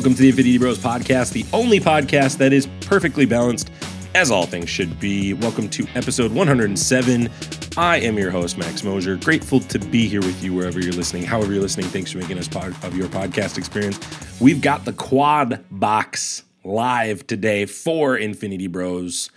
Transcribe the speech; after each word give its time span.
welcome 0.00 0.14
to 0.14 0.22
the 0.22 0.30
Infinity 0.30 0.56
Bros 0.56 0.78
podcast, 0.78 1.34
the 1.34 1.44
only 1.52 1.78
podcast 1.78 2.38
that 2.38 2.54
is 2.54 2.66
perfectly 2.80 3.26
balanced, 3.26 3.70
as 4.14 4.30
all 4.30 4.46
things 4.46 4.70
should 4.70 4.98
be. 4.98 5.34
Welcome 5.34 5.68
to 5.68 5.86
episode 5.94 6.32
107. 6.32 7.28
I 7.76 7.98
am 7.98 8.16
your 8.16 8.30
host, 8.30 8.56
Max 8.56 8.82
Mosier. 8.82 9.16
Grateful 9.16 9.60
to 9.60 9.78
be 9.78 10.08
here 10.08 10.22
with 10.22 10.42
you 10.42 10.54
wherever 10.54 10.80
you're 10.80 10.94
listening, 10.94 11.24
however 11.24 11.52
you're 11.52 11.60
listening. 11.60 11.84
Thanks 11.88 12.12
for 12.12 12.16
making 12.16 12.38
us 12.38 12.48
part 12.48 12.72
of 12.82 12.96
your 12.96 13.08
podcast 13.08 13.58
experience. 13.58 14.00
We've 14.40 14.62
got 14.62 14.86
the 14.86 14.94
quad 14.94 15.62
box 15.70 16.44
live 16.64 17.26
today 17.26 17.66
for 17.66 18.16
Infinity 18.16 18.68
Bros. 18.68 19.28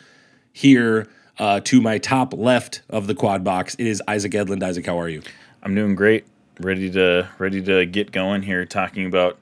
Here 0.53 1.09
uh, 1.39 1.59
to 1.66 1.81
my 1.81 1.98
top 1.98 2.34
left 2.34 2.84
of 2.89 3.07
the 3.07 3.16
quad 3.16 3.43
box, 3.43 3.75
it 3.77 3.85
is 3.85 4.02
Isaac 4.07 4.31
Edlund. 4.31 4.63
Isaac, 4.63 4.85
how 4.85 4.98
are 4.98 5.09
you? 5.09 5.23
I'm 5.61 5.75
doing 5.75 5.95
great. 5.95 6.23
Ready 6.61 6.89
to 6.91 7.27
ready 7.38 7.61
to 7.63 7.85
get 7.85 8.13
going 8.13 8.43
here, 8.43 8.63
talking 8.63 9.05
about 9.05 9.38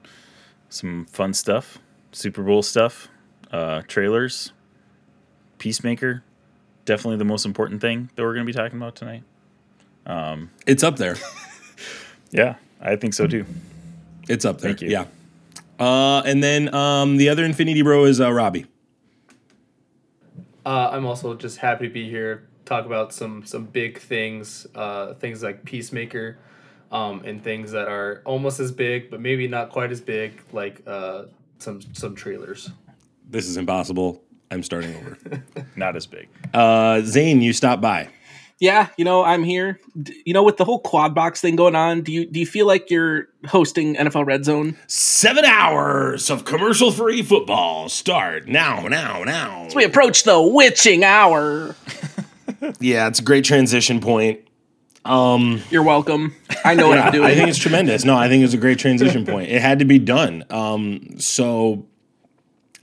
some 0.71 1.05
fun 1.05 1.35
stuff, 1.35 1.77
Super 2.11 2.41
Bowl 2.41 2.63
stuff, 2.63 3.09
uh, 3.52 3.84
trailers, 3.88 4.53
Peacemaker. 5.59 6.23
Definitely 6.85 7.17
the 7.17 7.25
most 7.25 7.45
important 7.45 7.79
thing 7.79 8.09
that 8.16 8.23
we're 8.23 8.34
going 8.34 8.48
to 8.48 8.52
be 8.52 8.57
talking 8.57 8.77
about 8.79 8.95
tonight. 8.95 9.23
It's 10.65 10.84
up 10.84 10.98
there. 10.98 11.15
Yeah, 12.31 12.55
I 12.79 12.95
think 12.95 13.13
so 13.13 13.27
too. 13.27 13.45
It's 14.29 14.45
up 14.45 14.59
there. 14.59 14.71
Thank 14.71 14.81
you. 14.81 14.89
Yeah. 14.89 15.05
Uh, 15.79 16.21
and 16.26 16.41
then 16.43 16.73
um, 16.73 17.17
the 17.17 17.29
other 17.29 17.43
Infinity 17.43 17.81
Bro 17.81 18.05
is 18.05 18.21
uh, 18.21 18.31
Robbie. 18.31 18.65
Uh, 20.65 20.90
I'm 20.91 21.05
also 21.05 21.35
just 21.35 21.57
happy 21.57 21.88
to 21.88 21.93
be 21.93 22.10
here. 22.10 22.48
Talk 22.65 22.85
about 22.85 23.13
some 23.13 23.45
some 23.45 23.65
big 23.65 23.99
things, 23.99 24.65
uh, 24.76 25.15
things 25.15 25.43
like 25.43 25.65
Peacemaker, 25.65 26.38
um, 26.91 27.21
and 27.25 27.43
things 27.43 27.71
that 27.71 27.87
are 27.87 28.21
almost 28.25 28.59
as 28.59 28.71
big, 28.71 29.09
but 29.09 29.20
maybe 29.21 29.47
not 29.47 29.70
quite 29.70 29.91
as 29.91 30.01
big, 30.01 30.41
like 30.51 30.81
uh, 30.85 31.23
some 31.59 31.81
some 31.93 32.15
trailers. 32.15 32.70
This 33.29 33.48
is 33.48 33.57
impossible. 33.57 34.21
I'm 34.51 34.61
starting 34.63 34.93
over. 34.98 35.17
Not 35.77 35.95
as 35.95 36.05
big. 36.05 36.27
Uh, 36.53 36.99
Zane, 37.03 37.39
you 37.41 37.53
stopped 37.53 37.81
by. 37.81 38.09
Yeah, 38.59 38.89
you 38.98 39.05
know, 39.05 39.23
I'm 39.23 39.43
here. 39.45 39.79
D- 39.99 40.21
You 40.25 40.33
know, 40.33 40.43
with 40.43 40.57
the 40.57 40.65
whole 40.65 40.79
quad 40.79 41.15
box 41.15 41.39
thing 41.39 41.55
going 41.55 41.73
on, 41.73 42.01
do 42.01 42.11
you 42.11 42.25
do 42.25 42.39
you 42.41 42.45
feel 42.45 42.67
like 42.67 42.91
you're 42.91 43.27
hosting 43.48 43.95
NFL 43.95 44.26
Red 44.26 44.43
Zone? 44.43 44.76
Seven 44.87 45.45
hours 45.45 46.29
of 46.29 46.43
commercial 46.43 46.91
free 46.91 47.23
football 47.23 47.87
start 47.87 48.48
now, 48.49 48.87
now, 48.87 49.23
now. 49.23 49.63
As 49.67 49.73
we 49.76 49.85
approach 49.85 50.23
the 50.23 50.41
witching 50.41 51.03
hour. 51.05 51.76
Yeah, 52.79 53.07
it's 53.07 53.17
a 53.20 53.23
great 53.23 53.43
transition 53.43 53.99
point. 54.01 54.41
Um, 55.04 55.62
You're 55.70 55.84
welcome. 55.84 56.35
I 56.63 56.76
know 56.76 56.90
what 56.90 56.99
I'm 56.99 57.12
doing. 57.12 57.26
I 57.26 57.34
think 57.34 57.49
it's 57.49 57.57
tremendous. 57.57 58.05
No, 58.05 58.16
I 58.16 58.27
think 58.30 58.44
it's 58.44 58.54
a 58.54 58.57
great 58.57 58.80
transition 58.80 59.26
point. 59.26 59.49
It 59.49 59.62
had 59.62 59.80
to 59.80 59.85
be 59.85 59.99
done. 59.99 60.46
Um, 60.49 61.20
so 61.20 61.88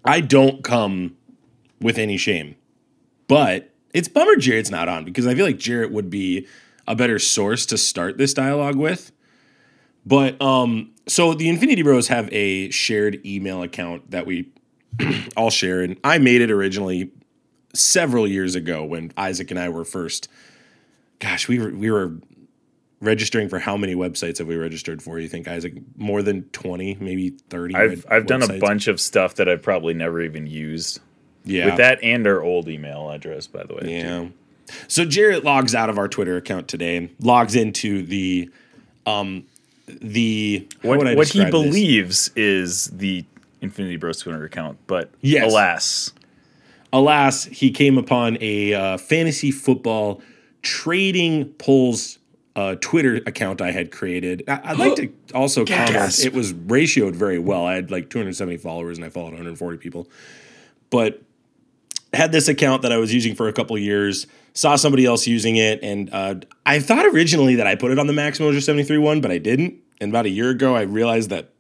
I 0.05 0.21
don't 0.21 0.65
come 0.65 1.17
with 1.81 1.99
any 1.99 2.17
shame, 2.17 2.57
but 3.29 3.71
it's 3.95 4.09
bummer 4.09 4.37
Jarrett's 4.37 4.71
not 4.71 4.89
on 4.89 5.05
because 5.05 5.27
I 5.27 5.35
feel 5.35 5.47
like 5.47 5.59
Jarrett 5.59 5.93
would 5.93 6.11
be 6.11 6.47
a 6.87 6.97
better 6.97 7.19
source 7.19 7.67
to 7.67 7.79
start 7.79 8.19
this 8.19 8.35
dialogue 8.35 8.77
with. 8.77 9.13
But 10.05 10.41
um, 10.41 10.93
so 11.07 11.35
the 11.35 11.49
Infinity 11.49 11.83
Bros 11.83 12.09
have 12.09 12.33
a 12.33 12.71
shared 12.71 13.25
email 13.27 13.63
account 13.63 14.11
that 14.11 14.27
we 14.27 14.51
all 15.37 15.51
share, 15.51 15.83
and 15.83 15.99
I 16.03 16.19
made 16.19 16.41
it 16.41 16.51
originally 16.51 17.13
several 17.75 18.27
years 18.27 18.55
ago 18.55 18.85
when 18.85 19.13
Isaac 19.17 19.51
and 19.51 19.61
I 19.61 19.69
were 19.69 19.85
first. 19.85 20.29
Gosh, 21.21 21.49
we 21.49 21.59
were 21.59 21.71
we 21.71 21.91
were 21.91 22.13
registering 23.01 23.49
for 23.49 23.59
how 23.59 23.77
many 23.77 23.95
websites 23.95 24.39
have 24.39 24.47
we 24.47 24.57
registered 24.57 25.03
for? 25.03 25.19
You 25.19 25.29
think 25.29 25.49
Isaac 25.49 25.75
more 25.97 26.23
than 26.23 26.45
twenty, 26.51 26.97
maybe 27.01 27.31
thirty? 27.51 27.75
I've 27.75 28.07
I've 28.11 28.27
done 28.27 28.43
a 28.43 28.59
bunch 28.59 28.87
of 28.89 29.01
stuff 29.01 29.35
that 29.37 29.49
I've 29.49 29.63
probably 29.63 29.95
never 29.95 30.21
even 30.21 30.47
used. 30.47 31.01
Yeah, 31.45 31.67
With 31.67 31.77
that 31.77 32.03
and 32.03 32.27
our 32.27 32.43
old 32.43 32.69
email 32.69 33.11
address, 33.11 33.47
by 33.47 33.65
the 33.65 33.75
way. 33.75 33.81
too. 33.81 33.89
Yeah. 33.91 34.29
So 34.87 35.07
Jarrett 35.07 35.45
logs 35.45 35.75
out 35.75 35.89
of 35.89 35.97
our 35.97 36.07
Twitter 36.09 36.37
account 36.37 36.69
today 36.69 36.97
and 36.97 37.11
logs 37.21 37.55
into 37.57 38.03
the 38.03 38.51
um 39.07 39.45
the 39.87 40.69
What 40.83 40.99
what 41.17 41.29
he 41.29 41.41
this? 41.41 41.51
believes 41.51 42.31
is 42.37 42.87
the 42.89 43.25
Infinity 43.63 43.97
Bros 43.97 44.21
Twitter 44.21 44.45
account, 44.45 44.79
but 44.87 45.11
Yes. 45.23 45.51
alas, 45.51 46.13
alas, 46.93 47.45
he 47.45 47.71
came 47.71 47.97
upon 47.99 48.37
a 48.43 48.75
uh, 48.75 48.97
fantasy 48.99 49.51
football 49.51 50.21
trading 50.69 51.47
polls 51.55 52.19
uh, 52.55 52.75
Twitter 52.81 53.17
account 53.27 53.61
I 53.63 53.71
had 53.71 53.91
created. 53.91 54.45
I- 54.49 54.61
I'd 54.65 54.79
like 54.79 54.97
to 54.97 55.13
also 55.35 55.65
comment 55.65 56.25
it 56.25 56.33
was 56.33 56.53
ratioed 56.53 57.15
very 57.15 57.39
well. 57.39 57.65
I 57.65 57.75
had 57.75 57.91
like 57.91 58.11
270 58.11 58.59
followers 58.59 58.99
and 58.99 59.05
I 59.05 59.09
followed 59.09 59.29
140 59.29 59.79
people, 59.79 60.09
but 60.91 61.23
had 62.13 62.33
this 62.33 62.49
account 62.49 62.83
that 62.83 62.93
I 62.93 62.97
was 62.97 63.13
using 63.15 63.35
for 63.35 63.49
a 63.49 63.53
couple 63.53 63.79
years. 63.79 64.27
Saw 64.55 64.77
somebody 64.77 65.05
else 65.07 65.27
using 65.27 65.57
it, 65.57 65.79
and 65.85 66.11
uh, 66.13 66.35
I 66.67 66.81
thought 66.81 67.07
originally 67.07 67.55
that 67.57 67.67
I 67.69 67.77
put 67.77 67.93
it 67.93 67.99
on 67.99 68.09
the 68.09 68.13
Max 68.13 68.41
Moser 68.41 68.61
73 68.61 68.99
one, 68.99 69.21
but 69.21 69.31
I 69.31 69.39
didn't. 69.39 69.75
And 70.01 70.11
about 70.11 70.27
a 70.27 70.31
year 70.31 70.51
ago, 70.51 70.75
I 70.75 70.83
realized 70.83 71.31
that 71.31 71.51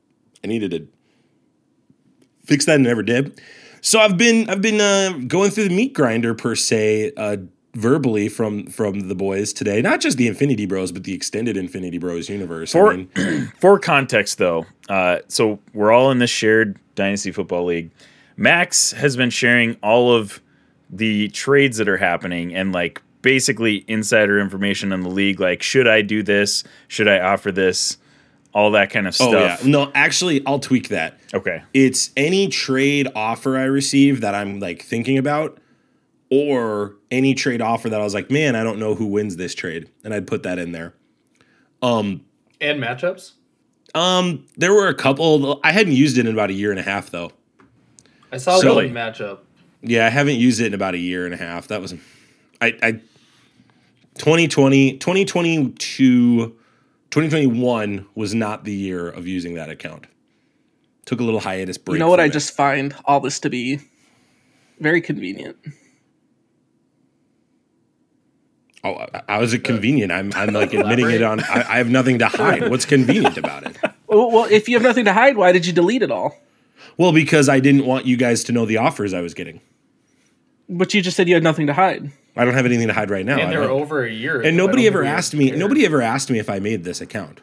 I 0.42 0.48
needed 0.48 0.70
to 0.72 0.88
fix 2.44 2.64
that 2.64 2.76
and 2.76 2.84
never 2.84 3.02
did. 3.04 3.40
So 3.82 4.00
I've 4.00 4.16
been 4.16 4.50
I've 4.50 4.62
been 4.62 4.80
uh, 4.80 5.18
going 5.28 5.50
through 5.50 5.68
the 5.68 5.76
meat 5.76 5.92
grinder 5.92 6.34
per 6.34 6.56
se, 6.56 7.12
uh, 7.16 7.36
verbally 7.78 8.28
from 8.28 8.66
from 8.66 9.08
the 9.08 9.14
boys 9.14 9.52
today. 9.52 9.80
Not 9.80 10.00
just 10.00 10.18
the 10.18 10.26
Infinity 10.26 10.66
Bros, 10.66 10.90
but 10.92 11.04
the 11.04 11.14
extended 11.14 11.56
Infinity 11.56 11.98
Bros 11.98 12.28
universe. 12.28 12.74
I 12.74 12.78
For 12.78 12.94
mean, 12.94 13.52
for 13.60 13.78
context, 13.78 14.38
though, 14.38 14.66
uh, 14.88 15.18
so 15.28 15.60
we're 15.72 15.92
all 15.92 16.10
in 16.10 16.18
this 16.18 16.30
shared 16.30 16.78
Dynasty 16.94 17.30
Football 17.30 17.66
League. 17.66 17.90
Max 18.36 18.92
has 18.92 19.16
been 19.16 19.30
sharing 19.30 19.76
all 19.82 20.12
of 20.14 20.40
the 20.90 21.28
trades 21.28 21.76
that 21.78 21.88
are 21.88 21.96
happening 21.96 22.54
and 22.54 22.72
like 22.72 23.02
basically 23.22 23.84
insider 23.88 24.38
information 24.40 24.92
on 24.92 25.02
the 25.02 25.08
league. 25.08 25.40
Like, 25.40 25.62
should 25.62 25.86
I 25.88 26.02
do 26.02 26.22
this? 26.22 26.64
Should 26.88 27.08
I 27.08 27.20
offer 27.20 27.52
this? 27.52 27.96
All 28.54 28.70
that 28.72 28.90
kind 28.90 29.06
of 29.06 29.14
stuff. 29.14 29.28
oh 29.28 29.38
yeah, 29.38 29.56
stuff. 29.56 29.68
no, 29.68 29.92
actually, 29.94 30.44
I'll 30.46 30.58
tweak 30.58 30.88
that. 30.88 31.18
Okay. 31.34 31.62
It's 31.74 32.10
any 32.16 32.48
trade 32.48 33.06
offer 33.14 33.56
I 33.58 33.64
receive 33.64 34.22
that 34.22 34.34
I'm 34.34 34.58
like 34.58 34.82
thinking 34.82 35.18
about, 35.18 35.58
or 36.30 36.94
any 37.10 37.34
trade 37.34 37.60
offer 37.62 37.88
that 37.88 38.00
I 38.00 38.04
was 38.04 38.14
like, 38.14 38.30
man, 38.30 38.54
I 38.56 38.62
don't 38.64 38.78
know 38.78 38.94
who 38.94 39.06
wins 39.06 39.36
this 39.36 39.54
trade, 39.54 39.88
and 40.04 40.12
I'd 40.12 40.26
put 40.26 40.42
that 40.42 40.58
in 40.58 40.72
there. 40.72 40.94
Um, 41.82 42.22
And 42.60 42.82
matchups. 42.82 43.32
Um, 43.94 44.46
there 44.56 44.74
were 44.74 44.88
a 44.88 44.94
couple. 44.94 45.60
I 45.64 45.72
hadn't 45.72 45.94
used 45.94 46.18
it 46.18 46.26
in 46.26 46.32
about 46.32 46.50
a 46.50 46.52
year 46.52 46.70
and 46.70 46.78
a 46.78 46.82
half 46.82 47.10
though. 47.10 47.32
I 48.30 48.36
saw 48.36 48.58
So- 48.60 48.74
one 48.74 48.90
matchup. 48.90 49.38
Yeah, 49.80 50.04
I 50.06 50.10
haven't 50.10 50.36
used 50.36 50.60
it 50.60 50.66
in 50.66 50.74
about 50.74 50.94
a 50.94 50.98
year 50.98 51.24
and 51.24 51.32
a 51.32 51.36
half. 51.38 51.68
That 51.68 51.80
was 51.80 51.94
I 52.60 52.74
I 52.82 52.92
2020 54.18 54.98
2022 54.98 56.56
2021 57.10 58.06
was 58.14 58.34
not 58.34 58.64
the 58.64 58.72
year 58.74 59.08
of 59.08 59.26
using 59.26 59.54
that 59.54 59.70
account. 59.70 60.06
Took 61.06 61.20
a 61.20 61.24
little 61.24 61.40
hiatus 61.40 61.78
break. 61.78 61.94
you 61.94 61.98
know 62.00 62.08
what? 62.10 62.20
I 62.20 62.24
it. 62.26 62.32
just 62.32 62.54
find 62.54 62.94
all 63.06 63.20
this 63.20 63.38
to 63.40 63.48
be 63.50 63.78
very 64.80 65.00
convenient. 65.00 65.56
Oh, 68.84 69.04
how 69.28 69.42
is 69.42 69.52
it 69.54 69.64
convenient? 69.64 70.12
I'm 70.12 70.32
I'm 70.34 70.52
like 70.54 70.72
admitting 70.80 71.10
it 71.10 71.22
on 71.22 71.40
I, 71.40 71.64
I 71.68 71.76
have 71.78 71.90
nothing 71.90 72.18
to 72.20 72.28
hide. 72.28 72.70
What's 72.70 72.84
convenient 72.86 73.36
about 73.36 73.64
it? 73.66 73.76
Well, 74.10 74.30
well, 74.30 74.44
if 74.50 74.70
you 74.70 74.76
have 74.76 74.82
nothing 74.82 75.04
to 75.04 75.12
hide, 75.12 75.36
why 75.36 75.52
did 75.52 75.66
you 75.66 75.72
delete 75.74 76.00
it 76.00 76.10
all? 76.10 76.34
Well, 76.96 77.12
because 77.12 77.46
I 77.50 77.60
didn't 77.60 77.84
want 77.84 78.06
you 78.06 78.16
guys 78.16 78.42
to 78.44 78.52
know 78.52 78.64
the 78.64 78.78
offers 78.78 79.12
I 79.12 79.20
was 79.20 79.34
getting. 79.34 79.60
But 80.66 80.94
you 80.94 81.02
just 81.02 81.14
said 81.14 81.28
you 81.28 81.34
had 81.34 81.42
nothing 81.42 81.66
to 81.66 81.74
hide. 81.74 82.10
I 82.34 82.46
don't 82.46 82.54
have 82.54 82.64
anything 82.64 82.86
to 82.86 82.94
hide 82.94 83.10
right 83.10 83.26
now. 83.26 83.36
And 83.38 83.52
they 83.52 83.58
were 83.58 83.64
don't- 83.64 83.82
over 83.82 84.02
a 84.02 84.10
year. 84.10 84.40
and 84.40 84.56
nobody 84.56 84.86
ever 84.86 85.04
asked 85.04 85.34
me. 85.34 85.48
cared. 85.48 85.58
Nobody 85.58 85.84
ever 85.84 86.00
asked 86.00 86.30
me 86.30 86.38
if 86.38 86.48
I 86.48 86.58
made 86.58 86.84
this 86.84 87.02
account. 87.02 87.42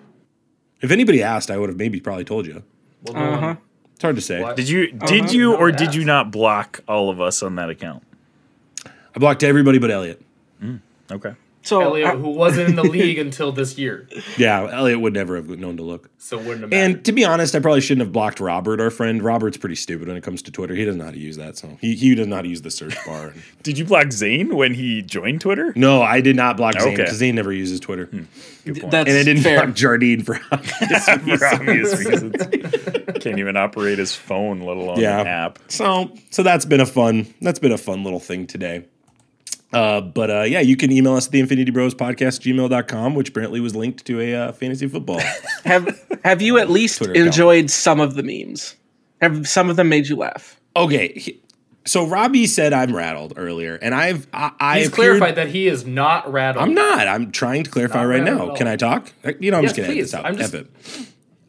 If 0.82 0.90
anybody 0.90 1.22
asked, 1.22 1.52
I 1.52 1.58
would 1.58 1.70
have 1.70 1.78
maybe 1.78 2.00
probably 2.00 2.24
told 2.26 2.48
you. 2.48 2.64
Well, 3.04 3.14
no 3.14 3.34
Uh-huh. 3.34 3.56
It's 3.94 4.02
hard 4.02 4.16
to 4.16 4.22
say. 4.24 4.42
What? 4.42 4.56
Did 4.56 4.68
you 4.68 4.92
did 4.92 5.32
you 5.32 5.56
or 5.56 5.72
did 5.72 5.94
you 5.94 6.04
not 6.04 6.32
block 6.32 6.82
all 6.88 7.12
of 7.12 7.22
us 7.22 7.44
on 7.44 7.54
that 7.58 7.70
account? 7.70 8.02
I 8.88 9.20
blocked 9.20 9.44
everybody 9.44 9.78
but 9.78 9.92
Elliot. 9.92 10.20
Okay. 11.12 11.34
So 11.62 11.82
Elliot, 11.82 12.08
uh, 12.10 12.18
who 12.18 12.30
wasn't 12.30 12.70
in 12.70 12.76
the 12.76 12.84
league 12.84 13.18
until 13.18 13.52
this 13.52 13.76
year, 13.76 14.08
Yeah, 14.38 14.70
Elliot 14.72 15.02
would 15.02 15.14
never 15.16 15.36
have 15.36 15.50
known 15.50 15.78
to 15.78 15.84
look. 15.84 16.12
so 16.20 16.38
wouldn't 16.38 16.62
have 16.62 16.70
mattered. 16.70 16.96
And 16.98 17.06
to 17.06 17.12
be 17.12 17.26
honest, 17.26 17.56
I 17.56 17.60
probably 17.60 17.82
shouldn't 17.82 18.06
have 18.06 18.12
blocked 18.14 18.40
Robert, 18.40 18.80
our 18.80 18.92
friend. 18.92 19.24
Robert's 19.24 19.58
pretty 19.58 19.74
stupid 19.74 20.08
when 20.08 20.16
it 20.16 20.22
comes 20.22 20.44
to 20.44 20.52
Twitter. 20.52 20.76
He 20.76 20.86
doesn't 20.86 21.00
know 21.00 21.06
how 21.06 21.12
to 21.12 21.18
use 21.18 21.38
that, 21.38 21.58
so 21.58 21.76
he, 21.82 21.96
he 21.96 22.14
doesn't 22.14 22.30
know 22.30 22.36
how 22.36 22.44
to 22.44 22.48
use 22.48 22.62
the 22.62 22.70
search 22.70 22.96
bar. 23.04 23.34
Did 23.64 23.80
you 23.80 23.86
block 23.86 24.12
Zane 24.12 24.56
when 24.56 24.76
he 24.76 25.02
joined 25.02 25.42
Twitter? 25.42 25.74
no, 25.76 26.04
I 26.04 26.22
did 26.22 26.36
not 26.36 26.56
block 26.56 26.80
Zane 26.80 26.96
because 26.98 27.16
Zane 27.16 27.34
never 27.34 27.52
uses 27.52 27.80
Twitter. 27.80 28.06
Good 28.06 28.28
point. 28.82 28.92
that's 28.92 29.10
And 29.10 29.18
I 29.18 29.24
didn't 29.24 29.42
fair. 29.42 29.64
block 29.66 29.76
Jardine 29.76 30.22
for 30.22 30.40
obvious 30.52 31.06
For 31.06 31.18
reasons. 31.18 31.42
obvious 31.42 32.00
reasons. 32.06 32.36
Can't 33.22 33.40
even 33.40 33.58
operate 33.58 33.98
his 33.98 34.14
phone, 34.16 34.60
let 34.60 34.78
alone 34.78 35.00
Yeah. 35.00 35.22
an 35.22 35.26
app. 35.28 35.58
So 35.70 36.12
so 36.30 36.44
that's 36.44 36.66
been 36.66 36.80
a 36.82 36.86
fun 36.86 37.26
that's 37.42 37.58
been 37.58 37.72
a 37.72 37.78
fun 37.80 38.04
little 38.04 38.20
thing 38.20 38.46
today. 38.46 38.86
Uh, 39.74 40.00
but 40.02 40.30
uh, 40.32 40.42
yeah, 40.44 40.60
you 40.62 40.78
can 40.78 40.92
email 40.92 41.14
us 41.16 41.26
at 41.26 41.32
the 41.34 41.40
Infinity 41.40 41.72
Bros 41.72 41.94
podcast 41.94 42.40
gmail.com, 42.42 43.16
which 43.16 43.30
apparently 43.30 43.60
was 43.60 43.76
linked 43.76 44.06
to 44.06 44.22
a 44.22 44.34
uh, 44.36 44.52
fantasy 44.54 44.88
football. 44.88 45.20
have 45.66 46.06
Have 46.24 46.42
you 46.42 46.58
at 46.58 46.70
least 46.70 46.98
Twitter 47.00 47.14
account. 47.14 47.28
enjoyed 47.28 47.70
some 47.70 48.00
of 48.00 48.16
the 48.16 48.24
memes? 48.24 48.76
Have 49.22 49.48
some 49.48 49.70
of 49.70 49.76
them 49.76 49.90
made 49.90 50.08
you 50.08 50.16
laugh? 50.16 50.60
Okay, 50.78 51.38
so 51.86 52.06
Robbie 52.06 52.48
said 52.48 52.74
I'm 52.74 52.96
rattled 52.96 53.34
earlier, 53.38 53.76
and 53.82 53.94
I've 53.96 54.28
I, 54.34 54.52
I 54.60 54.78
He's 54.80 54.88
appeared- 54.90 55.18
clarified 55.20 55.36
that 55.36 55.50
he 55.50 55.68
is 55.68 55.86
not 55.86 56.32
rattled. 56.32 56.64
I'm 56.64 56.74
not. 56.74 57.08
I'm 57.08 57.32
trying 57.32 57.64
to 57.64 57.70
clarify 57.72 58.06
right 58.06 58.24
now. 58.24 58.54
Can 58.56 58.68
I 58.68 58.76
talk? 58.76 59.12
You 59.40 59.52
know, 59.52 59.58
I'm 59.58 59.64
Yes, 59.64 59.72
just 59.74 59.76
gonna 59.78 59.90
edit 59.90 60.04
this 60.04 60.14
out. 60.14 60.26
I'm 60.26 60.38
just- 60.38 60.56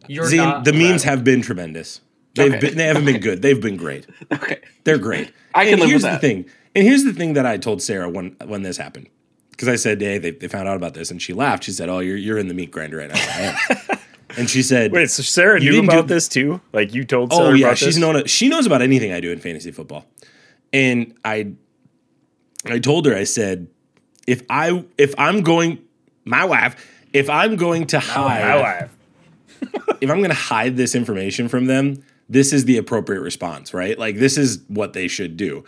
You're 0.09 0.27
Zane, 0.27 0.39
not 0.39 0.65
the 0.65 0.73
memes 0.73 0.83
rattled. 0.83 1.03
have 1.05 1.25
been 1.25 1.43
tremendous. 1.43 2.01
They've 2.35 2.53
Okay. 2.53 2.61
been, 2.69 2.77
they 2.77 2.85
haven't 2.85 3.05
been 3.07 3.21
good. 3.21 3.41
They've 3.43 3.61
been 3.61 3.77
great. 3.77 4.07
Okay. 4.33 4.59
They're 4.85 4.99
great. 4.99 5.33
I 5.55 5.65
can 5.65 5.73
and 5.75 5.81
live 5.83 5.89
here's 5.91 6.03
with 6.03 6.13
the 6.13 6.19
thing. 6.19 6.45
And 6.77 6.85
here's 6.85 7.05
the 7.05 7.15
thing 7.15 7.33
that 7.33 7.47
I 7.47 7.57
told 7.57 7.81
Sarah 7.81 8.09
when 8.09 8.37
when 8.45 8.63
this 8.63 8.77
happened. 8.77 9.09
Because 9.51 9.69
I 9.69 9.77
said, 9.77 10.01
"Hey, 10.01 10.19
they, 10.19 10.31
they 10.33 10.47
found 10.47 10.69
out 10.69 10.77
about 10.77 10.93
this," 10.93 11.11
and 11.11 11.21
she 11.23 11.33
laughed. 11.33 11.65
She 11.65 11.73
said, 11.73 11.89
"Oh, 11.89 12.01
you're 12.01 12.19
you're 12.19 12.37
in 12.37 12.49
the 12.49 12.55
meat 12.55 12.71
grinder 12.71 12.99
right 12.99 13.11
now." 13.11 13.57
And 14.37 14.51
she 14.51 14.63
said, 14.63 14.93
Wait, 14.93 15.09
so 15.11 15.23
Sarah 15.23 15.59
knew 15.59 15.83
about 15.83 16.09
do- 16.09 16.15
this 16.15 16.29
too? 16.29 16.61
Like 16.73 16.93
you 16.93 17.05
told 17.05 17.33
oh, 17.33 17.37
Sarah 17.37 17.49
Oh 17.49 17.53
yeah, 17.55 17.67
about 17.69 17.79
she's 17.79 17.95
this? 17.95 17.99
known. 17.99 18.27
She 18.27 18.49
knows 18.49 18.67
about 18.67 18.83
anything 18.83 19.13
I 19.13 19.21
do 19.21 19.31
in 19.31 19.39
fantasy 19.39 19.71
football, 19.71 20.05
and 20.75 21.15
I, 21.25 21.53
I 22.67 22.79
told 22.79 23.07
her. 23.07 23.15
I 23.15 23.25
said, 23.25 23.69
if 24.27 24.43
I 24.51 24.85
if 24.99 25.15
I'm 25.17 25.41
going, 25.43 25.79
my 26.25 26.45
wife, 26.45 27.07
if 27.15 27.31
I'm 27.31 27.57
going 27.57 27.87
to 27.87 28.01
hide, 28.01 28.43
My 28.43 28.61
wife. 28.61 28.97
if 30.03 30.11
I'm 30.11 30.19
going 30.19 30.29
to 30.29 30.35
hide 30.35 30.77
this 30.77 30.95
information 30.95 31.49
from 31.49 31.65
them, 31.67 32.05
this 32.29 32.53
is 32.53 32.67
the 32.67 32.77
appropriate 32.77 33.21
response, 33.21 33.73
right? 33.73 33.99
Like 33.99 34.17
this 34.17 34.37
is 34.37 34.63
what 34.69 34.93
they 34.93 35.09
should 35.09 35.37
do. 35.37 35.65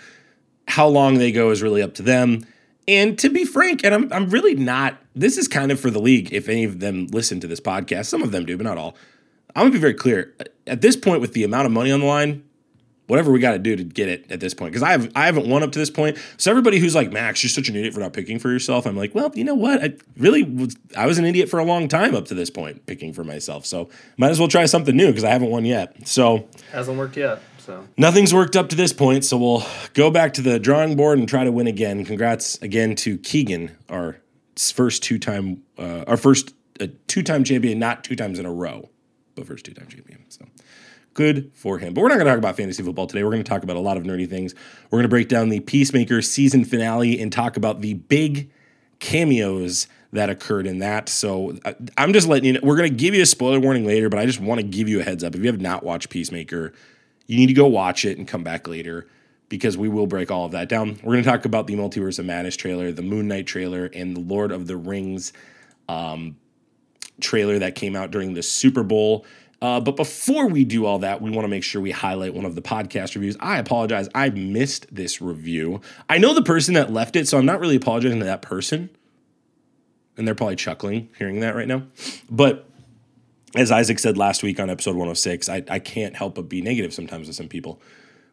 How 0.68 0.86
long 0.86 1.18
they 1.18 1.32
go 1.32 1.50
is 1.50 1.62
really 1.62 1.82
up 1.82 1.94
to 1.94 2.02
them. 2.02 2.46
And 2.86 3.18
to 3.18 3.28
be 3.28 3.44
frank, 3.44 3.84
and 3.84 3.94
I'm 3.94 4.12
I'm 4.12 4.30
really 4.30 4.54
not. 4.54 4.98
This 5.14 5.36
is 5.36 5.48
kind 5.48 5.72
of 5.72 5.80
for 5.80 5.90
the 5.90 6.00
league. 6.00 6.32
If 6.32 6.48
any 6.48 6.64
of 6.64 6.80
them 6.80 7.06
listen 7.08 7.40
to 7.40 7.46
this 7.46 7.60
podcast, 7.60 8.06
some 8.06 8.22
of 8.22 8.32
them 8.32 8.46
do, 8.46 8.56
but 8.56 8.64
not 8.64 8.78
all. 8.78 8.96
I'm 9.54 9.64
gonna 9.64 9.72
be 9.72 9.78
very 9.78 9.94
clear. 9.94 10.34
At 10.66 10.80
this 10.80 10.96
point, 10.96 11.20
with 11.20 11.32
the 11.32 11.44
amount 11.44 11.66
of 11.66 11.72
money 11.72 11.90
on 11.90 12.00
the 12.00 12.06
line, 12.06 12.44
whatever 13.08 13.32
we 13.32 13.40
got 13.40 13.52
to 13.52 13.58
do 13.58 13.74
to 13.74 13.82
get 13.82 14.08
it 14.08 14.30
at 14.30 14.40
this 14.40 14.54
point, 14.54 14.72
because 14.72 14.82
I 14.82 14.92
have 14.92 15.10
I 15.16 15.26
haven't 15.26 15.48
won 15.48 15.62
up 15.62 15.72
to 15.72 15.78
this 15.78 15.90
point. 15.90 16.16
So 16.36 16.50
everybody 16.50 16.78
who's 16.78 16.94
like 16.94 17.10
Max, 17.10 17.42
you're 17.42 17.50
such 17.50 17.68
an 17.68 17.76
idiot 17.76 17.92
for 17.92 18.00
not 18.00 18.12
picking 18.12 18.38
for 18.38 18.50
yourself. 18.50 18.86
I'm 18.86 18.96
like, 18.96 19.14
well, 19.14 19.32
you 19.34 19.44
know 19.44 19.54
what? 19.54 19.82
I 19.82 19.94
really 20.16 20.44
was. 20.44 20.76
I 20.96 21.06
was 21.06 21.18
an 21.18 21.24
idiot 21.24 21.48
for 21.48 21.58
a 21.58 21.64
long 21.64 21.88
time 21.88 22.14
up 22.14 22.26
to 22.26 22.34
this 22.34 22.50
point, 22.50 22.86
picking 22.86 23.12
for 23.12 23.24
myself. 23.24 23.66
So 23.66 23.90
might 24.16 24.30
as 24.30 24.38
well 24.38 24.48
try 24.48 24.64
something 24.66 24.96
new 24.96 25.08
because 25.08 25.24
I 25.24 25.30
haven't 25.30 25.50
won 25.50 25.64
yet. 25.64 26.06
So 26.06 26.48
hasn't 26.72 26.96
worked 26.96 27.16
yet. 27.16 27.40
So 27.68 27.86
nothing's 27.98 28.32
worked 28.32 28.56
up 28.56 28.70
to 28.70 28.76
this 28.76 28.94
point. 28.94 29.26
So 29.26 29.36
we'll 29.36 29.62
go 29.92 30.10
back 30.10 30.32
to 30.34 30.40
the 30.40 30.58
drawing 30.58 30.96
board 30.96 31.18
and 31.18 31.28
try 31.28 31.44
to 31.44 31.52
win 31.52 31.66
again. 31.66 32.02
Congrats 32.02 32.56
again 32.62 32.96
to 32.96 33.18
Keegan, 33.18 33.76
our 33.90 34.16
first 34.56 35.02
two 35.02 35.18
time, 35.18 35.62
uh, 35.76 36.02
our 36.06 36.16
first 36.16 36.54
uh, 36.80 36.86
two 37.08 37.22
time 37.22 37.44
champion, 37.44 37.78
not 37.78 38.04
two 38.04 38.16
times 38.16 38.38
in 38.38 38.46
a 38.46 38.50
row, 38.50 38.88
but 39.34 39.46
first 39.46 39.66
two 39.66 39.74
time 39.74 39.86
champion. 39.86 40.24
So 40.30 40.46
good 41.12 41.50
for 41.52 41.76
him. 41.76 41.92
But 41.92 42.00
we're 42.00 42.08
not 42.08 42.14
going 42.14 42.24
to 42.24 42.32
talk 42.32 42.38
about 42.38 42.56
fantasy 42.56 42.82
football 42.82 43.06
today. 43.06 43.22
We're 43.22 43.32
going 43.32 43.44
to 43.44 43.48
talk 43.50 43.62
about 43.62 43.76
a 43.76 43.80
lot 43.80 43.98
of 43.98 44.04
nerdy 44.04 44.26
things. 44.26 44.54
We're 44.90 45.00
going 45.00 45.02
to 45.02 45.10
break 45.10 45.28
down 45.28 45.50
the 45.50 45.60
Peacemaker 45.60 46.22
season 46.22 46.64
finale 46.64 47.20
and 47.20 47.30
talk 47.30 47.58
about 47.58 47.82
the 47.82 47.92
big 47.92 48.50
cameos 48.98 49.88
that 50.14 50.30
occurred 50.30 50.66
in 50.66 50.78
that. 50.78 51.10
So 51.10 51.58
I- 51.66 51.76
I'm 51.98 52.14
just 52.14 52.28
letting 52.28 52.46
you 52.46 52.52
know. 52.54 52.60
We're 52.62 52.78
going 52.78 52.88
to 52.88 52.96
give 52.96 53.14
you 53.14 53.20
a 53.20 53.26
spoiler 53.26 53.60
warning 53.60 53.84
later, 53.84 54.08
but 54.08 54.18
I 54.18 54.24
just 54.24 54.40
want 54.40 54.58
to 54.58 54.66
give 54.66 54.88
you 54.88 55.00
a 55.00 55.02
heads 55.02 55.22
up. 55.22 55.34
If 55.34 55.42
you 55.42 55.48
have 55.48 55.60
not 55.60 55.84
watched 55.84 56.08
Peacemaker, 56.08 56.72
you 57.28 57.36
need 57.36 57.46
to 57.46 57.54
go 57.54 57.66
watch 57.66 58.04
it 58.04 58.18
and 58.18 58.26
come 58.26 58.42
back 58.42 58.66
later 58.66 59.06
because 59.48 59.78
we 59.78 59.88
will 59.88 60.08
break 60.08 60.32
all 60.32 60.46
of 60.46 60.52
that 60.52 60.68
down. 60.68 60.98
We're 61.04 61.12
going 61.12 61.24
to 61.24 61.30
talk 61.30 61.44
about 61.44 61.68
the 61.68 61.76
Multiverse 61.76 62.18
of 62.18 62.26
Madness 62.26 62.56
trailer, 62.56 62.90
the 62.90 63.02
Moon 63.02 63.28
Knight 63.28 63.46
trailer, 63.46 63.86
and 63.94 64.16
the 64.16 64.20
Lord 64.20 64.50
of 64.50 64.66
the 64.66 64.76
Rings 64.76 65.32
trailer 67.20 67.58
that 67.60 67.74
came 67.74 67.96
out 67.96 68.10
during 68.10 68.34
the 68.34 68.42
Super 68.42 68.82
Bowl. 68.82 69.24
Uh, 69.60 69.80
but 69.80 69.96
before 69.96 70.46
we 70.46 70.64
do 70.64 70.86
all 70.86 71.00
that, 71.00 71.20
we 71.20 71.30
want 71.30 71.44
to 71.44 71.48
make 71.48 71.64
sure 71.64 71.80
we 71.80 71.90
highlight 71.90 72.32
one 72.32 72.44
of 72.44 72.54
the 72.54 72.62
podcast 72.62 73.14
reviews. 73.14 73.36
I 73.40 73.58
apologize. 73.58 74.08
I 74.14 74.30
missed 74.30 74.94
this 74.94 75.20
review. 75.20 75.80
I 76.08 76.18
know 76.18 76.32
the 76.32 76.42
person 76.42 76.74
that 76.74 76.92
left 76.92 77.16
it, 77.16 77.26
so 77.26 77.38
I'm 77.38 77.46
not 77.46 77.58
really 77.58 77.76
apologizing 77.76 78.20
to 78.20 78.24
that 78.26 78.42
person. 78.42 78.90
And 80.16 80.26
they're 80.26 80.34
probably 80.34 80.56
chuckling 80.56 81.08
hearing 81.18 81.40
that 81.40 81.56
right 81.56 81.66
now. 81.66 81.82
But 82.30 82.67
as 83.54 83.70
Isaac 83.70 83.98
said 83.98 84.16
last 84.16 84.42
week 84.42 84.60
on 84.60 84.70
episode 84.70 84.90
106, 84.92 85.48
I, 85.48 85.62
I 85.68 85.78
can't 85.78 86.14
help 86.16 86.34
but 86.34 86.48
be 86.48 86.60
negative 86.62 86.92
sometimes 86.92 87.26
with 87.26 87.36
some 87.36 87.48
people. 87.48 87.80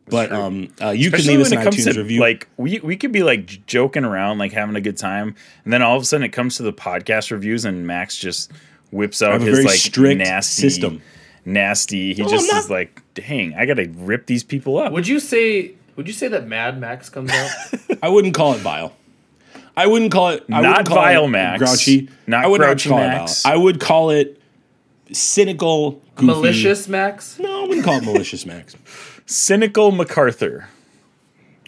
But 0.08 0.32
um, 0.32 0.68
uh, 0.82 0.90
you 0.92 1.10
can 1.10 1.20
Especially 1.20 1.38
leave 1.38 1.46
us 1.46 1.50
when 1.50 1.60
an 1.60 1.62
it 1.62 1.64
comes 1.64 1.78
iTunes 1.78 1.94
to 1.96 2.00
review. 2.02 2.20
like 2.22 2.48
we 2.58 2.80
we 2.80 2.96
could 2.96 3.12
be 3.12 3.24
like 3.24 3.66
joking 3.66 4.04
around, 4.06 4.38
like 4.38 4.52
having 4.52 4.76
a 4.76 4.82
good 4.82 4.98
time, 4.98 5.34
and 5.64 5.74
then 5.74 5.82
all 5.82 5.96
of 5.96 6.04
a 6.04 6.06
sudden 6.06 6.24
it 6.24 6.30
comes 6.30 6.58
to 6.58 6.64
the 6.64 6.74
podcast 6.74 7.32
reviews, 7.32 7.66
and 7.66 7.88
Max 7.88 8.16
just 8.18 8.52
whips 8.92 9.24
out 9.24 9.42
his 9.42 9.50
very 9.50 9.64
like 9.66 9.78
strict 9.80 10.20
nasty 10.20 10.62
system. 10.70 11.02
Nasty. 11.44 12.14
He 12.14 12.22
No, 12.22 12.30
just 12.30 12.52
I'm 12.54 12.60
is 12.60 12.70
like, 12.70 13.02
dang, 13.16 13.56
I 13.56 13.66
gotta 13.66 13.90
rip 13.96 14.28
these 14.28 14.44
people 14.44 14.78
up. 14.78 14.92
would 14.94 15.08
you 15.08 15.20
say 15.20 15.74
would 15.96 16.08
you 16.08 16.14
say 16.14 16.28
that 16.28 16.46
Mad 16.48 16.80
Max 16.80 17.10
comes 17.10 17.32
out? 17.32 17.50
I 18.04 18.10
wouldn't 18.10 18.36
call 18.36 18.54
it 18.54 18.60
vile. 18.60 18.94
I 19.76 19.88
wouldn't 19.88 20.12
call 20.12 20.30
it 20.30 20.44
I 20.52 20.62
Not 20.62 20.70
wouldn't 20.70 20.88
call 20.88 20.98
vile, 20.98 21.26
it 21.26 21.30
Max. 21.30 21.60
Grouchy. 21.60 22.10
Not 22.28 22.46
I 22.46 22.48
would 22.48 22.62
grouchy 22.62 22.90
call 22.90 23.00
Max. 23.00 23.40
it 23.40 23.44
vile. 23.44 23.54
I 23.54 23.58
would 23.58 23.80
call 23.80 24.10
it 24.12 24.40
cynical, 25.12 26.02
goofy. 26.16 26.26
Malicious 26.26 26.88
Max? 26.88 27.40
No, 27.40 27.64
I 27.64 27.68
wouldn't 27.68 27.86
call 27.86 27.98
it 27.98 28.04
malicious, 28.04 28.46
Max. 28.46 28.76
Cynical 29.26 29.92
MacArthur. 29.92 30.68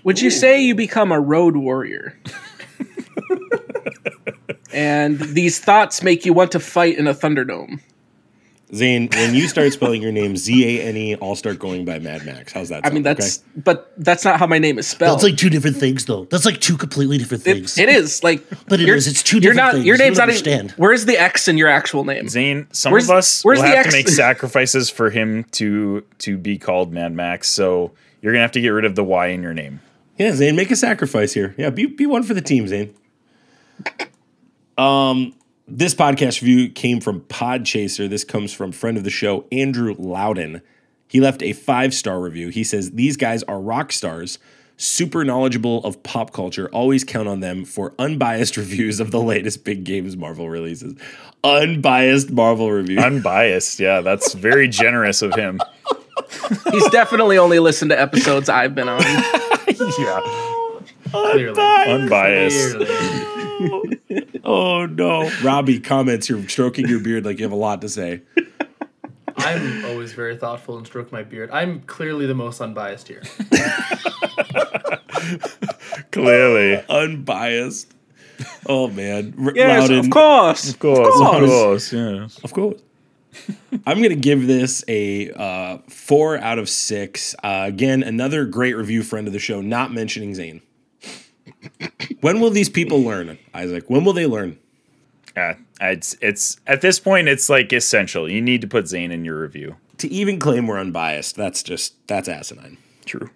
Would 0.03 0.21
you 0.21 0.29
say 0.29 0.61
you 0.61 0.75
become 0.75 1.11
a 1.11 1.19
road 1.19 1.57
warrior? 1.57 2.17
and 4.73 5.19
these 5.19 5.59
thoughts 5.59 6.01
make 6.01 6.25
you 6.25 6.33
want 6.33 6.51
to 6.53 6.59
fight 6.59 6.97
in 6.97 7.07
a 7.07 7.13
Thunderdome. 7.13 7.81
Zane, 8.75 9.07
when 9.13 9.33
you 9.33 9.47
start 9.47 9.71
spelling 9.71 10.01
your 10.01 10.11
name 10.11 10.35
Z 10.35 10.79
A 10.79 10.83
N 10.83 10.97
E, 10.97 11.15
I'll 11.21 11.35
start 11.37 11.57
going 11.57 11.85
by 11.85 11.99
Mad 11.99 12.25
Max. 12.25 12.51
How's 12.51 12.67
that? 12.67 12.85
I 12.85 12.89
mean, 12.89 13.03
sound, 13.03 13.17
that's 13.17 13.37
but 13.55 13.93
that's 13.97 14.25
not 14.25 14.39
how 14.39 14.45
my 14.47 14.59
name 14.59 14.77
is 14.77 14.85
spelled. 14.87 15.15
That's 15.19 15.23
like 15.23 15.37
two 15.37 15.49
different 15.49 15.77
things, 15.77 16.03
though. 16.03 16.25
That's 16.25 16.43
like 16.45 16.59
two 16.59 16.75
completely 16.75 17.17
different 17.17 17.47
it, 17.47 17.53
things. 17.53 17.77
it 17.77 17.87
is 17.87 18.23
like, 18.25 18.43
But 18.67 18.81
it 18.81 18.89
is. 18.89 19.07
It's 19.07 19.23
two 19.23 19.37
You're 19.37 19.53
different 19.53 19.57
not. 19.57 19.73
things. 19.75 19.85
Your 19.85 19.95
You 19.95 20.03
name's 20.03 20.17
don't 20.17 20.27
not. 20.27 20.35
Even, 20.37 20.51
understand. 20.53 20.71
where's 20.79 21.05
the 21.05 21.17
X 21.17 21.47
in 21.47 21.57
your 21.57 21.69
actual 21.69 22.03
name? 22.03 22.27
Zane, 22.27 22.67
some 22.73 22.91
Where's- 22.91 23.05
of 23.09 23.15
us 23.15 23.41
where's 23.43 23.59
will 23.59 23.63
the 23.69 23.75
have 23.75 23.85
X- 23.85 23.93
to 23.93 23.97
make 23.99 24.07
sacrifices 24.09 24.89
for 24.89 25.09
him 25.11 25.45
to 25.51 26.03
to 26.19 26.37
be 26.37 26.57
called 26.57 26.91
Mad 26.91 27.13
Max. 27.13 27.47
So 27.47 27.93
you're 28.21 28.33
gonna 28.33 28.41
have 28.41 28.51
to 28.51 28.61
get 28.61 28.69
rid 28.69 28.83
of 28.83 28.95
the 28.95 29.03
Y 29.05 29.27
in 29.27 29.43
your 29.43 29.53
name. 29.53 29.79
Yeah, 30.17 30.33
Zane, 30.33 30.57
make 30.57 30.71
a 30.71 30.75
sacrifice 30.75 31.31
here. 31.33 31.55
Yeah, 31.57 31.69
be 31.69 31.85
be 31.85 32.05
one 32.05 32.23
for 32.23 32.33
the 32.33 32.41
team, 32.41 32.67
Zane. 32.67 32.93
Um, 34.77 35.33
this 35.67 35.93
podcast 35.93 36.41
review 36.41 36.69
came 36.69 36.99
from 37.01 37.21
Podchaser. 37.21 38.09
This 38.09 38.23
comes 38.23 38.53
from 38.53 38.71
friend 38.71 38.97
of 38.97 39.03
the 39.03 39.09
show, 39.09 39.45
Andrew 39.51 39.95
Loudon. 39.97 40.61
He 41.07 41.19
left 41.21 41.41
a 41.43 41.53
five 41.53 41.93
star 41.93 42.19
review. 42.19 42.49
He 42.49 42.63
says 42.63 42.91
these 42.91 43.17
guys 43.17 43.43
are 43.43 43.59
rock 43.59 43.91
stars, 43.91 44.39
super 44.77 45.23
knowledgeable 45.23 45.83
of 45.83 46.01
pop 46.03 46.33
culture. 46.33 46.69
Always 46.69 47.03
count 47.03 47.27
on 47.27 47.39
them 47.39 47.65
for 47.65 47.93
unbiased 47.99 48.57
reviews 48.57 48.99
of 48.99 49.11
the 49.11 49.19
latest 49.21 49.63
big 49.63 49.83
games 49.83 50.15
Marvel 50.17 50.49
releases. 50.49 50.95
Unbiased 51.43 52.31
Marvel 52.31 52.71
review. 52.71 52.99
Unbiased, 52.99 53.79
yeah, 53.79 54.01
that's 54.01 54.33
very 54.33 54.67
generous 54.67 55.21
of 55.21 55.33
him. 55.35 55.59
He's 56.71 56.89
definitely 56.89 57.37
only 57.37 57.59
listened 57.59 57.91
to 57.91 57.99
episodes 57.99 58.49
I've 58.49 58.75
been 58.75 58.89
on. 58.89 59.01
Yeah, 59.99 60.21
Clearly. 61.11 61.61
unbiased. 61.61 62.75
Clearly. 62.75 63.26
oh 64.43 64.85
no, 64.85 65.29
Robbie 65.43 65.79
comments. 65.79 66.29
You're 66.29 66.47
stroking 66.47 66.87
your 66.87 66.99
beard 66.99 67.25
like 67.25 67.39
you 67.39 67.45
have 67.45 67.51
a 67.51 67.55
lot 67.55 67.81
to 67.81 67.89
say. 67.89 68.21
I'm 69.37 69.85
always 69.85 70.13
very 70.13 70.35
thoughtful 70.35 70.77
and 70.77 70.85
stroke 70.85 71.11
my 71.11 71.23
beard. 71.23 71.49
I'm 71.51 71.81
clearly 71.81 72.25
the 72.25 72.33
most 72.33 72.59
unbiased 72.59 73.07
here. 73.07 73.21
Clearly, 76.11 76.83
unbiased. 76.89 77.93
Oh 78.67 78.87
man, 78.87 79.33
R- 79.39 79.51
yes, 79.55 79.81
Loudon, 79.81 79.99
of 79.99 80.09
course. 80.09 80.69
of 80.69 80.79
course, 80.79 81.19
of 81.19 81.27
course. 81.27 81.49
course, 81.49 81.93
yeah. 81.93 82.27
of 82.43 82.53
course. 82.53 82.81
I'm 83.85 84.01
gonna 84.01 84.15
give 84.15 84.47
this 84.47 84.83
a 84.87 85.31
uh, 85.31 85.77
four 85.89 86.37
out 86.37 86.59
of 86.59 86.69
six. 86.69 87.35
Uh, 87.43 87.63
again, 87.67 88.03
another 88.03 88.45
great 88.45 88.75
review 88.75 89.03
friend 89.03 89.27
of 89.27 89.33
the 89.33 89.39
show, 89.39 89.61
not 89.61 89.93
mentioning 89.93 90.35
Zane. 90.35 90.61
When 92.21 92.39
will 92.39 92.49
these 92.49 92.69
people 92.69 93.01
learn, 93.01 93.37
Isaac? 93.53 93.89
When 93.89 94.03
will 94.03 94.13
they 94.13 94.25
learn? 94.25 94.57
Yeah, 95.35 95.55
it's 95.81 96.15
it's 96.21 96.57
at 96.65 96.81
this 96.81 96.99
point 96.99 97.27
it's 97.27 97.49
like 97.49 97.71
essential. 97.71 98.29
You 98.29 98.41
need 98.41 98.61
to 98.61 98.67
put 98.67 98.87
Zane 98.87 99.11
in 99.11 99.23
your 99.23 99.39
review. 99.39 99.75
To 99.99 100.07
even 100.09 100.39
claim 100.39 100.67
we're 100.67 100.79
unbiased, 100.79 101.35
that's 101.35 101.63
just 101.63 101.95
that's 102.07 102.27
asinine. 102.27 102.77
True. 103.05 103.29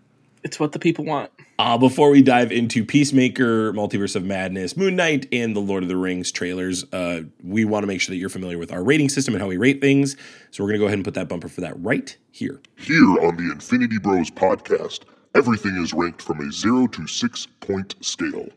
It's 0.44 0.60
what 0.60 0.72
the 0.72 0.80
people 0.80 1.06
want. 1.06 1.32
Uh, 1.60 1.78
before 1.78 2.10
we 2.10 2.24
dive 2.24 2.52
into 2.52 2.84
Peacemaker, 2.84 3.72
Multiverse 3.74 4.16
of 4.16 4.24
Madness, 4.24 4.76
Moon 4.76 4.96
Knight, 4.96 5.28
and 5.32 5.56
the 5.56 5.60
Lord 5.60 5.84
of 5.84 5.90
the 5.90 5.96
Rings 5.96 6.32
trailers, 6.32 6.84
uh, 6.92 7.22
we 7.44 7.66
want 7.66 7.84
to 7.84 7.88
make 7.88 8.02
sure 8.02 8.12
that 8.12 8.18
you're 8.18 8.30
familiar 8.30 8.58
with 8.58 8.72
our 8.72 8.84
rating 8.84 9.10
system 9.10 9.36
and 9.36 9.42
how 9.44 9.48
we 9.48 9.58
rate 9.58 9.80
things. 9.80 10.18
So 10.50 10.64
we're 10.64 10.70
going 10.70 10.80
to 10.80 10.84
go 10.84 10.88
ahead 10.88 10.98
and 10.98 11.06
put 11.06 11.14
that 11.14 11.30
bumper 11.30 11.48
for 11.48 11.62
that 11.62 11.80
right 11.80 12.18
here. 12.32 12.60
Here 12.78 13.04
on 13.04 13.38
the 13.38 13.52
Infinity 13.52 14.00
Bros 14.00 14.32
podcast, 14.32 15.02
everything 15.36 15.76
is 15.78 15.94
ranked 15.94 16.22
from 16.22 16.40
a 16.42 16.52
0 16.52 16.88
to 16.88 17.08
6 17.08 17.48
point 17.60 17.96
scale. 18.02 18.50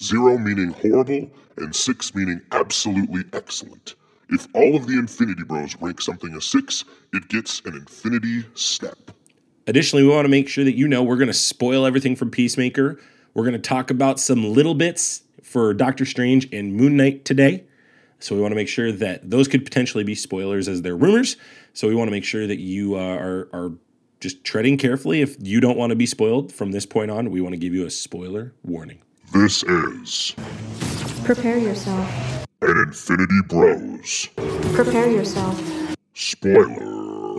0 0.00 0.38
meaning 0.38 0.70
horrible, 0.70 1.30
and 1.56 1.74
6 1.74 2.14
meaning 2.14 2.40
absolutely 2.52 3.24
excellent. 3.32 3.94
If 4.30 4.46
all 4.54 4.76
of 4.76 4.86
the 4.86 4.98
Infinity 4.98 5.42
Bros 5.44 5.74
rank 5.80 6.00
something 6.00 6.34
a 6.34 6.40
6, 6.40 6.84
it 7.14 7.28
gets 7.28 7.60
an 7.64 7.74
Infinity 7.74 8.44
Step. 8.54 9.10
Additionally, 9.66 10.02
we 10.02 10.10
want 10.10 10.24
to 10.24 10.30
make 10.30 10.48
sure 10.48 10.64
that 10.64 10.76
you 10.76 10.86
know 10.86 11.02
we're 11.02 11.16
going 11.16 11.28
to 11.28 11.34
spoil 11.34 11.84
everything 11.84 12.14
from 12.14 12.30
Peacemaker. 12.30 13.00
We're 13.34 13.44
going 13.44 13.54
to 13.54 13.58
talk 13.58 13.90
about 13.90 14.20
some 14.20 14.52
little 14.52 14.74
bits 14.74 15.22
for 15.42 15.72
Doctor 15.74 16.04
Strange 16.04 16.48
and 16.52 16.74
Moon 16.74 16.96
Knight 16.96 17.24
today. 17.24 17.64
So 18.20 18.34
we 18.34 18.40
want 18.40 18.52
to 18.52 18.56
make 18.56 18.68
sure 18.68 18.90
that 18.92 19.30
those 19.30 19.48
could 19.48 19.64
potentially 19.64 20.04
be 20.04 20.14
spoilers 20.14 20.68
as 20.68 20.82
they're 20.82 20.96
rumors. 20.96 21.36
So 21.72 21.88
we 21.88 21.94
want 21.94 22.08
to 22.08 22.12
make 22.12 22.24
sure 22.24 22.46
that 22.46 22.58
you 22.58 22.96
uh, 22.96 22.98
are 22.98 23.48
are 23.52 23.72
just 24.20 24.42
treading 24.44 24.76
carefully. 24.78 25.20
If 25.22 25.36
you 25.40 25.60
don't 25.60 25.76
want 25.78 25.90
to 25.90 25.96
be 25.96 26.06
spoiled 26.06 26.52
from 26.52 26.72
this 26.72 26.86
point 26.86 27.10
on, 27.10 27.30
we 27.30 27.40
want 27.40 27.52
to 27.54 27.58
give 27.58 27.74
you 27.74 27.86
a 27.86 27.90
spoiler 27.90 28.52
warning. 28.64 28.98
This 29.32 29.62
is 29.64 30.34
Prepare 31.24 31.58
yourself. 31.58 32.08
an 32.62 32.78
Infinity 32.86 33.40
Bros. 33.48 34.28
Prepare 34.74 35.10
yourself. 35.10 35.62
Spoiler. 36.14 37.36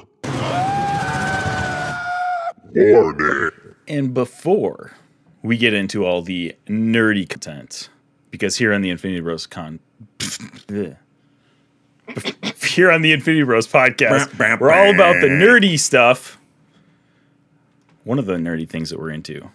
Warning. 2.75 3.51
And 3.87 4.13
before 4.13 4.91
we 5.41 5.57
get 5.57 5.73
into 5.73 6.05
all 6.05 6.21
the 6.21 6.55
nerdy 6.67 7.27
content, 7.27 7.89
because 8.29 8.57
here 8.57 8.71
on 8.73 8.81
the 8.81 8.91
Infinity 8.91 9.21
Bros 9.21 9.47
con, 9.47 9.79
here 12.61 12.91
on 12.91 13.01
the 13.01 13.11
Infinity 13.11 13.43
Bros 13.43 13.67
podcast, 13.67 14.37
Bah, 14.37 14.55
bah, 14.55 14.57
we're 14.59 14.71
all 14.71 14.93
about 14.93 15.19
the 15.21 15.27
nerdy 15.27 15.79
stuff. 15.79 16.38
One 18.03 18.17
of 18.17 18.25
the 18.25 18.35
nerdy 18.35 18.67
things 18.67 18.89
that 18.89 18.99
we're 18.99 19.11
into 19.11 19.49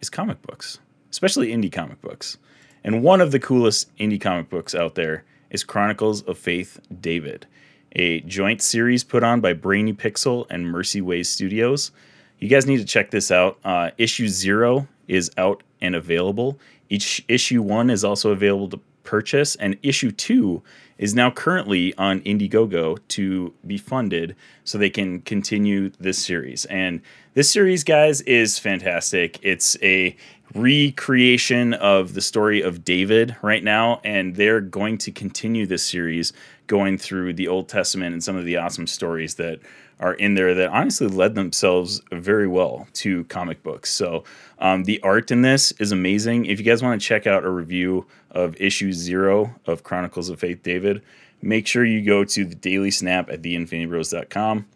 is 0.00 0.08
comic 0.08 0.40
books, 0.42 0.78
especially 1.10 1.48
indie 1.48 1.72
comic 1.72 2.00
books. 2.00 2.38
And 2.84 3.02
one 3.02 3.20
of 3.20 3.32
the 3.32 3.40
coolest 3.40 3.94
indie 3.96 4.20
comic 4.20 4.48
books 4.48 4.74
out 4.74 4.94
there 4.94 5.24
is 5.50 5.64
Chronicles 5.64 6.22
of 6.22 6.38
Faith 6.38 6.78
David, 7.00 7.46
a 7.92 8.20
joint 8.20 8.62
series 8.62 9.02
put 9.02 9.24
on 9.24 9.40
by 9.40 9.52
Brainy 9.52 9.92
Pixel 9.92 10.46
and 10.48 10.68
Mercy 10.68 11.00
Ways 11.00 11.28
Studios. 11.28 11.90
You 12.38 12.48
guys 12.48 12.66
need 12.66 12.78
to 12.78 12.84
check 12.84 13.10
this 13.10 13.32
out. 13.32 13.58
Uh, 13.64 13.90
issue 13.98 14.28
zero 14.28 14.86
is 15.08 15.30
out 15.36 15.64
and 15.80 15.96
available. 15.96 16.58
Each 16.88 17.24
issue 17.26 17.62
one 17.62 17.90
is 17.90 18.04
also 18.04 18.30
available 18.30 18.68
to 18.68 18.80
purchase, 19.02 19.56
and 19.56 19.76
issue 19.82 20.12
two 20.12 20.62
is 20.98 21.14
now 21.14 21.30
currently 21.30 21.94
on 21.96 22.20
Indiegogo 22.20 22.98
to 23.08 23.54
be 23.66 23.78
funded 23.78 24.34
so 24.64 24.76
they 24.76 24.90
can 24.90 25.20
continue 25.22 25.90
this 26.00 26.18
series. 26.18 26.64
And 26.66 27.00
this 27.34 27.50
series, 27.50 27.84
guys, 27.84 28.20
is 28.22 28.58
fantastic. 28.58 29.38
It's 29.42 29.76
a 29.82 30.16
recreation 30.54 31.74
of 31.74 32.14
the 32.14 32.20
story 32.20 32.60
of 32.60 32.84
David 32.84 33.36
right 33.42 33.62
now, 33.62 34.00
and 34.02 34.34
they're 34.34 34.60
going 34.60 34.98
to 34.98 35.12
continue 35.12 35.66
this 35.66 35.84
series 35.84 36.32
going 36.66 36.98
through 36.98 37.34
the 37.34 37.48
Old 37.48 37.68
Testament 37.68 38.12
and 38.12 38.22
some 38.22 38.36
of 38.36 38.44
the 38.44 38.56
awesome 38.56 38.86
stories 38.86 39.34
that 39.36 39.60
are 40.00 40.14
in 40.14 40.34
there 40.34 40.54
that 40.54 40.70
honestly 40.70 41.08
led 41.08 41.34
themselves 41.34 42.00
very 42.12 42.46
well 42.46 42.86
to 42.94 43.24
comic 43.24 43.62
books. 43.62 43.90
So 43.90 44.24
um, 44.58 44.84
the 44.84 45.00
art 45.02 45.30
in 45.30 45.42
this 45.42 45.72
is 45.72 45.92
amazing. 45.92 46.46
If 46.46 46.58
you 46.58 46.64
guys 46.64 46.82
want 46.82 47.00
to 47.00 47.06
check 47.06 47.26
out 47.26 47.44
a 47.44 47.50
review 47.50 48.06
of 48.30 48.60
issue 48.60 48.92
zero 48.92 49.54
of 49.66 49.82
Chronicles 49.82 50.28
of 50.28 50.38
Faith 50.38 50.62
David, 50.62 51.02
make 51.42 51.66
sure 51.66 51.84
you 51.84 52.04
go 52.04 52.24
to 52.24 52.44
the 52.44 52.54
Daily 52.54 52.90
Snap 52.90 53.28
at 53.30 53.42
theinfinitybros.com. 53.42 54.66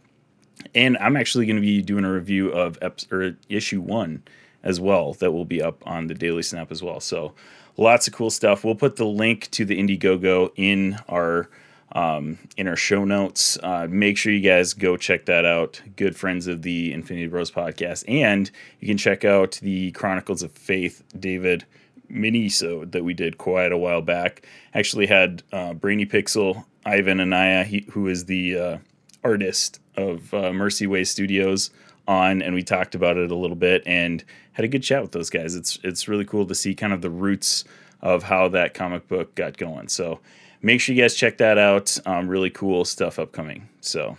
And 0.74 0.96
I'm 0.98 1.16
actually 1.16 1.46
going 1.46 1.56
to 1.56 1.62
be 1.62 1.82
doing 1.82 2.04
a 2.04 2.12
review 2.12 2.50
of 2.50 2.78
or 3.10 3.36
issue 3.48 3.80
one 3.80 4.22
as 4.62 4.80
well 4.80 5.14
that 5.14 5.32
will 5.32 5.44
be 5.44 5.60
up 5.60 5.82
on 5.86 6.06
the 6.06 6.14
Daily 6.14 6.42
Snap 6.42 6.70
as 6.70 6.82
well. 6.82 7.00
So 7.00 7.34
lots 7.76 8.06
of 8.06 8.14
cool 8.14 8.30
stuff. 8.30 8.64
We'll 8.64 8.74
put 8.74 8.96
the 8.96 9.06
link 9.06 9.50
to 9.52 9.64
the 9.64 9.78
Indiegogo 9.78 10.52
in 10.56 10.98
our 11.08 11.48
um, 11.92 12.38
in 12.56 12.66
our 12.68 12.76
show 12.76 13.04
notes. 13.04 13.58
Uh, 13.62 13.86
make 13.88 14.16
sure 14.16 14.32
you 14.32 14.40
guys 14.40 14.74
go 14.74 14.96
check 14.96 15.26
that 15.26 15.44
out. 15.44 15.80
Good 15.96 16.16
friends 16.16 16.46
of 16.46 16.62
the 16.62 16.92
Infinity 16.92 17.28
Bros 17.28 17.50
podcast, 17.50 18.04
and 18.08 18.50
you 18.80 18.88
can 18.88 18.98
check 18.98 19.24
out 19.24 19.58
the 19.62 19.92
Chronicles 19.92 20.42
of 20.42 20.52
Faith 20.52 21.02
David 21.18 21.64
mini 22.08 22.48
so 22.48 22.84
that 22.84 23.04
we 23.04 23.14
did 23.14 23.38
quite 23.38 23.72
a 23.72 23.78
while 23.78 24.02
back. 24.02 24.46
Actually 24.74 25.06
had 25.06 25.42
uh, 25.52 25.72
Brainy 25.74 26.06
Pixel, 26.06 26.64
Ivan 26.84 27.20
Anaya, 27.20 27.64
he, 27.64 27.86
who 27.90 28.08
is 28.08 28.26
the 28.26 28.58
uh, 28.58 28.78
artist 29.24 29.80
of 29.96 30.32
uh, 30.34 30.52
Mercy 30.52 30.86
Way 30.86 31.04
Studios, 31.04 31.70
on, 32.08 32.42
and 32.42 32.54
we 32.54 32.62
talked 32.62 32.94
about 32.94 33.16
it 33.16 33.30
a 33.30 33.36
little 33.36 33.56
bit 33.56 33.82
and 33.86 34.24
had 34.52 34.64
a 34.64 34.68
good 34.68 34.82
chat 34.82 35.02
with 35.02 35.12
those 35.12 35.30
guys. 35.30 35.54
It's 35.54 35.78
it's 35.82 36.08
really 36.08 36.24
cool 36.24 36.46
to 36.46 36.54
see 36.54 36.74
kind 36.74 36.92
of 36.92 37.00
the 37.00 37.10
roots 37.10 37.64
of 38.00 38.24
how 38.24 38.48
that 38.48 38.74
comic 38.74 39.06
book 39.08 39.34
got 39.34 39.56
going. 39.56 39.88
So 39.88 40.20
make 40.62 40.80
sure 40.80 40.94
you 40.94 41.02
guys 41.02 41.14
check 41.14 41.38
that 41.38 41.58
out. 41.58 41.98
Um, 42.06 42.28
really 42.28 42.50
cool 42.50 42.84
stuff 42.84 43.18
upcoming. 43.18 43.68
So 43.80 44.16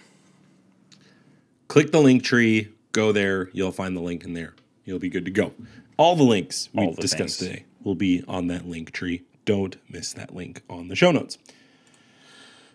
Click 1.74 1.92
the 1.92 2.00
link 2.00 2.24
tree, 2.24 2.70
go 2.92 3.12
there. 3.12 3.50
You'll 3.52 3.72
find 3.72 3.98
the 3.98 4.02
link 4.02 4.24
in 4.24 4.34
there. 4.34 4.54
You'll 4.86 5.00
be 5.00 5.10
good 5.10 5.26
to 5.26 5.32
go. 5.32 5.54
All 5.98 6.16
the 6.16 6.22
links 6.22 6.70
we 6.72 6.84
All 6.86 6.94
the 6.94 7.02
discussed 7.02 7.40
things. 7.40 7.50
today 7.52 7.66
will 7.84 7.96
be 7.96 8.24
on 8.28 8.46
that 8.48 8.68
link 8.68 8.92
tree. 8.92 9.24
Don't 9.46 9.78
miss 9.90 10.14
that 10.14 10.36
link 10.36 10.62
on 10.70 10.90
the 10.90 10.96
show 10.96 11.12
notes. 11.12 11.40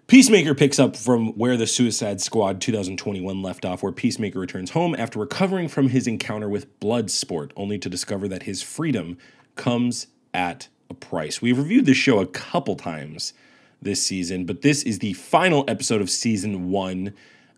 Peacemaker 0.08 0.52
picks 0.52 0.80
up 0.80 0.96
from 0.96 1.28
where 1.38 1.56
the 1.56 1.66
Suicide 1.68 2.20
Squad 2.20 2.60
2021 2.60 3.40
left 3.40 3.64
off, 3.64 3.84
where 3.84 3.92
Peacemaker 3.92 4.40
returns 4.40 4.70
home 4.70 4.96
after 4.98 5.20
recovering 5.20 5.68
from 5.68 5.90
his 5.90 6.08
encounter 6.08 6.48
with 6.48 6.80
Bloodsport, 6.80 7.52
only 7.54 7.78
to 7.78 7.88
discover 7.88 8.26
that 8.26 8.42
his 8.44 8.62
freedom 8.62 9.16
comes 9.54 10.08
at 10.34 10.66
a 10.90 10.94
price. 10.94 11.40
We've 11.40 11.56
reviewed 11.56 11.86
this 11.86 11.98
show 11.98 12.18
a 12.18 12.26
couple 12.26 12.74
times 12.74 13.32
this 13.80 14.02
season, 14.02 14.44
but 14.44 14.62
this 14.62 14.82
is 14.82 14.98
the 14.98 15.12
final 15.12 15.64
episode 15.68 16.00
of 16.00 16.10
season 16.10 16.70
one. 16.70 17.14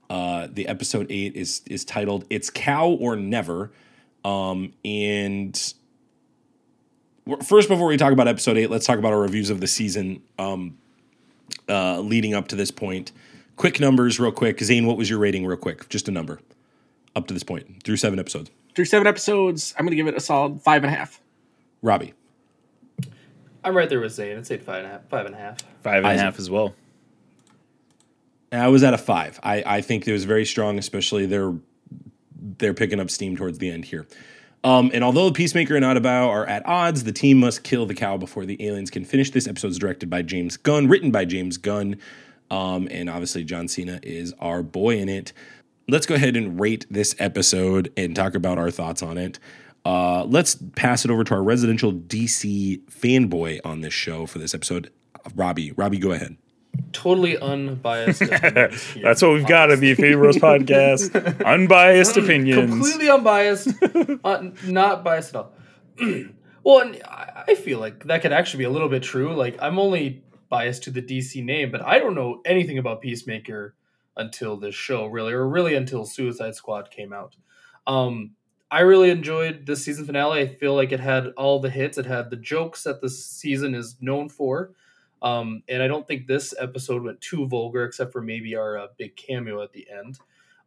Uh, 0.08 0.48
the 0.50 0.66
episode 0.66 1.06
eight 1.08 1.36
is 1.36 1.62
is 1.66 1.84
titled 1.84 2.24
"It's 2.30 2.50
Cow 2.50 2.88
or 2.88 3.16
Never," 3.16 3.70
um, 4.24 4.72
and 4.84 5.74
first, 7.42 7.68
before 7.68 7.86
we 7.86 7.96
talk 7.96 8.12
about 8.12 8.28
episode 8.28 8.56
eight, 8.56 8.70
let's 8.70 8.86
talk 8.86 8.98
about 8.98 9.12
our 9.12 9.20
reviews 9.20 9.50
of 9.50 9.60
the 9.60 9.66
season 9.66 10.22
um, 10.38 10.78
uh, 11.68 12.00
leading 12.00 12.34
up 12.34 12.48
to 12.48 12.56
this 12.56 12.70
point. 12.70 13.12
Quick 13.56 13.80
numbers, 13.80 14.18
real 14.18 14.32
quick. 14.32 14.60
Zane, 14.60 14.86
what 14.86 14.96
was 14.96 15.10
your 15.10 15.18
rating, 15.18 15.46
real 15.46 15.56
quick? 15.56 15.88
Just 15.88 16.08
a 16.08 16.10
number 16.10 16.40
up 17.14 17.26
to 17.26 17.34
this 17.34 17.42
point 17.42 17.82
through 17.82 17.96
seven 17.96 18.18
episodes. 18.18 18.50
Through 18.74 18.86
seven 18.86 19.06
episodes, 19.06 19.74
I'm 19.78 19.84
going 19.84 19.90
to 19.90 19.96
give 19.96 20.06
it 20.06 20.16
a 20.16 20.20
solid 20.20 20.62
five 20.62 20.82
and 20.84 20.92
a 20.92 20.96
half. 20.96 21.20
Robbie, 21.82 22.14
I'm 23.64 23.76
right 23.76 23.88
there 23.88 24.00
with 24.00 24.12
Zane. 24.12 24.36
I'd 24.38 24.46
say 24.46 24.58
five 24.58 24.78
and 24.84 24.86
a 24.86 24.90
half. 24.90 25.08
Five 25.08 25.26
and 25.26 25.34
a 25.34 25.38
half. 25.38 25.58
five 25.82 25.96
and 25.98 26.06
a 26.06 26.10
Isaac. 26.10 26.24
half 26.24 26.38
as 26.38 26.48
well. 26.50 26.74
I 28.52 28.68
was 28.68 28.82
at 28.82 28.94
a 28.94 28.98
five. 28.98 29.38
I, 29.42 29.62
I 29.64 29.80
think 29.80 30.08
it 30.08 30.12
was 30.12 30.24
very 30.24 30.44
strong, 30.44 30.78
especially 30.78 31.26
they're 31.26 31.54
they're 32.58 32.74
picking 32.74 33.00
up 33.00 33.10
steam 33.10 33.36
towards 33.36 33.58
the 33.58 33.70
end 33.70 33.84
here. 33.84 34.06
Um, 34.64 34.90
and 34.92 35.04
although 35.04 35.30
Peacemaker 35.30 35.76
and 35.76 35.84
Adebayo 35.84 36.26
are 36.28 36.46
at 36.46 36.66
odds, 36.66 37.04
the 37.04 37.12
team 37.12 37.38
must 37.38 37.62
kill 37.64 37.86
the 37.86 37.94
cow 37.94 38.16
before 38.16 38.44
the 38.44 38.62
aliens 38.66 38.90
can 38.90 39.04
finish. 39.04 39.30
This 39.30 39.46
episode 39.46 39.68
is 39.68 39.78
directed 39.78 40.10
by 40.10 40.22
James 40.22 40.56
Gunn, 40.56 40.88
written 40.88 41.10
by 41.10 41.24
James 41.24 41.56
Gunn, 41.56 41.96
um, 42.50 42.88
and 42.90 43.08
obviously 43.08 43.44
John 43.44 43.68
Cena 43.68 44.00
is 44.02 44.34
our 44.40 44.62
boy 44.62 44.98
in 44.98 45.08
it. 45.08 45.32
Let's 45.88 46.06
go 46.06 46.14
ahead 46.14 46.36
and 46.36 46.60
rate 46.60 46.86
this 46.90 47.14
episode 47.18 47.90
and 47.96 48.14
talk 48.14 48.34
about 48.34 48.58
our 48.58 48.70
thoughts 48.70 49.02
on 49.02 49.16
it. 49.16 49.38
Uh, 49.84 50.24
let's 50.24 50.56
pass 50.76 51.04
it 51.04 51.10
over 51.10 51.24
to 51.24 51.34
our 51.34 51.42
residential 51.42 51.92
DC 51.92 52.80
fanboy 52.90 53.60
on 53.64 53.80
this 53.80 53.94
show 53.94 54.26
for 54.26 54.38
this 54.38 54.54
episode, 54.54 54.90
Robbie. 55.34 55.72
Robbie, 55.72 55.98
go 55.98 56.12
ahead. 56.12 56.36
Totally 56.92 57.36
unbiased. 57.38 58.20
That's 58.30 59.22
what 59.22 59.32
we've 59.32 59.46
got 59.46 59.70
in 59.70 59.80
the 59.80 59.90
Infinity 59.90 60.14
Bros 60.16 60.36
podcast. 60.38 61.44
Unbiased 61.44 62.16
opinions. 62.16 62.70
completely 62.70 63.08
unbiased, 63.08 63.68
uh, 64.24 64.50
not 64.66 65.02
biased 65.02 65.34
at 65.34 65.36
all. 65.36 65.52
well, 66.62 66.80
and 66.80 67.02
I 67.04 67.44
I 67.48 67.54
feel 67.54 67.78
like 67.78 68.04
that 68.04 68.22
could 68.22 68.32
actually 68.32 68.58
be 68.58 68.64
a 68.64 68.70
little 68.70 68.88
bit 68.88 69.02
true. 69.02 69.34
Like 69.34 69.56
I'm 69.60 69.78
only 69.78 70.22
biased 70.48 70.84
to 70.84 70.90
the 70.90 71.02
DC 71.02 71.42
name, 71.44 71.70
but 71.70 71.82
I 71.82 71.98
don't 71.98 72.14
know 72.14 72.40
anything 72.44 72.78
about 72.78 73.00
Peacemaker 73.00 73.74
until 74.16 74.56
this 74.56 74.74
show, 74.74 75.06
really, 75.06 75.32
or 75.32 75.48
really 75.48 75.74
until 75.74 76.04
Suicide 76.04 76.54
Squad 76.54 76.90
came 76.90 77.12
out. 77.12 77.36
Um, 77.86 78.32
I 78.70 78.80
really 78.80 79.10
enjoyed 79.10 79.66
this 79.66 79.84
season 79.84 80.06
finale. 80.06 80.40
I 80.42 80.46
feel 80.46 80.74
like 80.74 80.92
it 80.92 81.00
had 81.00 81.28
all 81.36 81.58
the 81.58 81.70
hits. 81.70 81.98
It 81.98 82.06
had 82.06 82.30
the 82.30 82.36
jokes 82.36 82.84
that 82.84 83.00
the 83.00 83.10
season 83.10 83.74
is 83.74 83.96
known 84.00 84.28
for. 84.28 84.72
Um, 85.22 85.62
and 85.68 85.82
I 85.82 85.88
don't 85.88 86.06
think 86.06 86.26
this 86.26 86.54
episode 86.58 87.02
went 87.02 87.20
too 87.20 87.46
vulgar, 87.46 87.84
except 87.84 88.12
for 88.12 88.22
maybe 88.22 88.54
our 88.54 88.78
uh, 88.78 88.86
big 88.96 89.16
cameo 89.16 89.62
at 89.62 89.72
the 89.72 89.86
end. 89.90 90.18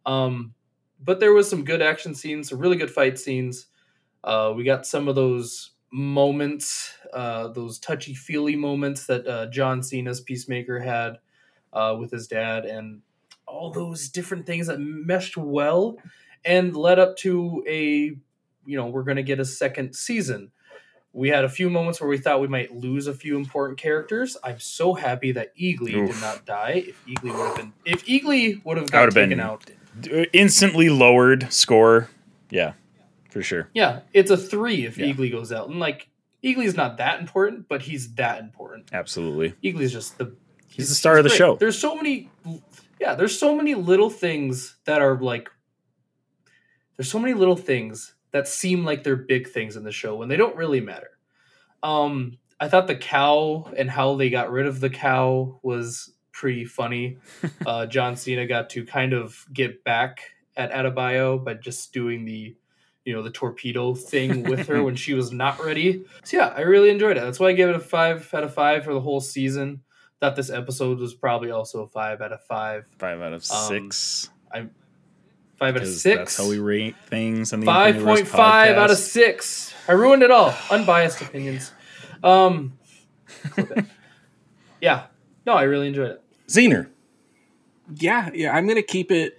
Um, 0.05 0.53
but 1.03 1.19
there 1.19 1.33
was 1.33 1.49
some 1.49 1.63
good 1.63 1.81
action 1.81 2.13
scenes, 2.13 2.49
some 2.49 2.59
really 2.59 2.75
good 2.75 2.91
fight 2.91 3.17
scenes. 3.17 3.67
Uh, 4.23 4.53
we 4.55 4.63
got 4.63 4.85
some 4.85 5.07
of 5.07 5.15
those 5.15 5.71
moments, 5.91 6.93
uh, 7.13 7.47
those 7.49 7.79
touchy 7.79 8.13
feely 8.13 8.55
moments 8.55 9.05
that 9.07 9.25
uh, 9.27 9.45
John 9.47 9.81
Cena's 9.81 10.21
Peacemaker 10.21 10.79
had 10.79 11.19
uh, 11.71 11.95
with 11.99 12.11
his 12.11 12.27
dad, 12.27 12.65
and 12.65 13.01
all 13.47 13.71
those 13.71 14.09
different 14.09 14.45
things 14.45 14.67
that 14.67 14.79
meshed 14.79 15.37
well 15.37 15.97
and 16.45 16.75
led 16.75 16.99
up 16.99 17.17
to 17.17 17.63
a, 17.67 18.15
you 18.65 18.77
know, 18.77 18.87
we're 18.87 19.03
going 19.03 19.17
to 19.17 19.23
get 19.23 19.39
a 19.39 19.45
second 19.45 19.95
season. 19.95 20.51
We 21.15 21.29
had 21.29 21.43
a 21.45 21.49
few 21.49 21.69
moments 21.69 22.01
where 22.01 22.09
we 22.09 22.17
thought 22.17 22.41
we 22.41 22.47
might 22.47 22.75
lose 22.75 23.05
a 23.07 23.13
few 23.13 23.37
important 23.37 23.77
characters. 23.77 24.35
I'm 24.43 24.59
so 24.59 24.93
happy 24.95 25.31
that 25.33 25.55
Eagly 25.55 25.93
Oof. 25.93 26.11
did 26.11 26.21
not 26.21 26.45
die. 26.45 26.85
If 26.87 27.05
Eagly 27.05 27.31
would 27.37 27.47
have 27.47 27.55
been, 27.55 27.73
if 27.85 28.05
Eagly 28.05 28.65
would 28.65 28.77
have 28.77 28.87
That 28.87 28.91
got 28.91 29.13
taken 29.13 29.29
been- 29.29 29.39
out, 29.39 29.63
uh, 30.11 30.25
instantly 30.33 30.89
lowered 30.89 31.53
score 31.53 32.09
Yeah, 32.49 32.73
for 33.29 33.43
sure. 33.43 33.69
Yeah, 33.75 33.99
it's 34.11 34.31
a 34.31 34.37
three 34.37 34.85
if 34.87 34.97
Yeah. 34.97 35.05
Eagly 35.13 35.31
goes 35.31 35.51
out. 35.51 35.69
And 35.69 35.79
like 35.79 36.09
Eagly's 36.43 36.75
not 36.75 36.97
that 36.97 37.19
important, 37.19 37.67
but 37.69 37.83
he's 37.83 38.15
that 38.15 38.39
important. 38.41 38.89
Absolutely. 38.91 39.53
Eagly's 39.63 39.91
just 39.93 40.17
the 40.17 40.35
He's 40.67 40.89
the 40.89 40.95
star 40.95 41.17
of 41.19 41.23
the 41.23 41.29
great. 41.29 41.37
show. 41.37 41.55
There's 41.57 41.77
so 41.77 41.95
many 41.95 42.31
yeah, 42.99 43.13
there's 43.13 43.37
so 43.37 43.55
many 43.55 43.75
little 43.75 44.09
things 44.09 44.77
that 44.85 45.01
are 45.03 45.15
like 45.21 45.47
there's 46.97 47.09
so 47.11 47.19
many 47.19 47.33
little 47.33 47.55
things 47.55 48.15
that 48.31 48.47
seem 48.47 48.83
like 48.85 49.03
they're 49.03 49.15
big 49.15 49.49
things 49.49 49.75
in 49.75 49.83
the 49.83 49.91
show 49.91 50.15
when 50.15 50.27
they 50.29 50.37
don't 50.37 50.55
really 50.55 50.81
matter. 50.81 51.11
Um 51.81 52.37
I 52.59 52.69
thought 52.69 52.87
the 52.87 52.95
cow 52.95 53.71
and 53.75 53.89
how 53.89 54.15
they 54.15 54.29
got 54.29 54.51
rid 54.51 54.65
of 54.67 54.79
the 54.79 54.89
cow 54.89 55.59
was 55.63 56.13
pretty 56.31 56.65
funny. 56.65 57.17
uh 57.65 57.85
John 57.85 58.15
Cena 58.15 58.45
got 58.47 58.69
to 58.71 58.85
kind 58.85 59.13
of 59.13 59.45
get 59.53 59.83
back 59.83 60.21
at 60.55 60.71
Adebayo 60.71 61.43
by 61.43 61.55
just 61.55 61.93
doing 61.93 62.25
the 62.25 62.55
you 63.05 63.13
know 63.13 63.21
the 63.21 63.31
torpedo 63.31 63.93
thing 63.93 64.43
with 64.43 64.67
her 64.67 64.81
when 64.81 64.95
she 64.95 65.13
was 65.13 65.31
not 65.31 65.63
ready. 65.63 66.05
So 66.23 66.37
yeah, 66.37 66.53
I 66.55 66.61
really 66.61 66.89
enjoyed 66.89 67.17
it. 67.17 67.21
That's 67.21 67.39
why 67.39 67.49
I 67.49 67.53
gave 67.53 67.67
it 67.67 67.75
a 67.75 67.79
five 67.79 68.33
out 68.33 68.43
of 68.45 68.53
five 68.53 68.85
for 68.85 68.93
the 68.93 69.01
whole 69.01 69.19
season. 69.19 69.81
Thought 70.21 70.37
this 70.37 70.49
episode 70.49 70.99
was 70.99 71.13
probably 71.13 71.51
also 71.51 71.81
a 71.83 71.87
five 71.87 72.21
out 72.21 72.31
of 72.31 72.41
five. 72.45 72.85
Five 72.99 73.19
out 73.19 73.33
of 73.33 73.43
Um, 73.51 73.67
six. 73.67 74.29
Five 75.57 75.75
out 75.75 75.83
of 75.83 75.87
six. 75.87 76.17
that's 76.17 76.37
how 76.37 76.49
we 76.49 76.59
rate 76.59 76.95
things. 77.07 77.53
On 77.53 77.59
the 77.59 77.65
Five 77.65 77.95
Infinity 77.95 78.21
Wars 78.23 78.29
point 78.31 78.77
out 78.77 78.91
of 78.91 78.97
six. 78.97 79.73
I 79.87 79.93
ruined 79.93 80.23
it 80.23 80.31
all. 80.31 80.53
Unbiased 80.71 81.21
opinions. 81.21 81.71
Um, 82.23 82.77
yeah. 84.81 85.07
No, 85.45 85.53
I 85.53 85.63
really 85.63 85.87
enjoyed 85.87 86.11
it. 86.11 86.21
Zener. 86.47 86.89
yeah, 87.95 88.29
yeah, 88.33 88.55
I'm 88.55 88.67
gonna 88.67 88.81
keep 88.81 89.11
it 89.11 89.37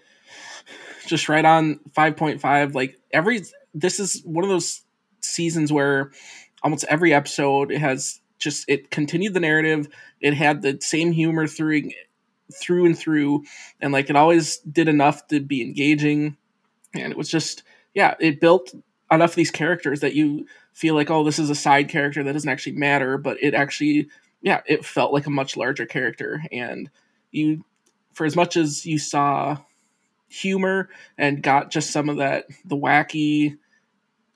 just 1.06 1.28
right 1.28 1.44
on 1.44 1.80
5.5. 1.96 2.74
Like 2.74 2.98
every, 3.12 3.42
this 3.74 4.00
is 4.00 4.22
one 4.24 4.44
of 4.44 4.50
those 4.50 4.82
seasons 5.20 5.72
where 5.72 6.10
almost 6.62 6.84
every 6.88 7.12
episode 7.12 7.70
has 7.70 8.20
just 8.38 8.64
it 8.68 8.90
continued 8.90 9.34
the 9.34 9.40
narrative. 9.40 9.88
It 10.20 10.34
had 10.34 10.62
the 10.62 10.78
same 10.80 11.12
humor 11.12 11.46
through 11.46 11.90
through 12.54 12.86
and 12.86 12.98
through, 12.98 13.44
and 13.80 13.92
like 13.92 14.10
it 14.10 14.16
always 14.16 14.58
did 14.58 14.88
enough 14.88 15.26
to 15.28 15.40
be 15.40 15.62
engaging. 15.62 16.36
And 16.94 17.10
it 17.10 17.18
was 17.18 17.28
just 17.28 17.62
yeah, 17.94 18.14
it 18.20 18.40
built 18.40 18.74
enough 19.10 19.30
of 19.30 19.36
these 19.36 19.50
characters 19.50 20.00
that 20.00 20.14
you 20.14 20.46
feel 20.72 20.94
like 20.94 21.10
oh 21.10 21.24
this 21.24 21.38
is 21.38 21.50
a 21.50 21.54
side 21.54 21.88
character 21.88 22.22
that 22.22 22.32
doesn't 22.32 22.50
actually 22.50 22.76
matter, 22.76 23.18
but 23.18 23.36
it 23.42 23.54
actually 23.54 24.08
yeah 24.44 24.60
it 24.66 24.84
felt 24.84 25.12
like 25.12 25.26
a 25.26 25.30
much 25.30 25.56
larger 25.56 25.86
character 25.86 26.44
and 26.52 26.90
you 27.32 27.64
for 28.12 28.24
as 28.24 28.36
much 28.36 28.56
as 28.56 28.86
you 28.86 28.98
saw 28.98 29.56
humor 30.28 30.88
and 31.18 31.42
got 31.42 31.70
just 31.70 31.90
some 31.90 32.08
of 32.08 32.18
that 32.18 32.46
the 32.64 32.76
wacky 32.76 33.56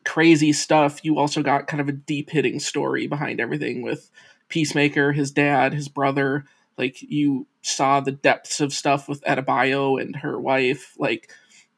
crazy 0.05 0.53
stuff 0.53 1.05
you 1.05 1.19
also 1.19 1.43
got 1.43 1.67
kind 1.67 1.81
of 1.81 1.89
a 1.89 1.93
deep 1.93 2.31
hitting 2.31 2.59
story 2.59 3.07
behind 3.07 3.41
everything 3.41 3.83
with 3.83 4.11
peacemaker 4.49 5.13
his 5.13 5.31
dad 5.31 5.75
his 5.75 5.89
brother 5.89 6.45
like 6.79 7.03
you 7.03 7.47
saw 7.69 8.01
the 8.01 8.13
depths 8.13 8.61
of 8.61 8.73
stuff 8.73 9.09
with 9.09 9.23
Adebayo 9.23 10.01
and 10.01 10.17
her 10.17 10.39
wife 10.41 10.95
like 10.99 11.31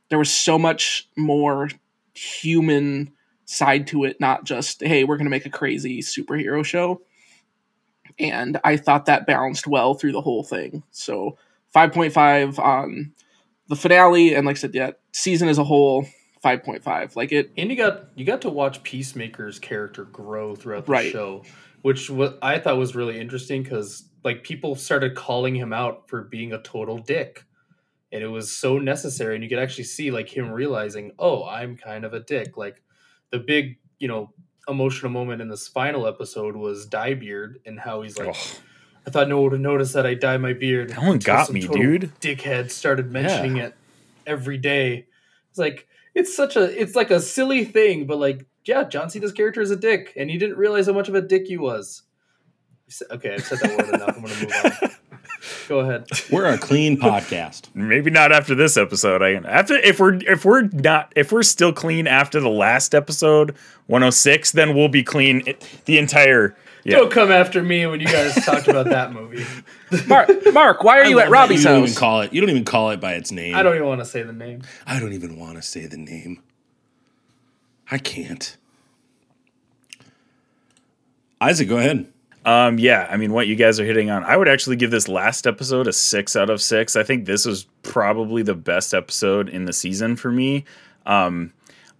there 0.09 0.18
was 0.18 0.30
so 0.30 0.59
much 0.59 1.09
more 1.16 1.68
human 2.14 3.12
side 3.44 3.87
to 3.88 4.04
it 4.04 4.20
not 4.20 4.44
just 4.44 4.82
hey 4.82 5.04
we're 5.04 5.16
going 5.16 5.26
to 5.26 5.30
make 5.30 5.47
a 5.47 5.50
crazy 5.50 6.00
superhero 6.00 6.64
show 6.64 7.00
and 8.19 8.60
I 8.64 8.76
thought 8.76 9.06
that 9.06 9.26
balanced 9.26 9.67
well 9.67 9.95
through 9.95 10.12
the 10.12 10.21
whole 10.21 10.43
thing. 10.45 10.82
So 10.91 11.38
5.5 11.75 12.58
on 12.58 13.12
the 13.69 13.76
finale, 13.76 14.34
and 14.34 14.47
like 14.47 14.56
I 14.56 14.58
said, 14.58 14.75
yeah, 14.75 14.91
season 15.12 15.49
as 15.49 15.58
a 15.58 15.64
whole, 15.64 16.06
5.5. 16.45 17.17
Like 17.17 17.32
it, 17.32 17.50
And 17.56 17.71
you 17.71 17.76
got 17.76 18.06
you 18.14 18.25
got 18.25 18.43
to 18.43 18.50
watch 18.50 18.82
Peacemaker's 18.82 19.58
character 19.58 20.04
grow 20.04 20.54
throughout 20.54 20.86
the 20.86 20.93
Right. 20.93 21.12
show, 21.12 21.45
which 21.82 22.10
what 22.10 22.38
I 22.43 22.58
thought 22.58 22.76
was 22.76 22.95
really 22.95 23.19
interesting 23.19 23.62
because 23.62 24.04
like 24.25 24.45
people 24.45 24.75
started 24.75 25.15
calling 25.15 25.54
him 25.54 25.73
out 25.73 26.09
for 26.09 26.23
being 26.23 26.52
a 26.52 26.61
total 26.61 26.99
dick, 26.99 27.45
and 28.13 28.23
it 28.23 28.28
was 28.28 28.52
so 28.52 28.78
necessary. 28.78 29.35
And 29.35 29.45
you 29.45 29.50
could 29.50 29.59
actually 29.59 29.85
see 29.85 30.11
like 30.11 30.28
him 30.28 30.50
realizing, 30.50 31.13
oh, 31.19 31.45
I'm 31.45 31.76
kind 31.76 32.04
of 32.04 32.15
a 32.15 32.21
dick. 32.21 32.56
Like 32.56 32.83
the 33.30 33.39
big 33.39 33.78
you 33.99 34.09
know 34.09 34.33
emotional 34.69 35.11
moment 35.11 35.43
in 35.43 35.49
this 35.49 35.69
final 35.69 36.06
episode 36.06 36.56
was 36.56 36.87
dye 36.87 37.15
beard 37.15 37.61
and 37.67 37.78
how 37.78 38.02
he's 38.02 38.19
like. 38.19 38.35
Oh, 38.35 38.61
I 39.06 39.11
thought 39.11 39.28
no 39.28 39.41
one 39.41 39.52
would 39.52 39.61
notice 39.61 39.95
that 39.95 40.04
I 40.06 40.13
dye 40.13 40.37
my 40.37 40.52
beard. 40.52 40.91
That 40.91 41.02
one 41.02 41.19
got 41.19 41.50
me, 41.50 41.67
dude. 41.67 42.13
Dickhead 42.21 42.71
started 42.71 43.11
mentioning 43.11 43.56
it 43.56 43.75
every 44.26 44.59
day. 44.59 45.06
It's 45.49 45.59
like 45.59 45.89
it's 46.15 46.35
such 46.37 46.56
a 46.56 46.80
it's 46.80 46.95
like 46.95 47.11
a 47.11 47.21
silly 47.21 47.65
thing, 47.65 48.06
but 48.06 48.19
like 48.19 48.47
yeah, 48.65 48.85
John 48.85 49.09
Cena's 49.09 49.33
character 49.33 49.61
is 49.61 49.71
a 49.71 49.76
dick, 49.76 50.13
and 50.17 50.30
he 50.30 50.39
didn't 50.39 50.59
realize 50.59 50.87
how 50.87 50.93
much 50.93 51.09
of 51.09 51.15
a 51.15 51.23
dick 51.23 51.47
he 51.47 51.56
was. 51.56 52.02
I've 52.90 52.94
said- 52.94 53.08
Okay, 53.12 53.34
I've 53.34 53.44
said 53.44 53.58
that 53.60 53.78
word 53.78 53.94
enough. 53.94 54.16
I'm 54.16 54.22
gonna 54.22 54.34
move 54.40 54.52
on. 54.82 54.90
Go 55.68 55.78
ahead. 55.80 56.08
We're 56.32 56.46
a 56.46 56.58
clean 56.58 56.98
podcast. 56.98 57.68
Maybe 57.74 58.10
not 58.10 58.32
after 58.32 58.52
this 58.56 58.76
episode. 58.76 59.22
I 59.22 59.34
after 59.48 59.76
if 59.76 60.00
we're 60.00 60.14
if 60.14 60.44
we're 60.44 60.62
not 60.62 61.12
if 61.14 61.30
we're 61.30 61.44
still 61.44 61.72
clean 61.72 62.08
after 62.08 62.40
the 62.40 62.48
last 62.48 62.92
episode 62.92 63.54
106, 63.86 64.50
then 64.52 64.74
we'll 64.74 64.88
be 64.88 65.04
clean 65.04 65.44
it- 65.46 65.64
the 65.84 65.98
entire. 65.98 66.56
Yeah. 66.82 66.96
Don't 66.96 67.12
come 67.12 67.30
after 67.30 67.62
me 67.62 67.86
when 67.86 68.00
you 68.00 68.06
guys 68.06 68.34
talked 68.44 68.66
about 68.66 68.86
that 68.86 69.12
movie. 69.12 69.44
Mark, 70.08 70.28
Mark, 70.52 70.82
why 70.82 70.98
are 70.98 71.04
you 71.04 71.20
at 71.20 71.30
Robbie's 71.30 71.62
you 71.62 71.68
don't 71.68 71.82
even 71.84 71.94
call 71.94 72.22
it. 72.22 72.32
You 72.32 72.40
don't 72.40 72.50
even 72.50 72.64
call 72.64 72.90
it 72.90 73.00
by 73.00 73.12
its 73.14 73.30
name. 73.30 73.54
I 73.54 73.62
don't 73.62 73.76
even 73.76 73.86
want 73.86 74.00
to 74.00 74.06
say 74.06 74.22
the 74.24 74.32
name. 74.32 74.62
I 74.86 74.98
don't 74.98 75.12
even 75.12 75.38
want 75.38 75.56
to 75.56 75.62
say 75.62 75.86
the 75.86 75.98
name. 75.98 76.42
I 77.90 77.98
can't. 77.98 78.56
Isaac, 81.40 81.68
go 81.68 81.76
ahead. 81.78 82.10
Um, 82.50 82.80
yeah, 82.80 83.06
I 83.08 83.17
mean, 83.17 83.32
what 83.32 83.47
you 83.47 83.54
guys 83.54 83.78
are 83.78 83.84
hitting 83.84 84.10
on, 84.10 84.25
I 84.25 84.36
would 84.36 84.49
actually 84.49 84.75
give 84.75 84.91
this 84.91 85.06
last 85.06 85.47
episode 85.47 85.86
a 85.86 85.93
six 85.93 86.34
out 86.34 86.50
of 86.50 86.60
six. 86.60 86.97
I 86.97 87.04
think 87.04 87.25
this 87.25 87.47
was 87.47 87.69
probably 87.84 88.43
the 88.43 88.56
best 88.56 88.93
episode 88.93 89.49
in 89.49 89.67
the 89.67 89.73
season 89.73 90.17
for 90.17 90.32
me. 90.32 90.65
Um, 91.06 91.52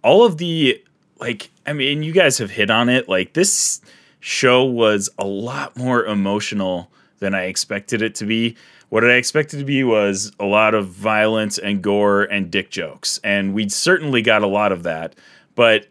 all 0.03 0.25
of 0.25 0.39
the, 0.39 0.83
like, 1.19 1.49
I 1.65 1.71
mean, 1.71 2.03
you 2.03 2.11
guys 2.11 2.37
have 2.39 2.51
hit 2.51 2.69
on 2.69 2.89
it. 2.89 3.07
Like, 3.07 3.31
this 3.31 3.79
show 4.19 4.65
was 4.65 5.09
a 5.17 5.25
lot 5.25 5.77
more 5.77 6.03
emotional 6.05 6.91
than 7.19 7.33
I 7.33 7.43
expected 7.43 8.01
it 8.01 8.13
to 8.15 8.25
be. 8.25 8.57
What 8.89 9.05
I 9.05 9.13
expected 9.13 9.59
to 9.59 9.65
be 9.65 9.85
was 9.85 10.33
a 10.37 10.45
lot 10.45 10.75
of 10.75 10.89
violence 10.89 11.59
and 11.59 11.81
gore 11.81 12.23
and 12.23 12.51
dick 12.51 12.71
jokes. 12.71 13.21
And 13.23 13.53
we 13.53 13.69
certainly 13.69 14.21
got 14.21 14.41
a 14.41 14.47
lot 14.47 14.73
of 14.73 14.83
that. 14.83 15.15
But 15.55 15.87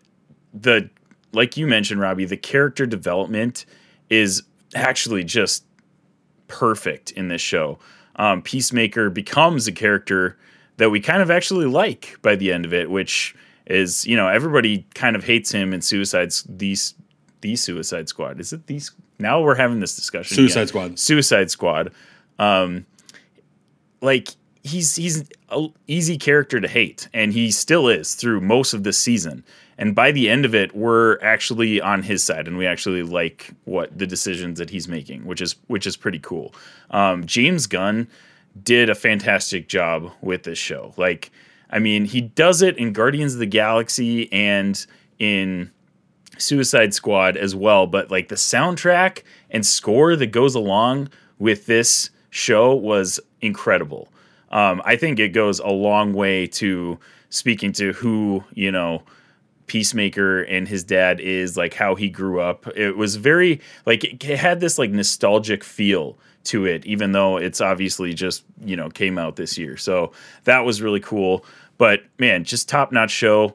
the 0.53 0.91
like 1.33 1.57
you 1.57 1.67
mentioned, 1.67 1.99
Robbie, 1.99 2.27
the 2.27 2.37
character 2.37 2.85
development 2.85 3.65
is 4.11 4.43
actually 4.75 5.25
just 5.25 5.65
perfect 6.49 7.11
in 7.13 7.29
this 7.29 7.41
show. 7.41 7.79
Um, 8.17 8.43
Peacemaker 8.43 9.11
becomes 9.11 9.67
a 9.67 9.73
character 9.73 10.37
that 10.77 10.91
we 10.91 11.01
kind 11.01 11.23
of 11.23 11.31
actually 11.31 11.67
like 11.67 12.17
by 12.23 12.37
the 12.37 12.53
end 12.53 12.65
of 12.65 12.73
it, 12.75 12.91
which 12.91 13.35
is 13.67 14.07
you 14.07 14.17
know 14.17 14.29
everybody 14.29 14.87
kind 14.95 15.17
of 15.17 15.25
hates 15.25 15.51
him 15.53 15.73
in 15.73 15.81
Suicide's 15.81 16.45
these 16.49 16.95
the 17.41 17.57
Suicide 17.57 18.09
Squad. 18.09 18.41
Is 18.41 18.53
it 18.53 18.67
these? 18.67 18.91
Now 19.19 19.41
we're 19.41 19.55
having 19.55 19.81
this 19.81 19.97
discussion. 19.97 20.37
Suicide 20.37 20.61
again. 20.61 20.69
Squad. 20.69 20.99
Suicide 20.99 21.51
Squad. 21.51 21.93
Um, 22.39 22.87
like 24.01 24.31
he's 24.63 24.97
he's 24.97 25.29
a 25.49 25.69
easy 25.87 26.19
character 26.19 26.61
to 26.61 26.69
hate, 26.69 27.09
and 27.13 27.33
he 27.33 27.51
still 27.51 27.89
is 27.89 28.15
through 28.15 28.41
most 28.41 28.75
of 28.75 28.85
this 28.85 28.99
season. 28.99 29.45
And 29.79 29.95
by 29.95 30.13
the 30.13 30.29
end 30.29 30.45
of 30.45 30.55
it, 30.55 30.75
we're 30.75 31.19
actually 31.23 31.81
on 31.81 32.03
his 32.03 32.23
side, 32.23 32.47
and 32.47 32.59
we 32.59 32.67
actually 32.67 33.03
like 33.03 33.51
what 33.65 33.97
the 33.97 34.07
decisions 34.07 34.59
that 34.59 34.71
he's 34.71 34.89
making, 34.89 35.25
which 35.25 35.41
is 35.41 35.57
which 35.69 35.87
is 35.87 35.97
pretty 35.97 36.19
cool. 36.19 36.55
Um, 36.91 37.25
James 37.25 37.67
Gunn 37.67 38.09
did 38.63 38.91
a 38.91 38.95
fantastic 38.95 39.69
job 39.69 40.13
with 40.21 40.43
this 40.43 40.59
show. 40.59 40.93
Like, 40.97 41.31
I 41.71 41.79
mean, 41.79 42.05
he 42.05 42.21
does 42.21 42.63
it 42.63 42.77
in 42.77 42.93
Guardians 42.93 43.35
of 43.35 43.39
the 43.39 43.47
Galaxy 43.47 44.31
and 44.33 44.85
in 45.19 45.71
Suicide 46.37 46.93
Squad 46.93 47.37
as 47.37 47.55
well, 47.55 47.87
but 47.87 48.11
like 48.11 48.29
the 48.29 48.35
soundtrack 48.35 49.23
and 49.51 49.65
score 49.65 50.17
that 50.17 50.29
goes 50.29 50.55
along 50.55 51.09
with 51.39 51.67
this 51.67 52.11
show 52.31 52.75
was 52.75 53.21
incredible. 53.41 54.09
Um, 54.51 54.83
I 54.85 54.97
think 54.97 55.19
it 55.19 55.29
goes 55.29 55.61
a 55.61 55.69
long 55.69 56.13
way 56.13 56.47
to 56.49 56.99
speaking 57.29 57.73
to 57.73 57.93
who, 57.93 58.45
you 58.55 58.73
know, 58.73 59.03
Peacemaker 59.67 60.43
and 60.43 60.67
his 60.67 60.83
dad 60.83 61.21
is, 61.21 61.57
like 61.57 61.75
how 61.75 61.95
he 61.95 62.09
grew 62.09 62.41
up. 62.41 62.67
It 62.77 62.97
was 62.97 63.17
very, 63.17 63.61
like, 63.87 64.05
it 64.05 64.39
had 64.39 64.61
this 64.61 64.79
like 64.79 64.91
nostalgic 64.91 65.63
feel 65.63 66.19
to 66.45 66.65
it, 66.65 66.85
even 66.87 67.13
though 67.13 67.37
it's 67.37 67.61
obviously 67.61 68.13
just, 68.13 68.45
you 68.65 68.75
know, 68.75 68.91
came 68.91 69.19
out 69.19 69.37
this 69.37 69.57
year. 69.57 69.77
So 69.77 70.11
that 70.45 70.61
was 70.61 70.83
really 70.83 71.01
cool. 71.01 71.45
But 71.79 72.03
man, 72.19 72.45
just 72.45 72.69
top 72.69 72.91
notch 72.91 73.11
show 73.13 73.55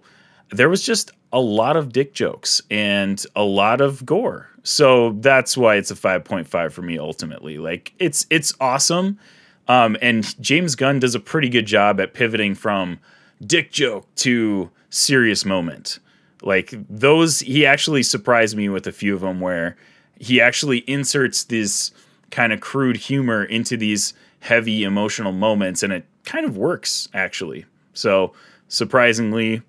there 0.49 0.69
was 0.69 0.83
just 0.83 1.11
a 1.33 1.39
lot 1.39 1.75
of 1.75 1.91
dick 1.91 2.13
jokes 2.13 2.61
and 2.69 3.23
a 3.35 3.43
lot 3.43 3.81
of 3.81 4.05
gore. 4.05 4.49
So 4.63 5.11
that's 5.19 5.57
why 5.57 5.75
it's 5.75 5.91
a 5.91 5.95
5.5 5.95 6.71
for 6.71 6.81
me 6.81 6.97
ultimately. 6.97 7.57
Like 7.57 7.93
it's 7.99 8.25
it's 8.29 8.53
awesome. 8.59 9.19
Um, 9.67 9.97
and 10.01 10.39
James 10.41 10.75
Gunn 10.75 10.99
does 10.99 11.15
a 11.15 11.19
pretty 11.19 11.49
good 11.49 11.65
job 11.65 11.99
at 11.99 12.13
pivoting 12.13 12.55
from 12.55 12.99
dick 13.45 13.71
joke 13.71 14.13
to 14.15 14.69
serious 14.89 15.45
moment. 15.45 15.99
Like 16.41 16.73
those, 16.89 17.39
he 17.39 17.65
actually 17.65 18.03
surprised 18.03 18.55
me 18.55 18.69
with 18.69 18.85
a 18.85 18.91
few 18.91 19.15
of 19.15 19.21
them 19.21 19.39
where 19.39 19.75
he 20.19 20.39
actually 20.39 20.79
inserts 20.79 21.43
this 21.43 21.91
kind 22.31 22.53
of 22.53 22.61
crude 22.61 22.97
humor 22.97 23.43
into 23.43 23.77
these 23.77 24.13
heavy 24.41 24.83
emotional 24.83 25.31
moments, 25.31 25.81
and 25.81 25.91
it 25.91 26.05
kind 26.23 26.45
of 26.45 26.55
works 26.57 27.09
actually. 27.13 27.65
So 27.93 28.33
surprisingly, 28.67 29.61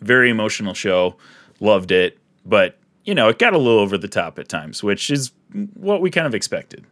very 0.00 0.30
emotional 0.30 0.74
show. 0.74 1.16
Loved 1.60 1.92
it, 1.92 2.18
but 2.44 2.76
you 3.04 3.14
know, 3.14 3.28
it 3.28 3.38
got 3.38 3.52
a 3.52 3.58
little 3.58 3.78
over 3.78 3.96
the 3.96 4.08
top 4.08 4.38
at 4.38 4.48
times, 4.48 4.82
which 4.82 5.10
is 5.10 5.30
what 5.74 6.00
we 6.00 6.10
kind 6.10 6.26
of 6.26 6.34
expected. 6.34 6.84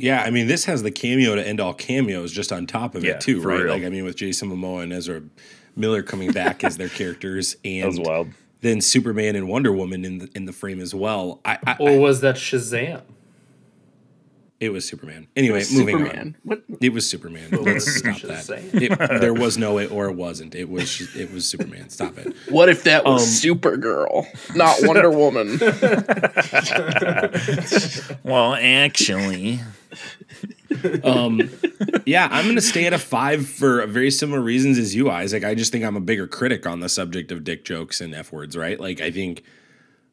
Yeah, 0.00 0.22
I 0.22 0.30
mean, 0.30 0.46
this 0.46 0.64
has 0.64 0.82
the 0.82 0.90
cameo 0.90 1.34
to 1.34 1.46
end 1.46 1.60
all 1.60 1.74
cameos 1.74 2.32
just 2.32 2.52
on 2.52 2.66
top 2.66 2.94
of 2.94 3.04
Yeah, 3.04 3.12
it 3.12 3.20
too, 3.20 3.40
right? 3.40 3.60
real. 3.62 3.74
Like, 3.74 3.84
I 3.84 3.88
mean, 3.90 4.04
with 4.04 4.16
Jason 4.16 4.50
Momoa 4.50 4.82
and 4.82 4.92
Ezra 4.92 5.22
Miller 5.76 6.02
coming 6.02 6.32
back 6.32 6.64
as 6.64 6.76
their 6.76 6.88
characters, 7.00 7.56
and 7.64 7.82
That 7.84 7.98
was 7.98 8.00
wild. 8.00 8.28
then 8.62 8.80
Superman 8.80 9.36
and 9.36 9.48
Wonder 9.48 9.72
Woman 9.72 10.04
in 10.04 10.18
the 10.18 10.28
in 10.34 10.44
the 10.46 10.52
frame 10.52 10.80
as 10.80 10.94
well. 10.94 11.40
I, 11.44 11.58
I, 11.66 11.76
Or 11.78 11.98
was 11.98 12.20
that 12.22 12.36
Shazam? 12.36 13.02
It 14.60 14.70
was 14.70 14.86
Superman. 14.86 15.26
Anyway, 15.36 15.62
moving 15.72 15.98
Superman. 16.04 16.36
What? 16.44 16.62
on. 16.68 16.76
It 16.80 16.92
was 16.92 17.08
Superman. 17.08 17.48
Let's 17.50 17.96
stop 17.96 18.20
that. 18.20 18.50
It, 18.74 18.98
there 19.20 19.34
was 19.34 19.56
no 19.58 19.78
it 19.78 19.90
or 19.90 20.06
it 20.08 20.16
wasn't. 20.16 20.54
It 20.54 20.68
was 20.68 21.14
it 21.16 21.32
was 21.32 21.46
Superman. 21.46 21.88
Stop 21.90 22.18
it. 22.18 22.34
What 22.50 22.68
if 22.68 22.84
that 22.84 23.04
was 23.04 23.22
Um, 23.22 23.28
Supergirl, 23.56 24.26
not 24.54 24.76
Wonder 24.82 25.10
Woman? 25.10 25.58
Well, 28.22 28.54
actually, 28.54 29.60
Um, 31.02 31.50
yeah, 32.06 32.28
I'm 32.30 32.44
going 32.44 32.56
to 32.56 32.60
stay 32.62 32.86
at 32.86 32.92
a 32.92 32.98
five 32.98 33.48
for 33.48 33.84
very 33.86 34.10
similar 34.10 34.40
reasons 34.40 34.78
as 34.78 34.94
you, 34.94 35.10
Isaac. 35.10 35.44
I 35.44 35.54
just 35.54 35.72
think 35.72 35.84
I'm 35.84 35.96
a 35.96 36.00
bigger 36.00 36.26
critic 36.26 36.66
on 36.66 36.80
the 36.80 36.88
subject 36.88 37.32
of 37.32 37.44
dick 37.44 37.64
jokes 37.64 38.00
and 38.00 38.14
f 38.14 38.32
words, 38.32 38.56
right? 38.56 38.78
Like, 38.78 39.00
I 39.00 39.10
think 39.10 39.42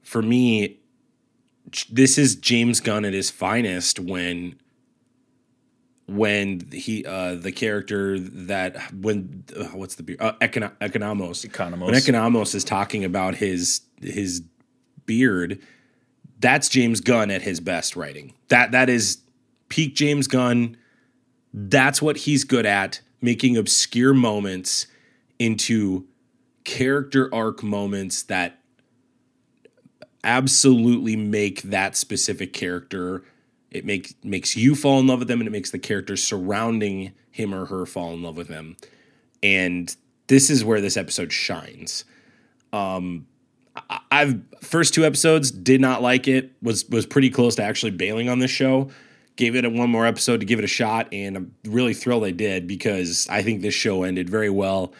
for 0.01 0.21
me, 0.21 0.67
j- 0.69 0.77
this 1.89 2.17
is 2.17 2.35
James 2.35 2.79
Gunn 2.79 3.05
at 3.05 3.13
his 3.13 3.29
finest 3.29 3.99
when 3.99 4.55
when 6.07 6.61
he 6.71 7.05
uh 7.05 7.35
the 7.35 7.51
character 7.51 8.17
that 8.17 8.93
when 8.93 9.43
uh, 9.57 9.65
what's 9.65 9.95
the 9.95 10.03
beer 10.03 10.15
uh, 10.21 10.31
Econo- 10.39 10.71
economos 10.79 11.45
Economos. 11.45 11.85
when 11.87 11.95
economos 11.95 12.55
is 12.55 12.63
talking 12.63 13.03
about 13.03 13.35
his 13.35 13.81
his 14.01 14.41
beard 15.05 15.59
that's 16.39 16.69
James 16.69 17.01
Gunn 17.01 17.31
at 17.31 17.41
his 17.41 17.59
best 17.59 17.95
writing. 17.95 18.33
That 18.49 18.71
that 18.71 18.89
is 18.89 19.19
peak 19.69 19.95
James 19.95 20.27
Gunn. 20.27 20.77
That's 21.53 22.01
what 22.01 22.17
he's 22.17 22.43
good 22.43 22.65
at 22.65 23.01
making 23.21 23.57
obscure 23.57 24.13
moments 24.13 24.85
into 25.39 26.05
character 26.63 27.33
arc 27.33 27.63
moments 27.63 28.23
that 28.23 28.59
absolutely 30.27 31.15
make 31.15 31.61
that 31.63 31.95
specific 31.95 32.53
character 32.53 33.23
it 33.71 33.85
makes 33.85 34.13
makes 34.23 34.55
you 34.55 34.75
fall 34.75 34.99
in 34.99 35.07
love 35.07 35.19
with 35.19 35.27
them 35.27 35.39
and 35.39 35.47
it 35.47 35.51
makes 35.51 35.71
the 35.71 35.79
characters 35.79 36.21
surrounding 36.21 37.13
him 37.31 37.53
or 37.53 37.65
her 37.65 37.85
fall 37.85 38.13
in 38.13 38.21
love 38.21 38.37
with 38.37 38.47
them. 38.47 38.75
And 39.43 39.95
this 40.27 40.49
is 40.49 40.63
where 40.63 40.81
this 40.81 40.97
episode 40.97 41.31
shines. 41.31 42.05
Um 42.71 43.27
i've 44.09 44.41
first 44.59 44.95
two 44.95 45.05
episodes 45.05 45.51
did 45.51 45.79
not 45.79 46.01
like 46.01 46.27
it 46.27 46.51
was 46.63 46.89
was 46.89 47.05
pretty 47.05 47.29
close 47.29 47.55
to 47.55 47.63
actually 47.63 47.91
bailing 47.91 48.27
on 48.27 48.39
this 48.39 48.51
show. 48.51 48.89
Gave 49.35 49.55
it 49.55 49.65
a 49.65 49.69
one 49.69 49.89
more 49.89 50.05
episode 50.05 50.39
to 50.39 50.45
give 50.47 50.59
it 50.59 50.65
a 50.65 50.67
shot 50.67 51.07
and 51.13 51.37
i'm 51.37 51.53
really 51.63 51.93
thrilled 51.93 52.23
i 52.23 52.31
did 52.31 52.67
because 52.67 53.27
i 53.29 53.43
think 53.43 53.61
this 53.61 53.75
show 53.75 54.01
ended 54.01 54.29
very 54.29 54.49
well 54.49 54.93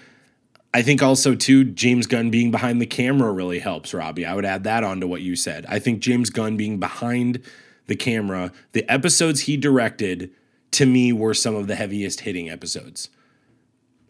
I 0.77 0.83
think 0.83 1.01
also 1.01 1.33
too 1.33 1.63
James 1.63 2.05
Gunn 2.05 2.29
being 2.29 2.51
behind 2.51 2.79
the 2.79 2.85
camera 2.85 3.31
really 3.31 3.57
helps 3.57 3.95
Robbie. 3.95 4.27
I 4.27 4.35
would 4.35 4.45
add 4.45 4.63
that 4.65 4.83
on 4.83 5.01
to 5.01 5.07
what 5.07 5.21
you 5.21 5.35
said. 5.35 5.65
I 5.67 5.79
think 5.79 6.01
James 6.01 6.29
Gunn 6.29 6.55
being 6.55 6.79
behind 6.79 7.41
the 7.87 7.95
camera, 7.95 8.51
the 8.73 8.87
episodes 8.87 9.41
he 9.41 9.57
directed 9.57 10.29
to 10.73 10.85
me 10.85 11.11
were 11.11 11.33
some 11.33 11.55
of 11.55 11.65
the 11.65 11.73
heaviest 11.73 12.19
hitting 12.19 12.47
episodes. 12.47 13.09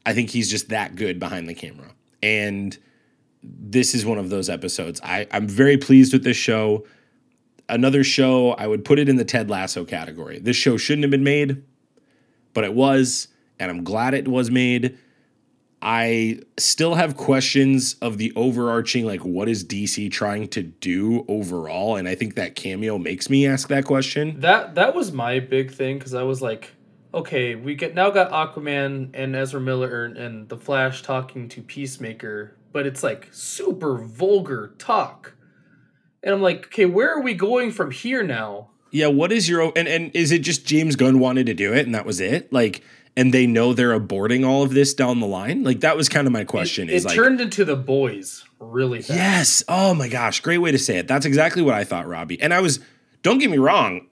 I 0.05 0.13
think 0.13 0.31
he's 0.31 0.51
just 0.51 0.67
that 0.67 0.97
good 0.97 1.21
behind 1.21 1.47
the 1.47 1.53
camera. 1.53 1.93
And 2.21 2.77
this 3.41 3.95
is 3.95 4.05
one 4.05 4.17
of 4.17 4.29
those 4.29 4.49
episodes. 4.49 4.99
I, 5.01 5.25
I'm 5.31 5.47
very 5.47 5.77
pleased 5.77 6.11
with 6.11 6.25
this 6.25 6.35
show. 6.35 6.85
Another 7.69 8.03
show, 8.03 8.51
I 8.51 8.67
would 8.67 8.83
put 8.83 8.99
it 8.99 9.07
in 9.07 9.15
the 9.15 9.23
Ted 9.23 9.49
Lasso 9.49 9.85
category. 9.85 10.39
This 10.39 10.57
show 10.57 10.75
shouldn't 10.75 11.05
have 11.05 11.11
been 11.11 11.23
made, 11.23 11.63
but 12.53 12.65
it 12.65 12.73
was, 12.73 13.29
and 13.57 13.71
I'm 13.71 13.85
glad 13.85 14.13
it 14.13 14.27
was 14.27 14.51
made. 14.51 14.97
I 15.81 16.39
still 16.57 16.95
have 16.95 17.15
questions 17.15 17.95
of 18.01 18.17
the 18.17 18.33
overarching, 18.35 19.05
like, 19.05 19.23
what 19.23 19.47
is 19.47 19.63
DC 19.63 20.11
trying 20.11 20.47
to 20.49 20.63
do 20.63 21.23
overall? 21.27 21.95
And 21.95 22.07
I 22.07 22.15
think 22.15 22.35
that 22.35 22.55
cameo 22.55 22.97
makes 22.97 23.29
me 23.29 23.45
ask 23.45 23.67
that 23.67 23.85
question. 23.85 24.39
That 24.39 24.75
that 24.75 24.95
was 24.95 25.11
my 25.11 25.39
big 25.39 25.71
thing 25.71 25.99
because 25.99 26.15
I 26.15 26.23
was 26.23 26.41
like, 26.41 26.71
okay, 27.13 27.55
we 27.55 27.75
get 27.75 27.93
now 27.93 28.09
got 28.09 28.31
Aquaman 28.31 29.11
and 29.13 29.35
Ezra 29.35 29.61
Miller 29.61 30.05
and 30.05 30.49
the 30.49 30.57
Flash 30.57 31.03
talking 31.03 31.47
to 31.49 31.61
Peacemaker, 31.61 32.55
but 32.71 32.85
it's 32.85 33.03
like 33.03 33.29
super 33.31 33.97
vulgar 33.97 34.73
talk, 34.77 35.33
and 36.23 36.33
I'm 36.33 36.41
like, 36.41 36.67
okay, 36.67 36.85
where 36.85 37.13
are 37.13 37.21
we 37.21 37.33
going 37.33 37.71
from 37.71 37.91
here 37.91 38.23
now? 38.23 38.69
Yeah, 38.91 39.07
what 39.07 39.31
is 39.31 39.49
your 39.49 39.71
and 39.75 39.87
and 39.87 40.15
is 40.15 40.31
it 40.31 40.39
just 40.39 40.65
James 40.65 40.95
Gunn 40.95 41.19
wanted 41.19 41.45
to 41.47 41.53
do 41.53 41.73
it 41.73 41.85
and 41.85 41.93
that 41.93 42.05
was 42.05 42.19
it? 42.19 42.51
Like, 42.51 42.83
and 43.17 43.33
they 43.33 43.47
know 43.47 43.73
they're 43.73 43.99
aborting 43.99 44.47
all 44.47 44.63
of 44.63 44.73
this 44.73 44.93
down 44.93 45.19
the 45.19 45.27
line? 45.27 45.63
Like, 45.63 45.81
that 45.81 45.97
was 45.97 46.07
kind 46.07 46.27
of 46.27 46.31
my 46.31 46.45
question. 46.45 46.87
It, 46.87 46.93
is 46.93 47.03
it 47.03 47.09
like, 47.09 47.15
turned 47.15 47.41
into 47.41 47.65
the 47.65 47.75
boys 47.75 48.45
really 48.59 49.01
fast. 49.01 49.17
Yes. 49.17 49.63
Oh 49.67 49.93
my 49.95 50.07
gosh. 50.07 50.39
Great 50.39 50.59
way 50.59 50.71
to 50.71 50.77
say 50.77 50.99
it. 50.99 51.07
That's 51.07 51.25
exactly 51.25 51.63
what 51.63 51.73
I 51.73 51.83
thought, 51.83 52.07
Robbie. 52.07 52.39
And 52.39 52.53
I 52.53 52.61
was, 52.61 52.79
don't 53.23 53.39
get 53.39 53.49
me 53.49 53.57
wrong, 53.57 54.07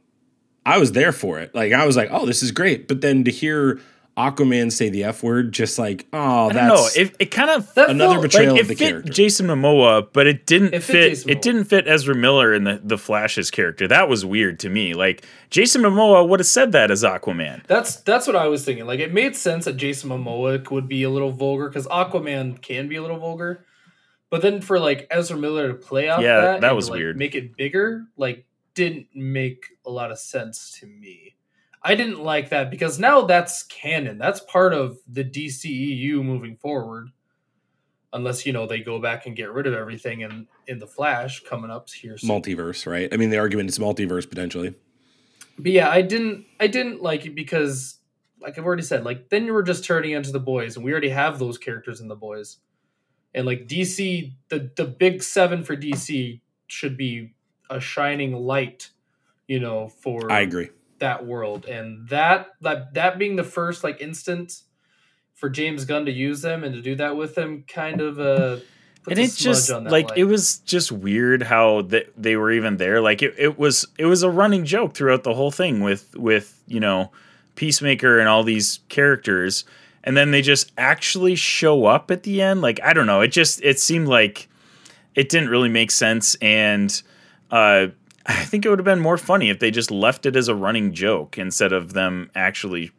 I 0.65 0.79
was 0.79 0.93
there 0.93 1.11
for 1.11 1.39
it. 1.39 1.53
Like, 1.53 1.71
I 1.71 1.85
was 1.85 1.95
like, 1.95 2.09
oh, 2.11 2.25
this 2.25 2.41
is 2.41 2.51
great. 2.51 2.87
But 2.87 3.01
then 3.01 3.23
to 3.25 3.31
hear 3.31 3.79
Aquaman 4.17 4.71
say 4.71 4.87
the 4.89 5.03
F 5.03 5.23
word, 5.23 5.51
just 5.51 5.77
like, 5.77 6.07
oh, 6.13 6.47
I 6.49 6.53
don't 6.53 6.67
know. 6.67 6.83
that's. 6.83 6.95
It, 6.95 7.15
it 7.19 7.25
kind 7.31 7.49
of 7.49 7.73
That 7.73 7.89
Another 7.89 8.13
felt- 8.13 8.21
betrayal 8.23 8.53
like 8.53 8.61
of 8.61 8.67
the 8.69 8.75
fit 8.75 8.89
character. 8.89 9.11
Jason 9.11 9.47
Momoa, 9.47 10.07
but 10.13 10.25
it 10.25 10.45
didn't 10.45 10.73
It 10.73 10.83
fit 10.83 11.17
fit. 11.17 11.29
It 11.29 11.41
didn't 11.41 11.65
fit 11.65 11.85
Ezra 11.87 12.15
Miller 12.15 12.53
in 12.53 12.63
the 12.63 12.79
the 12.81 12.97
Flash's 12.97 13.51
character. 13.51 13.87
That 13.89 14.07
was 14.07 14.23
weird 14.25 14.59
to 14.61 14.69
me. 14.69 14.93
Like 14.93 15.25
Jason 15.49 15.81
Momoa 15.81 16.27
would 16.29 16.39
have 16.39 16.47
said 16.47 16.71
that 16.71 16.91
as 16.91 17.03
Aquaman. 17.03 17.65
That's 17.67 17.97
that's 17.97 18.25
what 18.25 18.37
I 18.37 18.47
was 18.47 18.63
thinking. 18.63 18.85
Like 18.85 19.01
it 19.01 19.13
made 19.13 19.35
sense 19.35 19.65
that 19.65 19.75
Jason 19.75 20.09
Momoa 20.09 20.71
would 20.71 20.87
be 20.87 21.03
a 21.03 21.09
little 21.09 21.31
vulgar 21.31 21.67
because 21.67 21.85
Aquaman 21.87 22.61
can 22.61 22.87
be 22.87 22.95
a 22.95 23.01
little 23.01 23.19
vulgar, 23.19 23.65
but 24.29 24.41
then 24.41 24.61
for 24.61 24.79
like 24.79 25.07
Ezra 25.11 25.35
Miller 25.37 25.67
to 25.67 25.73
play 25.73 26.07
off 26.07 26.21
Yeah, 26.21 26.39
that, 26.39 26.61
that 26.61 26.67
and 26.69 26.75
was 26.77 26.85
to, 26.85 26.91
like, 26.93 26.99
weird. 26.99 27.17
Make 27.17 27.35
it 27.35 27.57
bigger, 27.57 28.05
like 28.15 28.45
didn't 28.75 29.07
make 29.13 29.65
a 29.85 29.89
lot 29.89 30.11
of 30.11 30.19
sense 30.19 30.77
to 30.79 30.85
me. 30.87 31.34
I 31.85 31.93
didn't 31.93 32.23
like 32.23 32.49
that 32.49 32.71
because 32.71 32.97
now 32.97 33.21
that's 33.21 33.61
canon. 33.61 34.17
That's 34.17 34.39
part 34.39 34.73
of 34.73 34.97
the 35.07 35.23
DCEU 35.23 36.23
moving 36.23 36.57
forward. 36.57 37.11
Unless 38.11 38.45
you 38.45 38.53
know 38.53 38.65
they 38.65 38.79
go 38.79 38.99
back 38.99 39.27
and 39.27 39.35
get 39.35 39.51
rid 39.51 39.67
of 39.67 39.75
everything 39.75 40.21
in 40.21 40.47
in 40.67 40.79
the 40.79 40.87
Flash 40.87 41.43
coming 41.43 41.69
up 41.69 41.87
here. 41.89 42.17
soon. 42.17 42.29
multiverse, 42.29 42.87
right? 42.87 43.13
I 43.13 43.17
mean, 43.17 43.29
the 43.29 43.37
argument 43.37 43.69
is 43.69 43.77
multiverse 43.77 44.27
potentially. 44.27 44.73
But 45.59 45.71
yeah, 45.71 45.89
I 45.89 46.01
didn't 46.01 46.45
I 46.59 46.65
didn't 46.65 47.03
like 47.03 47.27
it 47.27 47.35
because 47.35 47.99
like 48.41 48.57
I've 48.57 48.65
already 48.65 48.81
said, 48.81 49.03
like 49.03 49.29
then 49.29 49.45
you 49.45 49.53
were 49.53 49.63
just 49.63 49.85
turning 49.85 50.13
into 50.13 50.31
the 50.31 50.39
boys, 50.39 50.75
and 50.75 50.83
we 50.83 50.91
already 50.91 51.09
have 51.09 51.37
those 51.37 51.59
characters 51.59 52.01
in 52.01 52.07
the 52.07 52.15
boys. 52.15 52.57
And 53.35 53.45
like 53.45 53.67
DC, 53.67 54.33
the 54.49 54.71
the 54.75 54.85
big 54.85 55.21
seven 55.21 55.63
for 55.63 55.75
DC 55.75 56.41
should 56.65 56.97
be 56.97 57.35
a 57.69 57.79
shining 57.79 58.33
light, 58.33 58.89
you 59.47 59.59
know, 59.59 59.89
for 59.89 60.31
I 60.31 60.39
agree. 60.39 60.69
That 60.99 61.25
world. 61.25 61.65
And 61.65 62.07
that 62.09 62.47
that 62.61 62.93
that 62.93 63.17
being 63.17 63.35
the 63.35 63.43
first 63.43 63.83
like 63.83 64.01
instance 64.01 64.63
for 65.33 65.49
James 65.49 65.85
Gunn 65.85 66.05
to 66.05 66.11
use 66.11 66.41
them 66.41 66.63
and 66.63 66.73
to 66.73 66.81
do 66.81 66.95
that 66.95 67.15
with 67.15 67.35
them 67.35 67.63
kind 67.67 68.01
of 68.01 68.19
uh 68.19 68.57
and 69.07 69.19
a 69.19 69.23
it 69.23 69.31
smudge 69.31 69.43
just 69.43 69.69
like 69.69 70.09
light. 70.09 70.17
it 70.17 70.23
was 70.25 70.59
just 70.59 70.91
weird 70.91 71.43
how 71.43 71.83
they, 71.83 72.05
they 72.17 72.35
were 72.35 72.51
even 72.51 72.77
there. 72.77 73.01
Like 73.01 73.21
it, 73.21 73.35
it 73.37 73.59
was 73.59 73.85
it 73.97 74.05
was 74.05 74.23
a 74.23 74.29
running 74.29 74.65
joke 74.65 74.93
throughout 74.93 75.23
the 75.23 75.33
whole 75.33 75.51
thing 75.51 75.81
with 75.81 76.15
with 76.15 76.61
you 76.67 76.79
know 76.79 77.11
peacemaker 77.55 78.19
and 78.19 78.27
all 78.27 78.43
these 78.43 78.79
characters. 78.89 79.65
And 80.03 80.15
then 80.15 80.31
they 80.31 80.41
just 80.41 80.71
actually 80.77 81.35
show 81.35 81.85
up 81.85 82.11
at 82.11 82.23
the 82.23 82.41
end. 82.41 82.61
Like 82.61 82.79
i 82.83 82.93
don't 82.93 83.07
know. 83.07 83.21
It 83.21 83.29
just 83.29 83.61
it 83.63 83.79
seemed 83.79 84.07
like 84.07 84.49
it 85.13 85.29
didn't 85.29 85.49
really 85.49 85.69
make 85.69 85.91
sense. 85.91 86.35
And 86.35 87.01
uh 87.51 87.87
i 88.27 88.43
think 88.45 88.65
it 88.65 88.69
would 88.69 88.79
have 88.79 88.85
been 88.85 88.99
more 88.99 89.17
funny 89.17 89.49
if 89.49 89.59
they 89.59 89.71
just 89.71 89.91
left 89.91 90.25
it 90.25 90.35
as 90.35 90.47
a 90.47 90.55
running 90.55 90.93
joke 90.93 91.37
instead 91.37 91.71
of 91.73 91.93
them 91.93 92.29
actually 92.35 92.91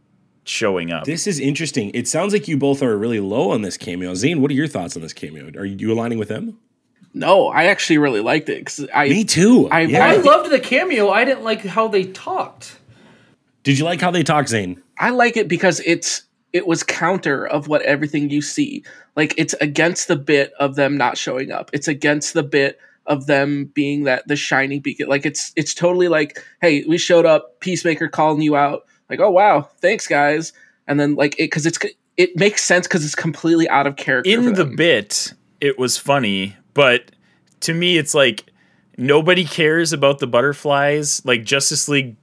showing 0.45 0.93
up 0.93 1.05
This 1.05 1.27
is 1.27 1.41
interesting. 1.41 1.91
It 1.93 2.07
sounds 2.07 2.33
like 2.33 2.47
you 2.47 2.57
both 2.57 2.81
are 2.81 2.97
really 2.97 3.19
low 3.19 3.51
on 3.51 3.63
this 3.63 3.77
cameo. 3.77 4.15
Zane, 4.15 4.41
what 4.41 4.49
are 4.53 4.55
your 4.55 4.69
thoughts 4.69 4.95
on 4.95 5.03
this 5.03 5.13
cameo? 5.13 5.51
Are 5.59 5.65
you 5.65 5.93
aligning 5.93 6.19
with 6.19 6.29
them? 6.29 6.57
No, 7.13 7.49
I 7.49 7.65
actually 7.65 7.99
really 7.99 8.21
liked 8.21 8.49
it 8.49 8.59
because 8.61 8.87
I 8.95 9.09
Me 9.09 9.25
too. 9.25 9.69
I- 9.71 9.81
yeah. 9.81 10.07
I 10.07 10.17
loved 10.19 10.51
the 10.53 10.61
cameo. 10.61 11.11
I 11.11 11.25
didn't 11.25 11.43
like 11.43 11.63
how 11.63 11.89
they 11.89 12.05
talked. 12.05 12.79
Did 13.65 13.77
you 13.77 13.85
like 13.85 14.01
how 14.01 14.13
they 14.13 14.23
talk, 14.23 14.47
Zane? 14.47 14.81
I 15.01 15.11
like 15.11 15.37
it 15.37 15.49
because 15.49 15.81
it's 15.85 16.23
it 16.53 16.69
was 16.69 16.85
counter 16.85 17.45
of 17.45 17.67
what 17.67 17.83
everything 17.83 18.31
you 18.31 18.41
see. 18.41 18.85
Like 19.17 19.35
it's 19.37 19.55
against 19.55 20.07
the 20.07 20.15
bit 20.17 20.53
of 20.61 20.77
them 20.77 20.97
not 20.97 21.19
showing 21.19 21.51
up. 21.51 21.71
It's 21.73 21.89
against 21.89 22.35
the 22.35 22.45
bit 22.45 22.79
of 23.07 23.27
them 23.27 23.67
being 23.75 24.05
that 24.05 24.27
the 24.29 24.37
shiny 24.37 24.79
beacon. 24.79 25.09
Like 25.09 25.27
it's 25.27 25.53
it's 25.57 25.75
totally 25.75 26.09
like, 26.09 26.43
hey, 26.61 26.85
we 26.89 26.99
showed 26.99 27.27
up, 27.27 27.61
Peacemaker 27.61 28.09
calling 28.09 28.43
you 28.43 28.57
out. 28.57 28.85
Like, 29.09 29.21
oh 29.21 29.31
wow, 29.31 29.69
thanks 29.81 30.07
guys. 30.07 30.53
And 30.87 30.99
then 31.01 31.15
like 31.15 31.35
it 31.35 31.45
because 31.51 31.67
it's 31.67 31.79
it 32.17 32.37
makes 32.37 32.65
sense 32.65 32.87
because 32.87 33.05
it's 33.05 33.15
completely 33.15 33.69
out 33.69 33.87
of 33.87 33.97
character. 33.97 34.31
in 34.31 34.55
the 34.55 34.65
bit 34.65 35.33
it 35.61 35.79
was 35.79 35.97
funny 35.97 36.57
but 36.75 37.11
to 37.61 37.75
me 37.75 37.99
it's 37.99 38.15
like 38.15 38.45
nobody 38.97 39.45
cares 39.45 39.93
about 39.93 40.19
the 40.19 40.27
butterflies 40.27 41.25
like 41.25 41.45
justice 41.45 41.89
league 41.89 42.17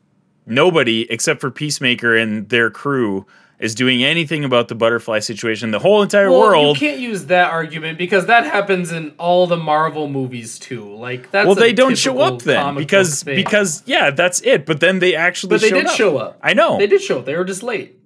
nobody 0.46 1.10
except 1.12 1.39
for 1.39 1.52
peacemaker 1.52 2.15
and 2.15 2.50
their 2.50 2.69
crew 2.69 3.26
is 3.63 3.73
doing 3.73 4.04
anything 4.04 4.43
about 4.43 4.67
the 4.67 4.76
butterfly 4.76 5.19
situation 5.19 5.71
the 5.71 5.80
whole 5.80 6.02
entire 6.04 6.30
Well, 6.30 6.41
world 6.41 6.82
you 6.82 6.88
can't 6.89 6.99
use 6.99 7.26
that 7.28 7.49
argument 7.52 7.97
because 7.97 8.26
that 8.28 8.45
happens 8.45 8.91
in 8.91 9.12
all 9.17 9.47
the 9.47 9.58
Marvel 9.58 10.08
movies 10.08 10.60
too. 10.60 10.93
Like 10.95 11.32
that's 11.32 11.45
well 11.45 11.56
they 11.56 11.73
don't 11.73 11.97
show 11.97 12.19
up 12.19 12.41
then 12.41 12.76
because 12.76 13.23
because 13.23 13.82
yeah 13.86 14.12
that's 14.12 14.41
it 14.41 14.65
but 14.65 14.80
then 14.80 14.99
they 14.99 15.15
actually 15.15 15.49
but 15.52 15.62
they 15.62 15.69
did 15.71 15.88
up. 15.88 15.95
show 15.95 16.17
up. 16.17 16.39
i 16.41 16.54
know 16.54 16.78
They 16.78 16.88
did 16.88 17.02
show 17.02 17.19
up. 17.19 17.26
They 17.26 17.36
were 17.38 17.45
just 17.45 17.63
late. 17.63 17.99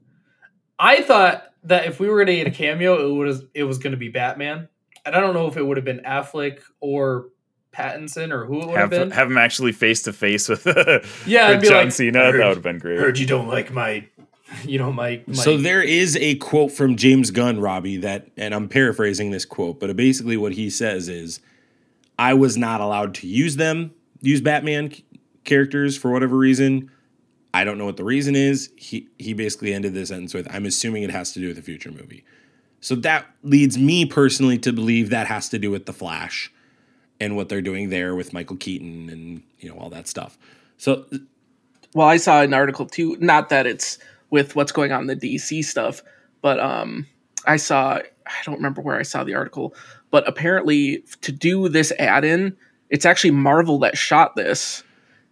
I 0.80 1.02
thought 1.02 1.44
that 1.64 1.86
if 1.88 2.00
we 2.00 2.08
were 2.08 2.24
going 2.24 2.28
to 2.28 2.36
get 2.36 2.48
a 2.48 2.52
cameo, 2.52 3.10
it 3.10 3.14
was 3.14 3.44
it 3.54 3.64
was 3.64 3.78
going 3.80 3.92
to 3.92 3.98
be 3.98 4.10
Batman, 4.10 4.70
and 5.06 5.16
I 5.16 5.20
don't 5.20 5.34
know 5.34 5.48
if 5.48 5.58
it 5.58 5.64
would 5.66 5.78
have 5.78 5.86
been 5.86 6.02
Affleck 6.06 6.60
or 6.80 7.30
Pattinson 7.74 8.32
or 8.32 8.46
who 8.46 8.62
it 8.62 8.68
would 8.68 8.78
have, 8.78 8.92
have, 8.92 9.02
been. 9.10 9.12
have 9.12 9.30
him 9.32 9.38
actually 9.38 9.72
face 9.72 10.04
to 10.04 10.14
face 10.14 10.48
with 10.50 10.66
Yeah, 11.28 11.50
with 11.52 11.64
John 11.64 11.86
like, 11.86 11.92
Cena. 11.94 12.20
"Heard- 12.20 12.40
that 12.42 12.48
would 12.48 12.58
have 12.58 12.64
been 12.64 12.80
great. 12.80 13.00
Heard 13.00 13.18
you 13.20 13.26
don't 13.26 13.48
like 13.48 13.72
my, 13.72 14.06
you 14.66 14.78
know 14.78 14.92
my. 14.92 15.22
my 15.28 15.34
So 15.34 15.58
there 15.58 15.82
is 15.82 16.16
a 16.18 16.36
quote 16.36 16.72
from 16.72 16.96
James 16.96 17.32
Gunn, 17.32 17.60
Robbie, 17.60 17.98
that, 17.98 18.28
and 18.38 18.54
I'm 18.54 18.68
paraphrasing 18.70 19.32
this 19.32 19.46
quote, 19.46 19.80
but 19.80 19.96
basically 19.96 20.38
what 20.38 20.54
he 20.54 20.70
says 20.70 21.10
is, 21.10 21.40
"I 22.18 22.34
was 22.34 22.58
not 22.58 22.82
allowed 22.82 23.14
to 23.16 23.28
use 23.28 23.56
them, 23.56 23.92
use 24.22 24.42
Batman 24.42 24.94
characters 25.44 25.98
for 25.98 26.12
whatever 26.12 26.38
reason. 26.38 26.92
I 27.54 27.64
don't 27.64 27.78
know 27.78 27.86
what 27.86 27.98
the 27.98 28.06
reason 28.06 28.36
is." 28.36 28.70
He 28.76 29.08
he 29.18 29.34
basically 29.34 29.74
ended 29.74 29.94
this 29.94 30.10
sentence 30.10 30.34
with, 30.34 30.48
"I'm 30.54 30.66
assuming 30.66 31.04
it 31.04 31.12
has 31.12 31.32
to 31.34 31.40
do 31.40 31.48
with 31.48 31.58
a 31.58 31.64
future 31.64 31.92
movie." 31.92 32.24
So 32.80 32.96
that 32.96 33.26
leads 33.44 33.78
me 33.78 34.06
personally 34.06 34.58
to 34.60 34.72
believe 34.72 35.10
that 35.10 35.28
has 35.28 35.50
to 35.50 35.60
do 35.60 35.72
with 35.72 35.88
the 35.88 35.94
Flash 35.94 36.52
and 37.20 37.36
what 37.36 37.50
they're 37.50 37.62
doing 37.62 37.90
there 37.90 38.16
with 38.16 38.34
Michael 38.34 38.56
Keaton 38.56 39.10
and 39.10 39.44
you 39.60 39.70
know 39.70 39.76
all 39.78 39.90
that 39.90 40.08
stuff. 40.08 40.38
So 40.78 41.06
well, 41.94 42.08
I 42.08 42.18
saw 42.18 42.42
an 42.42 42.54
article 42.54 42.86
too. 42.86 43.18
Not 43.20 43.50
that 43.50 43.66
it's 43.66 43.98
with 44.30 44.56
what's 44.56 44.72
going 44.72 44.92
on 44.92 45.10
in 45.10 45.18
the 45.18 45.36
DC 45.36 45.64
stuff, 45.64 46.04
but 46.42 46.60
um, 46.60 47.08
I 47.46 47.58
saw 47.58 48.00
I 48.28 48.44
don't 48.46 48.56
remember 48.56 48.82
where 48.82 49.00
I 49.00 49.04
saw 49.04 49.24
the 49.24 49.36
article, 49.36 49.74
but 50.12 50.28
apparently 50.28 51.04
to 51.22 51.32
do 51.32 51.70
this 51.70 51.94
add-in, 51.98 52.58
it's 52.90 53.06
actually 53.06 53.32
Marvel 53.32 53.80
that 53.80 53.98
shot 53.98 54.36
this, 54.36 54.84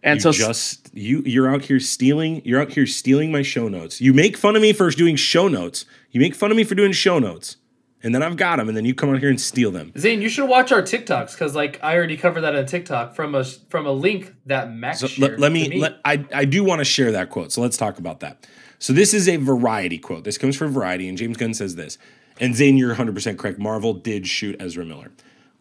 and 0.02 0.16
you 0.16 0.20
so 0.20 0.32
just 0.32 0.90
you 0.94 1.22
you're 1.26 1.52
out 1.52 1.62
here 1.62 1.80
stealing 1.80 2.42
you're 2.44 2.60
out 2.60 2.72
here 2.72 2.86
stealing 2.86 3.30
my 3.30 3.42
show 3.42 3.68
notes. 3.68 4.00
You 4.00 4.12
make 4.12 4.36
fun 4.36 4.56
of 4.56 4.62
me 4.62 4.72
for 4.72 4.90
doing 4.90 5.16
show 5.16 5.48
notes. 5.48 5.84
You 6.10 6.20
make 6.20 6.34
fun 6.34 6.50
of 6.50 6.56
me 6.56 6.64
for 6.64 6.74
doing 6.74 6.92
show 6.92 7.18
notes. 7.18 7.56
And 8.02 8.14
then 8.14 8.22
i've 8.22 8.36
got 8.36 8.56
them 8.56 8.68
and 8.68 8.76
then 8.76 8.84
you 8.84 8.94
come 8.94 9.08
on 9.08 9.18
here 9.18 9.30
and 9.30 9.40
steal 9.40 9.72
them. 9.72 9.92
Zane, 9.98 10.20
you 10.22 10.28
should 10.28 10.48
watch 10.48 10.70
our 10.70 10.82
TikToks 10.82 11.32
because 11.32 11.56
like 11.56 11.80
I 11.82 11.96
already 11.96 12.16
covered 12.16 12.42
that 12.42 12.54
on 12.54 12.66
TikTok 12.66 13.14
from 13.14 13.34
a 13.34 13.42
from 13.42 13.86
a 13.86 13.90
link 13.90 14.34
that 14.44 14.72
Max 14.72 15.00
so 15.00 15.08
shared. 15.08 15.32
let, 15.32 15.40
let 15.40 15.48
to 15.48 15.70
me, 15.70 15.80
let 15.80 15.98
i 16.04 16.24
i 16.32 16.44
do 16.44 16.62
want 16.62 16.80
to 16.80 16.84
share 16.84 17.12
that 17.12 17.30
quote 17.30 17.52
so 17.52 17.62
let's 17.62 17.76
talk 17.76 17.98
about 17.98 18.20
that 18.20 18.46
so 18.78 18.92
this 18.92 19.14
is 19.14 19.28
a 19.28 19.36
variety 19.36 19.98
quote 19.98 20.24
this 20.24 20.38
comes 20.38 20.56
from 20.56 20.72
variety 20.72 21.08
and 21.08 21.18
james 21.18 21.36
gunn 21.36 21.54
says 21.54 21.76
this 21.76 21.98
and 22.38 22.54
zane 22.54 22.76
you're 22.76 22.94
100% 22.94 23.38
correct 23.38 23.58
marvel 23.58 23.94
did 23.94 24.26
shoot 24.26 24.56
ezra 24.60 24.84
miller 24.84 25.10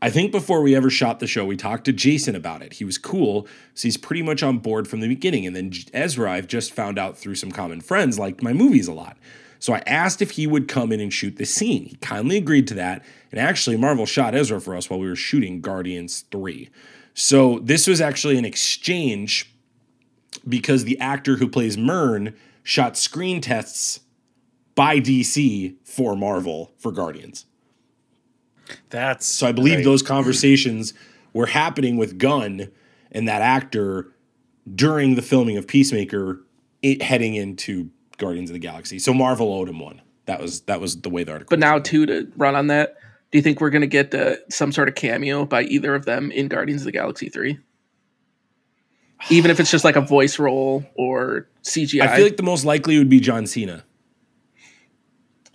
I 0.01 0.09
think 0.09 0.31
before 0.31 0.61
we 0.61 0.75
ever 0.75 0.91
shot 0.91 1.19
the 1.19 1.25
show, 1.25 1.45
we 1.45 1.57
talked 1.57 1.85
to 1.85 1.93
Jason 1.93 2.35
about 2.35 2.61
it. 2.61 2.73
He 2.73 2.85
was 2.85 2.99
cool, 2.99 3.47
so 3.73 3.87
he's 3.87 3.97
pretty 3.97 4.21
much 4.21 4.43
on 4.43 4.59
board 4.59 4.87
from 4.87 4.99
the 4.99 5.07
beginning. 5.07 5.47
And 5.47 5.55
then 5.55 5.71
Ezra, 5.93 6.31
I've 6.31 6.47
just 6.47 6.73
found 6.73 6.99
out 6.99 7.17
through 7.17 7.33
some 7.33 7.51
common 7.51 7.81
friends, 7.81 8.19
liked 8.19 8.43
my 8.43 8.53
movies 8.53 8.87
a 8.87 8.93
lot. 8.93 9.17
So 9.57 9.73
I 9.73 9.81
asked 9.87 10.21
if 10.21 10.31
he 10.31 10.45
would 10.45 10.67
come 10.67 10.91
in 10.91 10.99
and 10.99 11.11
shoot 11.11 11.37
the 11.37 11.45
scene. 11.45 11.85
He 11.85 11.95
kindly 11.95 12.37
agreed 12.37 12.67
to 12.67 12.75
that. 12.75 13.03
And 13.31 13.39
actually, 13.39 13.77
Marvel 13.77 14.05
shot 14.05 14.35
Ezra 14.35 14.61
for 14.61 14.75
us 14.75 14.89
while 14.91 14.99
we 14.99 15.07
were 15.07 15.15
shooting 15.15 15.59
Guardians 15.59 16.25
3. 16.29 16.69
So 17.15 17.59
this 17.59 17.87
was 17.87 17.99
actually 17.99 18.37
an 18.37 18.45
exchange 18.45 19.51
because 20.47 20.83
the 20.83 20.99
actor 20.99 21.37
who 21.37 21.47
plays 21.47 21.79
Murn 21.79 22.35
shot 22.65 22.97
screen 22.97 23.39
tests 23.39 24.01
by 24.73 24.99
DC 24.99 25.75
for 25.85 26.17
Marvel 26.17 26.73
for 26.77 26.91
Guardians. 26.91 27.45
That's 28.89 29.25
So 29.25 29.47
I 29.47 29.51
believe 29.51 29.77
right. 29.77 29.83
those 29.85 30.01
conversations 30.01 30.93
were 31.31 31.45
happening 31.45 31.95
with 31.95 32.17
Gunn 32.17 32.71
and 33.11 33.27
that 33.27 33.41
actor 33.41 34.11
during 34.73 35.13
the 35.13 35.21
filming 35.21 35.57
of 35.57 35.67
Peacemaker, 35.67 36.41
it, 36.81 37.03
heading 37.03 37.35
into 37.35 37.91
Guardians 38.17 38.49
of 38.49 38.55
the 38.55 38.59
Galaxy. 38.59 38.97
So 38.97 39.13
Marvel 39.13 39.53
owed 39.53 39.69
him 39.69 39.79
one. 39.79 40.01
That 40.25 40.41
was 40.41 40.61
that 40.61 40.81
was 40.81 41.01
the 41.01 41.09
way 41.09 41.23
the 41.23 41.33
article. 41.33 41.51
but 41.51 41.59
now 41.59 41.75
written. 41.75 41.83
too 41.83 42.05
to 42.07 42.31
run 42.35 42.55
on 42.55 42.67
that. 42.67 42.95
Do 43.31 43.37
you 43.37 43.43
think 43.43 43.61
we're 43.61 43.69
gonna 43.69 43.85
get 43.85 44.13
uh, 44.15 44.37
some 44.49 44.71
sort 44.71 44.89
of 44.89 44.95
cameo 44.95 45.45
by 45.45 45.63
either 45.63 45.93
of 45.93 46.05
them 46.05 46.31
in 46.31 46.47
Guardians 46.47 46.81
of 46.81 46.85
the 46.85 46.91
Galaxy 46.91 47.29
three? 47.29 47.59
Even 49.29 49.49
if 49.49 49.59
it's 49.59 49.71
just 49.71 49.83
like 49.83 49.95
a 49.95 50.01
voice 50.01 50.39
role 50.39 50.85
or 50.95 51.47
CGI. 51.63 52.01
I 52.01 52.15
feel 52.15 52.25
like 52.25 52.37
the 52.37 52.43
most 52.43 52.65
likely 52.65 52.97
would 52.97 53.09
be 53.09 53.19
John 53.19 53.47
Cena. 53.47 53.83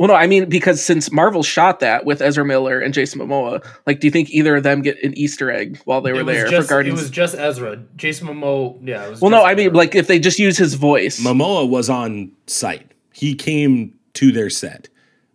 Well, 0.00 0.08
no, 0.08 0.14
I 0.14 0.26
mean 0.26 0.48
because 0.48 0.82
since 0.82 1.12
Marvel 1.12 1.42
shot 1.42 1.80
that 1.80 2.06
with 2.06 2.22
Ezra 2.22 2.42
Miller 2.42 2.80
and 2.80 2.94
Jason 2.94 3.20
Momoa, 3.20 3.62
like, 3.86 4.00
do 4.00 4.06
you 4.06 4.10
think 4.10 4.30
either 4.30 4.56
of 4.56 4.62
them 4.62 4.80
get 4.80 4.96
an 5.04 5.12
Easter 5.12 5.50
egg 5.50 5.78
while 5.84 6.00
they 6.00 6.14
were 6.14 6.24
there 6.24 6.48
just 6.48 6.68
for 6.68 6.74
Guardians? 6.74 7.00
it 7.00 7.02
was 7.02 7.10
just 7.10 7.34
Ezra, 7.34 7.82
Jason 7.96 8.26
Momoa. 8.26 8.78
Yeah, 8.82 9.04
it 9.04 9.10
was. 9.10 9.20
well, 9.20 9.30
no, 9.30 9.36
just 9.38 9.46
I 9.48 9.54
mean 9.56 9.66
Ezra. 9.66 9.76
like 9.76 9.94
if 9.94 10.06
they 10.06 10.18
just 10.18 10.38
use 10.38 10.56
his 10.56 10.72
voice. 10.72 11.20
Momoa 11.22 11.68
was 11.68 11.90
on 11.90 12.32
site. 12.46 12.92
He 13.12 13.34
came 13.34 13.92
to 14.14 14.32
their 14.32 14.48
set. 14.48 14.88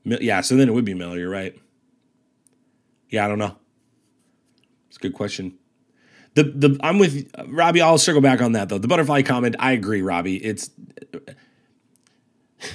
Yeah, 0.03 0.41
so 0.41 0.55
then 0.55 0.67
it 0.67 0.71
would 0.71 0.85
be 0.85 0.95
Miller. 0.95 1.19
You're 1.19 1.29
right. 1.29 1.55
Yeah, 3.11 3.25
I 3.25 3.27
don't 3.27 3.39
know. 3.39 3.55
It's 4.87 4.97
a 4.97 4.99
good 4.99 5.13
question. 5.13 5.59
The 6.35 6.43
the 6.43 6.79
I'm 6.81 6.99
with 6.99 7.31
Robbie. 7.47 7.81
I'll 7.81 7.97
circle 7.97 8.21
back 8.21 8.41
on 8.41 8.51
that 8.53 8.69
though. 8.69 8.77
The 8.77 8.87
butterfly 8.87 9.23
comment. 9.23 9.55
I 9.57 9.71
agree, 9.71 10.01
Robbie. 10.01 10.37
It's 10.37 10.69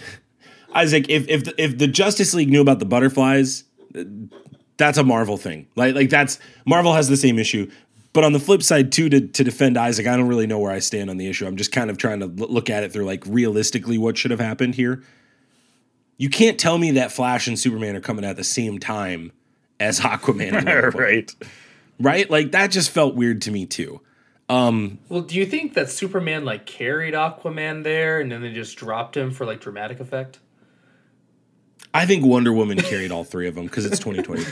Isaac. 0.75 1.09
If 1.09 1.29
if 1.29 1.45
the, 1.45 1.63
if 1.63 1.79
the 1.79 1.87
Justice 1.87 2.35
League 2.35 2.51
knew 2.51 2.63
about 2.63 2.79
the 2.79 2.87
butterflies, 2.87 3.65
that's 4.77 4.99
a 4.99 5.05
Marvel 5.05 5.37
thing. 5.37 5.69
Like 5.77 5.95
like 5.95 6.11
that's 6.11 6.39
Marvel 6.67 6.95
has 6.95 7.09
the 7.09 7.17
same 7.17 7.39
issue. 7.39 7.71
But 8.13 8.25
on 8.25 8.33
the 8.33 8.41
flip 8.41 8.63
side, 8.63 8.91
too, 8.91 9.09
to, 9.09 9.21
to 9.21 9.45
defend 9.45 9.79
Isaac, 9.79 10.09
I 10.09 10.17
don't 10.17 10.27
really 10.27 10.49
know 10.49 10.59
where 10.59 10.73
I 10.73 10.81
stand 10.81 11.11
on 11.11 11.17
the 11.17 11.29
issue. 11.29 11.47
I'm 11.47 11.57
just 11.57 11.71
kind 11.71 11.91
of 11.91 11.97
trying 11.97 12.19
to 12.21 12.27
look 12.27 12.69
at 12.69 12.83
it 12.83 12.93
through 12.93 13.05
like 13.05 13.25
realistically 13.27 13.99
what 13.99 14.19
should 14.19 14.33
have 14.33 14.41
happened 14.41 14.75
here. 14.75 15.05
You 16.17 16.29
can't 16.29 16.59
tell 16.59 16.77
me 16.77 16.91
that 16.93 17.13
Flash 17.13 17.47
and 17.47 17.59
Superman 17.59 17.95
are 17.95 18.01
coming 18.01 18.25
at 18.25 18.37
the 18.37 18.45
same 18.45 18.81
time 18.81 19.31
as 19.79 20.01
Aquaman, 20.01 20.93
right. 20.95 21.33
Right? 22.01 22.29
Like 22.29 22.53
that 22.53 22.71
just 22.71 22.91
felt 22.91 23.15
weird 23.15 23.43
to 23.43 23.51
me 23.51 23.67
too. 23.67 24.01
Um, 24.49 24.99
well, 25.09 25.21
do 25.21 25.37
you 25.37 25.47
think 25.47 25.75
that 25.75 25.91
Superman 25.91 26.45
like 26.45 26.67
carried 26.67 27.15
Aquaman 27.15 27.85
there 27.85 28.21
and 28.21 28.33
then 28.33 28.43
they 28.43 28.53
just 28.53 28.77
dropped 28.77 29.17
him 29.17 29.31
for 29.31 29.47
like 29.47 29.61
dramatic 29.61 30.01
effect? 30.01 30.41
I 31.95 32.07
think 32.07 32.25
Wonder 32.25 32.53
Woman 32.53 32.79
carried 32.79 33.11
all 33.13 33.25
three 33.25 33.49
of 33.49 33.55
them 33.55 33.67
because 33.67 33.85
it's 33.87 33.99
2020. 34.05 34.45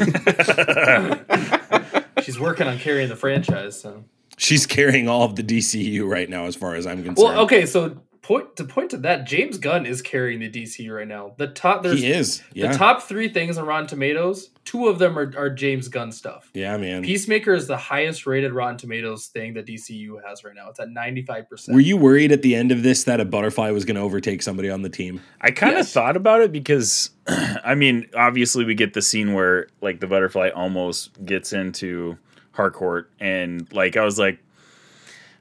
She's 2.22 2.38
working 2.38 2.66
on 2.66 2.78
carrying 2.78 3.08
the 3.08 3.16
franchise. 3.16 3.80
So. 3.80 4.04
She's 4.36 4.66
carrying 4.66 5.08
all 5.08 5.24
of 5.24 5.36
the 5.36 5.42
DCU 5.42 6.08
right 6.08 6.28
now, 6.28 6.44
as 6.44 6.54
far 6.54 6.74
as 6.74 6.86
I'm 6.86 7.02
concerned. 7.02 7.18
Well, 7.18 7.40
okay, 7.44 7.66
so 7.66 7.96
point 8.28 8.54
to 8.56 8.64
point 8.64 8.90
to 8.90 8.98
that, 8.98 9.26
James 9.26 9.56
Gunn 9.58 9.86
is 9.86 10.02
carrying 10.02 10.38
the 10.40 10.50
DC 10.50 10.94
right 10.94 11.08
now. 11.08 11.32
The 11.38 11.46
top 11.48 11.82
there's 11.82 12.00
he 12.00 12.10
is. 12.10 12.42
Yeah, 12.52 12.70
the 12.70 12.76
top 12.78 13.02
three 13.02 13.28
things 13.30 13.56
on 13.56 13.64
Rotten 13.66 13.86
Tomatoes. 13.86 14.50
Two 14.66 14.88
of 14.88 14.98
them 14.98 15.18
are, 15.18 15.32
are 15.34 15.48
James 15.48 15.88
Gunn 15.88 16.12
stuff. 16.12 16.50
yeah, 16.52 16.76
man. 16.76 17.02
Peacemaker 17.02 17.54
is 17.54 17.66
the 17.66 17.78
highest 17.78 18.26
rated 18.26 18.52
Rotten 18.52 18.76
Tomatoes 18.76 19.28
thing 19.28 19.54
that 19.54 19.64
DCU 19.64 20.22
has 20.26 20.44
right 20.44 20.54
now. 20.54 20.68
It's 20.68 20.78
at 20.78 20.90
ninety 20.90 21.22
five 21.22 21.48
percent. 21.48 21.74
Were 21.74 21.80
you 21.80 21.96
worried 21.96 22.30
at 22.30 22.42
the 22.42 22.54
end 22.54 22.70
of 22.70 22.82
this 22.82 23.04
that 23.04 23.18
a 23.18 23.24
butterfly 23.24 23.70
was 23.70 23.86
going 23.86 23.96
to 23.96 24.02
overtake 24.02 24.42
somebody 24.42 24.68
on 24.68 24.82
the 24.82 24.90
team? 24.90 25.22
I 25.40 25.50
kind 25.50 25.72
of 25.72 25.78
Yes. 25.78 25.92
thought 25.94 26.16
about 26.16 26.42
it 26.42 26.52
because, 26.52 27.10
I 27.28 27.74
mean, 27.74 28.06
obviously 28.14 28.64
we 28.66 28.74
get 28.74 28.92
the 28.92 29.00
scene 29.02 29.32
where 29.32 29.68
like 29.80 30.00
the 30.00 30.06
butterfly 30.06 30.50
almost 30.54 31.24
gets 31.24 31.54
into 31.54 32.18
Harcourt, 32.52 33.10
and 33.20 33.72
like 33.72 33.96
I 33.96 34.04
was 34.04 34.18
like, 34.18 34.38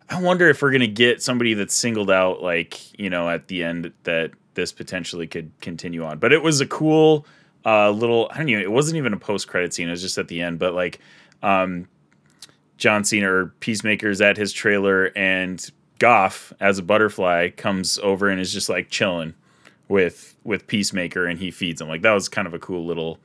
I 0.10 0.22
wonder 0.22 0.50
if 0.50 0.62
we're 0.62 0.72
gonna 0.72 0.88
get 0.88 1.22
somebody 1.22 1.54
that's 1.54 1.74
singled 1.74 2.10
out, 2.10 2.42
like 2.42 2.98
you 3.00 3.10
know, 3.10 3.30
at 3.30 3.48
the 3.48 3.64
end 3.64 3.92
that 4.04 4.32
this 4.54 4.72
potentially 4.72 5.28
could 5.28 5.52
continue 5.62 6.04
on. 6.04 6.20
But 6.20 6.34
it 6.34 6.42
was 6.42 6.62
a 6.62 6.68
cool 6.68 7.26
uh, 7.66 7.92
little. 7.92 8.30
I 8.32 8.38
don't 8.38 8.50
even. 8.50 8.64
It 8.64 8.72
wasn't 8.72 8.98
even 8.98 9.14
a 9.14 9.18
post 9.18 9.48
credit 9.48 9.74
scene. 9.74 9.88
It 9.88 9.92
was 9.92 10.02
just 10.02 10.18
at 10.18 10.28
the 10.28 10.42
end. 10.42 10.60
But 10.60 10.74
like, 10.74 11.00
um, 11.44 11.88
John 12.78 13.04
Cena 13.04 13.32
or 13.32 13.48
Peacemaker's 13.60 14.22
at 14.22 14.38
his 14.38 14.54
trailer, 14.54 15.12
and 15.16 15.70
Goff 16.00 16.54
as 16.60 16.78
a 16.78 16.84
butterfly 16.84 17.50
comes 17.50 18.00
over 18.00 18.30
and 18.30 18.40
is 18.40 18.54
just 18.54 18.70
like 18.70 18.90
chilling 18.90 19.34
with 19.88 20.36
with 20.44 20.68
Peacemaker 20.68 21.26
and 21.26 21.40
he 21.40 21.52
feeds 21.52 21.82
him. 21.82 21.88
Like 21.88 22.02
that 22.02 22.14
was 22.14 22.30
kind 22.30 22.48
of 22.48 22.54
a 22.54 22.60
cool 22.60 22.86
little 22.86 23.20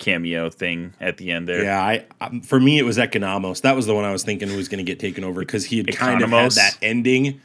cameo 0.00 0.50
thing 0.50 0.94
at 1.00 1.18
the 1.18 1.30
end 1.30 1.46
there. 1.48 1.62
Yeah, 1.62 1.80
I 1.80 2.06
um, 2.20 2.40
for 2.40 2.58
me 2.58 2.78
it 2.78 2.82
was 2.82 2.98
Economos. 2.98 3.60
That 3.60 3.76
was 3.76 3.86
the 3.86 3.94
one 3.94 4.04
I 4.04 4.10
was 4.10 4.24
thinking 4.24 4.54
was 4.56 4.68
going 4.68 4.84
to 4.84 4.90
get 4.90 4.98
taken 4.98 5.22
over 5.22 5.40
because 5.40 5.66
he 5.66 5.76
had 5.78 5.94
kind 5.94 6.22
of 6.22 6.30
had 6.30 6.52
that 6.52 6.76
ending. 6.82 7.40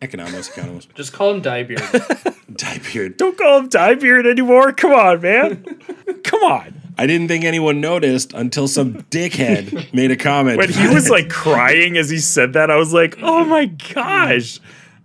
Economos, 0.00 0.50
Economos, 0.50 0.86
Just 0.94 1.12
call 1.12 1.34
him 1.34 1.42
Dyebeard. 1.42 1.76
Dyebeard. 2.52 3.18
Don't 3.18 3.36
call 3.36 3.58
him 3.58 3.68
Dyebeard 3.68 4.26
anymore. 4.26 4.72
Come 4.72 4.92
on, 4.92 5.20
man. 5.20 5.62
Come 6.24 6.42
on. 6.42 6.80
I 6.96 7.06
didn't 7.06 7.28
think 7.28 7.44
anyone 7.44 7.80
noticed 7.80 8.32
until 8.32 8.66
some 8.66 9.02
dickhead 9.04 9.92
made 9.92 10.10
a 10.10 10.16
comment. 10.16 10.58
When 10.58 10.70
he 10.70 10.88
was 10.88 11.10
like 11.10 11.28
crying 11.28 11.96
as 11.98 12.08
he 12.08 12.18
said 12.18 12.54
that, 12.54 12.70
I 12.70 12.76
was 12.76 12.94
like, 12.94 13.18
oh 13.22 13.44
my 13.44 13.66
gosh. 13.66 14.58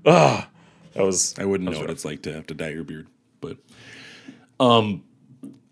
Oh, 0.06 0.46
that 0.94 1.04
was 1.04 1.38
I 1.38 1.46
wouldn't 1.46 1.66
know 1.66 1.72
was 1.72 1.80
what 1.80 1.88
rough. 1.88 1.96
it's 1.96 2.06
like 2.06 2.22
to 2.24 2.34
have 2.34 2.48
to 2.48 2.54
dye 2.54 2.70
your 2.70 2.84
beard, 2.84 3.08
but 3.42 3.58
um, 4.60 5.04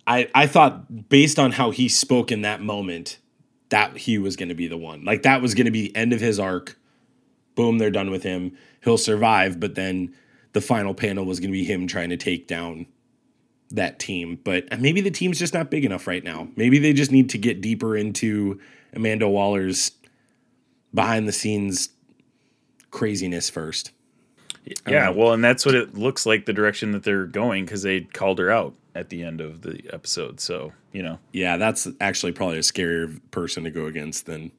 I 0.08 0.30
I 0.34 0.48
thought 0.48 1.10
based 1.10 1.40
on 1.40 1.52
how 1.52 1.72
he 1.72 1.88
spoke 1.88 2.32
in 2.32 2.42
that 2.42 2.62
moment 2.62 3.20
that 3.70 3.98
he 3.98 4.18
was 4.18 4.36
going 4.36 4.50
to 4.50 4.56
be 4.56 4.68
the 4.68 4.78
one. 4.78 5.04
Like 5.04 5.24
that 5.24 5.42
was 5.42 5.56
going 5.56 5.66
to 5.66 5.72
be 5.72 5.90
the 5.90 5.96
end 5.96 6.14
of 6.14 6.20
his 6.20 6.40
arc. 6.40 6.78
Boom, 7.56 7.78
they're 7.78 7.92
done 7.92 8.12
with 8.12 8.24
him. 8.24 8.56
He'll 8.84 8.98
survive, 8.98 9.60
but 9.60 9.76
then 9.76 10.14
the 10.54 10.62
final 10.62 10.94
panel 10.94 11.26
was 11.26 11.40
going 11.40 11.50
to 11.50 11.58
be 11.58 11.64
him 11.64 11.88
trying 11.88 12.10
to 12.10 12.18
take 12.18 12.48
down 12.48 12.86
that 13.72 14.00
team. 14.00 14.40
But 14.44 14.72
uh, 14.72 14.78
maybe 14.80 15.02
the 15.02 15.12
team's 15.12 15.40
just 15.40 15.54
not 15.54 15.72
big 15.72 15.86
enough 15.86 16.08
right 16.08 16.24
now. 16.24 16.50
Maybe 16.56 16.80
they 16.80 16.94
just 16.94 17.12
need 17.12 17.30
to 17.32 17.38
get 17.38 17.62
deeper 17.62 17.96
into 17.98 18.60
Amanda 18.94 19.28
Waller's 19.28 19.92
behind 20.94 21.28
the 21.28 21.32
scenes 21.32 21.90
craziness 22.92 23.50
first. 23.50 23.92
Yeah, 24.88 25.10
well, 25.10 25.34
and 25.34 25.44
that's 25.44 25.66
what 25.66 25.76
it 25.76 25.98
looks 25.98 26.26
like 26.26 26.46
the 26.46 26.54
direction 26.54 26.92
that 26.92 27.04
they're 27.04 27.26
going 27.26 27.66
because 27.66 27.82
they 27.82 28.02
called 28.02 28.40
her 28.40 28.50
out 28.50 28.74
at 28.96 29.10
the 29.10 29.24
end 29.24 29.42
of 29.42 29.62
the 29.62 29.84
episode. 29.92 30.40
So, 30.40 30.74
you 30.92 31.02
know, 31.04 31.20
Yeah, 31.32 31.58
that's 31.58 31.88
actually 32.00 32.32
probably 32.32 32.58
a 32.58 32.62
scarier 32.62 33.20
person 33.32 33.64
to 33.64 33.72
go 33.72 33.86
against 33.86 34.26
than. 34.26 34.52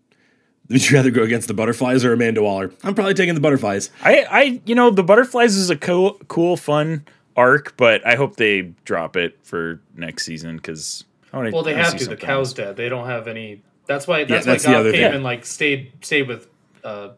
Would 0.70 0.88
you 0.90 0.97
rather 0.97 1.11
go 1.11 1.23
against 1.23 1.47
the 1.47 1.55
butterflies 1.55 2.05
or 2.05 2.14
Amanda 2.14 2.42
Waller? 2.42 2.73
I'm 2.83 2.94
probably 2.94 3.12
taking 3.14 3.35
the 3.35 3.40
butterflies. 3.40 3.90
I, 4.03 4.25
I, 4.31 4.61
you 4.64 4.75
know, 4.75 4.90
the 4.90 5.03
butterflies 5.03 5.57
is 5.57 5.68
a 5.68 5.77
cool, 5.77 6.14
cool, 6.29 6.57
fun 6.57 7.05
arc, 7.37 7.77
but 7.77 8.07
I 8.07 8.16
hope 8.16 8.37
they 8.37 8.73
drop 8.85 9.16
it 9.16 9.38
for 9.42 9.81
next 9.94 10.25
season 10.25 10.57
because 10.57 11.05
I 11.33 11.37
want 11.37 11.53
well, 11.53 11.62
they 11.62 11.75
have 11.75 11.97
to. 11.99 12.07
The 12.07 12.16
cow's 12.16 12.55
dead. 12.55 12.77
They 12.77 12.88
don't 12.88 13.07
have 13.07 13.29
any. 13.29 13.62
That's 13.87 14.07
why. 14.07 14.25
That's, 14.25 14.47
that's 14.47 14.64
why 14.64 14.70
the 14.70 14.75
God 14.75 14.81
other 14.81 14.92
came 14.92 15.03
thing. 15.03 15.14
and 15.16 15.25
like 15.25 15.44
stayed 15.44 15.92
stayed 16.01 16.29
with 16.29 16.49
uh 16.83 17.11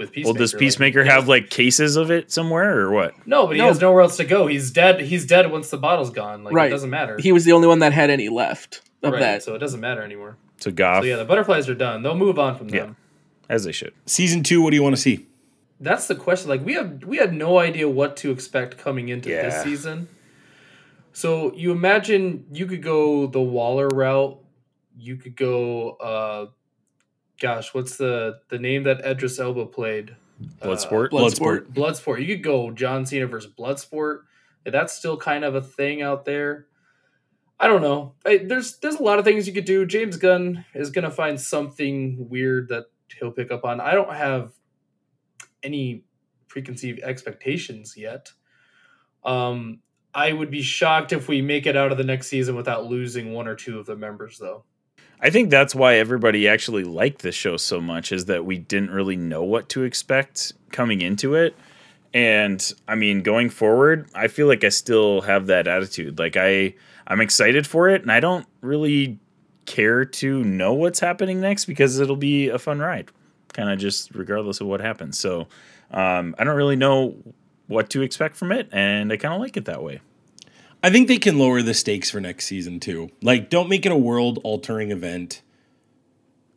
with 0.00 0.10
Peacemaker. 0.12 0.32
Well, 0.34 0.38
does 0.40 0.54
Peacemaker 0.54 1.04
he 1.04 1.08
have 1.10 1.28
like 1.28 1.50
cases 1.50 1.94
of 1.96 2.10
it 2.10 2.32
somewhere 2.32 2.80
or 2.80 2.90
what? 2.90 3.14
No, 3.26 3.46
but 3.46 3.54
he 3.56 3.62
No. 3.62 3.68
has 3.68 3.80
nowhere 3.80 4.02
else 4.02 4.16
to 4.16 4.24
go. 4.24 4.46
He's 4.48 4.70
dead. 4.72 5.00
He's 5.00 5.24
dead 5.26 5.50
once 5.52 5.70
the 5.70 5.76
bottle's 5.78 6.10
gone. 6.10 6.42
Like 6.42 6.54
Right. 6.54 6.66
it 6.66 6.70
doesn't 6.70 6.90
matter. 6.90 7.16
He 7.20 7.30
was 7.32 7.44
the 7.44 7.52
only 7.52 7.68
one 7.68 7.78
that 7.80 7.92
had 7.92 8.10
any 8.10 8.28
left 8.28 8.80
of 9.02 9.12
right, 9.12 9.20
that. 9.20 9.42
so 9.44 9.54
it 9.54 9.58
doesn't 9.58 9.80
matter 9.80 10.02
anymore. 10.02 10.36
So 10.58 10.70
Goff, 10.70 11.02
So 11.02 11.06
yeah, 11.08 11.16
the 11.16 11.24
butterflies 11.24 11.68
are 11.68 11.74
done. 11.74 12.02
They'll 12.02 12.16
move 12.16 12.38
on 12.38 12.56
from 12.58 12.68
Yeah. 12.70 12.80
them. 12.82 12.96
as 13.48 13.64
they 13.64 13.72
should. 13.72 13.92
Season 14.06 14.42
two, 14.44 14.62
what 14.62 14.70
do 14.70 14.76
you 14.76 14.82
want 14.82 14.94
to 14.94 15.00
see? 15.02 15.26
That's 15.80 16.06
the 16.06 16.14
question. 16.14 16.48
Like 16.50 16.64
we 16.64 16.74
have 16.74 17.02
we 17.04 17.16
had 17.16 17.32
no 17.34 17.58
idea 17.58 17.88
what 17.88 18.16
to 18.18 18.30
expect 18.30 18.78
coming 18.78 19.08
into 19.08 19.28
Yeah. 19.30 19.42
this 19.42 19.62
season. 19.64 20.08
So 21.12 21.52
you 21.56 21.72
imagine 21.72 22.46
you 22.52 22.66
could 22.66 22.82
go 22.82 23.26
the 23.26 23.40
Waller 23.40 23.88
route. 23.88 24.38
You 24.96 25.16
could 25.16 25.34
go 25.36 25.90
uh 25.92 26.46
gosh, 27.40 27.74
what's 27.74 27.96
the 27.96 28.40
the 28.48 28.58
name 28.58 28.84
that 28.84 29.04
Idris 29.04 29.40
Elba 29.40 29.66
played? 29.66 30.16
Bloodsport. 30.62 31.10
Bloodsport. 31.10 31.72
Bloodsport. 31.72 32.20
You 32.20 32.36
could 32.36 32.44
go 32.44 32.70
John 32.70 33.04
Cena 33.04 33.26
versus 33.26 33.52
Bloodsport. 33.52 34.20
That's 34.64 34.92
still 34.92 35.16
kind 35.16 35.44
of 35.44 35.54
a 35.54 35.62
thing 35.62 36.02
out 36.02 36.24
there. 36.24 36.66
I 37.58 37.66
don't 37.66 37.82
know. 37.82 38.14
I, 38.24 38.38
there's 38.38 38.78
there's 38.78 38.96
a 38.96 39.02
lot 39.02 39.18
of 39.18 39.24
things 39.24 39.46
you 39.46 39.52
could 39.52 39.64
do. 39.64 39.84
James 39.84 40.16
Gunn 40.16 40.64
is 40.74 40.90
gonna 40.90 41.10
find 41.10 41.40
something 41.40 42.28
weird 42.30 42.68
that 42.68 42.84
he'll 43.18 43.32
pick 43.32 43.50
up 43.50 43.64
on. 43.64 43.80
I 43.80 43.92
don't 43.92 44.14
have 44.14 44.52
any 45.62 46.04
preconceived 46.48 47.00
expectations 47.00 47.94
yet. 47.96 48.32
Um, 49.24 49.80
I 50.14 50.32
would 50.32 50.50
be 50.50 50.62
shocked 50.62 51.12
if 51.12 51.28
we 51.28 51.42
make 51.42 51.66
it 51.66 51.76
out 51.76 51.92
of 51.92 51.98
the 51.98 52.04
next 52.04 52.28
season 52.28 52.56
without 52.56 52.86
losing 52.86 53.32
one 53.32 53.46
or 53.46 53.54
two 53.54 53.78
of 53.78 53.86
the 53.86 53.96
members, 53.96 54.38
though. 54.38 54.64
I 55.22 55.30
think 55.30 55.50
that's 55.50 55.74
why 55.74 55.96
everybody 55.96 56.48
actually 56.48 56.84
liked 56.84 57.22
the 57.22 57.32
show 57.32 57.56
so 57.58 57.80
much 57.80 58.10
is 58.10 58.24
that 58.26 58.44
we 58.46 58.58
didn't 58.58 58.90
really 58.90 59.16
know 59.16 59.42
what 59.42 59.68
to 59.70 59.82
expect 59.82 60.52
coming 60.72 61.02
into 61.02 61.34
it. 61.34 61.54
And 62.14 62.72
I 62.88 62.94
mean, 62.94 63.22
going 63.22 63.50
forward, 63.50 64.08
I 64.14 64.28
feel 64.28 64.46
like 64.46 64.64
I 64.64 64.70
still 64.70 65.20
have 65.22 65.46
that 65.46 65.68
attitude. 65.68 66.18
Like 66.18 66.36
I 66.36 66.74
I'm 67.06 67.20
excited 67.20 67.66
for 67.66 67.88
it 67.88 68.02
and 68.02 68.10
I 68.10 68.20
don't 68.20 68.46
really 68.62 69.18
care 69.66 70.04
to 70.04 70.42
know 70.42 70.72
what's 70.72 71.00
happening 71.00 71.40
next 71.40 71.66
because 71.66 72.00
it'll 72.00 72.16
be 72.16 72.48
a 72.48 72.58
fun 72.58 72.78
ride. 72.78 73.10
Kind 73.52 73.70
of 73.70 73.78
just 73.78 74.14
regardless 74.14 74.60
of 74.60 74.68
what 74.68 74.80
happens. 74.80 75.18
So, 75.18 75.48
um, 75.90 76.34
I 76.38 76.44
don't 76.44 76.56
really 76.56 76.76
know 76.76 77.16
what 77.66 77.90
to 77.90 78.02
expect 78.02 78.36
from 78.36 78.52
it 78.52 78.68
and 78.72 79.12
I 79.12 79.16
kind 79.16 79.34
of 79.34 79.40
like 79.40 79.56
it 79.56 79.66
that 79.66 79.82
way. 79.82 80.00
I 80.82 80.90
think 80.90 81.08
they 81.08 81.18
can 81.18 81.38
lower 81.38 81.62
the 81.62 81.74
stakes 81.74 82.10
for 82.10 82.20
next 82.20 82.46
season 82.46 82.80
too. 82.80 83.10
Like, 83.22 83.50
don't 83.50 83.68
make 83.68 83.84
it 83.84 83.92
a 83.92 83.96
world 83.96 84.38
altering 84.44 84.90
event. 84.90 85.42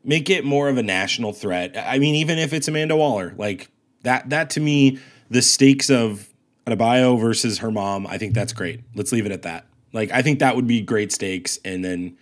Make 0.03 0.29
it 0.29 0.45
more 0.45 0.69
of 0.69 0.77
a 0.77 0.83
national 0.83 1.33
threat. 1.33 1.75
I 1.77 1.99
mean, 1.99 2.15
even 2.15 2.37
if 2.37 2.53
it's 2.53 2.67
Amanda 2.67 2.95
Waller, 2.95 3.33
like 3.37 3.69
that. 4.03 4.29
That 4.29 4.49
to 4.51 4.59
me, 4.59 4.99
the 5.29 5.41
stakes 5.41 5.89
of 5.89 6.29
Adebayo 6.67 7.19
versus 7.19 7.59
her 7.59 7.71
mom. 7.71 8.07
I 8.07 8.17
think 8.17 8.33
that's 8.33 8.53
great. 8.53 8.81
Let's 8.95 9.11
leave 9.11 9.25
it 9.25 9.31
at 9.31 9.41
that. 9.43 9.65
Like, 9.91 10.11
I 10.11 10.21
think 10.21 10.39
that 10.39 10.55
would 10.55 10.67
be 10.67 10.81
great 10.81 11.11
stakes, 11.11 11.59
and 11.63 11.83
then 11.85 12.17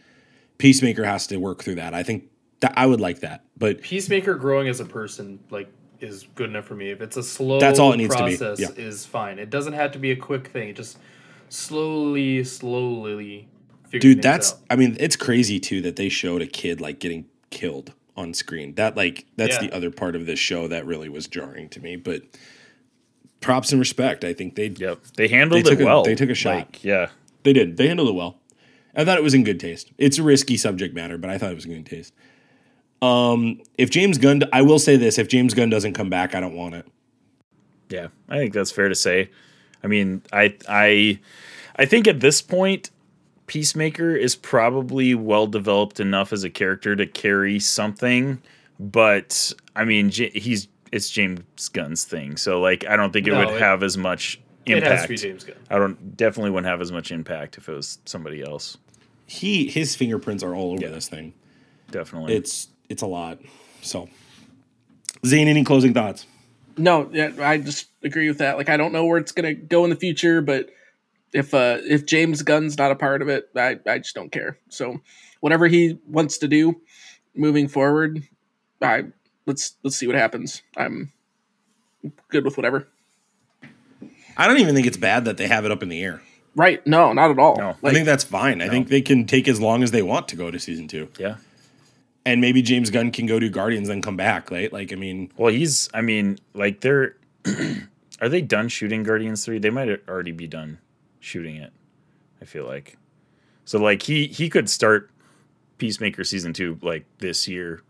Peacemaker 0.57 1.05
has 1.05 1.27
to 1.27 1.37
work 1.37 1.63
through 1.63 1.75
that. 1.75 1.93
I 1.93 2.03
think 2.03 2.25
that 2.59 2.73
I 2.75 2.85
would 2.85 2.99
like 2.99 3.21
that, 3.21 3.45
but 3.57 3.81
Peacemaker 3.81 4.35
growing 4.35 4.67
as 4.67 4.79
a 4.79 4.85
person, 4.85 5.39
like, 5.49 5.71
is 6.01 6.27
good 6.35 6.49
enough 6.49 6.65
for 6.65 6.75
me. 6.75 6.89
If 6.89 7.01
it's 7.01 7.17
a 7.17 7.23
slow 7.23 7.59
That's 7.59 7.79
all 7.79 7.93
it 7.93 7.97
needs 7.97 8.15
to 8.15 8.25
be. 8.25 8.61
Yeah. 8.61 8.69
is 8.75 9.05
fine. 9.05 9.39
It 9.39 9.49
doesn't 9.49 9.73
have 9.73 9.91
to 9.93 9.99
be 9.99 10.11
a 10.11 10.15
quick 10.15 10.47
thing. 10.47 10.69
It 10.69 10.75
just 10.75 10.97
slowly, 11.51 12.43
slowly. 12.43 13.47
dude 13.91 14.21
that's 14.21 14.53
out. 14.53 14.59
i 14.69 14.75
mean 14.77 14.95
it's 14.99 15.15
crazy 15.17 15.59
too 15.59 15.81
that 15.81 15.97
they 15.97 16.07
showed 16.09 16.41
a 16.41 16.47
kid 16.47 16.79
like 16.79 16.97
getting 16.99 17.25
killed 17.49 17.93
on 18.15 18.33
screen 18.33 18.73
that 18.75 18.95
like 18.95 19.25
that's 19.35 19.55
Yeah. 19.55 19.67
the 19.67 19.73
other 19.75 19.91
part 19.91 20.15
of 20.15 20.25
this 20.25 20.39
show 20.39 20.67
that 20.69 20.85
really 20.85 21.09
was 21.09 21.27
jarring 21.27 21.67
to 21.69 21.81
me 21.81 21.97
but 21.97 22.21
props 23.41 23.71
and 23.71 23.79
respect 23.79 24.23
i 24.23 24.33
think 24.33 24.55
they 24.55 24.67
Yep. 24.67 24.99
They 25.17 25.27
handled 25.27 25.65
They 25.65 25.69
took 25.69 25.79
it 25.79 25.83
a- 25.83 25.85
well. 25.85 26.03
they 26.03 26.15
took 26.15 26.29
a 26.29 26.33
shot. 26.35 26.55
Like, 26.55 26.83
yeah. 26.83 27.09
they 27.43 27.51
did 27.53 27.75
they 27.77 27.87
handled 27.87 28.07
it 28.09 28.15
well 28.15 28.37
i 28.95 29.03
thought 29.03 29.17
it 29.17 29.23
was 29.23 29.33
in 29.33 29.43
good 29.43 29.59
taste 29.59 29.91
it's 29.97 30.17
a 30.17 30.23
risky 30.23 30.55
subject 30.57 30.95
matter 30.95 31.17
but 31.17 31.29
i 31.29 31.37
thought 31.37 31.51
it 31.51 31.55
was 31.55 31.65
in 31.65 31.73
good 31.73 31.85
taste 31.85 32.13
um 33.01 33.59
if 33.77 33.89
james 33.89 34.17
gunn 34.17 34.43
i 34.53 34.61
will 34.61 34.79
say 34.79 34.95
this 34.95 35.17
if 35.19 35.27
james 35.27 35.53
gunn 35.53 35.69
doesn't 35.69 35.93
come 35.93 36.09
back 36.09 36.33
i 36.35 36.39
don't 36.39 36.55
want 36.55 36.75
it 36.75 36.85
Yeah, 37.89 38.07
I 38.29 38.37
think 38.37 38.53
that's 38.53 38.71
fair 38.71 38.87
to 38.87 38.95
say. 38.95 39.29
I 39.83 39.87
mean, 39.87 40.21
I 40.31 40.55
I 40.69 41.19
I 41.75 41.85
think 41.85 42.07
at 42.07 42.19
this 42.19 42.41
point 42.41 42.89
Peacemaker 43.47 44.15
is 44.15 44.35
probably 44.35 45.13
well 45.15 45.47
developed 45.47 45.99
enough 45.99 46.31
as 46.31 46.43
a 46.43 46.49
character 46.49 46.95
to 46.95 47.05
carry 47.07 47.59
something, 47.59 48.41
but 48.79 49.51
I 49.75 49.83
mean, 49.85 50.09
J- 50.09 50.29
he's 50.31 50.67
it's 50.91 51.09
James 51.09 51.41
Gunn's 51.69 52.03
thing. 52.03 52.37
So 52.37 52.59
like 52.61 52.85
I 52.87 52.95
don't 52.95 53.11
think 53.11 53.27
it 53.27 53.31
No, 53.31 53.39
would 53.39 53.55
it- 53.55 53.59
have 53.61 53.83
as 53.83 53.97
much 53.97 54.39
It 54.65 54.73
impact. 54.77 54.91
has 54.91 55.01
to 55.03 55.07
be 55.09 55.17
James 55.17 55.43
Gunn. 55.43 55.55
I 55.69 55.77
don't 55.77 56.15
definitely 56.15 56.51
wouldn't 56.51 56.67
have 56.69 56.81
as 56.81 56.91
much 56.91 57.11
impact 57.11 57.57
if 57.57 57.67
it 57.67 57.73
was 57.73 57.97
somebody 58.05 58.41
else. 58.41 58.77
he 59.25 59.67
his 59.67 59.95
fingerprints 59.95 60.43
are 60.43 60.53
all 60.55 60.73
over 60.73 60.81
Yeah. 60.83 60.89
this 60.89 61.07
thing 61.07 61.33
Definitely. 61.89 62.33
it's 62.35 62.67
it's 62.89 63.01
a 63.01 63.07
lot 63.07 63.39
so 63.81 64.09
zane 65.25 65.47
any 65.47 65.63
closing 65.63 65.93
thoughts 65.93 66.25
No, 66.77 67.09
yeah, 67.11 67.31
I 67.39 67.57
just 67.57 67.87
agree 68.03 68.27
with 68.27 68.39
that. 68.39 68.57
Like, 68.57 68.69
I 68.69 68.77
don't 68.77 68.91
know 68.91 69.05
where 69.05 69.17
it's 69.17 69.31
gonna 69.31 69.53
go 69.53 69.83
in 69.83 69.89
the 69.89 69.95
future, 69.95 70.41
but 70.41 70.69
if 71.33 71.53
uh 71.53 71.77
if 71.81 72.05
James 72.05 72.41
Gunn's 72.41 72.77
not 72.77 72.91
a 72.91 72.95
part 72.95 73.21
of 73.21 73.29
it, 73.29 73.49
I 73.55 73.79
I 73.85 73.99
just 73.99 74.15
don't 74.15 74.31
care. 74.31 74.57
So, 74.69 75.01
whatever 75.39 75.67
he 75.67 75.99
wants 76.07 76.37
to 76.39 76.47
do 76.47 76.81
moving 77.35 77.67
forward, 77.67 78.23
I 78.81 79.05
let's 79.45 79.75
let's 79.83 79.95
see 79.95 80.07
what 80.07 80.15
happens. 80.15 80.61
I'm 80.75 81.11
good 82.29 82.45
with 82.45 82.57
whatever. 82.57 82.87
i 84.37 84.47
don't 84.47 84.57
even 84.57 84.73
think 84.73 84.87
it's 84.87 84.97
bad 84.97 85.25
that 85.25 85.37
they 85.37 85.47
have 85.47 85.65
it 85.65 85.71
up 85.71 85.83
in 85.83 85.89
the 85.89 86.01
air 86.01 86.21
Right? 86.55 86.85
No, 86.85 87.13
not 87.13 87.31
at 87.31 87.39
all. 87.39 87.57
No. 87.57 87.77
I 87.83 87.93
think 87.93 88.05
that's 88.05 88.23
fine. 88.23 88.61
I 88.61 88.67
think 88.67 88.89
they 88.89 89.01
can 89.01 89.25
take 89.25 89.47
as 89.47 89.61
long 89.61 89.83
as 89.83 89.91
they 89.91 90.01
want 90.01 90.27
to 90.29 90.35
go 90.35 90.51
to 90.51 90.59
season 90.59 90.87
two, 90.87 91.07
yeah. 91.17 91.37
And 92.25 92.41
maybe 92.41 92.61
James 92.61 92.89
Gunn 92.89 93.11
can 93.11 93.25
go 93.25 93.39
to 93.39 93.49
Guardians 93.49 93.89
and 93.89 94.03
come 94.03 94.17
back. 94.17 94.51
Right? 94.51 94.71
Like, 94.71 94.91
I 94.91 94.95
mean, 94.95 95.31
Well, 95.37 95.51
he's. 95.51 95.89
I 95.93 96.01
mean, 96.01 96.39
like 96.53 96.81
they're. 96.81 97.15
are 98.21 98.29
they 98.29 98.41
done 98.41 98.69
shooting 98.69 99.03
Guardians 99.03 99.43
three? 99.45 99.59
They 99.59 99.69
might 99.69 99.89
already 100.07 100.31
be 100.31 100.47
done 100.47 100.79
shooting 101.19 101.55
it. 101.55 101.73
I 102.41 102.45
feel 102.45 102.65
like. 102.65 102.97
So 103.65 103.79
like 103.79 104.01
he 104.03 104.27
he 104.27 104.49
could 104.49 104.69
start 104.69 105.09
Peacemaker 105.77 106.23
season 106.23 106.53
two 106.53 106.77
like 106.81 107.05
this 107.19 107.47
year, 107.47 107.81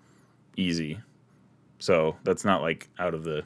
easy. 0.56 1.00
So 1.80 2.18
that's 2.24 2.46
not 2.46 2.62
like 2.62 2.90
out 3.00 3.14
of 3.14 3.24
the 3.24 3.44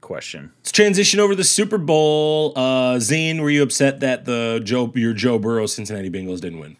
question. 0.00 0.52
Let's 0.58 0.72
transition 0.72 1.18
over 1.18 1.32
to 1.32 1.36
the 1.36 1.44
Super 1.44 1.78
Bowl. 1.78 2.52
Uh, 2.56 2.98
Zane, 3.00 3.40
were 3.40 3.50
you 3.50 3.62
upset 3.62 4.00
that 4.00 4.26
the 4.26 4.60
Joe 4.62 4.92
your 4.94 5.14
Joe 5.14 5.38
Burrow 5.38 5.66
Cincinnati 5.66 6.10
Bengals 6.10 6.40
didn't 6.40 6.60
win? 6.60 6.76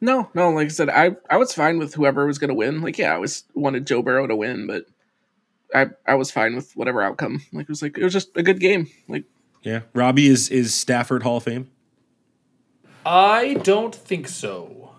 No, 0.00 0.28
no, 0.34 0.50
like 0.50 0.66
I 0.66 0.68
said, 0.68 0.88
I, 0.88 1.16
I 1.28 1.36
was 1.38 1.52
fine 1.52 1.78
with 1.78 1.94
whoever 1.94 2.24
was 2.26 2.38
going 2.38 2.48
to 2.48 2.54
win. 2.54 2.80
Like, 2.82 2.98
yeah, 2.98 3.14
I 3.14 3.18
was 3.18 3.44
wanted 3.54 3.86
Joe 3.86 4.00
Burrow 4.02 4.26
to 4.28 4.36
win, 4.36 4.66
but 4.66 4.84
I 5.74 5.88
I 6.06 6.14
was 6.14 6.30
fine 6.30 6.54
with 6.54 6.76
whatever 6.76 7.02
outcome. 7.02 7.42
Like, 7.52 7.64
it 7.64 7.68
was 7.68 7.82
like 7.82 7.98
it 7.98 8.04
was 8.04 8.12
just 8.12 8.36
a 8.36 8.42
good 8.42 8.60
game. 8.60 8.86
Like, 9.08 9.24
Yeah, 9.62 9.80
Robbie 9.94 10.28
is 10.28 10.50
is 10.50 10.74
Stafford 10.74 11.22
Hall 11.24 11.38
of 11.38 11.44
Fame. 11.44 11.68
I 13.04 13.54
don't 13.54 13.94
think 13.94 14.28
so. 14.28 14.90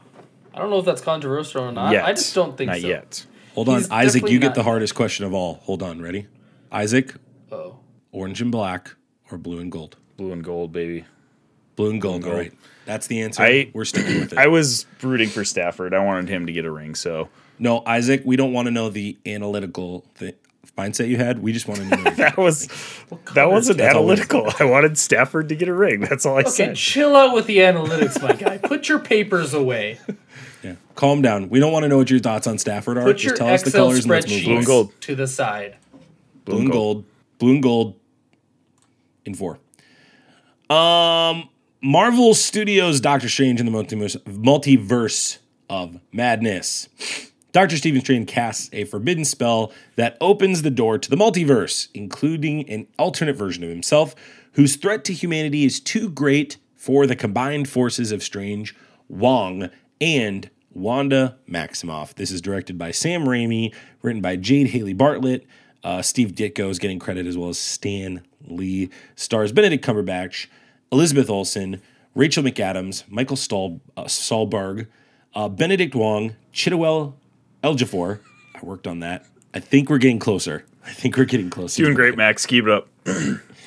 I 0.53 0.59
don't 0.59 0.69
know 0.69 0.79
if 0.79 0.85
that's 0.85 1.01
controversial 1.01 1.63
or 1.63 1.71
not. 1.71 1.91
yet. 1.93 2.05
I 2.05 2.13
just 2.13 2.33
don't 2.33 2.57
think 2.57 2.69
Not 2.71 2.79
so. 2.81 2.87
yet. 2.87 3.25
Hold 3.55 3.69
on, 3.69 3.77
He's 3.77 3.89
Isaac, 3.91 4.29
you 4.29 4.39
get 4.39 4.47
not 4.47 4.55
the 4.55 4.61
yet. 4.61 4.65
hardest 4.65 4.95
question 4.95 5.25
of 5.25 5.33
all. 5.33 5.55
Hold 5.63 5.83
on, 5.83 6.01
ready? 6.01 6.27
Isaac, 6.71 7.13
Oh. 7.51 7.77
orange 8.11 8.41
and 8.41 8.51
black 8.51 8.95
or 9.31 9.37
blue 9.37 9.59
and 9.59 9.71
gold? 9.71 9.97
Blue 10.17 10.31
and 10.31 10.43
gold, 10.43 10.71
baby. 10.71 11.05
Blue 11.75 11.89
and 11.91 12.01
gold. 12.01 12.23
gold. 12.23 12.33
All 12.33 12.39
right, 12.39 12.53
that's 12.89 13.05
the 13.07 13.21
answer. 13.21 13.43
I- 13.43 13.69
We're 13.73 13.85
sticking 13.85 14.19
with 14.19 14.33
it. 14.33 14.39
I 14.39 14.47
was 14.47 14.85
rooting 15.03 15.29
for 15.29 15.45
Stafford. 15.45 15.93
I 15.93 16.03
wanted 16.03 16.27
him 16.27 16.47
to 16.47 16.51
get 16.51 16.65
a 16.65 16.71
ring. 16.71 16.95
So 16.95 17.29
no, 17.59 17.83
Isaac, 17.85 18.23
we 18.25 18.35
don't 18.35 18.51
want 18.53 18.65
to 18.65 18.71
know 18.71 18.89
the 18.89 19.15
analytical 19.25 20.05
th- 20.17 20.35
mindset 20.77 21.07
you 21.09 21.17
had. 21.17 21.39
We 21.43 21.51
just 21.53 21.67
want 21.67 21.81
to 21.81 21.85
know. 21.87 22.09
that 22.15 22.37
was 22.37 22.67
that 23.35 23.49
wasn't 23.51 23.77
That's 23.77 23.95
analytical. 23.95 24.51
I 24.59 24.63
wanted 24.65 24.97
Stafford 24.97 25.49
to 25.49 25.55
get 25.55 25.67
a 25.67 25.73
ring. 25.73 25.99
That's 26.01 26.25
all 26.25 26.37
I 26.37 26.43
said. 26.43 26.47
Okay, 26.47 26.53
said. 26.71 26.75
chill 26.77 27.15
out 27.15 27.35
with 27.35 27.45
the 27.45 27.57
analytics, 27.57 28.21
my 28.21 28.33
guy. 28.33 28.57
Put 28.57 28.89
your 28.89 28.99
papers 28.99 29.53
away. 29.53 29.99
Yeah, 30.61 30.75
calm 30.95 31.21
down. 31.21 31.47
We 31.47 31.61
don't 31.61 31.71
want 31.71 31.83
to 31.83 31.87
know 31.87 31.97
what 31.97 32.09
your 32.09 32.19
thoughts 32.19 32.45
on 32.45 32.57
Stafford 32.57 32.97
are. 32.97 33.05
Put 33.05 33.13
just 33.15 33.25
your 33.27 33.35
tell 33.37 33.47
us 33.47 33.61
the 33.61 33.69
Excel 33.69 33.85
colors 33.85 33.99
and 34.03 34.11
let's 34.11 34.29
move 34.29 34.43
Blue 34.43 34.57
and 34.57 34.65
gold. 34.65 34.91
to 35.03 35.15
the 35.15 35.25
side. 35.25 35.77
Blue 36.43 36.59
and 36.59 36.69
gold. 36.69 37.05
Blue 37.37 37.51
and 37.53 37.63
gold. 37.63 37.95
In 39.23 39.35
four. 39.35 39.57
Um, 40.69 41.47
Marvel 41.81 42.33
Studios 42.33 42.99
Doctor 42.99 43.29
Strange 43.29 43.61
in 43.61 43.65
the 43.65 43.71
multiverse, 43.71 45.37
of 45.69 45.99
madness. 46.11 46.89
Doctor 47.53 47.77
Stephen 47.77 48.01
Strange 48.01 48.27
casts 48.27 48.69
a 48.73 48.83
forbidden 48.83 49.23
spell 49.23 49.71
that 49.95 50.17
opens 50.19 50.61
the 50.61 50.71
door 50.71 50.97
to 50.97 51.09
the 51.09 51.15
multiverse, 51.15 51.87
including 51.93 52.69
an 52.69 52.85
alternate 52.97 53.37
version 53.37 53.63
of 53.63 53.69
himself 53.69 54.13
whose 54.53 54.75
threat 54.75 55.05
to 55.05 55.13
humanity 55.13 55.63
is 55.63 55.79
too 55.79 56.09
great 56.09 56.57
for 56.75 57.07
the 57.07 57.15
combined 57.15 57.69
forces 57.69 58.11
of 58.11 58.23
Strange, 58.23 58.75
Wong, 59.07 59.69
and 60.01 60.49
Wanda 60.71 61.37
Maximoff. 61.49 62.13
This 62.15 62.29
is 62.29 62.41
directed 62.41 62.77
by 62.77 62.91
Sam 62.91 63.23
Raimi, 63.23 63.73
written 64.01 64.21
by 64.21 64.35
Jade 64.35 64.71
Halley 64.71 64.93
Bartlett. 64.93 65.45
Uh, 65.81 66.01
Steve 66.01 66.33
Ditko 66.33 66.69
is 66.69 66.79
getting 66.79 66.99
credit 66.99 67.25
as 67.25 67.37
well 67.37 67.49
as 67.49 67.57
Stan 67.57 68.21
Lee. 68.45 68.89
Stars 69.15 69.53
Benedict 69.53 69.85
Cumberbatch, 69.85 70.47
Elizabeth 70.91 71.29
Olsen, 71.29 71.81
Rachel 72.15 72.43
McAdams, 72.43 73.03
Michael 73.09 73.35
Stahl, 73.35 73.79
uh, 73.95 74.05
Sahlberg, 74.05 74.87
uh, 75.35 75.47
Benedict 75.49 75.95
Wong, 75.95 76.35
Chitowell 76.53 77.13
Eljafor. 77.63 78.19
I 78.55 78.65
worked 78.65 78.87
on 78.87 78.99
that. 79.01 79.25
I 79.53 79.59
think 79.59 79.89
we're 79.89 79.97
getting 79.99 80.19
closer. 80.19 80.65
I 80.85 80.91
think 80.91 81.17
we're 81.17 81.25
getting 81.25 81.49
closer. 81.49 81.83
Doing 81.83 81.95
great, 81.95 82.15
Max. 82.17 82.45
Keep 82.45 82.65
it 82.65 82.71
up. 82.71 82.87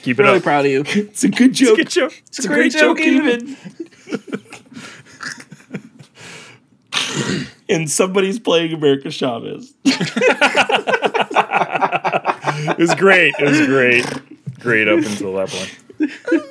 Keep 0.02 0.18
it 0.18 0.24
up. 0.24 0.26
really 0.26 0.38
up. 0.38 0.42
proud 0.42 0.64
of 0.66 0.70
you. 0.72 0.80
It's 0.86 1.24
a 1.24 1.28
good 1.28 1.54
joke. 1.54 1.76
Good 1.76 1.90
joke. 1.90 2.20
It's 2.26 2.44
a 2.44 2.48
great, 2.48 2.72
joke, 2.72 3.00
even. 3.00 3.56
and 7.68 7.88
somebody's 7.90 8.38
playing 8.38 8.72
America 8.72 9.10
Chavez. 9.10 9.74
It 12.54 12.78
was 12.78 12.94
great. 12.94 13.34
It 13.38 13.48
was 13.48 13.66
great. 13.66 14.04
Great 14.60 14.86
up 14.86 14.98
until 14.98 15.32
that 15.34 15.48
point. 15.48 16.42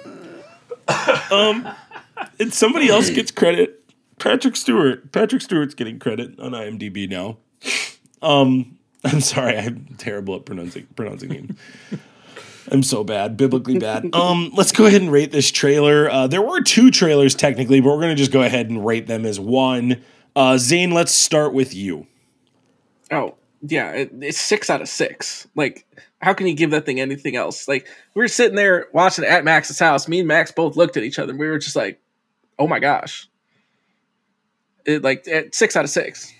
And 2.40 2.54
somebody 2.54 2.90
else 2.90 3.10
gets 3.10 3.32
credit. 3.32 3.84
Patrick 4.20 4.56
Stewart. 4.56 5.12
Patrick 5.12 5.42
Stewart's 5.42 5.74
getting 5.74 6.00
credit 6.00 6.40
on 6.40 6.52
IMDb 6.52 7.10
now. 7.10 7.38
Um, 8.22 8.78
I'm 9.04 9.22
sorry, 9.22 9.58
I'm 9.58 9.96
terrible 9.98 10.36
at 10.36 10.46
pronouncing 10.46 10.88
pronouncing 10.96 11.30
names. 11.30 11.60
I'm 12.72 12.84
so 12.84 13.04
bad, 13.04 13.38
biblically 13.38 13.80
bad. 13.80 14.14
Um, 14.14 14.52
let's 14.56 14.72
go 14.72 14.86
ahead 14.86 15.02
and 15.02 15.12
rate 15.12 15.32
this 15.32 15.52
trailer. 15.52 16.10
Uh, 16.10 16.28
there 16.28 16.42
were 16.42 16.62
two 16.62 16.92
trailers 16.92 17.34
technically, 17.34 17.82
but 17.82 17.90
we're 17.90 18.02
gonna 18.02 18.16
just 18.16 18.32
go 18.32 18.44
ahead 18.44 18.70
and 18.70 18.86
rate 18.86 19.08
them 19.08 19.26
as 19.26 19.40
one. 19.40 20.02
Uh, 20.36 20.58
Zane, 20.58 20.92
let's 20.92 21.12
start 21.12 21.54
with 21.54 21.74
you. 21.74 22.06
Oh, 23.12 23.36
yeah, 23.62 23.92
it, 23.92 24.12
it's 24.22 24.40
six 24.40 24.70
out 24.70 24.82
of 24.82 24.90
six. 24.90 25.48
Like, 25.56 25.86
how 26.22 26.34
can 26.34 26.48
you 26.48 26.56
give 26.56 26.72
that 26.72 26.86
thing 26.86 27.00
anything 27.00 27.36
else? 27.36 27.68
Like, 27.68 27.88
we 28.16 28.22
were 28.22 28.28
sitting 28.28 28.56
there 28.56 28.88
watching 28.94 29.26
at 29.26 29.44
Max's 29.44 29.80
house. 29.80 30.08
Me 30.08 30.20
and 30.20 30.28
Max 30.28 30.52
both 30.52 30.76
looked 30.76 30.98
at 30.98 31.04
each 31.04 31.20
other 31.20 31.32
and 31.32 31.40
we 31.40 31.48
were 31.48 31.60
just 31.60 31.76
like, 31.76 32.00
oh 32.60 32.68
my 32.68 32.80
gosh. 32.80 33.28
It 34.86 35.04
like 35.04 35.28
at 35.28 35.54
six 35.54 35.76
out 35.76 35.84
of 35.84 35.90
six. 35.90 36.34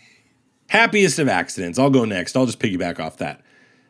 Happiest 0.70 1.20
of 1.20 1.28
accidents. 1.28 1.78
I'll 1.78 1.90
go 1.90 2.06
next. 2.06 2.36
I'll 2.36 2.46
just 2.46 2.60
piggyback 2.60 3.00
off 3.00 3.18
that. 3.18 3.42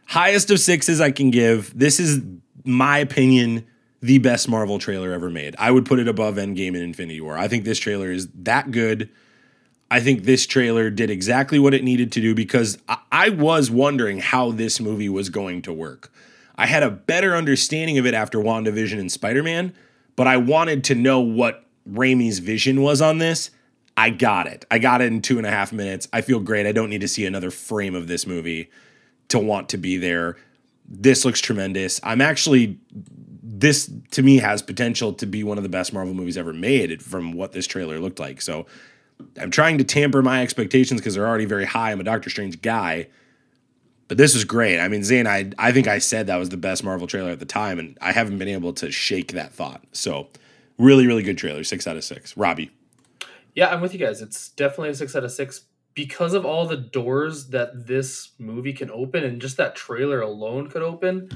Highest 0.08 0.50
of 0.52 0.60
sixes 0.60 1.00
I 1.00 1.12
can 1.12 1.30
give. 1.32 1.78
This 1.78 2.00
is 2.00 2.22
my 2.66 2.98
opinion, 2.98 3.66
the 4.02 4.18
best 4.18 4.50
Marvel 4.50 4.80
trailer 4.80 5.14
ever 5.14 5.30
made. 5.30 5.56
I 5.58 5.72
would 5.72 5.86
put 5.86 6.00
it 6.00 6.08
above 6.08 6.36
Endgame 6.36 6.70
and 6.70 6.78
Infinity 6.78 7.22
War. 7.22 7.38
I 7.38 7.48
think 7.48 7.64
this 7.64 7.80
trailer 7.80 8.12
is 8.12 8.28
that 8.30 8.72
good. 8.72 9.10
I 9.92 10.00
think 10.00 10.24
this 10.24 10.48
trailer 10.48 10.90
did 10.90 11.10
exactly 11.10 11.60
what 11.60 11.74
it 11.74 11.84
needed 11.84 12.14
to 12.14 12.22
do 12.22 12.34
because 12.34 12.78
I, 12.88 12.98
I 13.12 13.30
was 13.30 13.70
wondering 13.70 14.20
how 14.20 14.52
this 14.52 14.80
movie 14.80 15.10
was 15.10 15.30
going 15.30 15.62
to 15.64 15.74
work. 15.74 16.14
I 16.56 16.66
had 16.66 16.82
a 16.82 16.90
better 16.90 17.36
understanding 17.36 17.98
of 17.98 18.06
it 18.06 18.14
after 18.14 18.38
WandaVision 18.40 18.98
and 18.98 19.12
Spider 19.12 19.44
Man, 19.44 19.74
but 20.16 20.28
I 20.28 20.38
wanted 20.38 20.86
to 20.86 20.96
know 20.96 21.20
what 21.20 21.66
Raimi's 21.90 22.40
vision 22.40 22.82
was 22.82 23.02
on 23.02 23.18
this. 23.18 23.52
I 23.98 24.12
got 24.12 24.48
it. 24.48 24.64
I 24.72 24.80
got 24.80 25.02
it 25.02 25.12
in 25.12 25.22
two 25.22 25.38
and 25.38 25.46
a 25.46 25.52
half 25.52 25.74
minutes. 25.74 26.08
I 26.14 26.22
feel 26.22 26.40
great. 26.40 26.66
I 26.66 26.72
don't 26.72 26.90
need 26.90 27.02
to 27.02 27.08
see 27.10 27.26
another 27.26 27.52
frame 27.52 27.94
of 27.94 28.08
this 28.08 28.26
movie 28.26 28.70
to 29.28 29.40
want 29.40 29.68
to 29.70 29.78
be 29.78 29.98
there. 29.98 30.38
This 30.88 31.26
looks 31.26 31.42
tremendous. 31.42 32.00
I'm 32.02 32.22
actually, 32.22 32.80
this 33.44 33.92
to 34.12 34.24
me 34.24 34.38
has 34.38 34.62
potential 34.62 35.12
to 35.14 35.26
be 35.26 35.44
one 35.44 35.58
of 35.58 35.64
the 35.64 35.70
best 35.70 35.92
Marvel 35.92 36.14
movies 36.14 36.38
ever 36.38 36.54
made 36.54 37.04
from 37.04 37.34
what 37.34 37.52
this 37.52 37.68
trailer 37.68 38.00
looked 38.00 38.20
like. 38.20 38.42
So 38.42 38.68
I'm 39.40 39.52
trying 39.52 39.78
to 39.78 39.84
tamper 39.84 40.22
my 40.22 40.42
expectations 40.42 41.02
because 41.02 41.16
they're 41.16 41.28
already 41.28 41.46
very 41.46 41.66
high. 41.66 41.92
I'm 41.92 42.00
a 42.00 42.04
Doctor 42.04 42.30
Strange 42.30 42.62
guy. 42.62 43.08
But 44.08 44.18
this 44.18 44.34
was 44.34 44.44
great. 44.44 44.80
I 44.80 44.90
mean, 44.90 45.04
Zane, 45.06 45.26
I 45.26 45.52
I 45.58 45.72
think 45.72 45.88
I 45.88 46.00
said 46.00 46.28
that 46.28 46.36
was 46.36 46.50
the 46.50 46.58
best 46.58 46.84
Marvel 46.84 47.08
trailer 47.08 47.30
at 47.30 47.40
the 47.40 47.46
time, 47.46 47.80
and 47.80 47.98
I 48.02 48.12
haven't 48.12 48.38
been 48.40 48.50
able 48.50 48.74
to 48.74 48.92
shake 48.92 49.32
that 49.32 49.54
thought. 49.54 49.84
So, 49.94 50.28
really, 50.78 51.08
really 51.08 51.24
good 51.24 51.38
trailer. 51.38 51.64
Six 51.64 51.88
out 51.88 51.96
of 51.96 52.04
six. 52.04 52.36
Robbie. 52.36 52.72
Yeah, 53.56 53.70
I'm 53.70 53.80
with 53.80 53.94
you 53.94 54.00
guys. 54.00 54.22
It's 54.22 54.50
definitely 54.50 54.90
a 54.90 54.96
six 54.96 55.16
out 55.16 55.24
of 55.24 55.32
six 55.32 55.62
because 55.94 56.34
of 56.34 56.46
all 56.46 56.68
the 56.68 56.78
doors 56.78 57.48
that 57.50 57.88
this 57.88 58.32
movie 58.38 58.74
can 58.74 58.92
open, 58.92 59.24
and 59.24 59.42
just 59.42 59.56
that 59.58 59.76
trailer 59.76 60.20
alone 60.20 60.70
could 60.70 60.82
open. 60.82 61.30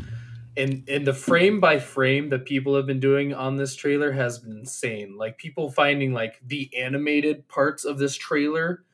And 0.58 0.88
and 0.88 1.06
the 1.06 1.14
frame 1.14 1.60
by 1.60 1.80
frame 1.80 2.30
that 2.30 2.46
people 2.46 2.76
have 2.76 2.86
been 2.86 3.00
doing 3.00 3.34
on 3.34 3.58
this 3.58 3.76
trailer 3.76 4.12
has 4.12 4.40
been 4.40 4.58
insane. 4.58 5.18
Like 5.18 5.38
people 5.38 5.70
finding 5.70 6.14
like 6.14 6.40
the 6.46 6.74
animated 6.78 7.48
parts 7.50 7.84
of 7.84 7.98
this 7.98 8.16
trailer 8.16 8.86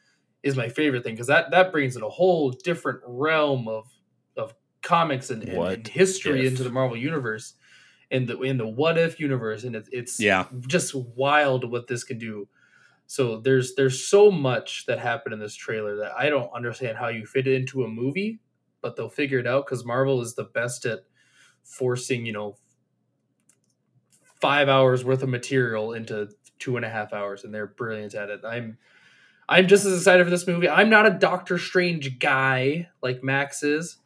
is 0.44 0.56
my 0.56 0.70
favorite 0.70 1.04
thing 1.04 1.14
because 1.14 1.28
that 1.28 1.52
that 1.52 1.72
brings 1.72 1.96
in 1.96 2.02
a 2.02 2.10
whole 2.10 2.52
different 2.52 3.02
realm 3.06 3.68
of 3.68 3.88
of 4.36 4.56
comics 4.82 5.30
and, 5.30 5.44
and, 5.44 5.64
and 5.64 5.88
history 5.88 6.42
if? 6.46 6.48
into 6.52 6.64
the 6.64 6.72
Marvel 6.72 6.98
universe 6.98 7.54
in 8.12 8.26
the 8.26 8.40
in 8.42 8.58
the 8.58 8.68
what 8.68 8.98
if 8.98 9.20
universe, 9.20 9.64
and 9.64 9.76
it's 9.76 9.90
it's 9.92 10.20
Yeah. 10.20 10.46
just 10.68 10.94
wild 10.94 11.70
what 11.70 11.88
this 11.88 12.04
can 12.04 12.18
do. 12.18 12.48
So 13.08 13.40
there's 13.40 13.76
there's 13.76 14.06
so 14.08 14.32
much 14.32 14.86
that 14.86 15.00
happened 15.00 15.34
in 15.34 15.40
this 15.40 15.56
trailer 15.56 15.96
that 15.98 16.14
I 16.18 16.30
don't 16.30 16.50
understand 16.54 16.98
how 16.98 17.08
you 17.08 17.26
fit 17.26 17.48
it 17.48 17.56
into 17.56 17.84
a 17.84 17.88
movie, 17.88 18.40
but 18.82 18.96
they'll 18.96 19.10
figure 19.10 19.40
it 19.40 19.48
out 19.48 19.66
because 19.66 19.86
Marvel 19.86 20.22
is 20.22 20.36
the 20.36 20.46
best 20.46 20.86
at 20.86 21.00
forcing 21.64 22.26
you 22.26 22.34
know 22.34 22.56
five 24.40 24.70
hours 24.70 25.04
worth 25.04 25.24
of 25.24 25.30
material 25.30 25.94
into 25.94 26.30
two 26.60 26.76
and 26.76 26.86
a 26.86 26.90
half 26.90 27.14
hours, 27.14 27.44
and 27.44 27.54
they're 27.54 27.68
brilliant 27.68 28.14
at 28.14 28.30
it. 28.30 28.42
I'm 28.46 28.78
I'm 29.50 29.68
just 29.68 29.86
as 29.86 29.98
excited 29.98 30.24
for 30.24 30.30
this 30.30 30.48
movie. 30.48 30.70
I'm 30.70 30.90
not 30.90 31.06
a 31.06 31.10
Doctor 31.12 31.58
Strange 31.58 32.20
guy 32.20 32.88
like 33.02 33.24
Max 33.24 33.64
is, 33.64 33.98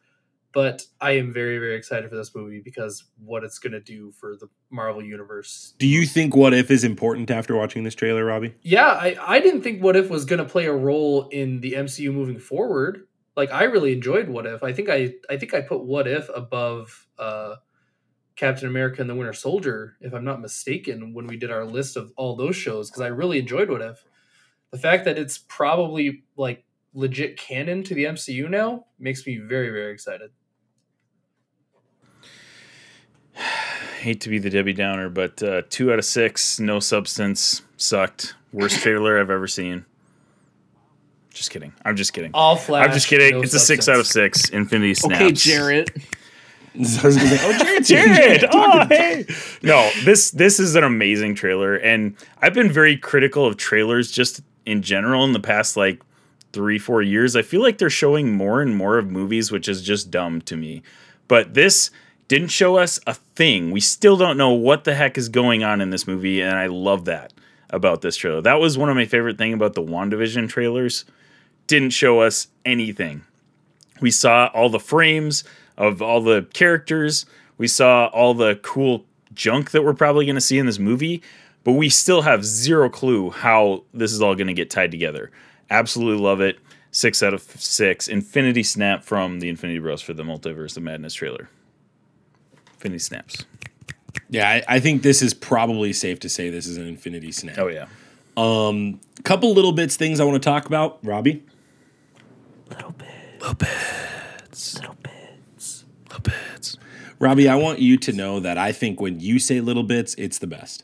but 0.54 0.84
I 1.00 1.12
am 1.12 1.32
very 1.34 1.58
very 1.60 1.76
excited 1.76 2.10
for 2.10 2.16
this 2.16 2.34
movie 2.34 2.62
because 2.64 3.04
what 3.24 3.44
it's 3.44 3.60
gonna 3.60 3.80
do 3.82 4.12
for 4.12 4.36
the 4.36 4.48
Marvel 4.72 5.04
universe 5.04 5.74
Do 5.78 5.88
you 5.88 6.06
think 6.06 6.36
What 6.36 6.54
If 6.54 6.70
is 6.72 6.84
important 6.84 7.30
after 7.32 7.56
watching 7.56 7.84
this 7.84 7.96
trailer, 7.96 8.26
Robbie? 8.26 8.56
yeah, 8.62 8.88
I, 8.88 9.16
I 9.22 9.40
didn't 9.40 9.62
think 9.62 9.82
What 9.84 9.96
If 9.96 10.10
was 10.10 10.26
going 10.26 10.40
to 10.44 10.50
play 10.50 10.66
a 10.66 10.74
role 10.74 11.30
in 11.30 11.62
the 11.62 11.74
MCU 11.74 12.12
moving 12.14 12.40
forward. 12.40 13.08
Like 13.36 13.52
I 13.52 13.64
really 13.64 13.94
enjoyed 13.94 14.30
What 14.30 14.46
If. 14.46 14.64
I 14.64 14.74
think 14.74 14.90
I 14.90 15.16
I 15.30 15.38
think 15.38 15.54
I 15.54 15.62
put 15.62 15.84
What 15.84 16.08
If 16.08 16.30
above 16.34 17.08
uh, 17.20 17.56
Captain 18.36 18.68
America 18.68 19.02
and 19.02 19.10
the 19.10 19.16
Winter 19.16 19.34
Soldier, 19.34 19.98
if 20.00 20.14
I'm 20.14 20.24
not 20.24 20.42
mistaken, 20.42 21.14
when 21.14 21.28
we 21.28 21.38
did 21.38 21.52
our 21.52 21.66
list 21.66 21.98
of 21.98 22.14
all 22.16 22.36
those 22.36 22.56
shows 22.56 22.90
because 22.90 23.02
I 23.02 23.08
really 23.08 23.40
enjoyed 23.40 23.70
What 23.70 23.82
If. 23.82 24.04
The 24.72 24.78
fact 24.78 25.06
that 25.06 25.18
it's 25.18 25.38
probably 25.38 26.24
like 26.38 26.66
legit 26.94 27.38
canon 27.38 27.84
to 27.84 27.94
the 27.94 28.06
MCU 28.06 28.50
now 28.50 28.86
makes 28.98 29.26
me 29.28 29.38
very 29.38 29.70
very 29.70 29.92
excited. 29.94 30.32
hate 34.00 34.22
to 34.22 34.30
be 34.30 34.40
the 34.40 34.50
Debbie 34.50 34.74
Downer, 34.74 35.10
but 35.10 35.42
uh, 35.44 35.64
two 35.70 35.92
out 35.92 36.00
of 36.00 36.06
six, 36.06 36.60
no 36.60 36.80
substance, 36.80 37.64
sucked. 37.76 38.36
Worst 38.54 38.80
trailer 38.80 39.20
I've 39.20 39.30
ever 39.30 39.48
seen. 39.48 39.86
Just 41.36 41.52
kidding. 41.52 41.74
I'm 41.84 41.98
just 41.98 42.14
kidding. 42.14 42.32
All 42.34 42.56
flash. 42.56 42.88
I'm 42.88 42.94
just 42.94 43.08
kidding. 43.08 43.36
no 43.36 43.42
it's 43.42 43.54
a 43.54 43.60
six 43.60 43.90
out 43.90 44.00
of 44.00 44.08
six. 44.08 44.50
Infinity 44.50 44.94
Snaps. 44.94 45.22
Okay, 45.22 45.32
Jarrett. 45.34 45.90
So 46.84 47.04
I 47.04 47.06
was 47.06 47.16
gonna 47.16 47.30
say, 47.30 47.40
oh, 47.42 47.58
Jared, 47.58 47.86
Jared. 47.86 48.46
Oh, 48.52 48.86
hey. 48.90 49.26
No, 49.64 49.90
this 50.04 50.32
this 50.32 50.60
is 50.60 50.76
an 50.76 50.84
amazing 50.84 51.34
trailer, 51.36 51.76
and 51.76 52.18
I've 52.42 52.54
been 52.54 52.70
very 52.70 52.98
critical 52.98 53.46
of 53.46 53.56
trailers 53.56 54.12
just 54.12 54.42
in 54.66 54.82
general 54.82 55.24
in 55.24 55.32
the 55.32 55.40
past 55.40 55.78
like 55.78 56.02
three 56.52 56.78
four 56.78 57.02
years. 57.02 57.38
I 57.38 57.44
feel 57.44 57.62
like 57.62 57.78
they're 57.78 57.90
showing 57.90 58.34
more 58.34 58.62
and 58.62 58.76
more 58.76 58.98
of 58.98 59.10
movies, 59.10 59.54
which 59.54 59.70
is 59.70 59.84
just 59.84 60.12
dumb 60.12 60.42
to 60.42 60.58
me. 60.58 60.84
But 61.30 61.54
this 61.54 61.92
didn't 62.28 62.50
show 62.50 62.76
us 62.76 63.00
a 63.08 63.14
thing. 63.14 63.72
We 63.72 63.80
still 63.80 64.18
don't 64.18 64.36
know 64.36 64.52
what 64.52 64.84
the 64.84 64.96
heck 64.96 65.18
is 65.18 65.30
going 65.30 65.64
on 65.64 65.80
in 65.80 65.92
this 65.92 66.06
movie, 66.06 66.42
and 66.42 66.58
I 66.58 66.66
love 66.66 67.06
that 67.06 67.32
about 67.70 68.02
this 68.02 68.18
trailer. 68.18 68.42
That 68.42 68.60
was 68.60 68.78
one 68.78 68.90
of 68.90 68.98
my 68.98 69.06
favorite 69.06 69.38
thing 69.38 69.54
about 69.54 69.76
the 69.76 69.82
WandaVision 69.82 70.50
trailers. 70.50 71.06
Didn't 71.68 71.92
show 71.92 72.22
us 72.22 72.48
anything. 72.64 73.24
We 74.02 74.12
saw 74.12 74.48
all 74.54 74.70
the 74.70 74.80
frames 74.80 75.44
of 75.78 76.02
all 76.02 76.22
the 76.22 76.48
characters. 76.54 77.26
We 77.58 77.68
saw 77.68 78.08
all 78.08 78.34
the 78.34 78.56
cool 78.62 79.06
junk 79.34 79.72
that 79.72 79.84
we're 79.84 79.94
probably 79.94 80.26
going 80.26 80.36
to 80.36 80.42
see 80.42 80.58
in 80.58 80.66
this 80.66 80.80
movie, 80.80 81.22
but 81.64 81.74
we 81.74 81.90
still 81.90 82.22
have 82.22 82.46
zero 82.46 82.90
clue 82.90 83.30
how 83.30 83.84
this 83.94 84.12
is 84.12 84.22
all 84.22 84.36
going 84.36 84.48
to 84.48 84.54
get 84.54 84.70
tied 84.70 84.92
together. 84.92 85.32
Absolutely 85.70 86.22
love 86.22 86.42
it. 86.42 86.60
Six 86.92 87.22
out 87.24 87.34
of 87.34 87.42
six. 87.42 88.08
Infinity 88.08 88.64
Snap 88.64 89.04
from 89.04 89.40
the 89.40 89.50
Infinity 89.50 89.80
Bros 89.80 90.02
for 90.02 90.14
the 90.14 90.24
Multiverse 90.24 90.78
of 90.78 90.84
Madness 90.84 91.14
trailer. 91.14 91.50
Infinity 92.76 93.00
Snaps. 93.00 93.46
Yeah, 94.30 94.50
I, 94.50 94.64
I 94.76 94.80
think 94.80 95.02
this 95.02 95.22
is 95.22 95.34
probably 95.34 95.92
safe 95.92 96.20
to 96.22 96.30
say 96.30 96.50
this 96.50 96.68
is 96.68 96.78
an 96.78 96.88
Infinity 96.88 97.32
Snap. 97.32 97.58
Oh 97.58 97.68
yeah. 97.68 97.88
Um, 98.38 99.00
couple 99.24 99.54
little 99.54 99.72
bits 99.72 99.96
things 99.96 100.20
I 100.20 100.24
want 100.24 100.42
to 100.42 100.50
talk 100.50 100.66
about, 100.66 101.00
Robbie. 101.04 101.44
Little 103.46 103.58
bits. 103.58 104.74
Little 104.74 104.96
bits. 105.04 105.86
Little 106.06 106.20
bits. 106.22 106.78
Robbie, 107.20 107.48
I 107.48 107.54
want 107.54 107.78
you 107.78 107.96
to 107.98 108.12
know 108.12 108.40
that 108.40 108.58
I 108.58 108.72
think 108.72 109.00
when 109.00 109.20
you 109.20 109.38
say 109.38 109.62
little 109.62 109.84
bits, 109.84 110.16
it's 110.16 110.40
the 110.40 110.48
best. 110.48 110.84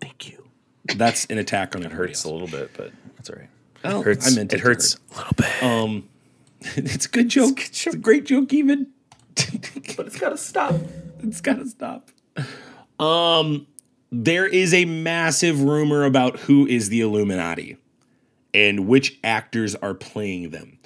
Thank 0.00 0.28
you. 0.28 0.48
That's 0.96 1.26
an 1.26 1.38
attack 1.38 1.76
on 1.76 1.82
It 1.82 1.86
everybody 1.86 2.08
hurts 2.08 2.24
a 2.24 2.32
little 2.32 2.48
bit, 2.48 2.72
but 2.76 2.90
that's 3.14 3.30
all 3.30 3.36
right. 3.36 3.48
else. 3.84 4.04
hurts. 4.04 4.32
I 4.32 4.34
meant 4.34 4.52
it, 4.52 4.56
it 4.56 4.62
hurts 4.62 4.94
hurt. 4.94 5.00
a 5.12 5.16
little 5.18 5.34
bit. 5.36 5.62
Um, 5.62 6.08
it's 6.76 7.06
a 7.06 7.08
good 7.08 7.28
joke. 7.28 7.60
It's, 7.66 7.86
a 7.86 7.96
great 7.96 8.24
joke, 8.24 8.52
even. 8.52 8.88
But 9.96 10.06
it's 10.08 10.18
gotta 10.18 10.38
stop. 10.38 10.74
it's 11.22 11.40
gotta 11.40 11.68
stop. 11.68 12.10
Um, 12.98 13.68
there 14.10 14.46
is 14.46 14.74
a 14.74 14.86
massive 14.86 15.62
rumor 15.62 16.04
about 16.04 16.40
who 16.40 16.66
is 16.66 16.88
the 16.88 17.00
Illuminati 17.00 17.76
and 18.52 18.88
which 18.88 19.18
actors 19.22 19.74
are 19.76 19.94
playing 19.94 20.50
them. 20.50 20.79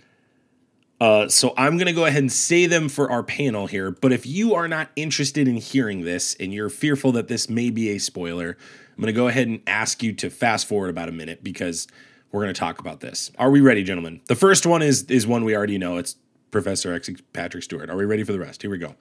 Uh, 1.01 1.29
so 1.29 1.53
I'm 1.57 1.77
gonna 1.77 1.93
go 1.93 2.07
ahead 2.07 2.23
and 2.23 2.33
say 2.33 2.67
them 2.67 2.89
for 2.89 3.11
our 3.11 3.23
panel 3.23 3.67
here. 3.67 3.91
But 3.91 4.13
if 4.13 4.27
you 4.27 4.55
are 4.55 4.69
not 4.69 4.91
interested 4.97 5.49
in 5.49 5.57
hearing 5.57 6.03
this 6.03 6.35
and 6.39 6.53
you're 6.55 6.71
fearful 6.71 7.13
that 7.13 7.29
this 7.29 7.51
may 7.51 7.71
be 7.71 7.91
a 7.91 7.99
spoiler, 7.99 8.57
I'm 8.97 9.01
gonna 9.01 9.13
go 9.13 9.29
ahead 9.29 9.49
and 9.49 9.61
ask 9.67 10.03
you 10.03 10.13
to 10.15 10.31
fast 10.31 10.67
forward 10.69 10.91
about 10.91 11.09
a 11.09 11.13
minute 11.13 11.43
because 11.43 11.89
we're 12.31 12.41
gonna 12.43 12.53
talk 12.53 12.79
about 12.79 13.01
this. 13.01 13.31
Are 13.39 13.51
we 13.51 13.61
ready, 13.61 13.83
gentlemen? 13.83 14.21
The 14.27 14.37
first 14.37 14.67
one 14.67 14.83
is 14.83 15.03
is 15.05 15.27
one 15.27 15.45
we 15.45 15.57
already 15.57 15.79
know. 15.79 15.99
It's 15.99 16.17
Professor 16.51 16.95
X 16.95 17.11
Patrick 17.33 17.65
Stewart. 17.65 17.91
Are 17.91 17.97
we 17.97 18.05
ready 18.05 18.23
for 18.23 18.33
the 18.33 18.39
rest? 18.39 18.63
Here 18.63 18.71
we 18.71 18.79
go. 18.79 18.95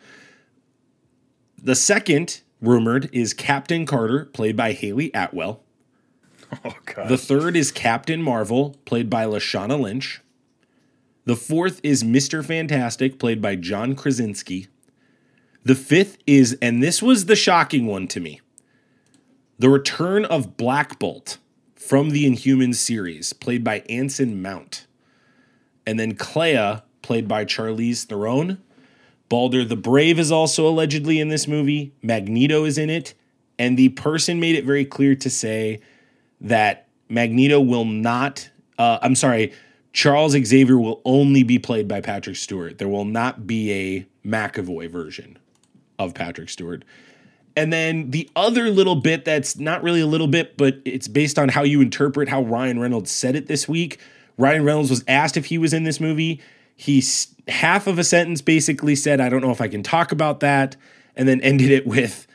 The 1.61 1.75
second 1.75 2.41
rumored 2.59 3.09
is 3.13 3.33
Captain 3.33 3.85
Carter, 3.85 4.25
played 4.25 4.57
by 4.57 4.73
Hayley 4.73 5.11
Atwell. 5.13 5.61
Oh 6.65 6.73
god. 6.85 7.07
The 7.07 7.17
third 7.17 7.55
is 7.55 7.71
Captain 7.71 8.21
Marvel, 8.21 8.75
played 8.85 9.09
by 9.09 9.25
Lashana 9.25 9.79
Lynch. 9.79 10.21
The 11.25 11.35
fourth 11.35 11.79
is 11.83 12.03
Mr. 12.03 12.43
Fantastic, 12.43 13.17
played 13.17 13.41
by 13.41 13.55
John 13.55 13.95
Krasinski. 13.95 14.67
The 15.63 15.75
fifth 15.75 16.17
is, 16.27 16.57
and 16.61 16.83
this 16.83 17.01
was 17.01 17.25
the 17.25 17.35
shocking 17.35 17.85
one 17.85 18.07
to 18.09 18.19
me, 18.19 18.41
the 19.57 19.69
return 19.69 20.25
of 20.25 20.57
Black 20.57 20.99
Bolt 20.99 21.37
from 21.75 22.09
the 22.09 22.25
Inhumans 22.25 22.75
series, 22.75 23.31
played 23.31 23.63
by 23.63 23.79
Anson 23.87 24.41
Mount. 24.41 24.85
And 25.85 25.97
then 25.97 26.15
Clea, 26.15 26.81
played 27.01 27.27
by 27.27 27.45
Charlize 27.45 28.05
Theron. 28.05 28.61
Balder 29.29 29.63
the 29.63 29.77
Brave 29.77 30.19
is 30.19 30.31
also 30.31 30.67
allegedly 30.67 31.19
in 31.19 31.29
this 31.29 31.47
movie. 31.47 31.93
Magneto 32.01 32.65
is 32.65 32.77
in 32.77 32.89
it. 32.89 33.13
And 33.57 33.77
the 33.77 33.89
person 33.89 34.39
made 34.39 34.55
it 34.55 34.65
very 34.65 34.85
clear 34.85 35.15
to 35.15 35.29
say 35.29 35.79
that 36.41 36.87
Magneto 37.07 37.61
will 37.61 37.85
not, 37.85 38.49
uh, 38.77 38.99
I'm 39.01 39.15
sorry, 39.15 39.53
Charles 39.93 40.33
Xavier 40.33 40.77
will 40.77 41.01
only 41.05 41.43
be 41.43 41.59
played 41.59 41.87
by 41.87 42.01
Patrick 42.01 42.35
Stewart. 42.35 42.79
There 42.79 42.89
will 42.89 43.05
not 43.05 43.45
be 43.45 43.71
a 43.71 44.07
McAvoy 44.27 44.89
version 44.89 45.37
of 45.99 46.15
Patrick 46.15 46.49
Stewart. 46.49 46.83
And 47.55 47.71
then 47.71 48.09
the 48.09 48.27
other 48.35 48.71
little 48.71 48.95
bit 48.95 49.23
that's 49.23 49.57
not 49.57 49.83
really 49.83 50.01
a 50.01 50.07
little 50.07 50.27
bit, 50.27 50.57
but 50.57 50.77
it's 50.83 51.07
based 51.07 51.37
on 51.37 51.49
how 51.49 51.61
you 51.61 51.81
interpret 51.81 52.27
how 52.27 52.41
Ryan 52.41 52.79
Reynolds 52.79 53.11
said 53.11 53.35
it 53.35 53.45
this 53.45 53.69
week. 53.69 53.99
Ryan 54.37 54.65
Reynolds 54.65 54.89
was 54.89 55.03
asked 55.07 55.37
if 55.37 55.45
he 55.45 55.59
was 55.59 55.73
in 55.73 55.83
this 55.83 55.99
movie. 55.99 56.41
He 56.75 57.03
half 57.47 57.85
of 57.85 57.99
a 57.99 58.03
sentence 58.03 58.41
basically 58.41 58.95
said, 58.95 59.21
I 59.21 59.29
don't 59.29 59.41
know 59.41 59.51
if 59.51 59.61
I 59.61 59.67
can 59.67 59.83
talk 59.83 60.11
about 60.11 60.39
that, 60.39 60.75
and 61.15 61.27
then 61.27 61.39
ended 61.41 61.69
it 61.69 61.85
with, 61.85 62.25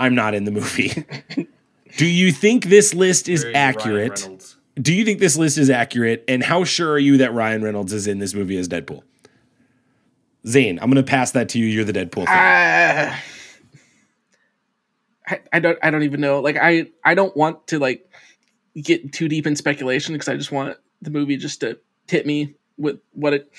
I'm 0.00 0.16
not 0.16 0.34
in 0.34 0.42
the 0.42 0.50
movie. 0.50 1.04
Do 1.96 2.06
you 2.06 2.32
think 2.32 2.64
this 2.64 2.94
list 2.94 3.28
is 3.28 3.42
Very 3.42 3.54
accurate? 3.54 4.56
Reynolds. 4.80 4.88
Do 4.88 4.94
you 4.94 5.04
think 5.04 5.20
this 5.20 5.36
list 5.36 5.58
is 5.58 5.70
accurate? 5.70 6.24
And 6.28 6.42
how 6.42 6.64
sure 6.64 6.92
are 6.92 6.98
you 6.98 7.18
that 7.18 7.32
Ryan 7.32 7.62
Reynolds 7.62 7.92
is 7.92 8.06
in 8.06 8.18
this 8.18 8.34
movie 8.34 8.56
as 8.58 8.68
Deadpool? 8.68 9.02
Zane, 10.46 10.78
I'm 10.80 10.90
going 10.90 11.04
to 11.04 11.08
pass 11.08 11.32
that 11.32 11.50
to 11.50 11.58
you. 11.58 11.66
You're 11.66 11.84
the 11.84 11.92
Deadpool. 11.92 12.26
Uh, 12.26 13.14
I, 15.30 15.40
I 15.52 15.60
don't 15.60 15.78
I 15.82 15.90
don't 15.90 16.02
even 16.02 16.20
know. 16.20 16.40
Like 16.40 16.56
I 16.60 16.86
I 17.04 17.14
don't 17.14 17.36
want 17.36 17.66
to 17.68 17.78
like 17.78 18.10
get 18.74 19.12
too 19.12 19.28
deep 19.28 19.46
in 19.46 19.56
speculation 19.56 20.14
because 20.14 20.28
I 20.28 20.36
just 20.36 20.50
want 20.50 20.76
the 21.02 21.10
movie 21.10 21.36
just 21.36 21.60
to 21.60 21.78
hit 22.08 22.26
me 22.26 22.54
with 22.76 23.00
what 23.12 23.34
it 23.34 23.52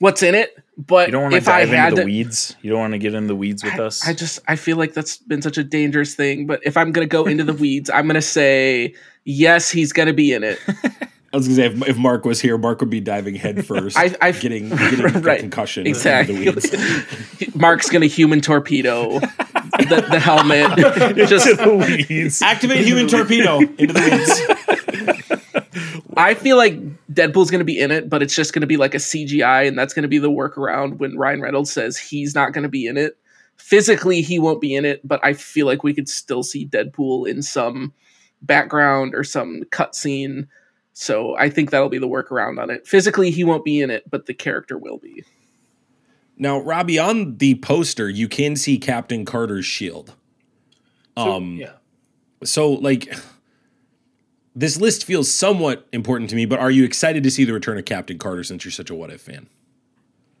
what's 0.00 0.22
in 0.22 0.34
it. 0.34 0.56
But 0.76 1.08
you 1.08 1.12
don't 1.12 1.22
want 1.22 1.32
to 1.32 1.38
if 1.38 1.48
I 1.48 1.60
dive 1.60 1.70
had 1.70 1.88
into 1.88 1.96
the 1.96 2.02
to, 2.02 2.06
weeds. 2.06 2.56
You 2.62 2.70
don't 2.70 2.80
want 2.80 2.92
to 2.92 2.98
get 2.98 3.14
in 3.14 3.26
the 3.26 3.34
weeds 3.34 3.64
with 3.64 3.74
I, 3.74 3.84
us. 3.84 4.06
I 4.06 4.12
just 4.12 4.40
I 4.46 4.56
feel 4.56 4.76
like 4.76 4.94
that's 4.94 5.16
been 5.16 5.42
such 5.42 5.58
a 5.58 5.64
dangerous 5.64 6.14
thing. 6.14 6.46
But 6.46 6.60
if 6.64 6.76
I'm 6.76 6.92
gonna 6.92 7.06
go 7.06 7.24
into 7.24 7.44
the 7.44 7.54
weeds, 7.54 7.90
I'm 7.90 8.06
gonna 8.06 8.20
say 8.20 8.94
yes, 9.28 9.70
he's 9.70 9.92
gonna 9.92 10.12
be 10.14 10.32
in 10.32 10.42
it. 10.42 10.58
I 11.30 11.36
was 11.36 11.46
going 11.46 11.58
to 11.58 11.62
say, 11.62 11.82
if, 11.82 11.88
if 11.90 11.98
Mark 11.98 12.24
was 12.24 12.40
here, 12.40 12.56
Mark 12.56 12.80
would 12.80 12.88
be 12.88 13.00
diving 13.00 13.34
headfirst, 13.34 13.98
I- 13.98 14.16
I- 14.22 14.32
getting, 14.32 14.70
getting 14.70 15.04
a 15.14 15.20
Right. 15.20 15.40
concussion. 15.40 15.86
Exactly. 15.86 16.46
Into 16.46 16.58
the 16.62 17.36
weeds. 17.38 17.54
Mark's 17.54 17.90
gonna 17.90 18.06
human 18.06 18.40
torpedo 18.40 19.18
the, 19.20 20.06
the 20.10 20.18
helmet. 20.18 20.74
Just 21.28 21.44
the. 21.44 22.40
Activate 22.42 22.82
human 22.86 23.08
torpedo 23.08 23.58
into 23.58 23.92
the 23.92 24.00
weeds. 24.10 26.00
I 26.16 26.32
feel 26.32 26.56
like 26.56 26.80
Deadpool's 27.12 27.50
going 27.50 27.60
to 27.60 27.64
be 27.64 27.78
in 27.78 27.90
it, 27.90 28.08
but 28.08 28.22
it's 28.22 28.34
just 28.34 28.52
going 28.54 28.62
to 28.62 28.66
be 28.66 28.76
like 28.78 28.94
a 28.94 28.98
CGI, 28.98 29.68
and 29.68 29.78
that's 29.78 29.92
going 29.94 30.02
to 30.04 30.08
be 30.08 30.18
the 30.18 30.30
workaround 30.30 30.96
when 30.98 31.16
Ryan 31.16 31.42
Reynolds 31.42 31.70
says 31.70 31.96
he's 31.98 32.34
not 32.34 32.52
going 32.52 32.62
to 32.62 32.68
be 32.68 32.86
in 32.86 32.96
it. 32.96 33.16
Physically, 33.56 34.22
he 34.22 34.38
won't 34.38 34.60
be 34.60 34.74
in 34.74 34.84
it, 34.84 35.06
but 35.06 35.20
I 35.22 35.34
feel 35.34 35.66
like 35.66 35.84
we 35.84 35.92
could 35.94 36.08
still 36.08 36.42
see 36.42 36.66
Deadpool 36.66 37.28
in 37.28 37.42
some 37.42 37.92
background 38.42 39.14
or 39.14 39.24
some 39.24 39.62
cutscene. 39.70 40.48
So 40.92 41.36
I 41.36 41.48
think 41.50 41.70
that'll 41.70 41.88
be 41.88 41.98
the 41.98 42.08
workaround 42.08 42.60
on 42.60 42.70
it. 42.70 42.86
Physically, 42.86 43.30
he 43.30 43.44
won't 43.44 43.64
be 43.64 43.80
in 43.80 43.90
it, 43.90 44.08
but 44.10 44.26
the 44.26 44.34
character 44.34 44.76
will 44.76 44.98
be. 44.98 45.24
Now, 46.36 46.60
Robbie, 46.60 46.98
on 46.98 47.36
the 47.38 47.56
poster, 47.56 48.08
you 48.08 48.28
can 48.28 48.56
see 48.56 48.78
Captain 48.78 49.24
Carter's 49.24 49.66
shield. 49.66 50.14
So, 51.16 51.32
Um, 51.32 51.56
yeah. 51.56 51.72
So, 52.44 52.70
like, 52.70 53.12
this 54.54 54.80
list 54.80 55.04
feels 55.04 55.30
somewhat 55.30 55.88
important 55.92 56.30
to 56.30 56.36
me, 56.36 56.46
but 56.46 56.60
are 56.60 56.70
you 56.70 56.84
excited 56.84 57.22
to 57.24 57.30
see 57.30 57.44
the 57.44 57.52
return 57.52 57.78
of 57.78 57.84
Captain 57.84 58.18
Carter 58.18 58.44
since 58.44 58.64
you're 58.64 58.72
such 58.72 58.90
a 58.90 58.94
What 58.94 59.10
If 59.10 59.22
fan? 59.22 59.48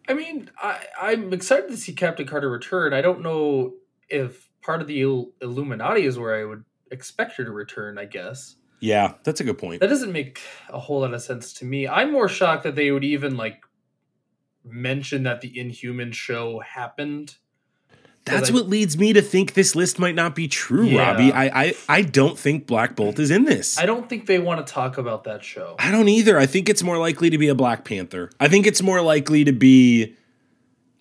I 0.08 0.14
mean, 0.14 0.50
I, 0.62 0.86
I'm 1.00 1.32
excited 1.32 1.68
to 1.70 1.76
see 1.76 1.92
Captain 1.92 2.26
Carter 2.26 2.48
return. 2.48 2.92
I 2.92 3.02
don't 3.02 3.20
know 3.22 3.74
if 4.08 4.48
part 4.62 4.80
of 4.80 4.86
the 4.86 5.00
Il- 5.00 5.32
Illuminati 5.40 6.04
is 6.04 6.18
where 6.18 6.34
I 6.34 6.44
would 6.44 6.64
expect 6.90 7.36
her 7.36 7.44
to 7.44 7.50
return, 7.50 7.98
I 7.98 8.04
guess. 8.04 8.56
Yeah, 8.80 9.14
that's 9.24 9.40
a 9.40 9.44
good 9.44 9.58
point. 9.58 9.80
That 9.80 9.88
doesn't 9.88 10.12
make 10.12 10.40
a 10.68 10.78
whole 10.78 11.00
lot 11.00 11.12
of 11.12 11.20
sense 11.22 11.52
to 11.54 11.64
me. 11.64 11.88
I'm 11.88 12.12
more 12.12 12.28
shocked 12.28 12.62
that 12.62 12.76
they 12.76 12.90
would 12.92 13.04
even 13.04 13.36
like 13.36 13.62
mention 14.64 15.22
that 15.24 15.40
the 15.40 15.58
Inhuman 15.58 16.12
show 16.12 16.60
happened. 16.60 17.36
That's 18.24 18.50
I- 18.50 18.52
what 18.52 18.68
leads 18.68 18.98
me 18.98 19.12
to 19.14 19.22
think 19.22 19.54
this 19.54 19.74
list 19.74 19.98
might 19.98 20.14
not 20.14 20.34
be 20.34 20.48
true, 20.48 20.86
Yeah. 20.86 21.12
Robbie. 21.12 21.32
I, 21.32 21.46
I 21.64 21.74
I 21.88 22.02
don't 22.02 22.38
think 22.38 22.66
Black 22.66 22.94
Bolt 22.94 23.18
is 23.18 23.30
in 23.30 23.44
this. 23.44 23.78
I 23.78 23.86
don't 23.86 24.08
think 24.08 24.26
they 24.26 24.38
want 24.38 24.64
to 24.64 24.70
talk 24.72 24.98
about 24.98 25.24
that 25.24 25.42
show. 25.42 25.74
I 25.78 25.90
don't 25.90 26.08
either. 26.08 26.38
I 26.38 26.46
think 26.46 26.68
it's 26.68 26.82
more 26.82 26.98
likely 26.98 27.30
to 27.30 27.38
be 27.38 27.48
a 27.48 27.54
Black 27.54 27.84
Panther. 27.84 28.30
I 28.38 28.48
think 28.48 28.66
it's 28.66 28.82
more 28.82 29.00
likely 29.00 29.44
to 29.44 29.52
be 29.52 30.14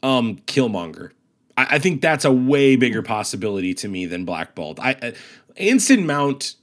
um 0.04 0.38
Killmonger. 0.48 1.12
I, 1.58 1.68
I 1.72 1.80
think 1.80 2.02
that's 2.02 2.24
a 2.24 2.32
way 2.32 2.76
bigger 2.78 3.02
possibility 3.02 3.74
to 3.76 3.88
me 3.90 4.06
than 4.06 4.24
Black 4.24 4.56
Bolt. 4.56 4.80
I, 4.80 4.92
I 5.02 5.14
Anson 5.58 6.06
Mount. 6.06 6.56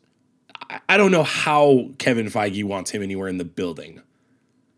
I, 0.71 0.81
I 0.89 0.97
don't 0.97 1.11
know 1.11 1.23
how 1.25 1.91
Kevin 1.99 2.27
Feige 2.27 2.65
wants 2.65 2.91
him 2.91 3.03
anywhere 3.03 3.29
in 3.29 3.39
the 3.39 3.45
building 3.45 4.01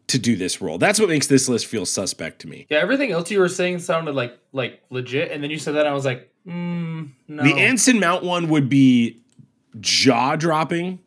to 0.08 0.18
do 0.18 0.36
this 0.36 0.60
role. 0.62 0.78
That's 0.78 0.98
what 1.00 1.08
makes 1.08 1.26
this 1.26 1.48
list 1.48 1.66
feel 1.66 1.84
suspect 1.86 2.40
to 2.42 2.48
me. 2.48 2.66
Yeah, 2.70 2.78
everything 2.78 3.10
else 3.12 3.30
you 3.30 3.40
were 3.40 3.48
saying 3.48 3.80
sounded 3.80 4.14
like 4.14 4.38
like 4.52 4.82
legit, 4.90 5.30
and 5.32 5.42
then 5.42 5.50
you 5.50 5.58
said 5.58 5.74
that, 5.74 5.80
and 5.80 5.88
I 5.88 5.92
was 5.94 6.04
like, 6.04 6.30
mm, 6.46 7.10
no. 7.28 7.42
The 7.42 7.54
Anson 7.54 7.98
Mount 8.00 8.22
one 8.24 8.48
would 8.48 8.68
be 8.68 9.20
jaw 9.80 10.36
dropping. 10.36 11.00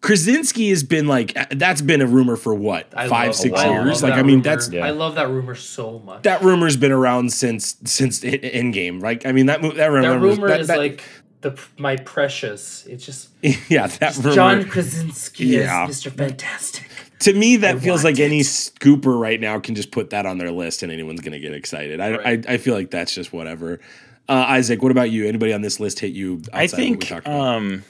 Krasinski 0.00 0.70
has 0.70 0.84
been 0.84 1.08
like 1.08 1.34
that's 1.50 1.80
been 1.80 2.00
a 2.00 2.06
rumor 2.06 2.36
for 2.36 2.54
what 2.54 2.86
I 2.96 3.08
five 3.08 3.28
love- 3.28 3.34
six 3.36 3.58
I 3.58 3.68
years. 3.68 4.00
Like 4.02 4.12
I 4.12 4.22
mean 4.22 4.36
rumor. 4.36 4.42
that's 4.44 4.68
Yeah. 4.68 4.86
I 4.86 4.90
love 4.90 5.16
that 5.16 5.28
rumor 5.28 5.56
so 5.56 5.98
much. 5.98 6.22
that 6.22 6.40
rumor's 6.42 6.76
been 6.76 6.92
around 6.92 7.32
since 7.32 7.76
since 7.84 8.20
Endgame. 8.20 9.02
Like 9.02 9.26
I 9.26 9.32
mean 9.32 9.46
that 9.46 9.60
mo- 9.60 9.70
that, 9.70 9.76
that 9.76 9.90
rumor, 9.90 10.18
rumor 10.20 10.48
that- 10.48 10.60
is 10.60 10.68
that- 10.68 10.78
like 10.78 11.02
the 11.40 11.58
my 11.78 11.96
precious. 11.96 12.84
It's 12.86 13.04
just 13.04 13.28
yeah 13.70 13.86
that 13.86 14.16
rumor. 14.16 14.34
John 14.34 14.64
Krasinski 14.68 15.46
Yeah. 15.46 15.88
is 15.88 16.02
Mr. 16.04 16.10
Fantastic. 16.12 16.86
to 17.20 17.32
me 17.32 17.56
that 17.56 17.80
feels 17.80 18.04
want 18.04 18.16
like 18.18 18.24
any 18.24 18.40
scooper 18.40 19.18
right 19.20 19.40
now 19.40 19.58
can 19.60 19.74
just 19.74 19.90
put 19.90 20.10
that 20.10 20.26
on 20.26 20.38
their 20.38 20.50
list 20.50 20.82
and 20.82 20.90
anyone's 20.92 21.20
gonna 21.20 21.38
get 21.38 21.52
excited. 21.52 22.00
I 22.00 22.10
Right. 22.16 22.46
I, 22.48 22.54
I 22.54 22.56
feel 22.58 22.74
like 22.74 22.90
that's 22.90 23.14
just 23.14 23.32
whatever. 23.32 23.80
Uh, 24.28 24.44
Isaac, 24.48 24.82
what 24.82 24.90
about 24.92 25.10
you? 25.10 25.26
Anybody 25.26 25.52
on 25.54 25.62
this 25.62 25.80
list 25.80 26.00
hit 26.00 26.12
you? 26.12 26.42
I 26.52 26.64
outside 26.64 26.64
of 26.64 26.70
what 26.72 26.78
we 26.78 26.84
think 26.84 27.08
talked 27.08 27.26
about? 27.26 27.40
um 27.56 27.84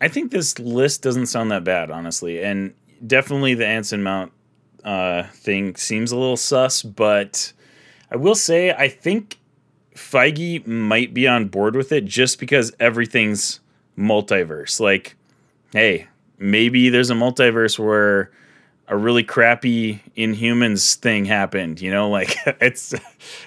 I 0.00 0.08
think 0.08 0.30
this 0.30 0.58
list 0.58 1.02
doesn't 1.02 1.26
sound 1.26 1.50
that 1.52 1.64
bad, 1.64 1.90
honestly. 1.90 2.42
And 2.42 2.74
definitely 3.06 3.54
the 3.54 3.66
Anson 3.66 4.02
Mount 4.02 4.32
uh 4.84 5.22
thing 5.32 5.74
seems 5.76 6.12
a 6.12 6.16
little 6.16 6.36
sus, 6.36 6.82
but 6.82 7.52
I 8.10 8.16
will 8.16 8.34
say 8.34 8.70
I 8.72 8.88
think 8.88 9.38
Feige 9.94 10.66
might 10.66 11.14
be 11.14 11.26
on 11.28 11.46
board 11.46 11.76
with 11.76 11.92
it 11.92 12.04
just 12.04 12.40
because 12.40 12.72
everything's 12.80 13.60
multiverse. 13.98 14.80
Like, 14.80 15.16
hey, 15.72 16.08
maybe 16.38 16.88
there's 16.88 17.10
a 17.10 17.14
multiverse 17.14 17.78
where 17.78 18.30
a 18.88 18.96
really 18.96 19.24
crappy 19.24 20.00
Inhumans 20.16 20.96
thing 20.96 21.24
happened. 21.24 21.80
You 21.80 21.90
know, 21.90 22.10
like 22.18 22.36
it's 22.60 22.94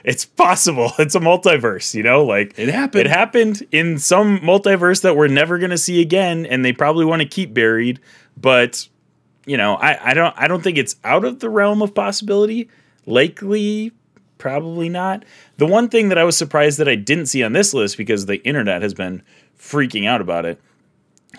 it's 0.03 0.25
possible. 0.25 0.91
It's 0.99 1.15
a 1.15 1.19
multiverse. 1.19 1.93
You 1.93 2.03
know, 2.03 2.23
like 2.23 2.57
it 2.57 2.69
happened. 2.69 3.01
it 3.01 3.07
happened 3.07 3.67
in 3.71 3.97
some 3.99 4.39
multiverse 4.39 5.01
that 5.01 5.15
we're 5.15 5.27
never 5.27 5.57
going 5.57 5.71
to 5.71 5.77
see 5.77 6.01
again, 6.01 6.45
and 6.45 6.63
they 6.63 6.73
probably 6.73 7.05
want 7.05 7.21
to 7.21 7.27
keep 7.27 7.53
buried. 7.53 7.99
But 8.35 8.87
you 9.45 9.57
know, 9.57 9.75
I, 9.75 10.11
I 10.11 10.13
don't 10.13 10.33
I 10.37 10.47
don't 10.47 10.63
think 10.63 10.77
it's 10.77 10.95
out 11.03 11.25
of 11.25 11.39
the 11.39 11.49
realm 11.49 11.81
of 11.81 11.93
possibility. 11.93 12.69
Likely, 13.05 13.93
probably 14.37 14.89
not. 14.89 15.23
The 15.57 15.65
one 15.65 15.89
thing 15.89 16.09
that 16.09 16.17
I 16.17 16.23
was 16.23 16.37
surprised 16.37 16.77
that 16.79 16.87
I 16.87 16.95
didn't 16.95 17.25
see 17.27 17.43
on 17.43 17.53
this 17.53 17.73
list 17.73 17.97
because 17.97 18.25
the 18.25 18.37
internet 18.43 18.81
has 18.81 18.93
been 18.93 19.23
freaking 19.59 20.07
out 20.07 20.21
about 20.21 20.45
it 20.45 20.59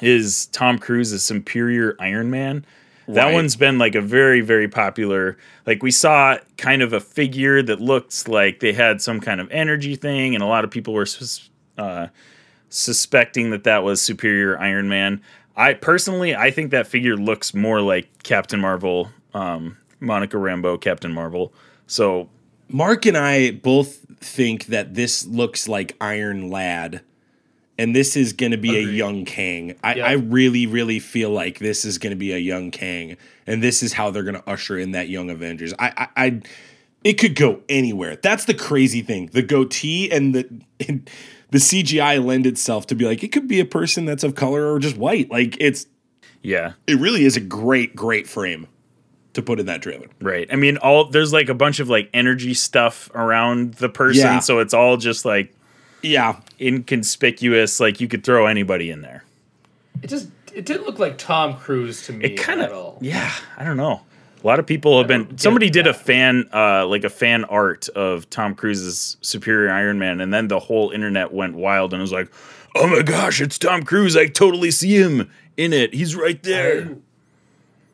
is 0.03 0.47
Tom 0.47 0.79
Cruise's 0.79 1.23
Superior 1.23 1.97
Iron 2.01 2.31
Man. 2.31 2.64
That 3.07 3.27
Right. 3.27 3.33
one's 3.35 3.57
been 3.57 3.79
like 3.79 3.95
a 3.95 4.01
very, 4.03 4.41
very 4.43 4.69
popular. 4.69 5.39
Like 5.66 5.83
we 5.83 5.91
saw 5.91 6.37
kind 6.59 6.83
of 6.83 6.93
a 6.93 7.01
figure 7.01 7.62
that 7.62 7.81
looks 7.81 8.29
like 8.29 8.61
they 8.61 8.73
had 8.75 9.01
some 9.01 9.19
kind 9.21 9.41
of 9.41 9.51
energy 9.51 9.97
thing, 9.97 10.35
and 10.35 10.43
a 10.43 10.47
lot 10.47 10.62
of 10.64 10.71
people 10.71 10.93
were 10.93 11.07
sus- 11.07 11.49
uh, 11.79 12.09
suspecting 12.69 13.51
that 13.51 13.64
that 13.64 13.83
was 13.83 14.03
Superior 14.03 14.59
Iron 14.61 14.89
Man. 14.89 15.21
I 15.57 15.73
personally, 15.75 16.37
I 16.37 16.51
think 16.51 16.71
that 16.71 16.87
figure 16.87 17.16
looks 17.16 17.55
more 17.55 17.81
like 17.81 18.09
Captain 18.25 18.61
Marvel, 18.61 19.11
um, 19.33 19.77
Monica 20.01 20.37
Rambeau, 20.37 20.81
Captain 20.81 21.12
Marvel. 21.12 21.53
So 21.87 22.29
Mark 22.69 23.07
and 23.07 23.16
I 23.16 23.53
both 23.53 24.05
think 24.21 24.66
that 24.66 24.95
this 24.95 25.27
looks 25.27 25.69
like 25.69 25.97
Iron 26.01 26.51
Lad, 26.51 27.03
and 27.79 27.95
this 27.95 28.16
is 28.16 28.33
going 28.33 28.53
to 28.53 28.59
be 28.59 28.77
a 28.77 28.83
young 28.83 29.25
Kang. 29.25 29.77
I, 29.83 29.95
Yeah. 29.95 30.07
I 30.07 30.12
really, 30.12 30.66
really 30.66 30.99
feel 30.99 31.31
like 31.31 31.59
this 31.59 31.85
is 31.85 31.99
going 31.99 32.11
to 32.11 32.16
be 32.16 32.33
a 32.33 32.39
young 32.39 32.71
Kang, 32.71 33.16
and 33.47 33.62
this 33.62 33.83
is 33.83 33.93
how 33.93 34.11
they're 34.11 34.23
going 34.23 34.35
to 34.35 34.49
usher 34.49 34.79
in 34.79 34.93
that 34.93 35.09
young 35.09 35.31
Avengers. 35.31 35.73
I, 35.79 35.93
I, 35.97 36.27
I, 36.27 36.41
it 37.05 37.14
could 37.14 37.35
go 37.35 37.62
anywhere. 37.69 38.16
That's 38.16 38.45
the 38.45 38.55
crazy 38.55 39.03
thing. 39.03 39.31
The 39.33 39.43
goatee 39.43 40.11
and 40.11 40.35
the 40.35 40.49
and 40.87 41.09
the 41.51 41.59
CGI 41.59 42.23
lend 42.23 42.47
itself 42.47 42.87
to 42.89 42.95
be 42.95 43.07
like 43.07 43.23
it 43.23 43.29
could 43.29 43.49
be 43.49 43.61
a 43.61 43.64
person 43.64 44.05
that's 44.05 44.25
of 44.25 44.35
color 44.35 44.73
or 44.73 44.79
just 44.79 44.97
white. 44.97 45.31
Like 45.31 45.57
it's 45.61 45.87
yeah, 46.43 46.73
it 46.87 46.99
really 46.99 47.25
is 47.25 47.37
a 47.37 47.41
great, 47.41 47.97
great 47.97 48.27
frame 48.27 48.66
to 49.35 49.43
put 49.43 49.61
in 49.61 49.66
that 49.66 49.83
trailer. 49.83 50.07
Right. 50.20 50.49
I 50.53 50.57
mean, 50.57 50.76
all 50.79 51.05
there's 51.11 51.33
like 51.33 51.49
a 51.49 51.55
bunch 51.55 51.81
of 51.81 51.89
like 51.89 52.09
energy 52.14 52.55
stuff 52.55 53.11
around 53.14 53.74
the 53.74 53.89
person, 53.89 54.22
Yeah. 54.22 54.39
so 54.41 54.59
it's 54.59 54.74
all 54.74 54.97
just 54.97 55.24
like 55.24 55.55
Yeah, 56.03 56.41
inconspicuous. 56.61 57.81
Like 57.81 58.01
you 58.01 58.09
could 58.09 58.24
throw 58.24 58.47
anybody 58.47 58.91
in 58.91 59.03
there. 59.03 59.24
It 60.03 60.09
just 60.09 60.29
it 60.55 60.64
didn't 60.66 60.87
look 60.87 60.99
like 60.99 61.18
Tom 61.18 61.57
Cruise 61.57 62.05
to 62.07 62.12
me 62.12 62.24
It 62.24 62.37
kind 62.39 62.61
of, 62.62 63.03
yeah. 63.03 63.33
I 63.57 63.64
don't 63.64 63.76
know. 63.76 64.03
A 64.43 64.47
lot 64.47 64.59
of 64.61 64.66
people 64.66 64.97
have 64.99 65.09
been. 65.09 65.37
Somebody 65.37 65.68
did 65.68 65.89
a 65.89 65.93
fan, 65.95 66.49
uh, 66.55 66.87
like 66.87 67.03
a 67.03 67.11
fan 67.11 67.45
art 67.47 67.89
of 67.91 68.31
Tom 68.31 68.55
Cruise's 68.55 69.16
Superior 69.20 69.70
Iron 69.72 69.99
Man, 69.99 70.20
and 70.20 70.33
then 70.33 70.47
the 70.47 70.61
whole 70.61 70.91
internet 70.91 71.33
went 71.33 71.55
wild 71.55 71.93
and 71.93 72.01
it 72.01 72.03
was 72.03 72.12
like, 72.12 72.31
"Oh 72.76 72.87
my 72.87 73.03
gosh, 73.03 73.41
it's 73.41 73.59
Tom 73.59 73.83
Cruise! 73.83 74.16
I 74.16 74.26
totally 74.29 74.70
see 74.70 74.97
him 74.97 75.29
in 75.57 75.72
it. 75.72 75.93
He's 75.93 76.14
right 76.14 76.41
there." 76.45 76.83
I, 76.85 76.95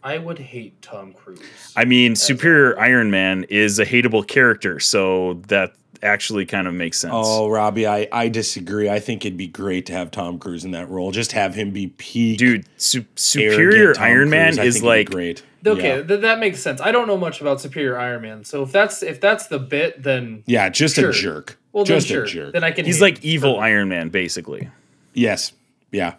I 0.04 0.18
would 0.18 0.38
hate 0.38 0.80
Tom 0.82 1.14
Cruise. 1.14 1.40
I 1.74 1.84
mean, 1.86 2.14
Superior 2.14 2.78
Iron 2.78 3.10
Man 3.10 3.44
is 3.48 3.78
a 3.78 3.86
hateable 3.86 4.26
character, 4.26 4.78
so 4.78 5.40
that 5.48 5.72
actually 6.02 6.44
kind 6.44 6.68
of 6.68 6.74
makes 6.74 6.98
sense. 6.98 7.14
Oh, 7.16 7.48
Robbie, 7.48 7.86
I, 7.86 8.06
I 8.12 8.28
disagree. 8.28 8.90
I 8.90 9.00
think 9.00 9.24
it'd 9.24 9.38
be 9.38 9.46
great 9.46 9.86
to 9.86 9.94
have 9.94 10.10
Tom 10.10 10.38
Cruise 10.38 10.62
in 10.66 10.72
that 10.72 10.90
role. 10.90 11.10
Just 11.10 11.32
have 11.32 11.54
him 11.54 11.70
be 11.70 11.86
peak. 11.86 12.36
dude 12.38 12.66
su- 12.76 13.06
superior 13.16 13.94
Tom 13.94 14.04
iron 14.04 14.28
man 14.30 14.48
Cruise. 14.48 14.58
I 14.58 14.64
is 14.64 14.74
think 14.74 14.84
it'd 14.84 14.84
be 14.84 14.88
like 14.98 15.10
great. 15.10 15.42
okay, 15.66 15.96
Yeah. 16.00 16.02
th- 16.02 16.20
that 16.20 16.38
makes 16.38 16.60
sense. 16.60 16.82
I 16.82 16.92
don't 16.92 17.06
know 17.08 17.16
much 17.16 17.40
about 17.40 17.62
Superior 17.62 17.98
Iron 17.98 18.20
Man, 18.20 18.44
so 18.44 18.62
if 18.62 18.70
that's 18.72 19.02
if 19.02 19.18
that's 19.22 19.46
the 19.46 19.58
bit, 19.58 20.02
then 20.02 20.42
Yeah, 20.44 20.68
just 20.68 20.96
Sure. 20.96 21.08
a 21.08 21.12
jerk. 21.14 21.56
well, 21.72 21.84
just 21.84 22.08
then 22.08 22.14
sure. 22.16 22.24
a 22.24 22.28
jerk. 22.28 22.52
Then 22.52 22.64
I 22.64 22.70
can. 22.72 22.84
he's 22.84 22.96
hate 22.96 23.00
like 23.02 23.18
him. 23.18 23.30
evil 23.30 23.58
iron 23.58 23.88
man 23.88 24.10
basically 24.10 24.68
yes. 25.14 25.52
Yeah. 25.90 26.14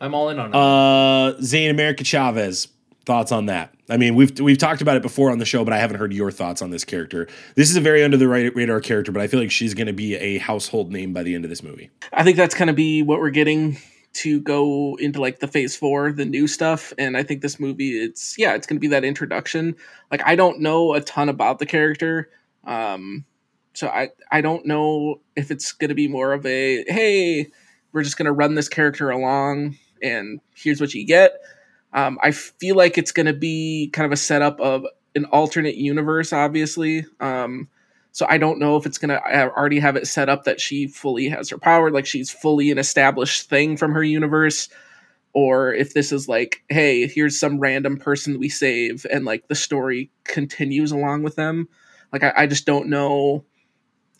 I'm 0.00 0.14
all 0.14 0.30
in 0.30 0.38
on 0.38 0.48
it. 0.50 0.54
Uh 0.56 1.38
Zane 1.42 1.68
America 1.70 2.02
Chavez. 2.04 2.68
Thoughts 3.04 3.32
on 3.32 3.46
that? 3.46 3.74
I 3.90 3.96
mean, 3.96 4.14
we've 4.14 4.38
we've 4.38 4.58
talked 4.58 4.80
about 4.80 4.96
it 4.96 5.02
before 5.02 5.30
on 5.30 5.38
the 5.38 5.44
show, 5.44 5.64
but 5.64 5.72
I 5.72 5.78
haven't 5.78 5.98
heard 5.98 6.12
your 6.12 6.30
thoughts 6.30 6.62
on 6.62 6.70
this 6.70 6.84
character. 6.84 7.26
This 7.56 7.68
is 7.68 7.76
a 7.76 7.80
very 7.80 8.04
under 8.04 8.16
the 8.16 8.28
radar 8.28 8.80
character, 8.80 9.10
but 9.10 9.20
I 9.20 9.26
feel 9.26 9.40
like 9.40 9.50
she's 9.50 9.74
going 9.74 9.88
to 9.88 9.92
be 9.92 10.14
a 10.14 10.38
household 10.38 10.92
name 10.92 11.12
by 11.12 11.22
the 11.22 11.34
end 11.34 11.44
of 11.44 11.50
this 11.50 11.62
movie. 11.62 11.90
I 12.12 12.22
think 12.22 12.36
that's 12.36 12.54
going 12.54 12.68
to 12.68 12.72
be 12.72 13.02
what 13.02 13.18
we're 13.18 13.30
getting 13.30 13.76
to 14.14 14.40
go 14.40 14.96
into 15.00 15.20
like 15.20 15.40
the 15.40 15.48
phase 15.48 15.74
four, 15.74 16.12
the 16.12 16.24
new 16.24 16.46
stuff. 16.46 16.92
And 16.96 17.16
I 17.16 17.22
think 17.22 17.42
this 17.42 17.58
movie, 17.58 17.98
it's 17.98 18.38
yeah, 18.38 18.54
it's 18.54 18.66
going 18.66 18.76
to 18.76 18.80
be 18.80 18.88
that 18.88 19.04
introduction. 19.04 19.74
Like 20.10 20.22
I 20.24 20.36
don't 20.36 20.60
know 20.60 20.94
a 20.94 21.00
ton 21.00 21.28
about 21.28 21.58
the 21.58 21.66
character, 21.66 22.30
um, 22.64 23.24
so 23.74 23.88
I 23.88 24.10
I 24.30 24.42
don't 24.42 24.64
know 24.64 25.20
if 25.34 25.50
it's 25.50 25.72
going 25.72 25.88
to 25.88 25.94
be 25.94 26.08
more 26.08 26.32
of 26.32 26.46
a 26.46 26.84
hey, 26.86 27.50
we're 27.92 28.04
just 28.04 28.16
going 28.16 28.26
to 28.26 28.32
run 28.32 28.54
this 28.54 28.68
character 28.68 29.10
along 29.10 29.76
and 30.02 30.40
here's 30.54 30.80
what 30.80 30.94
you 30.94 31.06
get. 31.06 31.40
Um, 31.92 32.18
I 32.22 32.30
feel 32.30 32.76
like 32.76 32.96
it's 32.96 33.12
going 33.12 33.26
to 33.26 33.32
be 33.32 33.90
kind 33.92 34.06
of 34.06 34.12
a 34.12 34.16
setup 34.16 34.60
of 34.60 34.86
an 35.14 35.26
alternate 35.26 35.76
universe, 35.76 36.32
obviously. 36.32 37.04
Um, 37.20 37.68
so 38.12 38.26
I 38.28 38.36
don't 38.36 38.58
know 38.58 38.76
if 38.76 38.84
it's 38.84 38.98
gonna 38.98 39.20
already 39.24 39.78
have 39.80 39.96
it 39.96 40.06
set 40.06 40.28
up 40.28 40.44
that 40.44 40.60
she 40.60 40.86
fully 40.86 41.28
has 41.28 41.48
her 41.48 41.58
power, 41.58 41.90
like 41.90 42.06
she's 42.06 42.30
fully 42.30 42.70
an 42.70 42.78
established 42.78 43.48
thing 43.48 43.78
from 43.78 43.92
her 43.92 44.02
universe, 44.02 44.68
or 45.32 45.72
if 45.72 45.94
this 45.94 46.12
is 46.12 46.28
like, 46.28 46.62
hey, 46.68 47.06
here's 47.06 47.40
some 47.40 47.58
random 47.58 47.96
person 47.96 48.38
we 48.38 48.50
save, 48.50 49.06
and 49.10 49.24
like 49.24 49.48
the 49.48 49.54
story 49.54 50.10
continues 50.24 50.92
along 50.92 51.22
with 51.22 51.36
them. 51.36 51.68
Like 52.12 52.22
I, 52.22 52.32
I 52.36 52.46
just 52.46 52.66
don't 52.66 52.88
know. 52.88 53.46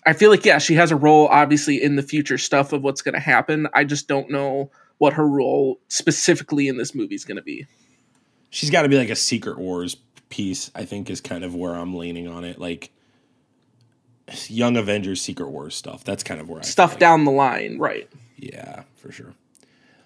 I 0.07 0.14
feel 0.14 0.31
like 0.31 0.47
yeah, 0.47 0.59
she 0.59 0.75
has 0.75 0.91
a 0.91 0.97
role 0.97 1.29
obviously 1.29 1.83
in 1.83 1.97
the 1.97 2.03
future 2.03 2.39
stuff 2.39 2.73
of 2.73 2.83
what's 2.83 3.03
gonna 3.03 3.20
happen. 3.20 3.68
I 3.75 3.85
just 3.85 4.09
don't 4.09 4.31
know 4.31 4.70
what 5.03 5.14
her 5.14 5.26
role 5.26 5.80
specifically 5.88 6.68
in 6.68 6.76
this 6.76 6.94
movie 6.94 7.16
is 7.16 7.24
gonna 7.24 7.42
be. 7.42 7.66
She's 8.50 8.70
got 8.70 8.82
to 8.82 8.88
be 8.88 8.96
like 8.96 9.09
a 9.11 9.16
Secret 9.16 9.59
Wars 9.59 9.96
piece. 10.28 10.70
I 10.76 10.84
think 10.84 11.11
is 11.11 11.20
kind 11.20 11.42
of 11.42 11.57
where 11.57 11.74
I'm 11.74 11.96
leaning 11.96 12.28
on 12.28 12.44
it. 12.44 12.61
Like 12.61 12.92
Young 14.46 14.76
Avengers, 14.76 15.20
Secret 15.20 15.48
Wars 15.48 15.74
stuff. 15.74 16.05
That's 16.05 16.22
kind 16.22 16.40
of 16.40 16.48
where 16.48 16.61
I 16.61 16.62
feel 16.62 16.70
Stuff 16.70 16.90
like- 16.92 17.00
down 17.00 17.24
the 17.24 17.32
line, 17.32 17.78
right? 17.78 18.09
Yeah, 18.36 18.84
for 18.94 19.11
sure. 19.11 19.34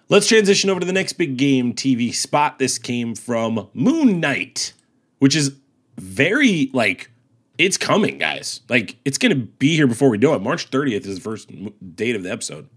Let's 0.09 0.29
transition 0.29 0.71
over 0.71 0.81
to 0.81 0.87
the 0.87 0.93
next 0.93 1.15
big 1.15 1.37
game 1.37 1.75
TV 1.75 2.15
spot. 2.15 2.59
This 2.59 2.79
came 2.79 3.15
from 3.15 3.69
Moon 3.75 4.19
Knight, 4.21 4.73
which 5.19 5.37
is 5.37 5.55
very 5.99 6.71
like 6.73 7.11
it's 7.59 7.77
coming, 7.77 8.17
guys. 8.17 8.61
Like 8.71 8.97
it's 9.05 9.19
gonna 9.19 9.35
be 9.35 9.75
here 9.77 9.87
before 9.87 10.09
we 10.09 10.17
know 10.19 10.33
it. 10.35 10.41
March 10.41 10.71
30th 10.71 11.05
is 11.07 11.17
the 11.17 11.21
first 11.21 11.51
date 11.97 12.17
of 12.17 12.23
the 12.23 12.31
episode. 12.33 12.69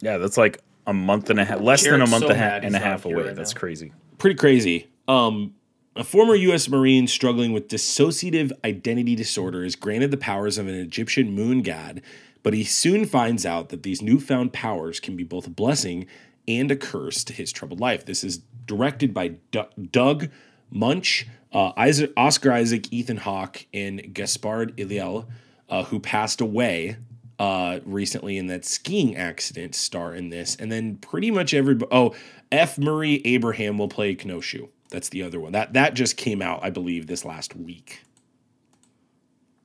yeah 0.00 0.18
that's 0.18 0.36
like 0.36 0.58
a 0.86 0.92
month 0.92 1.30
and 1.30 1.38
a 1.40 1.44
half 1.44 1.60
less 1.60 1.84
than 1.84 2.00
a 2.00 2.06
month 2.06 2.24
so 2.24 2.30
and 2.30 2.32
a 2.32 2.34
half, 2.36 2.62
and 2.62 2.74
a 2.76 2.78
half 2.78 3.04
away 3.04 3.22
right 3.24 3.36
that's 3.36 3.54
now. 3.54 3.60
crazy 3.60 3.92
Pretty 4.18 4.36
crazy. 4.36 4.88
Um, 5.08 5.54
A 5.96 6.04
former 6.04 6.34
U.S. 6.34 6.68
Marine 6.68 7.06
struggling 7.06 7.52
with 7.52 7.68
dissociative 7.68 8.52
identity 8.64 9.14
disorder 9.16 9.64
is 9.64 9.76
granted 9.76 10.10
the 10.10 10.16
powers 10.18 10.58
of 10.58 10.68
an 10.68 10.74
Egyptian 10.74 11.32
moon 11.32 11.62
god, 11.62 12.02
but 12.42 12.52
he 12.54 12.64
soon 12.64 13.06
finds 13.06 13.44
out 13.46 13.70
that 13.70 13.82
these 13.82 14.02
newfound 14.02 14.52
powers 14.52 15.00
can 15.00 15.16
be 15.16 15.24
both 15.24 15.46
a 15.46 15.50
blessing 15.50 16.06
and 16.46 16.70
a 16.70 16.76
curse 16.76 17.24
to 17.24 17.32
his 17.32 17.50
troubled 17.52 17.80
life. 17.80 18.04
This 18.04 18.22
is 18.22 18.38
directed 18.66 19.12
by 19.14 19.28
D- 19.50 19.62
Doug 19.90 20.28
Munch, 20.70 21.26
uh, 21.52 21.72
Isaac, 21.76 22.12
Oscar 22.16 22.52
Isaac, 22.52 22.92
Ethan 22.92 23.18
Hawke, 23.18 23.66
and 23.74 24.14
Gaspard 24.14 24.74
Iliel, 24.78 25.28
uh, 25.68 25.84
who 25.84 25.98
passed 25.98 26.40
away 26.40 26.96
uh, 27.40 27.80
recently 27.84 28.36
in 28.36 28.46
that 28.48 28.64
skiing 28.64 29.16
accident, 29.16 29.74
star 29.74 30.14
in 30.14 30.28
this. 30.28 30.54
And 30.56 30.70
then 30.70 30.96
pretty 30.96 31.30
much 31.30 31.54
every 31.54 31.76
Oh, 31.90 32.14
F. 32.52 32.78
Murray 32.78 33.20
Abraham 33.24 33.78
will 33.78 33.88
play 33.88 34.14
Kenoshu. 34.14 34.68
That's 34.90 35.08
the 35.08 35.22
other 35.22 35.40
one. 35.40 35.52
That 35.52 35.72
that 35.72 35.94
just 35.94 36.16
came 36.16 36.42
out, 36.42 36.60
I 36.62 36.70
believe, 36.70 37.06
this 37.06 37.24
last 37.24 37.56
week. 37.56 38.02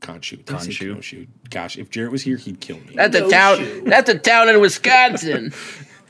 Khonshu. 0.01 0.45
Did 0.45 0.55
I 0.55 0.59
say 0.59 0.69
Khonshu. 0.71 0.95
Kenoshu? 0.97 1.27
Gosh, 1.49 1.77
if 1.77 1.89
Jarrett 1.89 2.11
was 2.11 2.21
here, 2.21 2.37
he'd 2.37 2.59
kill 2.61 2.77
me. 2.77 2.93
That's 2.95 3.15
a 3.15 3.21
No 3.21 3.29
town. 3.29 3.57
shit. 3.57 3.85
That's 3.85 4.09
a 4.09 4.17
town 4.19 4.49
in 4.49 4.59
Wisconsin. 4.61 5.53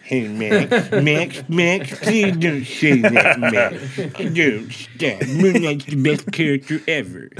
Hey, 0.06 0.28
Max, 0.28 0.92
Max, 0.92 1.50
Max, 1.50 1.98
please 2.00 2.38
don't 2.38 2.64
say 2.64 3.02
that, 3.02 3.40
Max. 3.40 4.34
Don't 4.36 4.72
stop. 4.72 5.28
Moon 5.30 5.64
Knight's 5.64 5.86
the 5.86 5.96
best 5.96 6.32
character 6.32 6.80
ever. 6.88 7.32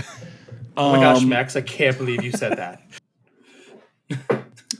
Oh 0.76 0.94
my 0.94 1.00
gosh, 1.00 1.22
Um, 1.22 1.30
Max, 1.30 1.56
I 1.56 1.62
can't 1.62 1.96
believe 1.96 2.24
you 2.24 2.32
said 2.32 2.58
that. 2.58 2.82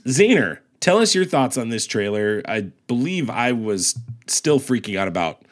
Zaner, 0.06 0.58
tell 0.80 0.98
us 0.98 1.14
your 1.14 1.24
thoughts 1.24 1.58
on 1.58 1.68
this 1.68 1.86
trailer. 1.86 2.42
I 2.46 2.72
believe 2.86 3.30
I 3.30 3.52
was 3.52 3.98
still 4.26 4.60
freaking 4.60 4.98
out 4.98 5.08
about 5.08 5.42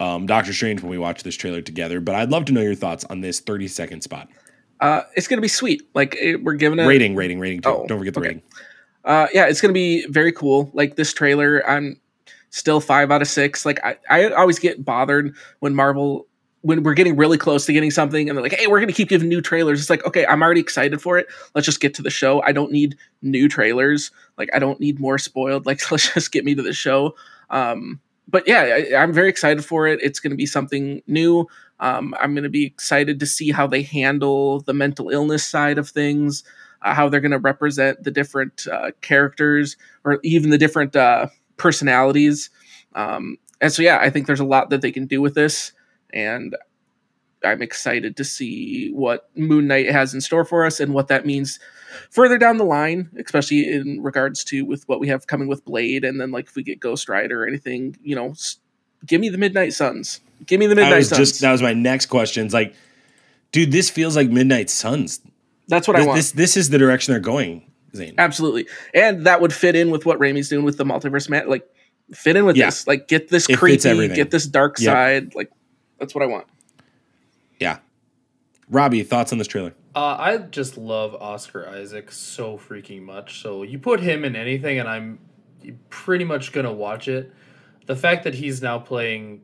um, 0.00 0.26
Doctor 0.26 0.52
Strange 0.52 0.82
when 0.82 0.90
we 0.90 0.98
watched 0.98 1.24
this 1.24 1.36
trailer 1.36 1.62
together, 1.62 2.00
but 2.00 2.14
I'd 2.14 2.30
love 2.30 2.44
to 2.46 2.52
know 2.52 2.60
your 2.60 2.74
thoughts 2.74 3.04
on 3.04 3.20
this 3.20 3.40
30 3.40 3.68
second 3.68 4.00
spot. 4.02 4.28
Uh, 4.80 5.02
it's 5.14 5.28
gonna 5.28 5.40
be 5.40 5.48
sweet. 5.48 5.82
Like 5.94 6.16
it, 6.16 6.42
we're 6.42 6.54
giving 6.54 6.80
it. 6.80 6.86
rating, 6.86 7.14
rating, 7.14 7.38
rating. 7.38 7.60
Too. 7.60 7.68
Oh, 7.68 7.86
Don't 7.86 7.98
forget 7.98 8.14
the 8.14 8.20
okay. 8.20 8.28
rating. 8.30 8.42
Uh, 9.04 9.28
yeah, 9.32 9.46
it's 9.46 9.60
gonna 9.60 9.72
be 9.72 10.04
very 10.08 10.32
cool. 10.32 10.70
Like 10.74 10.96
this 10.96 11.14
trailer, 11.14 11.64
I'm 11.68 12.00
still 12.50 12.80
five 12.80 13.12
out 13.12 13.22
of 13.22 13.28
six. 13.28 13.64
Like 13.64 13.78
I, 13.84 13.96
I 14.10 14.30
always 14.32 14.58
get 14.58 14.84
bothered 14.84 15.36
when 15.60 15.74
Marvel 15.74 16.26
when 16.62 16.82
we're 16.82 16.94
getting 16.94 17.16
really 17.16 17.38
close 17.38 17.66
to 17.66 17.72
getting 17.72 17.90
something 17.90 18.28
and 18.28 18.36
they're 18.36 18.42
like, 18.42 18.54
hey, 18.54 18.66
we're 18.66 18.80
gonna 18.80 18.92
keep 18.92 19.08
giving 19.08 19.28
new 19.28 19.40
trailers. 19.40 19.80
It's 19.80 19.90
like, 19.90 20.04
okay, 20.06 20.26
I'm 20.26 20.42
already 20.42 20.60
excited 20.60 21.00
for 21.00 21.18
it. 21.18 21.26
Let's 21.54 21.66
just 21.66 21.80
get 21.80 21.94
to 21.94 22.02
the 22.02 22.10
show. 22.10 22.42
I 22.42 22.52
don't 22.52 22.72
need 22.72 22.96
new 23.20 23.48
trailers. 23.48 24.10
Like 24.38 24.48
I 24.54 24.58
don't 24.58 24.80
need 24.80 24.98
more 24.98 25.18
spoiled. 25.18 25.66
Like 25.66 25.90
let's 25.90 26.12
just 26.12 26.32
get 26.32 26.44
me 26.44 26.54
to 26.54 26.62
the 26.62 26.72
show. 26.72 27.14
Um, 27.50 28.00
but 28.28 28.46
yeah, 28.48 28.62
I, 28.92 29.02
I'm 29.02 29.12
very 29.12 29.28
excited 29.28 29.64
for 29.64 29.86
it. 29.86 30.00
It's 30.02 30.20
gonna 30.20 30.36
be 30.36 30.46
something 30.46 31.02
new. 31.06 31.46
Um, 31.80 32.14
I'm 32.20 32.34
gonna 32.34 32.48
be 32.48 32.64
excited 32.64 33.20
to 33.20 33.26
see 33.26 33.50
how 33.50 33.66
they 33.66 33.82
handle 33.82 34.60
the 34.60 34.74
mental 34.74 35.10
illness 35.10 35.44
side 35.44 35.78
of 35.78 35.88
things 35.88 36.44
uh, 36.82 36.94
how 36.94 37.08
they're 37.08 37.20
going 37.20 37.32
to 37.32 37.38
represent 37.38 38.02
the 38.02 38.10
different 38.10 38.66
uh, 38.66 38.90
characters 39.00 39.76
or 40.04 40.18
even 40.22 40.50
the 40.50 40.58
different 40.58 40.94
uh, 40.96 41.26
personalities. 41.56 42.50
Um, 42.94 43.38
and 43.60 43.72
so, 43.72 43.82
yeah, 43.82 43.98
I 44.00 44.10
think 44.10 44.26
there's 44.26 44.40
a 44.40 44.44
lot 44.44 44.70
that 44.70 44.82
they 44.82 44.92
can 44.92 45.06
do 45.06 45.20
with 45.20 45.34
this. 45.34 45.72
And 46.12 46.56
I'm 47.44 47.62
excited 47.62 48.16
to 48.18 48.24
see 48.24 48.90
what 48.92 49.28
Moon 49.36 49.66
Knight 49.66 49.90
has 49.90 50.14
in 50.14 50.20
store 50.20 50.44
for 50.44 50.64
us 50.64 50.78
and 50.80 50.94
what 50.94 51.08
that 51.08 51.26
means 51.26 51.58
further 52.10 52.38
down 52.38 52.56
the 52.56 52.64
line, 52.64 53.10
especially 53.18 53.68
in 53.68 54.00
regards 54.02 54.44
to 54.44 54.64
with 54.64 54.88
what 54.88 55.00
we 55.00 55.08
have 55.08 55.26
coming 55.26 55.48
with 55.48 55.64
Blade. 55.64 56.04
And 56.04 56.20
then, 56.20 56.30
like, 56.30 56.46
if 56.46 56.54
we 56.56 56.62
get 56.62 56.78
Ghost 56.80 57.08
Rider 57.08 57.42
or 57.42 57.46
anything, 57.46 57.96
you 58.02 58.14
know, 58.14 58.34
give 59.06 59.20
me 59.20 59.28
the 59.28 59.38
Midnight 59.38 59.72
Suns. 59.72 60.20
Give 60.46 60.60
me 60.60 60.66
the 60.66 60.74
Midnight 60.74 60.92
I 60.94 60.96
was 60.98 61.08
Suns. 61.08 61.18
just 61.18 61.40
that 61.40 61.52
was 61.52 61.62
my 61.62 61.72
next 61.72 62.06
question. 62.06 62.44
It's 62.44 62.54
like, 62.54 62.74
dude, 63.50 63.72
this 63.72 63.90
feels 63.90 64.14
like 64.16 64.28
Midnight 64.28 64.70
Suns. 64.70 65.20
That's 65.68 65.86
what 65.88 65.96
I 65.96 66.00
This, 66.00 66.06
want. 66.06 66.16
this 66.16 66.32
this 66.32 66.56
is 66.56 66.70
the 66.70 66.78
direction 66.78 67.12
they're 67.12 67.20
going, 67.20 67.70
Zane. 67.94 68.14
Absolutely. 68.18 68.66
And 68.94 69.24
that 69.26 69.40
would 69.40 69.52
fit 69.52 69.74
in 69.76 69.90
with 69.90 70.04
what 70.06 70.18
Raimi's 70.18 70.48
doing 70.48 70.64
with 70.64 70.76
the 70.78 70.84
multiverse 70.84 71.28
man. 71.28 71.48
Like 71.48 71.66
fit 72.12 72.36
in 72.36 72.44
with 72.44 72.56
Yeah. 72.56 72.66
this. 72.66 72.86
Like 72.86 73.06
get 73.08 73.28
this 73.28 73.48
It 73.48 73.56
creepy, 73.58 74.08
get 74.08 74.30
this 74.30 74.46
dark 74.46 74.78
Yep. 74.80 74.92
side. 74.92 75.34
Like 75.34 75.50
that's 76.02 76.16
what 76.16 76.24
I 76.24 76.26
want. 76.26 76.48
Yeah. 77.60 77.78
Robbie, 78.68 79.04
thoughts 79.04 79.30
on 79.30 79.38
this 79.38 79.46
trailer? 79.46 79.72
Uh, 79.94 80.16
I 80.18 80.36
just 80.38 80.76
love 80.76 81.14
Oscar 81.14 81.68
Isaac 81.68 82.10
so 82.10 82.58
freaking 82.58 83.02
much. 83.02 83.40
So 83.40 83.62
you 83.62 83.78
put 83.78 84.00
him 84.00 84.24
in 84.24 84.34
anything, 84.34 84.80
and 84.80 84.88
I'm 84.88 85.20
pretty 85.90 86.24
much 86.24 86.50
gonna 86.50 86.72
watch 86.72 87.06
it. 87.06 87.32
The 87.86 87.94
fact 87.94 88.24
that 88.24 88.34
he's 88.34 88.60
now 88.60 88.80
playing, 88.80 89.42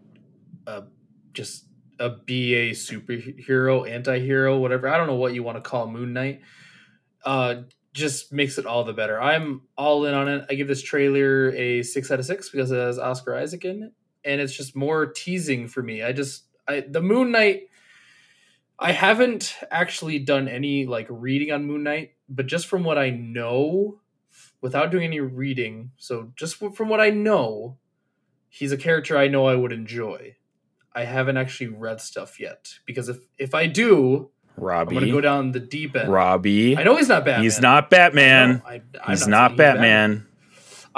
a, 0.66 0.82
just 1.32 1.64
a 2.00 2.09
BA 2.09 2.74
superhero, 2.74 3.88
anti-hero, 3.88 4.59
whatever 4.59 4.88
I 4.88 4.96
don't 4.96 5.06
know 5.06 5.14
what 5.14 5.34
you 5.34 5.44
want 5.44 5.62
to 5.62 5.70
call 5.70 5.86
Moon 5.86 6.12
Knight, 6.12 6.40
uh, 7.24 7.62
just 7.92 8.32
makes 8.32 8.59
it 8.59 8.66
all 8.66 8.82
the 8.82 8.92
better. 8.92 9.20
I'm 9.22 9.62
all 9.76 10.06
in 10.06 10.14
on 10.14 10.26
it. 10.26 10.46
I 10.50 10.54
give 10.54 10.66
this 10.66 10.82
trailer 10.82 11.50
a 11.52 11.84
six 11.84 12.11
out 12.11 12.18
of 12.18 12.26
six 12.26 12.48
because 12.50 12.72
it 12.72 12.78
has 12.78 12.98
Oscar 12.98 13.36
Isaac 13.36 13.64
in 13.64 13.84
it, 13.84 13.92
and 14.24 14.40
it's 14.40 14.56
just 14.56 14.74
more 14.74 15.06
teasing 15.06 15.68
for 15.68 15.84
me. 15.84 16.02
I 16.02 16.11
just 16.11 16.47
I 16.68 16.80
the 16.80 17.00
Moon 17.02 17.32
Knight. 17.32 17.68
I 18.78 18.92
haven't 18.92 19.56
actually 19.70 20.20
done 20.20 20.46
any 20.46 20.86
like 20.86 21.06
reading 21.10 21.50
on 21.50 21.64
Moon 21.64 21.82
Knight, 21.82 22.12
but 22.28 22.46
just 22.46 22.66
from 22.66 22.84
what 22.84 22.98
I 22.98 23.10
know, 23.10 24.00
without 24.60 24.90
doing 24.92 25.04
any 25.04 25.20
reading, 25.20 25.90
so 25.96 26.32
just 26.36 26.56
from 26.56 26.88
what 26.88 27.00
I 27.00 27.10
know, 27.10 27.78
he's 28.48 28.70
a 28.70 28.76
character 28.76 29.16
I 29.16 29.28
know 29.28 29.46
I 29.46 29.56
would 29.56 29.72
enjoy. 29.72 30.36
I 30.92 31.04
haven't 31.04 31.36
actually 31.36 31.68
read 31.68 32.00
stuff 32.00 32.38
yet 32.38 32.74
because 32.86 33.08
if 33.08 33.18
if 33.38 33.54
I 33.54 33.66
do, 33.66 34.30
Robbie. 34.56 34.96
I'm 34.96 35.02
gonna 35.02 35.12
go 35.12 35.20
down 35.20 35.52
the 35.52 35.60
deep 35.60 35.96
end. 35.96 36.12
Robbie. 36.12 36.76
I 36.76 36.82
know 36.82 36.96
he's 36.96 37.08
not 37.08 37.24
Batman. 37.24 37.44
He's 37.44 37.60
not 37.60 37.90
Batman. 37.90 38.48
know. 38.56 38.62
I, 38.66 39.10
He's 39.10 39.20
saying 39.20 39.30
not 39.30 39.56
Batman. 39.56 40.26
I 40.26 40.28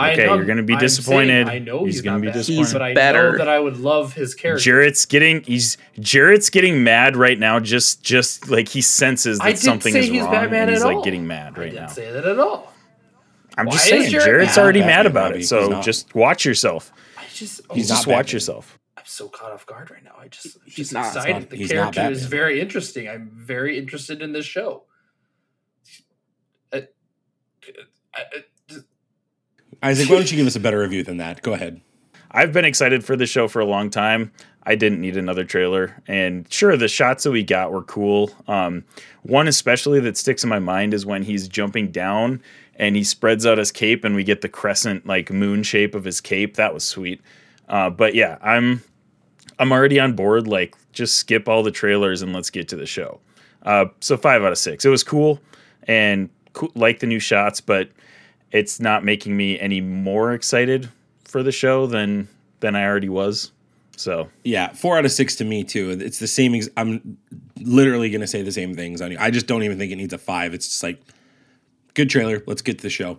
Okay, 0.08 0.26
know- 0.26 0.34
you're 0.34 0.44
gonna 0.44 0.62
be 0.62 0.76
disappointed. 0.76 1.48
I 1.48 1.58
know 1.58 1.84
He's 1.84 1.94
he's, 1.96 2.02
gonna 2.02 2.16
not 2.16 2.20
be 2.22 2.26
Batman, 2.28 2.40
disappointed. 2.40 2.72
but 2.72 2.82
I 2.82 2.94
better. 2.94 3.32
know 3.32 3.38
that 3.38 3.48
I 3.48 3.58
would 3.58 3.76
love 3.78 4.14
his 4.14 4.34
character. 4.34 4.62
Jarrett's 4.62 5.04
getting 5.06 5.42
he's 5.42 5.76
Jarrett's 5.98 6.50
getting 6.50 6.82
mad 6.84 7.16
right 7.16 7.38
now. 7.38 7.60
Just 7.60 8.02
just 8.02 8.48
like 8.50 8.68
he 8.68 8.80
senses 8.80 9.38
that 9.38 9.58
something 9.58 9.92
say 9.92 10.00
is 10.00 10.06
he's 10.08 10.22
wrong, 10.22 10.32
Batman 10.32 10.62
and 10.62 10.70
he's 10.72 10.82
at 10.82 10.86
like 10.86 10.96
all. 10.96 11.04
getting 11.04 11.26
mad 11.26 11.54
I 11.56 11.60
right 11.60 11.70
didn't 11.70 11.82
now. 11.82 11.88
say 11.88 12.10
that 12.12 12.24
at 12.24 12.38
all. 12.38 12.72
I'm 13.58 13.68
just 13.70 13.90
Why 13.90 13.96
is 13.98 14.02
saying, 14.04 14.10
Jarrett 14.12 14.26
Jarrett's 14.26 14.56
mad? 14.56 14.62
already 14.62 14.80
Batman, 14.80 14.96
mad 14.96 15.06
about 15.06 15.30
Robbie. 15.32 15.40
it. 15.40 15.46
So 15.46 15.82
just 15.82 16.14
watch 16.14 16.44
yourself. 16.44 16.92
I 17.18 17.22
just 17.34 17.60
oh, 17.68 17.74
He's 17.74 17.88
just 17.88 18.06
watch 18.06 18.16
Batman. 18.26 18.32
yourself. 18.34 18.78
I'm 18.96 19.04
so 19.06 19.28
caught 19.28 19.52
off 19.52 19.66
guard 19.66 19.90
right 19.90 20.04
now. 20.04 20.14
I 20.20 20.28
just 20.28 20.56
I'm 20.56 20.62
He's 20.66 20.74
just 20.76 20.92
not. 20.92 21.06
It's 21.06 21.16
excited. 21.16 21.32
not- 21.40 21.50
the 21.50 21.56
he's 21.56 21.72
not 21.72 21.92
character 21.94 22.12
is 22.12 22.24
very 22.26 22.60
interesting. 22.60 23.08
I'm 23.08 23.30
very 23.34 23.76
interested 23.78 24.22
in 24.22 24.32
this 24.32 24.46
show. 24.46 24.84
I- 26.72 26.88
I- 28.14 28.20
I- 28.20 28.44
Isaac, 29.82 30.08
why 30.08 30.16
don't 30.16 30.30
you 30.30 30.36
give 30.36 30.46
us 30.46 30.56
a 30.56 30.60
better 30.60 30.78
review 30.80 31.02
than 31.02 31.16
that? 31.18 31.42
Go 31.42 31.54
ahead. 31.54 31.80
I've 32.30 32.52
been 32.52 32.64
excited 32.64 33.04
for 33.04 33.16
the 33.16 33.26
show 33.26 33.48
for 33.48 33.60
a 33.60 33.64
long 33.64 33.90
time. 33.90 34.32
I 34.64 34.74
didn't 34.74 35.00
need 35.00 35.16
another 35.16 35.44
trailer. 35.44 36.00
And 36.06 36.50
sure, 36.52 36.76
the 36.76 36.86
shots 36.86 37.24
that 37.24 37.30
we 37.30 37.42
got 37.42 37.72
were 37.72 37.82
cool. 37.82 38.30
Um, 38.46 38.84
one 39.22 39.48
especially 39.48 40.00
that 40.00 40.16
sticks 40.16 40.44
in 40.44 40.50
my 40.50 40.58
mind 40.58 40.94
is 40.94 41.06
when 41.06 41.22
he's 41.22 41.48
jumping 41.48 41.90
down 41.90 42.42
and 42.76 42.94
he 42.94 43.02
spreads 43.02 43.46
out 43.46 43.58
his 43.58 43.72
cape 43.72 44.04
and 44.04 44.14
we 44.14 44.22
get 44.22 44.42
the 44.42 44.48
crescent 44.48 45.06
like 45.06 45.30
moon 45.30 45.62
shape 45.62 45.94
of 45.94 46.04
his 46.04 46.20
cape. 46.20 46.54
That 46.54 46.74
was 46.74 46.84
sweet. 46.84 47.20
Uh, 47.68 47.90
but 47.90 48.14
yeah, 48.14 48.38
I'm 48.42 48.82
I'm 49.58 49.72
already 49.72 49.98
on 49.98 50.14
board. 50.14 50.46
Like, 50.46 50.76
just 50.92 51.16
skip 51.16 51.48
all 51.48 51.62
the 51.62 51.70
trailers 51.70 52.22
and 52.22 52.32
let's 52.32 52.50
get 52.50 52.68
to 52.68 52.76
the 52.76 52.86
show. 52.86 53.20
Uh, 53.62 53.86
so 54.00 54.16
five 54.16 54.42
out 54.42 54.52
of 54.52 54.58
six. 54.58 54.84
It 54.84 54.88
was 54.88 55.04
cool 55.04 55.40
and 55.84 56.28
cool, 56.52 56.70
like 56.74 57.00
the 57.00 57.06
new 57.06 57.18
shots, 57.18 57.60
but 57.60 57.90
it's 58.52 58.80
not 58.80 59.04
making 59.04 59.36
me 59.36 59.58
any 59.58 59.80
more 59.80 60.32
excited 60.32 60.88
for 61.24 61.42
the 61.42 61.52
show 61.52 61.86
than 61.86 62.28
than 62.60 62.74
I 62.76 62.84
already 62.84 63.08
was. 63.08 63.52
So 63.96 64.28
Yeah, 64.44 64.72
four 64.72 64.96
out 64.96 65.04
of 65.04 65.12
six 65.12 65.36
to 65.36 65.44
me 65.44 65.62
too. 65.64 65.90
It's 65.90 66.18
the 66.18 66.26
same. 66.26 66.54
Ex- 66.54 66.68
I'm 66.76 67.18
literally 67.60 68.10
going 68.10 68.22
to 68.22 68.26
say 68.26 68.42
the 68.42 68.52
same 68.52 68.74
things 68.74 69.00
on 69.00 69.12
you. 69.12 69.18
I 69.20 69.30
just 69.30 69.46
don't 69.46 69.62
even 69.62 69.78
think 69.78 69.92
it 69.92 69.96
needs 69.96 70.12
a 70.14 70.18
five. 70.18 70.54
It's 70.54 70.66
just 70.66 70.82
like 70.82 71.00
good 71.94 72.08
trailer. 72.08 72.42
Let's 72.46 72.62
get 72.62 72.78
to 72.78 72.82
the 72.82 72.90
show. 72.90 73.18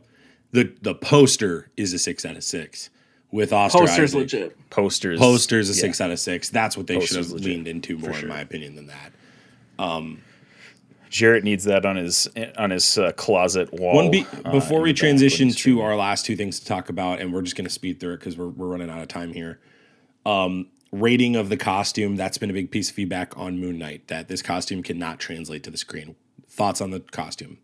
the 0.52 0.74
The 0.82 0.96
poster 0.96 1.70
is 1.78 1.94
a 1.94 2.00
six 2.00 2.26
out 2.26 2.36
of 2.36 2.44
six 2.44 2.90
with 3.32 3.54
Oscar 3.54 3.80
Poster's 3.80 4.16
Isaac. 4.16 4.20
legit. 4.20 4.70
posters, 4.70 5.20
Poster's 5.20 5.70
a 5.70 5.74
yeah. 5.74 5.82
six 5.82 6.02
out 6.02 6.12
of 6.12 6.20
six. 6.20 6.50
That's 6.50 6.76
what 6.76 6.88
they 6.88 7.00
should 7.00 7.18
have 7.18 7.30
legit, 7.30 7.48
leaned 7.48 7.68
into 7.68 7.98
more, 7.98 8.14
sure. 8.14 8.24
in 8.24 8.28
my 8.28 8.42
opinion, 8.42 8.76
than 8.76 8.88
that. 8.88 9.12
Um, 9.80 10.22
Jarrett 11.12 11.44
needs 11.44 11.66
that 11.66 11.86
on 11.86 11.98
his 11.98 12.30
on 12.58 12.72
his 12.72 12.98
uh, 12.98 13.12
closet 13.12 13.72
wall. 13.74 13.96
One 13.96 14.12
be- 14.12 14.26
uh, 14.46 14.52
before 14.52 14.78
in 14.78 14.84
we 14.84 14.94
transition 14.94 15.50
to 15.50 15.82
our 15.82 15.96
last 15.96 16.26
two 16.26 16.38
things 16.38 16.60
to 16.62 16.66
talk 16.66 16.88
about, 16.88 17.20
and 17.20 17.34
we're 17.34 17.42
just 17.42 17.58
going 17.58 17.66
to 17.66 17.72
speed 17.72 18.00
through 18.00 18.14
it 18.14 18.20
because 18.20 18.38
we're, 18.38 18.48
we're 18.48 18.68
running 18.68 18.90
out 18.90 19.02
of 19.02 19.10
time 19.10 19.34
here. 19.34 19.60
Um, 20.26 20.70
rating 20.94 21.36
of 21.36 21.50
the 21.50 21.58
costume 21.58 22.16
that's 22.16 22.38
been 22.38 22.50
a 22.50 22.54
big 22.54 22.72
piece 22.72 22.90
of 22.90 22.96
feedback 22.96 23.38
on 23.38 23.60
Moon 23.60 23.78
Knight 23.78 24.08
that 24.08 24.30
this 24.30 24.42
costume 24.42 24.82
cannot 24.82 25.20
translate 25.20 25.64
to 25.64 25.70
the 25.70 25.78
screen. 25.78 26.16
Thoughts 26.48 26.80
on 26.80 26.92
the 26.92 27.02
costume, 27.02 27.60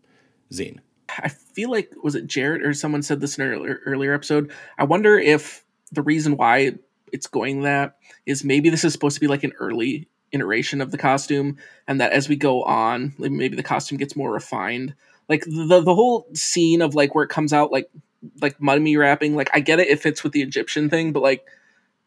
Zane? 0.52 0.82
I 1.08 1.28
feel 1.28 1.70
like 1.70 1.90
was 2.02 2.14
it 2.14 2.26
Jarrett 2.26 2.62
or 2.62 2.74
someone 2.74 3.02
said 3.02 3.20
this 3.20 3.38
in 3.38 3.46
an 3.46 3.52
earlier, 3.52 3.80
earlier 3.86 4.12
episode. 4.12 4.52
I 4.76 4.84
wonder 4.84 5.18
if 5.18 5.64
the 5.90 6.02
reason 6.02 6.36
why 6.36 6.74
it's 7.12 7.26
going 7.26 7.62
that 7.62 7.96
is 8.26 8.44
maybe 8.44 8.68
this 8.68 8.84
is 8.84 8.92
supposed 8.92 9.14
to 9.14 9.20
be 9.20 9.26
like 9.26 9.42
an 9.42 9.52
early 9.58 10.06
iteration 10.32 10.80
of 10.80 10.90
the 10.90 10.98
costume, 10.98 11.56
and 11.86 12.00
that 12.00 12.12
as 12.12 12.28
we 12.28 12.36
go 12.36 12.62
on, 12.64 13.14
maybe 13.18 13.56
the 13.56 13.62
costume 13.62 13.98
gets 13.98 14.16
more 14.16 14.32
refined. 14.32 14.94
Like 15.28 15.44
the 15.44 15.80
the 15.80 15.94
whole 15.94 16.26
scene 16.34 16.82
of 16.82 16.94
like 16.94 17.14
where 17.14 17.24
it 17.24 17.30
comes 17.30 17.52
out 17.52 17.72
like 17.72 17.90
like 18.40 18.60
mummy 18.60 18.96
wrapping, 18.96 19.36
like 19.36 19.50
I 19.52 19.60
get 19.60 19.80
it, 19.80 19.88
it 19.88 20.00
fits 20.00 20.22
with 20.22 20.32
the 20.32 20.42
Egyptian 20.42 20.90
thing, 20.90 21.12
but 21.12 21.22
like 21.22 21.46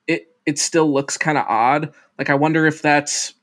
it 0.08 0.34
it 0.46 0.60
still 0.60 0.92
looks 0.92 1.18
kind 1.18 1.38
of 1.38 1.46
odd. 1.48 1.94
Like 2.18 2.30
I 2.30 2.36
wonder 2.36 2.66
if 2.66 2.82
that's 2.82 3.34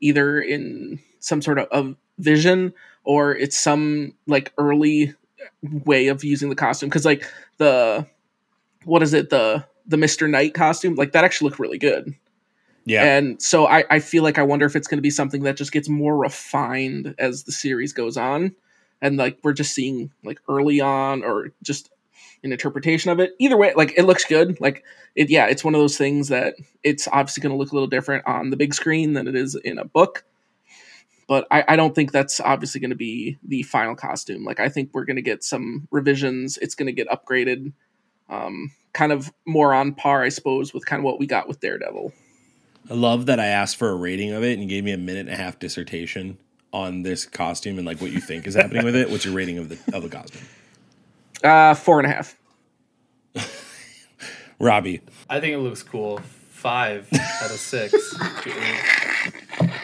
either 0.00 0.40
in 0.40 0.98
some 1.20 1.42
sort 1.42 1.58
of, 1.58 1.66
of 1.68 1.96
vision 2.18 2.72
or 3.04 3.34
it's 3.34 3.58
some 3.58 4.14
like 4.26 4.52
early 4.58 5.14
way 5.62 6.08
of 6.08 6.24
using 6.24 6.48
the 6.48 6.54
costume 6.54 6.88
because 6.88 7.04
like 7.04 7.24
the 7.58 8.06
what 8.84 9.02
is 9.02 9.12
it 9.12 9.30
the 9.30 9.64
the 9.86 9.96
Mr. 9.96 10.28
Knight 10.28 10.54
costume 10.54 10.94
like 10.94 11.12
that 11.12 11.24
actually 11.24 11.48
looked 11.48 11.60
really 11.60 11.78
good 11.78 12.14
Yeah. 12.86 13.02
and 13.16 13.42
so 13.42 13.66
I, 13.66 13.84
I 13.90 13.98
feel 13.98 14.22
like 14.22 14.38
I 14.38 14.44
wonder 14.44 14.64
if 14.64 14.76
it's 14.76 14.86
going 14.86 14.98
to 14.98 15.02
be 15.02 15.10
something 15.10 15.42
that 15.42 15.56
just 15.56 15.72
gets 15.72 15.88
more 15.88 16.16
refined 16.16 17.16
as 17.18 17.42
the 17.42 17.52
series 17.52 17.92
goes 17.92 18.16
on, 18.16 18.54
and 19.02 19.16
like 19.16 19.38
we're 19.42 19.52
just 19.52 19.74
seeing 19.74 20.12
like 20.24 20.40
early 20.48 20.80
on 20.80 21.24
or 21.24 21.52
just 21.62 21.90
an 22.44 22.52
interpretation 22.52 23.10
of 23.10 23.20
it. 23.20 23.34
Either 23.38 23.56
way, 23.56 23.72
like 23.74 23.92
it 23.96 24.04
looks 24.04 24.24
good. 24.24 24.60
Like 24.60 24.84
it, 25.14 25.28
yeah, 25.30 25.46
it's 25.46 25.64
one 25.64 25.74
of 25.74 25.80
those 25.80 25.98
things 25.98 26.28
that 26.28 26.54
it's 26.82 27.08
obviously 27.08 27.42
going 27.42 27.52
to 27.52 27.58
look 27.58 27.72
a 27.72 27.74
little 27.74 27.88
different 27.88 28.26
on 28.26 28.50
the 28.50 28.56
big 28.56 28.72
screen 28.72 29.12
than 29.12 29.28
it 29.28 29.34
is 29.34 29.54
in 29.56 29.78
a 29.78 29.84
book. 29.84 30.24
But 31.28 31.46
I, 31.50 31.64
I 31.68 31.76
don't 31.76 31.94
think 31.94 32.12
that's 32.12 32.38
obviously 32.38 32.80
going 32.80 32.90
to 32.90 32.96
be 32.96 33.36
the 33.42 33.64
final 33.64 33.96
costume. 33.96 34.44
Like 34.44 34.60
I 34.60 34.68
think 34.68 34.90
we're 34.92 35.04
going 35.04 35.16
to 35.16 35.22
get 35.22 35.42
some 35.42 35.88
revisions. 35.90 36.56
It's 36.58 36.76
going 36.76 36.86
to 36.86 36.92
get 36.92 37.08
upgraded, 37.08 37.72
um, 38.28 38.70
kind 38.92 39.10
of 39.10 39.32
more 39.44 39.74
on 39.74 39.92
par, 39.94 40.22
I 40.22 40.28
suppose, 40.28 40.72
with 40.72 40.86
kind 40.86 41.00
of 41.00 41.04
what 41.04 41.18
we 41.18 41.26
got 41.26 41.48
with 41.48 41.58
Daredevil. 41.58 42.12
I 42.90 42.94
love 42.94 43.26
that 43.26 43.40
I 43.40 43.46
asked 43.46 43.76
for 43.76 43.90
a 43.90 43.94
rating 43.94 44.32
of 44.32 44.42
it 44.44 44.52
and 44.52 44.62
you 44.62 44.68
gave 44.68 44.84
me 44.84 44.92
a 44.92 44.96
minute 44.98 45.26
and 45.26 45.30
a 45.30 45.36
half 45.36 45.58
dissertation 45.58 46.38
on 46.72 47.02
this 47.02 47.24
costume 47.26 47.78
and 47.78 47.86
like 47.86 48.00
what 48.00 48.10
you 48.12 48.20
think 48.20 48.46
is 48.46 48.54
happening 48.54 48.84
with 48.84 48.94
it. 48.96 49.10
What's 49.10 49.24
your 49.24 49.34
rating 49.34 49.58
of 49.58 49.68
the 49.68 49.78
of 49.96 50.02
the 50.02 50.08
costume? 50.08 50.42
Uh, 51.42 51.74
four 51.74 52.00
and 52.00 52.10
a 52.10 52.14
half. 52.14 52.36
Robbie. 54.58 55.00
I 55.28 55.40
think 55.40 55.54
it 55.54 55.58
looks 55.58 55.82
cool. 55.82 56.20
Five 56.50 57.08
out 57.12 57.50
of 57.50 57.58
six. 57.58 58.14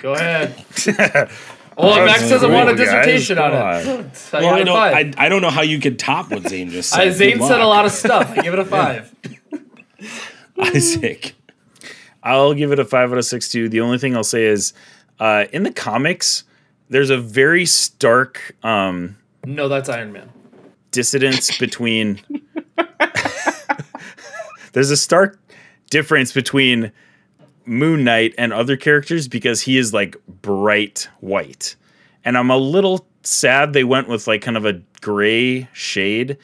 Go 0.03 0.15
ahead. 0.15 0.55
Well, 1.75 2.05
Max 2.05 2.29
doesn't 2.29 2.53
want 2.53 2.69
a 2.69 2.75
Cool, 2.77 2.85
guys. 2.85 3.07
dissertation 3.07 3.39
on 3.39 3.53
it. 3.55 4.15
So 4.15 4.39
Well, 4.41 4.49
I 4.49 4.53
I 4.53 4.59
give 4.59 4.61
it 4.61 4.65
don't 4.67 4.77
five. 4.77 5.15
I, 5.17 5.25
I 5.27 5.29
don't 5.31 5.41
know 5.41 5.49
how 5.49 5.63
you 5.63 5.81
could 5.81 5.99
top 5.99 6.31
what 6.31 6.47
Zane 6.47 6.69
just 6.69 6.91
said. 6.91 7.01
I, 7.01 7.11
Zane 7.11 7.39
Good 7.39 7.49
said 7.49 7.61
a 7.63 7.67
lot 7.67 7.87
of 7.87 7.93
stuff. 7.93 8.31
I 8.31 8.43
give 8.43 8.53
it 8.53 8.59
a 8.59 8.65
five. 8.67 9.15
Isaac. 10.59 11.35
I'll 12.23 12.55
give 12.55 12.73
it 12.73 12.79
a 12.79 12.85
five 12.85 13.13
out 13.13 13.19
of 13.19 13.25
six 13.25 13.49
too. 13.49 13.69
The 13.69 13.81
only 13.81 13.99
thing 13.99 14.17
I'll 14.17 14.25
say 14.25 14.45
is, 14.45 14.73
uh, 15.19 15.47
in 15.53 15.63
the 15.65 15.73
comics, 15.73 16.45
there's 16.89 17.11
a 17.11 17.19
very 17.19 17.67
stark 17.67 18.55
um, 18.63 19.17
No, 19.45 19.69
that's 19.69 19.89
Iron 19.89 20.13
Man. 20.13 20.31
dissidence 20.91 21.59
between. 21.59 22.21
there's 24.73 24.91
a 24.91 24.97
stark 24.97 25.39
difference 25.91 26.33
between 26.33 26.93
Moon 27.65 28.05
Knight 28.05 28.35
and 28.39 28.53
other 28.53 28.77
characters 28.77 29.29
because 29.29 29.61
he 29.61 29.77
is 29.79 29.93
like 29.93 30.17
bright 30.27 31.09
white, 31.21 31.77
and 32.25 32.37
I'm 32.39 32.51
a 32.51 32.57
little 32.57 33.07
sad 33.23 33.73
they 33.73 33.85
went 33.85 34.09
with 34.09 34.27
like 34.27 34.43
kind 34.43 34.57
of 34.57 34.65
a 34.65 34.81
gray 35.01 35.69
shade 35.73 36.37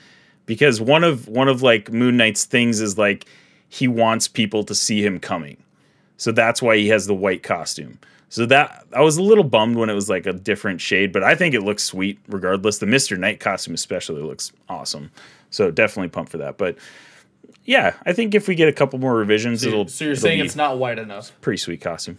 because 0.46 0.80
one 0.80 1.04
of 1.04 1.28
one 1.28 1.48
of 1.48 1.62
like 1.62 1.90
Moon 1.92 2.16
Knight's 2.16 2.44
things 2.44 2.80
is 2.80 2.96
like 2.98 3.26
he 3.68 3.86
wants 3.88 4.28
people 4.28 4.64
to 4.64 4.74
see 4.74 5.04
him 5.04 5.18
coming. 5.18 5.56
So 6.18 6.30
that's 6.32 6.60
why 6.60 6.76
he 6.76 6.88
has 6.88 7.06
the 7.06 7.14
white 7.14 7.42
costume. 7.42 7.98
So 8.28 8.44
that 8.46 8.84
I 8.92 9.00
was 9.00 9.16
a 9.16 9.22
little 9.22 9.44
bummed 9.44 9.76
when 9.76 9.88
it 9.88 9.94
was 9.94 10.10
like 10.10 10.26
a 10.26 10.34
different 10.34 10.82
shade, 10.82 11.12
but 11.12 11.22
I 11.22 11.34
think 11.34 11.54
it 11.54 11.62
looks 11.62 11.82
sweet 11.82 12.18
regardless. 12.28 12.76
The 12.78 12.84
Mr. 12.86 13.16
Knight 13.18 13.40
costume 13.40 13.72
especially 13.72 14.20
looks 14.20 14.52
awesome. 14.68 15.10
So 15.48 15.70
definitely 15.70 16.08
pumped 16.10 16.30
for 16.32 16.36
that. 16.38 16.58
But 16.58 16.76
yeah, 17.64 17.94
I 18.04 18.12
think 18.12 18.34
if 18.34 18.46
we 18.46 18.54
get 18.54 18.68
a 18.68 18.72
couple 18.72 18.98
more 18.98 19.14
revisions, 19.16 19.62
So, 19.62 19.68
it'll 19.68 19.88
so 19.88 20.04
you're 20.04 20.12
it'll 20.12 20.22
saying 20.22 20.40
be 20.40 20.46
it's 20.46 20.56
not 20.56 20.76
white 20.78 20.98
enough. 20.98 21.32
pretty 21.40 21.56
sweet 21.56 21.80
costume. 21.80 22.18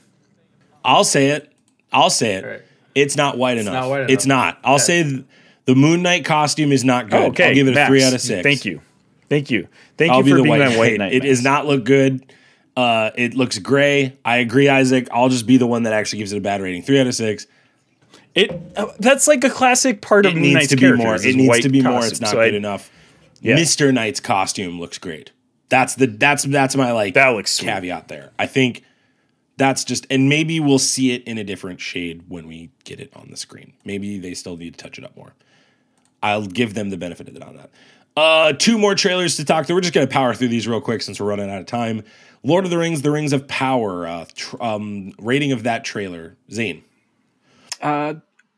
I'll 0.84 1.04
say 1.04 1.28
it. 1.30 1.52
I'll 1.92 2.10
say 2.10 2.36
it. 2.36 2.46
Right. 2.46 2.62
It's 2.96 3.16
not 3.16 3.38
white 3.38 3.58
enough. 3.60 3.74
not 3.74 3.90
white 3.90 4.10
It's 4.10 4.26
not. 4.26 4.58
I'll 4.64 4.76
Okay. 4.76 4.84
say 4.84 5.04
th- 5.04 5.24
the 5.66 5.76
Moon 5.76 6.02
Knight 6.02 6.26
costume 6.26 6.72
is 6.72 6.84
not 6.84 7.10
good. 7.12 7.22
Oh, 7.22 7.26
okay, 7.28 7.50
I'll 7.50 7.54
give 7.54 7.68
it 7.68 7.72
a 7.72 7.76
Max, 7.76 7.90
three 7.90 8.04
out 8.04 8.14
of 8.14 8.22
six. 8.22 8.42
Thank 8.42 8.66
you, 8.66 8.82
thank 9.30 9.52
you, 9.52 9.68
thank 9.98 10.12
I'll 10.12 10.20
you 10.20 10.24
be 10.24 10.32
for 10.32 10.38
the 10.38 10.44
being 10.44 10.58
white 10.60 10.70
my 10.70 10.78
white 10.78 10.92
knight. 10.94 10.98
knight. 11.00 11.14
It 11.14 11.20
Max. 11.24 11.30
does 11.38 11.44
not 11.44 11.68
look 11.68 11.84
good. 11.84 12.34
Uh, 12.80 13.12
it 13.16 13.34
looks 13.34 13.58
gray. 13.60 14.18
I 14.24 14.38
agree, 14.38 14.70
Isaac. 14.70 15.08
I'll 15.12 15.30
just 15.30 15.46
be 15.46 15.58
the 15.58 15.68
one 15.68 15.84
that 15.84 15.94
actually 15.94 16.20
gives 16.20 16.32
it 16.32 16.38
a 16.38 16.42
bad 16.42 16.62
rating. 16.62 16.82
Three 16.82 17.00
out 17.00 17.08
of 17.08 17.16
six. 17.16 17.46
It 18.36 18.52
uh, 18.78 18.88
that's 19.00 19.28
like 19.28 19.44
a 19.44 19.50
classic 19.50 20.02
part 20.02 20.26
of 20.26 20.32
It 20.32 20.36
Moon 20.36 20.44
needs 20.44 20.54
Knight's 20.56 20.70
to 20.70 20.76
be 20.78 20.94
more. 20.94 21.16
It 21.16 21.36
needs 21.36 21.60
to 21.60 21.70
be 21.70 21.82
more. 21.82 22.06
It's 22.06 22.22
not 22.22 22.32
So 22.32 22.40
I- 22.40 22.46
good 22.48 22.56
enough. 22.56 22.90
Yeah. 23.42 23.56
Mr. 23.58 23.94
Knight's 23.94 24.20
costume 24.20 24.80
looks 24.80 24.98
great. 24.98 25.32
That's 25.70 25.96
the 25.96 26.08
that's 26.08 26.44
that's 26.44 26.76
my 26.76 26.92
like 26.92 27.14
That 27.16 27.30
looks 27.30 27.52
sweet. 27.52 27.68
caveat 27.68 28.08
there. 28.08 28.32
I 28.40 28.46
think 28.48 28.84
that's 29.58 29.84
just 29.84 30.08
and 30.10 30.30
maybe 30.30 30.60
we'll 30.60 30.80
see 30.80 31.12
it 31.12 31.24
in 31.26 31.38
a 31.38 31.44
different 31.44 31.80
shade 31.82 32.24
when 32.28 32.48
we 32.48 32.70
get 32.86 33.00
it 33.00 33.12
on 33.16 33.28
the 33.30 33.38
screen. 33.38 33.74
Maybe 33.84 34.20
they 34.20 34.34
still 34.34 34.58
need 34.58 34.74
to 34.74 34.78
touch 34.84 34.98
it 34.98 35.04
up 35.04 35.16
more. 35.18 35.34
I'll 36.24 36.46
give 36.46 36.74
them 36.76 36.90
the 36.92 36.98
benefit 36.98 37.28
of 37.28 37.36
it 37.36 37.42
on 37.44 37.56
that. 37.58 37.70
Uh, 38.18 38.54
two 38.54 38.78
more 38.78 38.96
trailers 38.96 39.38
to 39.38 39.46
talk 39.46 39.66
through. 39.66 39.76
We're 39.76 39.82
just 39.82 39.94
gonna 39.94 40.08
power 40.08 40.34
through 40.34 40.50
these 40.50 40.68
real 40.68 40.82
quick 40.82 41.02
since 41.02 41.20
we're 41.20 41.28
running 41.28 41.50
out 41.50 41.60
of 41.62 41.66
time. 41.66 42.04
Lord 42.44 42.66
of 42.66 42.72
the 42.72 42.78
Rings: 42.78 43.02
The 43.02 43.12
Rings 43.12 43.34
of 43.34 43.48
Power. 43.48 44.08
Uh, 44.08 44.26
tr- 44.34 44.62
um, 44.62 45.14
rating 45.20 45.52
of 45.52 45.64
that 45.64 45.84
trailer, 45.84 46.38
Zane. 46.52 46.84
Uh, 47.82 48.16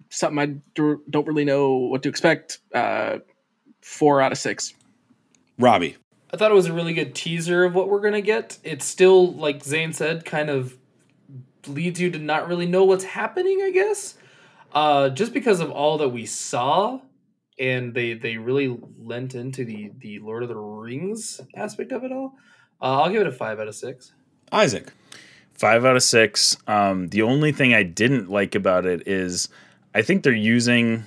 something 0.10 0.40
I 0.40 0.46
do- 0.76 1.02
don't 1.10 1.28
really 1.28 1.46
know 1.46 1.76
what 1.76 2.04
to 2.04 2.10
expect. 2.10 2.60
Uh, 2.74 3.20
four 3.82 4.22
out 4.22 4.32
of 4.32 4.38
six. 4.38 4.74
Robbie. 5.58 5.98
I 6.34 6.38
thought 6.38 6.52
it 6.52 6.56
was 6.56 6.68
a 6.68 6.74
really 6.74 6.94
good 6.94 7.14
teaser 7.14 7.66
of 7.66 7.76
what 7.76 7.90
we're 7.90 8.00
gonna 8.00 8.22
get. 8.22 8.58
It's 8.64 8.86
still, 8.86 9.34
like 9.34 9.64
Zane 9.64 9.94
said, 9.94 10.24
kind 10.26 10.50
of 10.50 10.78
leads 11.68 12.00
you 12.00 12.10
to 12.12 12.20
not 12.20 12.48
really 12.48 12.66
know 12.66 12.84
what's 12.84 13.04
happening. 13.04 13.62
I 13.64 13.72
guess, 13.72 14.16
uh, 14.74 15.10
just 15.10 15.34
because 15.34 15.60
of 15.60 15.70
all 15.72 15.98
that 15.98 16.10
we 16.10 16.26
saw, 16.26 17.02
and 17.60 17.94
they 17.94 18.14
they 18.14 18.38
really 18.38 18.76
lent 18.98 19.36
into 19.36 19.66
the 19.66 19.92
the 20.00 20.20
Lord 20.20 20.44
of 20.44 20.50
the 20.50 20.56
Rings 20.56 21.42
aspect 21.56 21.92
of 21.92 22.04
it 22.04 22.12
all. 22.12 22.36
Uh, 22.82 23.02
I'll 23.02 23.10
give 23.10 23.22
it 23.22 23.28
a 23.28 23.32
five 23.32 23.60
out 23.60 23.68
of 23.68 23.76
six. 23.76 24.14
Isaac. 24.52 24.92
Five 25.54 25.86
out 25.86 25.96
of 25.96 26.04
six. 26.04 26.58
Um, 26.68 27.10
the 27.10 27.22
only 27.22 27.52
thing 27.52 27.74
I 27.74 27.84
didn't 27.84 28.30
like 28.30 28.56
about 28.56 28.86
it 28.86 29.08
is 29.08 29.50
I 29.94 30.02
think 30.02 30.24
they're 30.24 30.34
using 30.34 31.06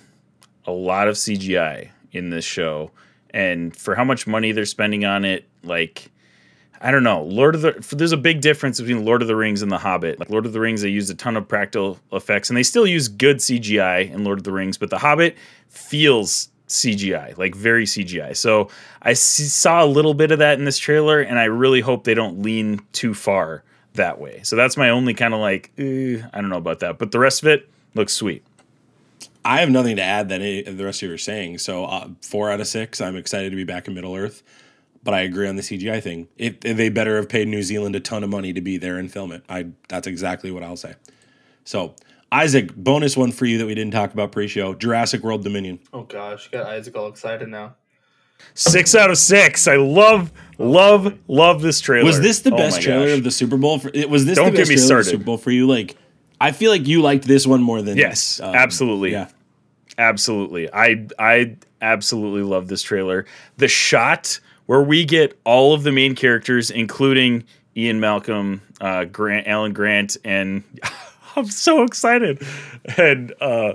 a 0.66 0.72
lot 0.72 1.08
of 1.08 1.16
CGI 1.16 1.90
in 2.12 2.30
this 2.30 2.44
show, 2.44 2.92
and 3.30 3.76
for 3.76 3.96
how 3.96 4.04
much 4.04 4.26
money 4.26 4.52
they're 4.52 4.64
spending 4.64 5.04
on 5.04 5.24
it, 5.24 5.48
like 5.64 6.10
I 6.80 6.90
don't 6.90 7.02
know. 7.02 7.22
Lord 7.22 7.54
of 7.54 7.62
the 7.62 7.72
for, 7.82 7.96
there's 7.96 8.12
a 8.12 8.16
big 8.16 8.40
difference 8.40 8.78
between 8.78 9.04
Lord 9.04 9.22
of 9.22 9.28
the 9.28 9.34
Rings 9.34 9.62
and 9.62 9.72
The 9.72 9.78
Hobbit. 9.78 10.20
Like 10.20 10.30
Lord 10.30 10.46
of 10.46 10.52
the 10.52 10.60
Rings, 10.60 10.82
they 10.82 10.88
used 10.88 11.10
a 11.10 11.14
ton 11.14 11.36
of 11.36 11.48
practical 11.48 11.98
effects, 12.12 12.50
and 12.50 12.56
they 12.56 12.62
still 12.62 12.86
use 12.86 13.08
good 13.08 13.38
CGI 13.38 14.12
in 14.12 14.22
Lord 14.22 14.38
of 14.38 14.44
the 14.44 14.52
Rings, 14.52 14.78
but 14.78 14.90
The 14.90 14.98
Hobbit 14.98 15.36
feels 15.68 16.50
CGI, 16.68 17.36
like 17.36 17.54
very 17.54 17.84
CGI. 17.84 18.36
So 18.36 18.68
I 19.02 19.12
saw 19.12 19.84
a 19.84 19.86
little 19.86 20.14
bit 20.14 20.30
of 20.30 20.38
that 20.38 20.58
in 20.58 20.64
this 20.64 20.78
trailer, 20.78 21.20
and 21.20 21.38
I 21.38 21.44
really 21.44 21.80
hope 21.80 22.04
they 22.04 22.14
don't 22.14 22.42
lean 22.42 22.80
too 22.92 23.14
far 23.14 23.62
that 23.94 24.18
way. 24.18 24.40
So 24.42 24.56
that's 24.56 24.76
my 24.76 24.90
only 24.90 25.14
kind 25.14 25.34
of 25.34 25.40
like, 25.40 25.70
eh, 25.78 26.22
I 26.32 26.40
don't 26.40 26.50
know 26.50 26.56
about 26.56 26.80
that, 26.80 26.98
but 26.98 27.12
the 27.12 27.18
rest 27.18 27.42
of 27.42 27.48
it 27.48 27.68
looks 27.94 28.12
sweet. 28.12 28.44
I 29.44 29.60
have 29.60 29.70
nothing 29.70 29.96
to 29.96 30.02
add 30.02 30.28
than 30.30 30.40
any, 30.40 30.62
the 30.62 30.84
rest 30.84 31.02
of 31.02 31.08
you 31.08 31.14
are 31.14 31.18
saying. 31.18 31.58
So 31.58 31.84
uh, 31.84 32.08
four 32.22 32.50
out 32.50 32.60
of 32.60 32.66
six. 32.66 33.00
I'm 33.00 33.16
excited 33.16 33.50
to 33.50 33.56
be 33.56 33.64
back 33.64 33.86
in 33.86 33.94
Middle 33.94 34.14
Earth, 34.16 34.42
but 35.02 35.12
I 35.12 35.20
agree 35.20 35.46
on 35.46 35.56
the 35.56 35.62
CGI 35.62 36.02
thing. 36.02 36.28
It, 36.38 36.62
they 36.62 36.88
better 36.88 37.16
have 37.16 37.28
paid 37.28 37.46
New 37.46 37.62
Zealand 37.62 37.94
a 37.94 38.00
ton 38.00 38.24
of 38.24 38.30
money 38.30 38.54
to 38.54 38.62
be 38.62 38.78
there 38.78 38.96
and 38.96 39.12
film 39.12 39.32
it. 39.32 39.44
I 39.48 39.66
that's 39.88 40.06
exactly 40.06 40.50
what 40.50 40.62
I'll 40.62 40.78
say. 40.78 40.94
So 41.64 41.94
Isaac, 42.35 42.74
bonus 42.74 43.16
one 43.16 43.30
for 43.32 43.47
you 43.47 43.59
that 43.59 43.66
we 43.66 43.74
didn't 43.74 43.93
talk 43.93 44.12
about 44.12 44.32
pre-show: 44.32 44.74
Jurassic 44.74 45.22
World 45.22 45.45
Dominion. 45.45 45.78
Oh 45.93 46.03
gosh, 46.03 46.49
got 46.51 46.66
Isaac 46.66 46.97
all 46.97 47.09
excited 47.09 47.49
now. 47.49 47.76
Six 48.55 48.95
out 48.95 49.11
of 49.11 49.16
six. 49.18 49.68
I 49.68 49.76
love, 49.76 50.32
love, 50.59 51.16
love 51.28 51.62
this 51.62 51.80
trailer. 51.80 52.05
Was 52.05 52.20
this 52.20 52.41
the 52.41 52.53
Oh 52.53 52.57
best 52.57 52.82
trailer 52.82 53.07
gosh. 53.07 53.18
of 53.18 53.24
the 53.24 53.30
Super 53.30 53.57
Bowl? 53.57 53.78
For, 53.78 53.91
it 53.95 54.11
was 54.11 54.26
this 54.26 54.37
Don't 54.37 54.47
the 54.47 54.51
get 54.53 54.59
best 54.62 54.70
me 54.70 54.76
trailer 54.76 54.99
of 54.99 54.99
the 54.99 55.05
started. 55.05 55.11
Super 55.11 55.24
Bowl 55.24 55.39
for 55.39 55.51
you? 55.53 55.66
Like, 55.66 55.97
I 56.41 56.51
feel 56.53 56.70
like 56.70 56.87
you 56.87 57.01
liked 57.01 57.24
this 57.24 57.47
one 57.47 57.62
more 57.62 57.80
than 57.82 57.97
Yes, 57.97 58.41
um, 58.41 58.55
absolutely. 58.55 59.12
Yeah, 59.12 59.28
Absolutely. 59.97 60.68
I 60.72 61.07
I 61.18 61.57
absolutely 61.80 62.43
love 62.43 62.66
this 62.66 62.82
trailer. 62.82 63.26
The 63.59 63.68
shot 63.68 64.41
where 64.66 64.82
we 64.82 65.05
get 65.05 65.39
all 65.45 65.72
of 65.72 65.85
the 65.85 65.93
main 65.93 66.14
characters, 66.16 66.70
including 66.70 67.45
Ian 67.76 68.01
Malcolm, 68.01 68.61
uh, 68.80 69.05
Grant, 69.05 69.47
Alan 69.47 69.72
Grant, 69.72 70.16
and 70.24 70.64
I'm 71.37 71.47
so 71.47 71.82
excited. 71.82 72.43
And 72.97 73.35
uh, 73.41 73.74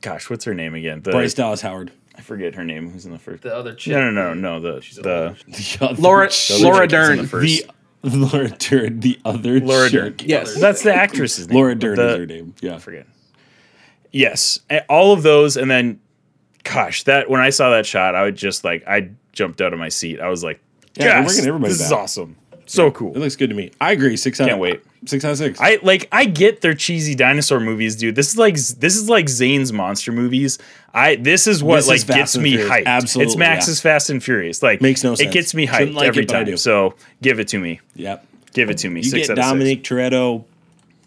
gosh, 0.00 0.28
what's 0.30 0.44
her 0.44 0.54
name 0.54 0.74
again? 0.74 1.02
The, 1.02 1.10
Bryce 1.12 1.34
Dallas 1.34 1.60
Howard. 1.60 1.92
I 2.16 2.22
forget 2.22 2.54
her 2.54 2.64
name. 2.64 2.90
Who's 2.90 3.04
in 3.04 3.12
the 3.12 3.18
first? 3.18 3.42
The 3.42 3.54
other 3.54 3.74
chick. 3.74 3.92
No, 3.92 4.10
no, 4.10 4.32
no, 4.32 4.58
no. 4.58 4.60
The 4.60 4.80
She's 4.80 4.96
the 4.96 5.36
The 5.46 5.78
other 5.90 6.00
Laura 6.02 6.28
chick- 6.30 6.60
Laura 6.62 6.88
chick 6.88 6.98
is 6.98 7.08
in 7.10 7.16
the 7.16 7.22
Dern. 7.26 7.60
the 8.02 8.16
Laura 8.26 8.48
Dern, 8.48 9.00
the 9.00 9.18
other 9.24 9.60
Laura 9.60 9.90
Dern. 9.90 10.14
Yes. 10.20 10.58
That's 10.58 10.82
the 10.82 10.94
actress's 10.94 11.48
name. 11.48 11.56
Laura 11.56 11.74
Dern 11.74 11.96
The- 11.96 12.08
is 12.12 12.16
her 12.18 12.26
name. 12.26 12.54
Yeah. 12.60 12.76
I 12.76 12.78
forget. 12.78 13.06
Yes, 14.12 14.60
all 14.88 15.12
of 15.12 15.22
those, 15.22 15.58
and 15.58 15.70
then, 15.70 16.00
gosh, 16.64 17.02
that 17.04 17.28
when 17.28 17.40
I 17.42 17.50
saw 17.50 17.70
that 17.70 17.84
shot, 17.84 18.14
I 18.14 18.22
would 18.22 18.36
just 18.36 18.64
like 18.64 18.86
I 18.88 19.10
jumped 19.32 19.60
out 19.60 19.74
of 19.74 19.78
my 19.78 19.90
seat. 19.90 20.20
I 20.20 20.28
was 20.30 20.42
like, 20.42 20.58
Yeah, 20.94 21.04
they're 21.20 21.22
yes, 21.24 21.46
everybody 21.46 21.72
this 21.72 21.82
is 21.82 21.92
awesome, 21.92 22.36
so 22.64 22.90
cool. 22.90 23.12
It 23.14 23.18
looks 23.18 23.36
good 23.36 23.50
to 23.50 23.56
me. 23.56 23.72
I 23.78 23.92
agree. 23.92 24.16
Six 24.16 24.40
out 24.40 24.44
Can't 24.46 24.54
of 24.54 24.60
wait. 24.60 24.82
Six 25.06 25.24
out 25.24 25.32
of 25.32 25.38
six. 25.38 25.60
I 25.60 25.78
like 25.82 26.08
I 26.12 26.24
get 26.24 26.60
their 26.60 26.74
cheesy 26.74 27.14
dinosaur 27.14 27.60
movies, 27.60 27.96
dude. 27.96 28.16
This 28.16 28.28
is 28.28 28.36
like 28.38 28.54
this 28.54 28.96
is 28.96 29.08
like 29.08 29.26
Zayne's 29.26 29.72
monster 29.72 30.12
movies. 30.12 30.58
I 30.92 31.16
this 31.16 31.46
is 31.46 31.62
what 31.62 31.76
This 31.76 31.88
like 31.88 32.00
Fast 32.00 32.16
gets 32.18 32.36
me 32.38 32.50
Furious. 32.56 32.70
hyped. 32.70 32.86
Absolutely, 32.86 33.32
it's 33.32 33.38
Max's 33.38 33.80
Fast 33.80 34.10
and 34.10 34.22
Furious. 34.22 34.62
Like 34.62 34.80
Makes 34.80 35.04
no 35.04 35.14
sense. 35.14 35.28
It 35.28 35.32
gets 35.32 35.54
me 35.54 35.66
hyped 35.66 35.94
like 35.94 36.08
every 36.08 36.24
it, 36.24 36.28
time. 36.28 36.56
So 36.56 36.94
give 37.22 37.38
it 37.40 37.48
to 37.48 37.58
me. 37.58 37.80
yep. 37.94 38.26
Give 38.52 38.70
it 38.70 38.78
to 38.78 38.90
me. 38.90 39.00
You 39.00 39.10
Six 39.10 39.28
get 39.28 39.38
out 39.38 39.44
of 39.44 39.50
Dominic 39.50 39.84
Toretto 39.84 40.44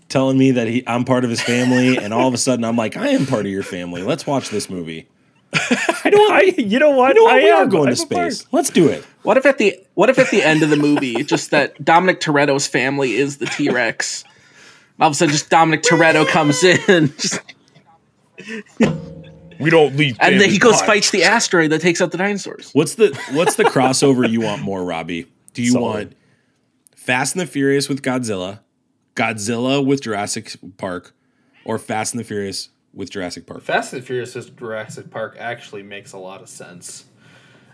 telling 0.08 0.38
me 0.38 0.52
that 0.52 0.68
he, 0.68 0.84
I'm 0.88 1.04
part 1.06 1.24
of 1.24 1.30
his 1.30 1.42
family, 1.42 1.98
and 1.98 2.14
all 2.14 2.28
of 2.28 2.34
a 2.34 2.38
sudden 2.38 2.64
I'm 2.66 2.76
like, 2.76 2.96
I 2.98 3.10
am 3.10 3.26
part 3.26 3.46
of 3.46 3.52
your 3.52 3.64
family. 3.64 4.04
Let's 4.04 4.26
watch 4.28 4.50
this 4.50 4.70
movie. 4.70 5.08
Six. 5.60 6.06
I 6.06 6.10
don't. 6.10 6.32
I, 6.32 6.42
you 6.58 6.80
know 6.80 6.92
what? 6.92 7.10
You 7.16 7.22
know 7.22 7.24
what? 7.26 7.34
I 7.36 7.38
we 7.44 7.50
are 7.50 7.62
am. 7.64 7.70
going 7.70 7.90
I'm 7.90 7.96
to 7.96 8.02
a 8.04 8.06
part. 8.06 8.34
space. 8.34 8.48
Let's 8.52 8.70
do 8.70 8.88
it. 8.88 9.06
What 9.24 9.38
if 9.38 9.46
at 9.46 9.58
the 9.58 9.80
what 9.96 10.10
if 10.10 10.18
at 10.20 10.30
the 10.32 10.42
end 10.44 10.64
of 10.64 10.70
the 10.70 10.76
movie, 10.78 11.24
just 11.24 11.52
that 11.52 11.84
Dominic 11.84 12.20
Toretto's 12.22 12.68
family 12.68 13.16
is 13.16 13.38
the 13.38 13.46
T 13.46 13.70
Rex? 13.70 14.24
All 15.00 15.08
of 15.08 15.12
a 15.12 15.16
sudden, 15.16 15.32
just 15.32 15.50
Dominic 15.50 15.82
Toretto 15.84 16.28
comes 16.28 16.62
in, 16.64 17.14
just, 17.18 17.40
We 19.60 19.70
don't 19.70 19.96
leave. 19.96 20.18
and 20.22 20.40
then 20.40 20.50
he 20.50 20.58
goes 20.58 20.74
behind. 20.76 20.88
fights 20.88 21.12
the 21.12 21.24
asteroid 21.24 21.70
that 21.72 21.82
takes 21.82 22.02
out 22.02 22.12
the 22.12 22.18
dinosaurs. 22.18 22.70
What's 22.74 22.96
the 22.96 23.18
What's 23.32 23.56
the 23.56 23.64
crossover 23.66 24.30
you 24.30 24.42
want 24.42 24.62
more, 24.62 24.84
Robbie? 24.84 25.26
Do 25.54 25.62
you 25.62 25.72
Solid. 25.72 25.84
want 26.10 26.16
Fast 26.96 27.36
and 27.36 27.42
the 27.42 27.46
Furious 27.46 27.90
with 27.90 28.02
Godzilla, 28.02 28.60
Godzilla 29.16 29.86
with 29.86 30.02
Jurassic 30.02 30.56
Park, 30.78 31.14
or 31.66 31.78
Fast 31.78 32.14
and 32.14 32.20
the 32.20 32.24
Furious 32.24 32.70
with 32.94 33.10
Jurassic 33.12 33.46
Park? 33.46 33.62
Fast 33.62 33.94
and 33.94 34.04
Furious 34.04 34.36
with 34.36 34.58
Jurassic 34.58 35.10
Park 35.10 35.36
actually 35.40 35.84
makes 35.84 36.14
a 36.14 36.18
lot 36.18 36.42
of 36.42 36.50
sense. 36.50 37.06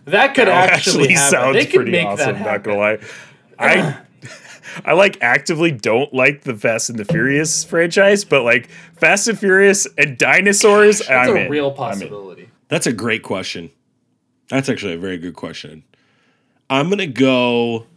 That 0.06 0.36
could 0.36 0.48
That 0.48 0.70
actually, 0.72 1.14
happen. 1.14 1.32
sounds 1.32 1.56
they 1.58 1.66
pretty 1.66 1.92
make 1.92 2.06
awesome. 2.06 2.36
that 2.36 2.46
Not 2.46 2.64
gonna 2.64 2.78
lie, 2.78 3.00
I 3.58 3.98
I 4.86 4.94
like 4.94 5.18
actively 5.22 5.72
don't 5.72 6.14
like 6.14 6.42
the 6.44 6.56
Fast 6.56 6.90
and 6.90 7.00
the 7.00 7.06
Furious 7.06 7.64
franchise, 7.64 8.24
but 8.26 8.44
like 8.44 8.70
Fast 8.98 9.28
and 9.28 9.40
Furious 9.40 9.88
and 9.98 10.18
dinosaurs, 10.18 11.00
That's 11.00 11.10
I'm 11.30 11.36
a 11.36 11.40
in. 11.42 11.52
real 11.52 11.72
possibility. 11.72 12.50
That's 12.68 12.86
a 12.88 12.94
great 12.94 13.24
question. 13.24 13.72
That's 14.50 14.70
actually 14.70 14.94
a 14.94 14.98
very 14.98 15.18
good 15.18 15.34
question. 15.36 15.84
I'm 16.70 16.90
gonna 16.90 17.08
go. 17.08 17.88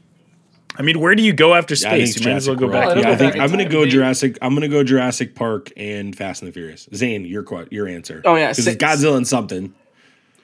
I 0.78 0.82
mean, 0.82 1.00
where 1.00 1.14
do 1.16 1.22
you 1.24 1.32
go 1.32 1.54
after 1.54 1.74
I 1.74 1.76
think 1.76 2.06
space? 2.08 2.20
you 2.20 2.30
might 2.30 2.36
as 2.36 2.46
well 2.46 2.56
go 2.56 2.68
Jurassic 2.68 2.86
back. 2.86 2.94
World. 2.94 3.04
Yeah, 3.06 3.10
I 3.12 3.16
think 3.16 3.36
I'm 3.42 3.50
gonna 3.50 3.68
go 3.68 3.84
dude. 3.84 3.90
Jurassic. 3.94 4.38
I'm 4.40 4.54
gonna 4.54 4.68
go 4.68 4.84
Jurassic 4.84 5.34
Park 5.34 5.72
and 5.76 6.14
Fast 6.16 6.40
and 6.42 6.48
the 6.48 6.52
Furious. 6.52 6.88
Zayne, 6.94 7.24
your 7.26 7.44
your 7.70 7.88
answer. 7.88 8.22
Oh, 8.24 8.36
yeah, 8.36 8.50
because 8.50 8.66
it's 8.66 8.82
Godzilla 8.82 9.16
and 9.16 9.26
something. 9.26 9.74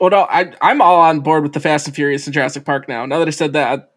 Well, 0.01 0.11
no, 0.11 0.27
I, 0.29 0.53
I'm 0.61 0.83
all 0.83 1.01
on 1.01 1.21
board 1.21 1.45
with 1.45 1.53
the 1.53 1.61
Fast 1.61 1.87
and 1.87 1.95
Furious 1.95 2.27
and 2.27 2.35
Jurassic 2.35 2.65
Park 2.65 2.89
now. 2.89 3.07
Now 3.07 3.21
that 3.21 3.29
I 3.29 3.31
said 3.31 3.53
that, 3.53 3.93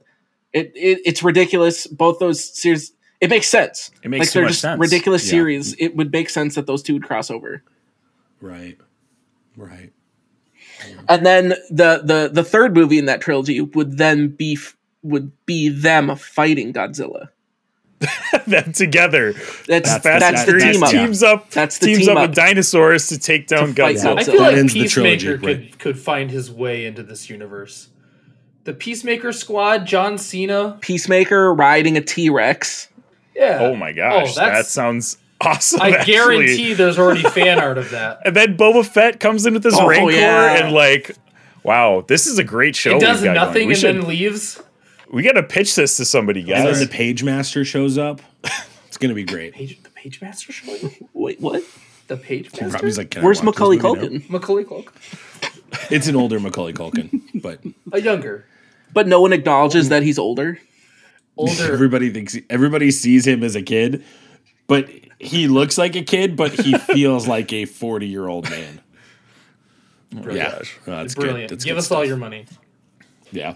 it, 0.54 0.72
it 0.76 1.00
it's 1.06 1.24
ridiculous. 1.24 1.88
Both 1.88 2.20
those 2.20 2.44
series, 2.44 2.94
it 3.20 3.32
makes 3.32 3.48
sense. 3.48 3.90
It 4.04 4.10
makes 4.10 4.28
like 4.28 4.30
too 4.30 4.34
they're 4.40 4.44
much 4.44 4.52
just 4.52 4.62
sense. 4.62 4.80
ridiculous 4.80 5.26
Yeah. 5.26 5.32
series. 5.32 5.74
It 5.80 5.96
would 5.96 6.12
make 6.12 6.30
sense 6.30 6.54
that 6.54 6.68
those 6.68 6.84
two 6.84 6.94
would 6.94 7.04
cross 7.04 7.32
over. 7.32 7.64
Right, 8.40 8.78
right. 9.58 9.92
And 11.10 11.26
then 11.26 11.50
the 11.72 12.02
the 12.04 12.30
the 12.32 12.44
third 12.44 12.76
movie 12.76 13.00
in 13.00 13.06
that 13.08 13.20
trilogy 13.20 13.60
would 13.60 13.98
then 13.98 14.28
be 14.28 14.54
f- 14.54 14.77
would 15.04 15.32
be 15.45 15.70
them 15.70 16.16
fighting 16.16 16.74
Godzilla. 16.74 17.30
them 18.45 18.72
together. 18.74 19.34
That's 19.68 19.89
Fast 19.89 20.04
that's, 20.04 20.45
the 20.45 20.60
team 20.60 20.84
up. 20.84 20.91
teams 20.91 21.24
up. 21.24 21.50
That's 21.50 21.80
the 21.80 21.88
teams 21.88 22.00
team 22.00 22.10
up, 22.10 22.18
up. 22.18 22.30
with 22.30 22.36
dinosaurs 22.36 23.08
to 23.08 23.18
take 23.18 23.48
down 23.48 23.74
fight 23.74 23.98
Godzilla. 23.98 24.20
I 24.20 24.24
feel 24.24 24.34
that 24.36 24.41
like 24.41 24.58
ends 24.58 24.74
the 24.74 24.82
Peacemaker 24.82 25.38
trilogy, 25.38 25.38
could 25.39 25.60
right. 25.72 25.80
could 25.80 26.00
find 26.00 26.30
his 26.30 26.52
way 26.52 26.86
into 26.86 27.02
this 27.02 27.30
universe. 27.30 27.89
The 28.66 28.74
Peacemaker 28.74 29.32
Squad, 29.32 29.86
John 29.86 30.18
Cena. 30.18 30.78
Peacemaker 30.82 31.54
riding 31.54 31.98
a 31.98 32.02
T 32.02 32.30
Rex. 32.30 32.89
Yeah. 33.36 33.60
Oh 33.62 33.76
my 33.76 33.93
gosh, 33.93 34.38
oh, 34.38 34.39
that 34.41 34.66
sounds 34.66 35.18
awesome. 35.41 35.82
I 35.82 35.91
actually. 35.91 36.14
guarantee 36.14 36.74
there's 36.74 37.00
already 37.00 37.24
fan 37.30 37.60
art 37.60 37.78
of 37.78 37.91
that. 37.91 38.20
And 38.26 38.36
then 38.36 38.58
Boba 38.58 38.86
Fett 38.86 39.20
comes 39.20 39.45
in 39.45 39.54
with 39.54 39.64
this 39.64 39.76
Oh, 39.76 39.88
Rancor 39.88 40.12
yeah. 40.12 40.64
and 40.64 40.74
like, 40.74 41.16
wow, 41.64 42.04
this 42.08 42.28
is 42.28 42.39
a 42.39 42.43
great 42.43 42.76
show. 42.76 42.98
It 42.98 43.02
does 43.02 43.22
we've 43.22 43.32
nothing 43.32 43.68
We 43.68 43.74
and 43.74 43.82
should, 43.82 43.95
then 43.95 44.08
leaves. 44.08 44.62
We 45.12 45.24
got 45.24 45.34
to 45.34 45.43
pitch 45.43 45.76
this 45.76 45.97
to 45.97 46.05
somebody, 46.05 46.41
And 46.51 46.68
then 46.68 46.80
the 46.80 46.88
Page 46.88 47.24
Master 47.24 47.64
shows 47.66 47.97
up. 47.97 48.22
It's 48.88 48.97
gonna 48.97 49.14
be 49.14 49.24
great. 49.26 49.53
Page, 49.53 49.82
the 49.84 49.89
Page 49.89 50.22
Master 50.22 50.51
showing? 50.51 51.08
Wait, 51.14 51.39
what? 51.39 51.64
The 52.08 52.18
Page 52.18 52.51
Master? 52.53 52.68
Robbie's 52.70 52.97
like, 52.97 53.12
Can 53.12 53.22
I 53.22 53.26
Where's 53.26 53.38
watch 53.43 53.55
this 53.55 53.60
Macaulay 53.60 53.78
movie 53.78 54.18
now? 54.18 54.26
Culkin? 54.26 54.30
Macaulay 54.30 54.64
Culkin. 54.64 54.88
It's 55.91 56.08
an 56.08 56.16
older 56.16 56.39
Macaulay 56.39 56.72
Culkin, 56.74 57.22
but 57.41 57.60
A 57.91 57.99
younger, 58.01 58.45
But 58.93 59.05
no 59.08 59.20
one 59.22 59.34
acknowledges 59.34 59.89
that 59.89 60.01
he's 60.01 60.18
older. 60.18 60.60
older. 61.36 61.51
everybody 61.74 62.10
thinks 62.10 62.38
everybody 62.49 62.89
sees 62.89 63.28
him 63.28 63.43
as 63.43 63.55
a 63.55 63.62
kid, 63.62 64.03
but 64.68 64.89
he 65.20 65.47
looks 65.49 65.78
like 65.78 65.95
a 65.97 66.03
kid, 66.03 66.38
but 66.38 66.53
he 66.53 66.78
feels 66.78 67.28
like 67.28 67.51
a 67.51 67.66
40 67.66 68.08
year 68.08 68.28
old 68.28 68.49
man. 68.49 68.80
Oh 70.16 70.32
yeah, 70.34 70.60
Oh, 70.60 70.64
that's 70.86 71.16
Brilliant. 71.16 71.49
good. 71.49 71.49
That's 71.58 71.66
Give 71.66 71.76
good 71.76 71.80
us 71.80 71.91
all 71.91 72.05
your 72.05 72.16
money. 72.18 72.45
Yeah, 73.32 73.55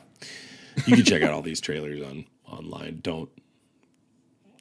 you 0.86 0.96
can 0.96 1.06
check 1.06 1.22
out 1.22 1.32
all 1.32 1.42
these 1.42 1.62
trailers 1.62 2.02
on 2.02 2.26
online. 2.48 3.00
Don't 3.02 3.30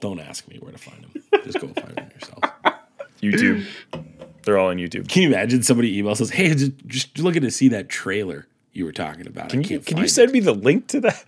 don't 0.01 0.21
ask 0.21 0.49
me 0.49 0.59
where 0.61 0.73
to 0.73 0.79
find 0.79 1.03
them. 1.03 1.23
Just 1.45 1.61
go 1.61 1.69
find 1.69 1.95
them 1.97 2.11
yourself. 2.15 2.41
YouTube. 3.23 3.67
They're 4.43 4.59
all 4.59 4.69
on 4.69 4.79
YouTube. 4.79 5.09
Can 5.09 5.23
you 5.23 5.29
imagine 5.29 5.63
somebody 5.63 6.01
emails 6.03 6.21
us, 6.21 6.31
"Hey, 6.31 6.55
just, 6.55 6.73
just 6.87 7.19
looking 7.19 7.43
to 7.43 7.51
see 7.51 7.69
that 7.69 7.89
trailer 7.89 8.47
you 8.73 8.85
were 8.85 8.93
talking 8.93 9.27
about." 9.27 9.51
Can 9.51 9.61
I 9.61 9.63
you 9.63 9.69
can't 9.69 9.87
can 9.87 9.99
you 9.99 10.09
send 10.09 10.31
it. 10.31 10.33
me 10.33 10.41
the 10.41 10.55
link 10.55 10.89
to 10.89 11.01
that? 11.01 11.25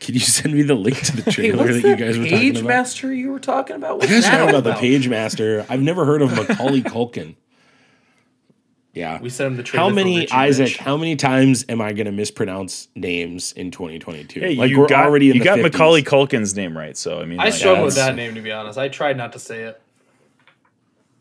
Can 0.00 0.14
you 0.14 0.20
send 0.20 0.54
me 0.54 0.62
the 0.62 0.74
link 0.74 1.00
to 1.00 1.16
the 1.16 1.30
trailer 1.30 1.64
what's 1.64 1.82
that 1.82 1.88
you 1.88 1.96
guys 1.96 2.18
were 2.18 2.24
talking 2.24 2.50
about? 2.50 2.54
Page? 2.54 2.62
Master 2.62 3.14
you 3.14 3.32
were 3.32 3.40
talking 3.40 3.76
about? 3.76 3.96
What's 3.96 4.10
You 4.10 4.16
guys 4.16 4.24
that 4.24 4.30
talking 4.32 4.54
all 4.54 4.60
about 4.60 4.74
the 4.74 4.80
Page 4.80 5.08
Master? 5.08 5.64
I've 5.68 5.80
never 5.80 6.04
heard 6.04 6.20
of 6.20 6.36
Macaulay 6.36 6.82
Culkin. 6.82 7.36
Yeah. 8.94 9.20
We 9.20 9.28
sent 9.28 9.48
him 9.48 9.56
the 9.56 9.62
trailer. 9.64 9.88
How 9.88 9.94
many 9.94 10.20
Richie 10.20 10.32
Isaac? 10.32 10.64
Rich. 10.66 10.76
How 10.78 10.96
many 10.96 11.16
times 11.16 11.64
am 11.68 11.80
I 11.80 11.92
going 11.92 12.06
to 12.06 12.12
mispronounce 12.12 12.88
names 12.94 13.52
in 13.52 13.70
2022? 13.72 14.40
Hey, 14.40 14.54
like 14.54 14.70
you 14.70 14.78
we're 14.78 14.86
got, 14.86 15.04
already 15.06 15.30
in 15.30 15.34
you 15.34 15.40
the 15.40 15.44
got 15.44 15.58
50s. 15.58 15.62
Macaulay 15.64 16.02
Culkin's 16.02 16.54
name 16.54 16.78
right, 16.78 16.96
so 16.96 17.20
I 17.20 17.24
mean, 17.24 17.40
I 17.40 17.44
like, 17.46 17.54
struggle 17.54 17.84
with 17.84 17.96
that 17.96 18.14
name 18.14 18.34
to 18.36 18.40
be 18.40 18.52
honest. 18.52 18.78
I 18.78 18.88
tried 18.88 19.16
not 19.16 19.32
to 19.32 19.38
say 19.40 19.62
it. 19.64 19.80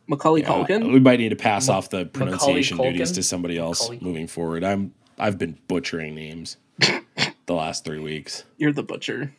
Macaulay 0.05 0.41
Yeah, 0.41 0.49
Culkin. 0.49 0.93
we 0.93 0.99
might 0.99 1.19
need 1.19 1.30
to 1.30 1.36
pass 1.36 1.67
off 1.67 1.89
the 1.89 2.05
pronunciation 2.05 2.78
Culkin? 2.78 2.91
duties 2.93 3.11
to 3.13 3.24
somebody 3.24 3.57
else 3.57 3.82
Macaulay 3.82 3.97
Culkin. 3.97 4.01
moving 4.03 4.28
forward. 4.28 4.63
I'm 4.63 4.93
I've 5.17 5.38
been 5.39 5.57
butchering 5.67 6.13
names 6.13 6.57
the 6.80 7.53
last 7.53 7.86
three 7.86 7.99
weeks. 7.99 8.43
You're 8.57 8.74
the 8.74 8.84
butcher. 8.84 9.34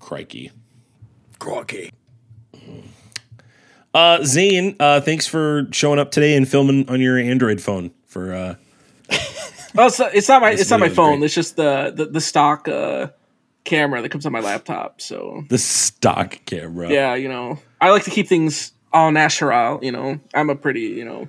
Crikey. 0.00 0.50
Crocky. 1.38 1.92
Mm. 2.54 2.82
Uh, 3.94 4.22
Zayne, 4.24 4.76
uh, 4.78 5.00
thanks 5.00 5.26
for 5.26 5.66
showing 5.72 5.98
up 5.98 6.10
today 6.10 6.36
and 6.36 6.48
filming 6.48 6.88
on 6.90 7.00
your 7.00 7.18
Android 7.18 7.60
phone 7.60 7.90
for 8.06 8.32
uh, 8.34 8.54
Oh, 9.76 9.86
it's 9.86 9.98
not, 9.98 10.14
it's 10.14 10.28
not 10.28 10.40
my 10.42 10.50
it's 10.52 10.70
not 10.70 10.80
my 10.80 10.88
phone. 10.88 11.18
great. 11.18 11.26
It's 11.26 11.34
just 11.34 11.56
the, 11.56 11.92
the 11.94 12.06
the 12.06 12.20
stock 12.20 12.66
uh, 12.68 13.08
camera 13.64 14.00
that 14.02 14.08
comes 14.08 14.26
on 14.26 14.32
my 14.32 14.40
laptop. 14.40 15.00
So 15.00 15.44
the 15.48 15.58
stock 15.58 16.38
camera. 16.46 16.90
yeah, 16.90 17.14
you 17.14 17.28
know, 17.28 17.58
I 17.80 17.90
like 17.90 18.04
to 18.04 18.10
keep 18.10 18.26
things 18.28 18.72
all 18.92 19.12
natural. 19.12 19.78
You 19.84 19.92
know, 19.92 20.20
I'm 20.34 20.50
a 20.50 20.56
pretty 20.56 20.80
you 20.80 21.04
know 21.04 21.28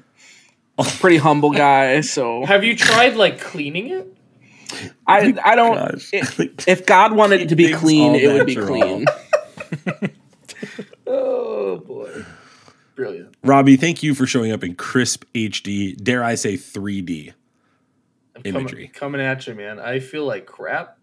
pretty 0.99 1.17
humble 1.17 1.51
guy. 1.51 2.01
So 2.01 2.45
Have 2.45 2.63
you 2.63 2.75
tried 2.75 3.15
like 3.15 3.39
cleaning 3.39 3.89
it? 3.91 4.07
I 5.05 5.33
I 5.43 5.55
don't. 5.55 6.01
It- 6.13 6.63
if 6.67 6.85
God 6.85 7.13
wanted 7.13 7.41
it 7.41 7.49
to 7.49 7.55
be 7.55 7.71
clean, 7.73 8.11
all 8.11 8.15
it 8.15 8.33
would 8.33 8.47
be 8.47 8.55
clean. 8.55 9.05
Boy. 12.99 13.03
Brilliant. 13.05 13.35
Robbie, 13.43 13.77
thank 13.77 14.03
you 14.03 14.13
for 14.13 14.25
showing 14.25 14.51
up 14.51 14.63
in 14.63 14.75
crisp 14.75 15.23
HD, 15.33 15.95
dare 16.01 16.23
I 16.23 16.35
say 16.35 16.55
3D. 16.55 17.33
I'm 18.35 18.41
Imagery. 18.45 18.87
Coming, 18.87 19.19
coming 19.19 19.21
at 19.21 19.47
you, 19.47 19.55
man. 19.55 19.79
I 19.79 19.99
feel 19.99 20.25
like 20.25 20.45
crap. 20.45 20.97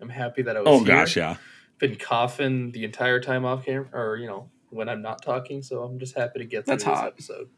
I'm 0.00 0.08
happy 0.08 0.42
that 0.42 0.56
I 0.56 0.60
was 0.60 0.68
Oh 0.68 0.78
here. 0.84 0.86
gosh, 0.94 1.16
yeah. 1.16 1.36
Been 1.78 1.96
coughing 1.96 2.72
the 2.72 2.84
entire 2.84 3.20
time 3.20 3.44
off 3.44 3.64
camera, 3.64 3.88
or 3.92 4.16
you 4.16 4.26
know, 4.26 4.48
when 4.70 4.88
I'm 4.88 5.02
not 5.02 5.22
talking. 5.22 5.62
So 5.62 5.82
I'm 5.82 5.98
just 5.98 6.16
happy 6.16 6.38
to 6.38 6.44
get 6.44 6.64
through 6.66 6.72
That's 6.74 6.84
this 6.84 6.94
hot. 6.94 7.06
episode. 7.06 7.48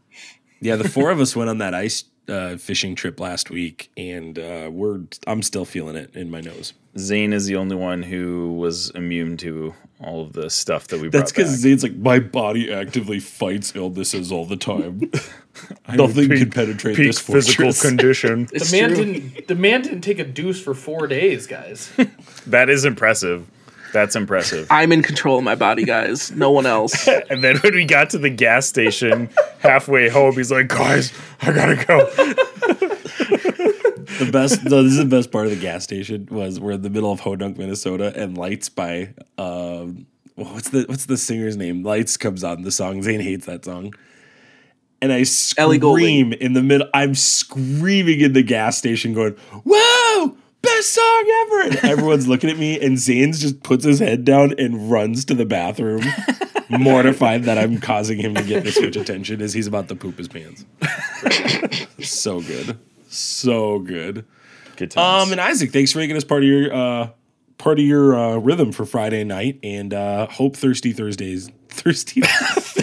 Yeah, 0.61 0.77
the 0.77 0.89
four 0.89 1.11
of 1.11 1.21
us 1.21 1.35
went 1.37 1.49
on 1.51 1.59
that 1.59 1.75
ice 1.75 2.05
uh, 2.29 2.57
fishing 2.57 2.95
trip 2.95 3.19
last 3.21 3.51
week, 3.51 3.91
and 3.97 4.39
uh, 4.39 4.69
we're 4.73 5.01
I'm 5.27 5.43
still 5.43 5.65
feeling 5.65 5.97
it 5.97 6.15
in 6.15 6.31
my 6.31 6.41
nose. 6.41 6.73
Zayne 6.99 7.33
is 7.33 7.47
the 7.47 7.57
only 7.57 7.77
one 7.77 8.03
who 8.03 8.53
was 8.55 8.91
immune 8.91 9.37
to 9.39 9.75
all 10.01 10.23
of 10.23 10.33
the 10.33 10.51
stuff 10.51 10.89
that 10.89 11.01
we 11.01 11.09
That's 11.09 11.31
brought 11.33 11.45
back. 11.45 11.53
because 11.53 11.65
Zayne's 11.65 11.83
like 11.85 11.95
my 11.97 12.19
body 12.19 12.73
actively 12.73 13.21
fights 13.21 13.77
illnesses 13.77 14.33
all 14.33 14.45
the 14.45 14.57
time. 14.57 15.11
Nothing 15.93 16.29
peak- 16.29 16.39
can 16.41 16.51
penetrate 16.51 16.97
peak 16.97 17.07
this 17.09 17.19
physical 17.21 17.65
fortress. 17.67 17.83
condition. 17.89 18.47
The 18.47 18.69
man 18.73 18.95
true. 18.95 19.05
didn't. 19.05 19.49
The 19.49 19.55
man 19.55 19.83
didn't 19.83 20.01
take 20.03 20.19
a 20.19 20.25
deuce 20.25 20.61
for 20.61 20.75
four 20.75 21.07
days, 21.07 21.47
guys. 21.47 21.93
that 22.47 22.69
is 22.71 22.85
impressive. 22.85 23.49
That's 23.93 24.17
impressive. 24.17 24.67
I'm 24.71 24.93
in 24.93 25.03
control 25.03 25.39
of 25.39 25.45
my 25.45 25.55
body, 25.55 25.85
guys. 25.85 26.31
No 26.33 26.51
one 26.51 26.67
else. 26.67 27.09
And 27.31 27.45
then 27.45 27.59
when 27.59 27.75
we 27.75 27.85
got 27.85 28.11
to 28.11 28.19
the 28.19 28.31
gas 28.31 28.67
station 28.67 29.29
halfway 29.61 30.09
home, 30.09 30.35
he's 30.35 30.51
like, 30.51 30.69
guys, 30.69 31.13
I 31.43 31.53
gotta 31.53 31.77
go. 31.77 32.05
the 34.19 34.31
best 34.33 34.65
no, 34.65 34.83
this 34.83 34.93
is 34.93 34.99
the 34.99 35.05
best 35.05 35.31
part 35.31 35.45
of 35.47 35.51
the 35.51 35.61
gas 35.61 35.85
station 35.85 36.27
was 36.31 36.59
we're 36.59 36.73
in 36.73 36.83
the 36.83 36.91
middle 36.91 37.13
of 37.13 37.21
Hodunk, 37.21 37.57
Minnesota, 37.57 38.13
and 38.17 38.37
Lights 38.37 38.69
by 38.69 39.15
um 39.39 40.07
what's 40.35 40.71
the 40.71 40.85
what's 40.89 41.07
the 41.07 41.17
singer's 41.17 41.57
name? 41.57 41.83
Lights 41.85 42.17
comes 42.17 42.43
on 42.43 42.63
the 42.63 42.73
song. 42.73 43.03
Zayne 43.03 43.21
hates 43.21 43.47
that 43.47 43.65
song. 43.65 43.95
And 45.03 45.13
I 45.13 45.25
Ellie 45.57 45.79
scream 45.79 46.33
in 46.35 46.53
the 46.53 46.63
middle. 46.63 46.89
I'm 46.93 47.15
screaming 47.15 48.21
in 48.21 48.35
the 48.35 48.43
gas 48.43 48.77
station, 48.77 49.15
going, 49.15 49.33
"Whoa, 49.65 49.90
best 50.81 50.95
song 50.95 51.25
ever!" 51.43 51.61
And 51.63 51.77
everyone's 51.85 52.27
looking 52.27 52.51
at 52.51 52.59
me, 52.59 52.81
and 52.81 52.97
Zayne's 52.97 53.41
just 53.41 53.63
puts 53.63 53.85
his 53.85 53.99
head 53.99 54.25
down 54.25 54.55
and 54.59 54.91
runs 54.91 55.25
to 55.27 55.35
the 55.35 55.45
bathroom, 55.45 56.03
mortified 56.71 57.45
that 57.45 57.59
I'm 57.59 57.79
causing 57.79 58.19
him 58.19 58.35
to 58.35 58.43
get 58.43 58.65
this 58.65 58.81
much 58.81 58.97
attention 58.97 59.43
as 59.43 59.53
he's 59.53 59.67
about 59.67 59.89
to 59.89 59.97
poop 59.97 60.17
his 60.19 60.29
pants. 60.29 60.65
so 62.01 62.41
good, 62.41 62.79
so 63.09 63.79
good. 63.79 64.25
Good 64.77 64.91
times. 64.93 65.27
Um, 65.27 65.33
and 65.33 65.41
Isaac, 65.41 65.73
thanks 65.73 65.93
for 65.93 65.99
making 65.99 66.17
us 66.17 66.25
part 66.25 66.43
of 66.43 66.49
your 66.49 66.73
uh, 66.73 67.11
part 67.59 67.79
of 67.79 67.85
your 67.85 68.17
uh, 68.17 68.37
rhythm 68.39 68.73
for 68.73 68.87
Friday 68.87 69.25
night, 69.25 69.61
and 69.63 69.93
uh, 69.93 70.27
hope 70.27 70.57
Thirsty 70.57 70.93
Thursdays, 70.93 71.51
Thirsty. 71.69 72.23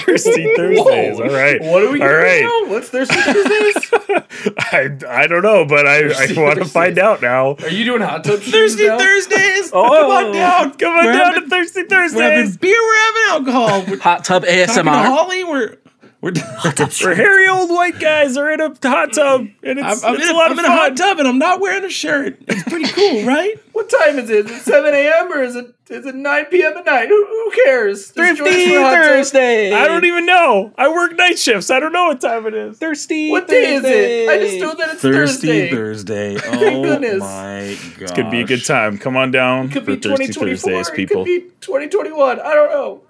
Thirsty 0.08 0.54
Thursdays. 0.56 1.20
All 1.20 1.28
right. 1.30 1.62
What 1.62 1.84
are 1.84 1.92
we 1.92 2.02
All 2.02 2.08
doing 2.08 2.44
now? 2.44 2.72
What's 2.72 2.90
Thursday 2.90 3.16
Thursdays? 3.16 3.92
I, 4.60 4.90
I 5.08 5.28
don't 5.28 5.44
know, 5.44 5.66
but 5.66 5.86
I, 5.86 5.98
I 5.98 6.08
Thirsty 6.14 6.42
want 6.42 6.60
to 6.60 6.66
find 6.66 6.98
out 6.98 7.22
now. 7.22 7.56
Are 7.56 7.70
you 7.70 7.84
doing 7.86 8.02
hot 8.02 8.24
tub 8.24 8.40
shoes 8.42 8.54
Thirsty 8.54 8.88
now? 8.88 8.98
Thursdays. 8.98 9.72
Oh, 9.74 9.84
come 9.90 10.12
on 10.28 10.34
down. 10.34 10.74
Come 10.78 10.94
on 10.98 11.06
We're 11.06 11.12
down 11.14 11.34
having- 11.34 11.44
to 11.44 11.50
Thirsty 11.50 11.82
We're 11.90 11.98
having 11.98 12.10
Thursdays. 12.16 12.58
beer. 12.58 12.80
We're 12.82 13.00
having 13.00 13.22
alcohol. 13.30 13.86
We're 13.88 14.00
Hot 14.00 14.24
tub 14.24 14.44
ASMR. 14.46 14.86
Holly. 15.06 15.44
We're 15.44 15.78
we're. 16.22 16.34
Where 16.34 17.16
hairy 17.16 17.48
old 17.48 17.70
white 17.70 18.00
guys 18.00 18.38
are 18.38 18.52
in 18.52 18.60
a 18.60 18.70
hot 18.82 19.14
tub, 19.14 19.48
and 19.62 19.80
I'm, 19.80 19.92
it's, 19.94 20.04
I'm 20.04 20.16
it's 20.16 20.24
in, 20.24 20.30
a 20.30 20.34
a, 20.34 20.36
lot 20.36 20.46
I'm 20.48 20.54
of 20.54 20.60
in 20.60 20.66
a 20.66 20.70
hot 20.72 20.98
tub 20.98 21.20
and 21.20 21.28
I'm 21.28 21.38
not 21.38 21.60
wearing 21.62 21.84
a 21.86 21.90
shirt. 21.90 22.38
It's 22.48 22.64
pretty 22.64 22.88
cool, 22.92 23.24
right? 23.26 23.56
What 23.78 23.92
time 23.92 24.18
is 24.18 24.28
it? 24.32 24.50
Is 24.50 24.58
it 24.58 24.64
7 24.64 24.92
a.m. 24.92 25.32
or 25.32 25.44
is 25.44 25.56
it 25.56 25.68
is 25.92 26.04
it 26.08 26.16
9 26.16 26.46
p.m. 26.46 26.76
at 26.78 26.86
night? 26.88 27.10
Who, 27.10 27.26
who 27.28 27.52
cares? 27.64 28.06
Just 28.06 28.16
Thrifty 28.16 28.70
for 28.74 28.82
hot 28.82 28.96
tub. 28.96 29.04
Thursday. 29.06 29.72
I 29.72 29.88
don't 29.88 30.04
even 30.04 30.26
know. 30.26 30.74
I 30.80 30.88
work 30.88 31.16
night 31.16 31.38
shifts. 31.38 31.70
I 31.70 31.80
don't 31.80 31.94
know 31.94 32.06
what 32.08 32.20
time 32.20 32.48
it 32.48 32.56
is. 32.56 32.80
Thirsty. 32.80 33.30
What 33.30 33.48
day 33.48 33.76
is 33.76 33.84
it? 33.86 34.30
I 34.30 34.40
just 34.40 34.60
know 34.60 34.74
that 34.74 34.94
it's 34.94 35.02
Thirsty 35.04 35.70
Thursday. 35.70 36.38
Thursday. 36.38 36.38
Oh 36.58 36.82
goodness. 36.84 37.20
my 37.20 37.78
god! 38.00 38.02
It's 38.02 38.12
gonna 38.14 38.32
be 38.32 38.42
a 38.42 38.48
good 38.48 38.66
time. 38.66 38.98
Come 38.98 39.16
on 39.16 39.30
down 39.30 39.68
It 39.68 39.74
Could 39.74 39.86
for 39.86 39.92
be 39.92 39.98
2024. 39.98 40.72
Thursdays, 40.72 41.00
It 41.00 41.10
could 41.10 41.24
be 41.26 41.42
2021. 41.62 42.40
I 42.40 42.54
don't 42.56 42.72
know. 42.72 43.02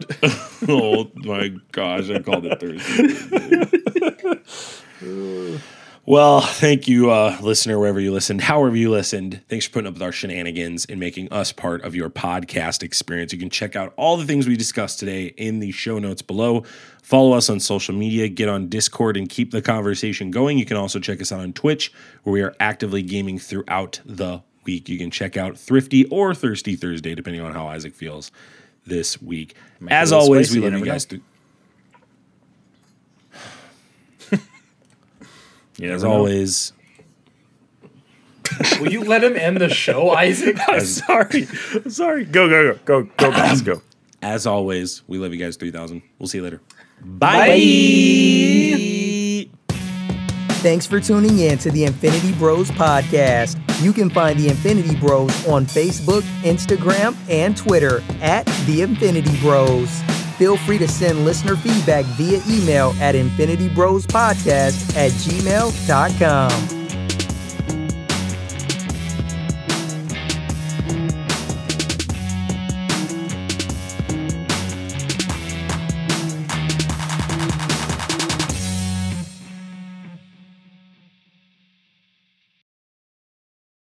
oh 0.68 1.10
my 1.16 1.48
gosh, 1.72 2.10
I 2.10 2.20
called 2.22 2.46
it 2.46 2.60
Thursday. 2.60 3.64
well, 6.08 6.40
thank 6.40 6.88
you, 6.88 7.12
uh, 7.12 7.38
listener, 7.42 7.78
wherever 7.78 8.00
you 8.00 8.14
listened, 8.14 8.40
however 8.40 8.78
you 8.78 8.90
listened. 8.90 9.42
Thanks 9.50 9.66
for 9.66 9.74
putting 9.74 9.90
up 9.90 9.96
with 9.96 10.02
our 10.02 10.14
shenanigans 10.14 10.86
and 10.86 11.02
making 11.02 11.34
us 11.34 11.52
part 11.52 11.84
of 11.84 11.96
your 11.96 12.10
podcast 12.10 12.82
experience. 12.82 13.34
You 13.34 13.40
can 13.40 13.50
check 13.50 13.76
out 13.76 13.94
all 13.98 14.16
the 14.16 14.26
things 14.26 14.48
we 14.48 14.56
discussed 14.56 15.00
today 15.00 15.34
in 15.36 15.60
the 15.60 15.72
show 15.72 16.00
notes 16.00 16.22
below. 16.22 16.64
Follow 17.04 17.34
us 17.34 17.50
on 17.50 17.60
social 17.60 17.94
media, 17.94 18.30
get 18.30 18.48
on 18.48 18.70
Discord, 18.70 19.18
and 19.18 19.28
keep 19.28 19.52
the 19.52 19.62
conversation 19.62 20.32
going. 20.32 20.58
You 20.58 20.66
can 20.66 20.78
also 20.78 20.98
check 20.98 21.22
us 21.22 21.34
out 21.34 21.42
on 21.42 21.52
Twitch, 21.52 21.92
where 22.24 22.32
we 22.32 22.42
are 22.42 22.56
actively 22.58 23.02
gaming 23.02 23.38
throughout 23.38 24.00
the 24.06 24.42
week. 24.64 24.88
You 24.88 24.98
can 24.98 25.12
check 25.12 25.36
out 25.36 25.58
Thrifty 25.58 26.06
or 26.06 26.34
Thirsty 26.34 26.78
Thursday, 26.78 27.16
depending 27.16 27.42
on 27.42 27.54
how 27.54 27.68
Isaac 27.68 27.94
feels 27.94 28.32
this 28.86 29.22
week. 29.22 29.56
As 29.90 30.14
always, 30.14 30.56
we 30.56 30.62
love 30.62 30.72
you 30.80 30.86
guys. 30.86 31.06
You 35.78 35.92
as 35.92 36.04
never 36.04 36.14
know. 36.14 36.20
always, 36.20 36.74
Will 38.80 38.92
you 38.92 39.04
let 39.04 39.24
him 39.24 39.36
end 39.36 39.58
the 39.58 39.70
show, 39.70 40.12
Isaac? 40.16 40.58
I'm 40.68 40.80
sorry. 40.82 41.48
I'm 41.76 41.90
sorry. 41.90 42.26
Go, 42.26 42.48
go, 42.50 42.74
go, 42.74 42.80
go, 42.86 43.10
go, 43.18 43.32
guys, 43.32 43.62
go. 43.62 43.82
as 44.22 44.48
always, 44.48 45.04
we 45.08 45.18
love 45.18 45.34
you 45.34 45.40
guys. 45.40 45.58
Three 45.58 45.72
thousand. 45.72 46.02
We'll 46.20 46.28
see 46.28 46.38
you 46.40 46.44
later. 46.44 46.62
Bye. 47.02 47.48
Thanks 50.62 50.88
for 50.88 51.00
tuning 51.00 51.38
in 51.40 51.58
to 51.60 51.70
the 51.72 51.84
Infinity 51.86 52.34
Bros 52.34 52.72
podcast. 52.72 53.58
You 53.82 53.94
can 53.94 54.10
find 54.10 54.40
the 54.40 54.50
Infinity 54.50 54.96
Bros 54.96 55.48
on 55.48 55.66
Facebook, 55.68 56.24
Instagram, 56.42 57.16
and 57.30 57.56
Twitter 57.56 58.02
at 58.22 58.46
the 58.66 58.82
Infinity 58.82 59.40
Bros. 59.40 60.02
Feel 60.38 60.56
free 60.58 60.78
to 60.78 60.88
send 60.88 61.26
listener 61.26 61.56
feedback 61.56 62.06
via 62.16 62.42
email 62.48 62.94
at 63.00 63.16
infinitybrospodcast 63.16 64.96
at 64.96 65.12
gmail.com. 65.12 66.77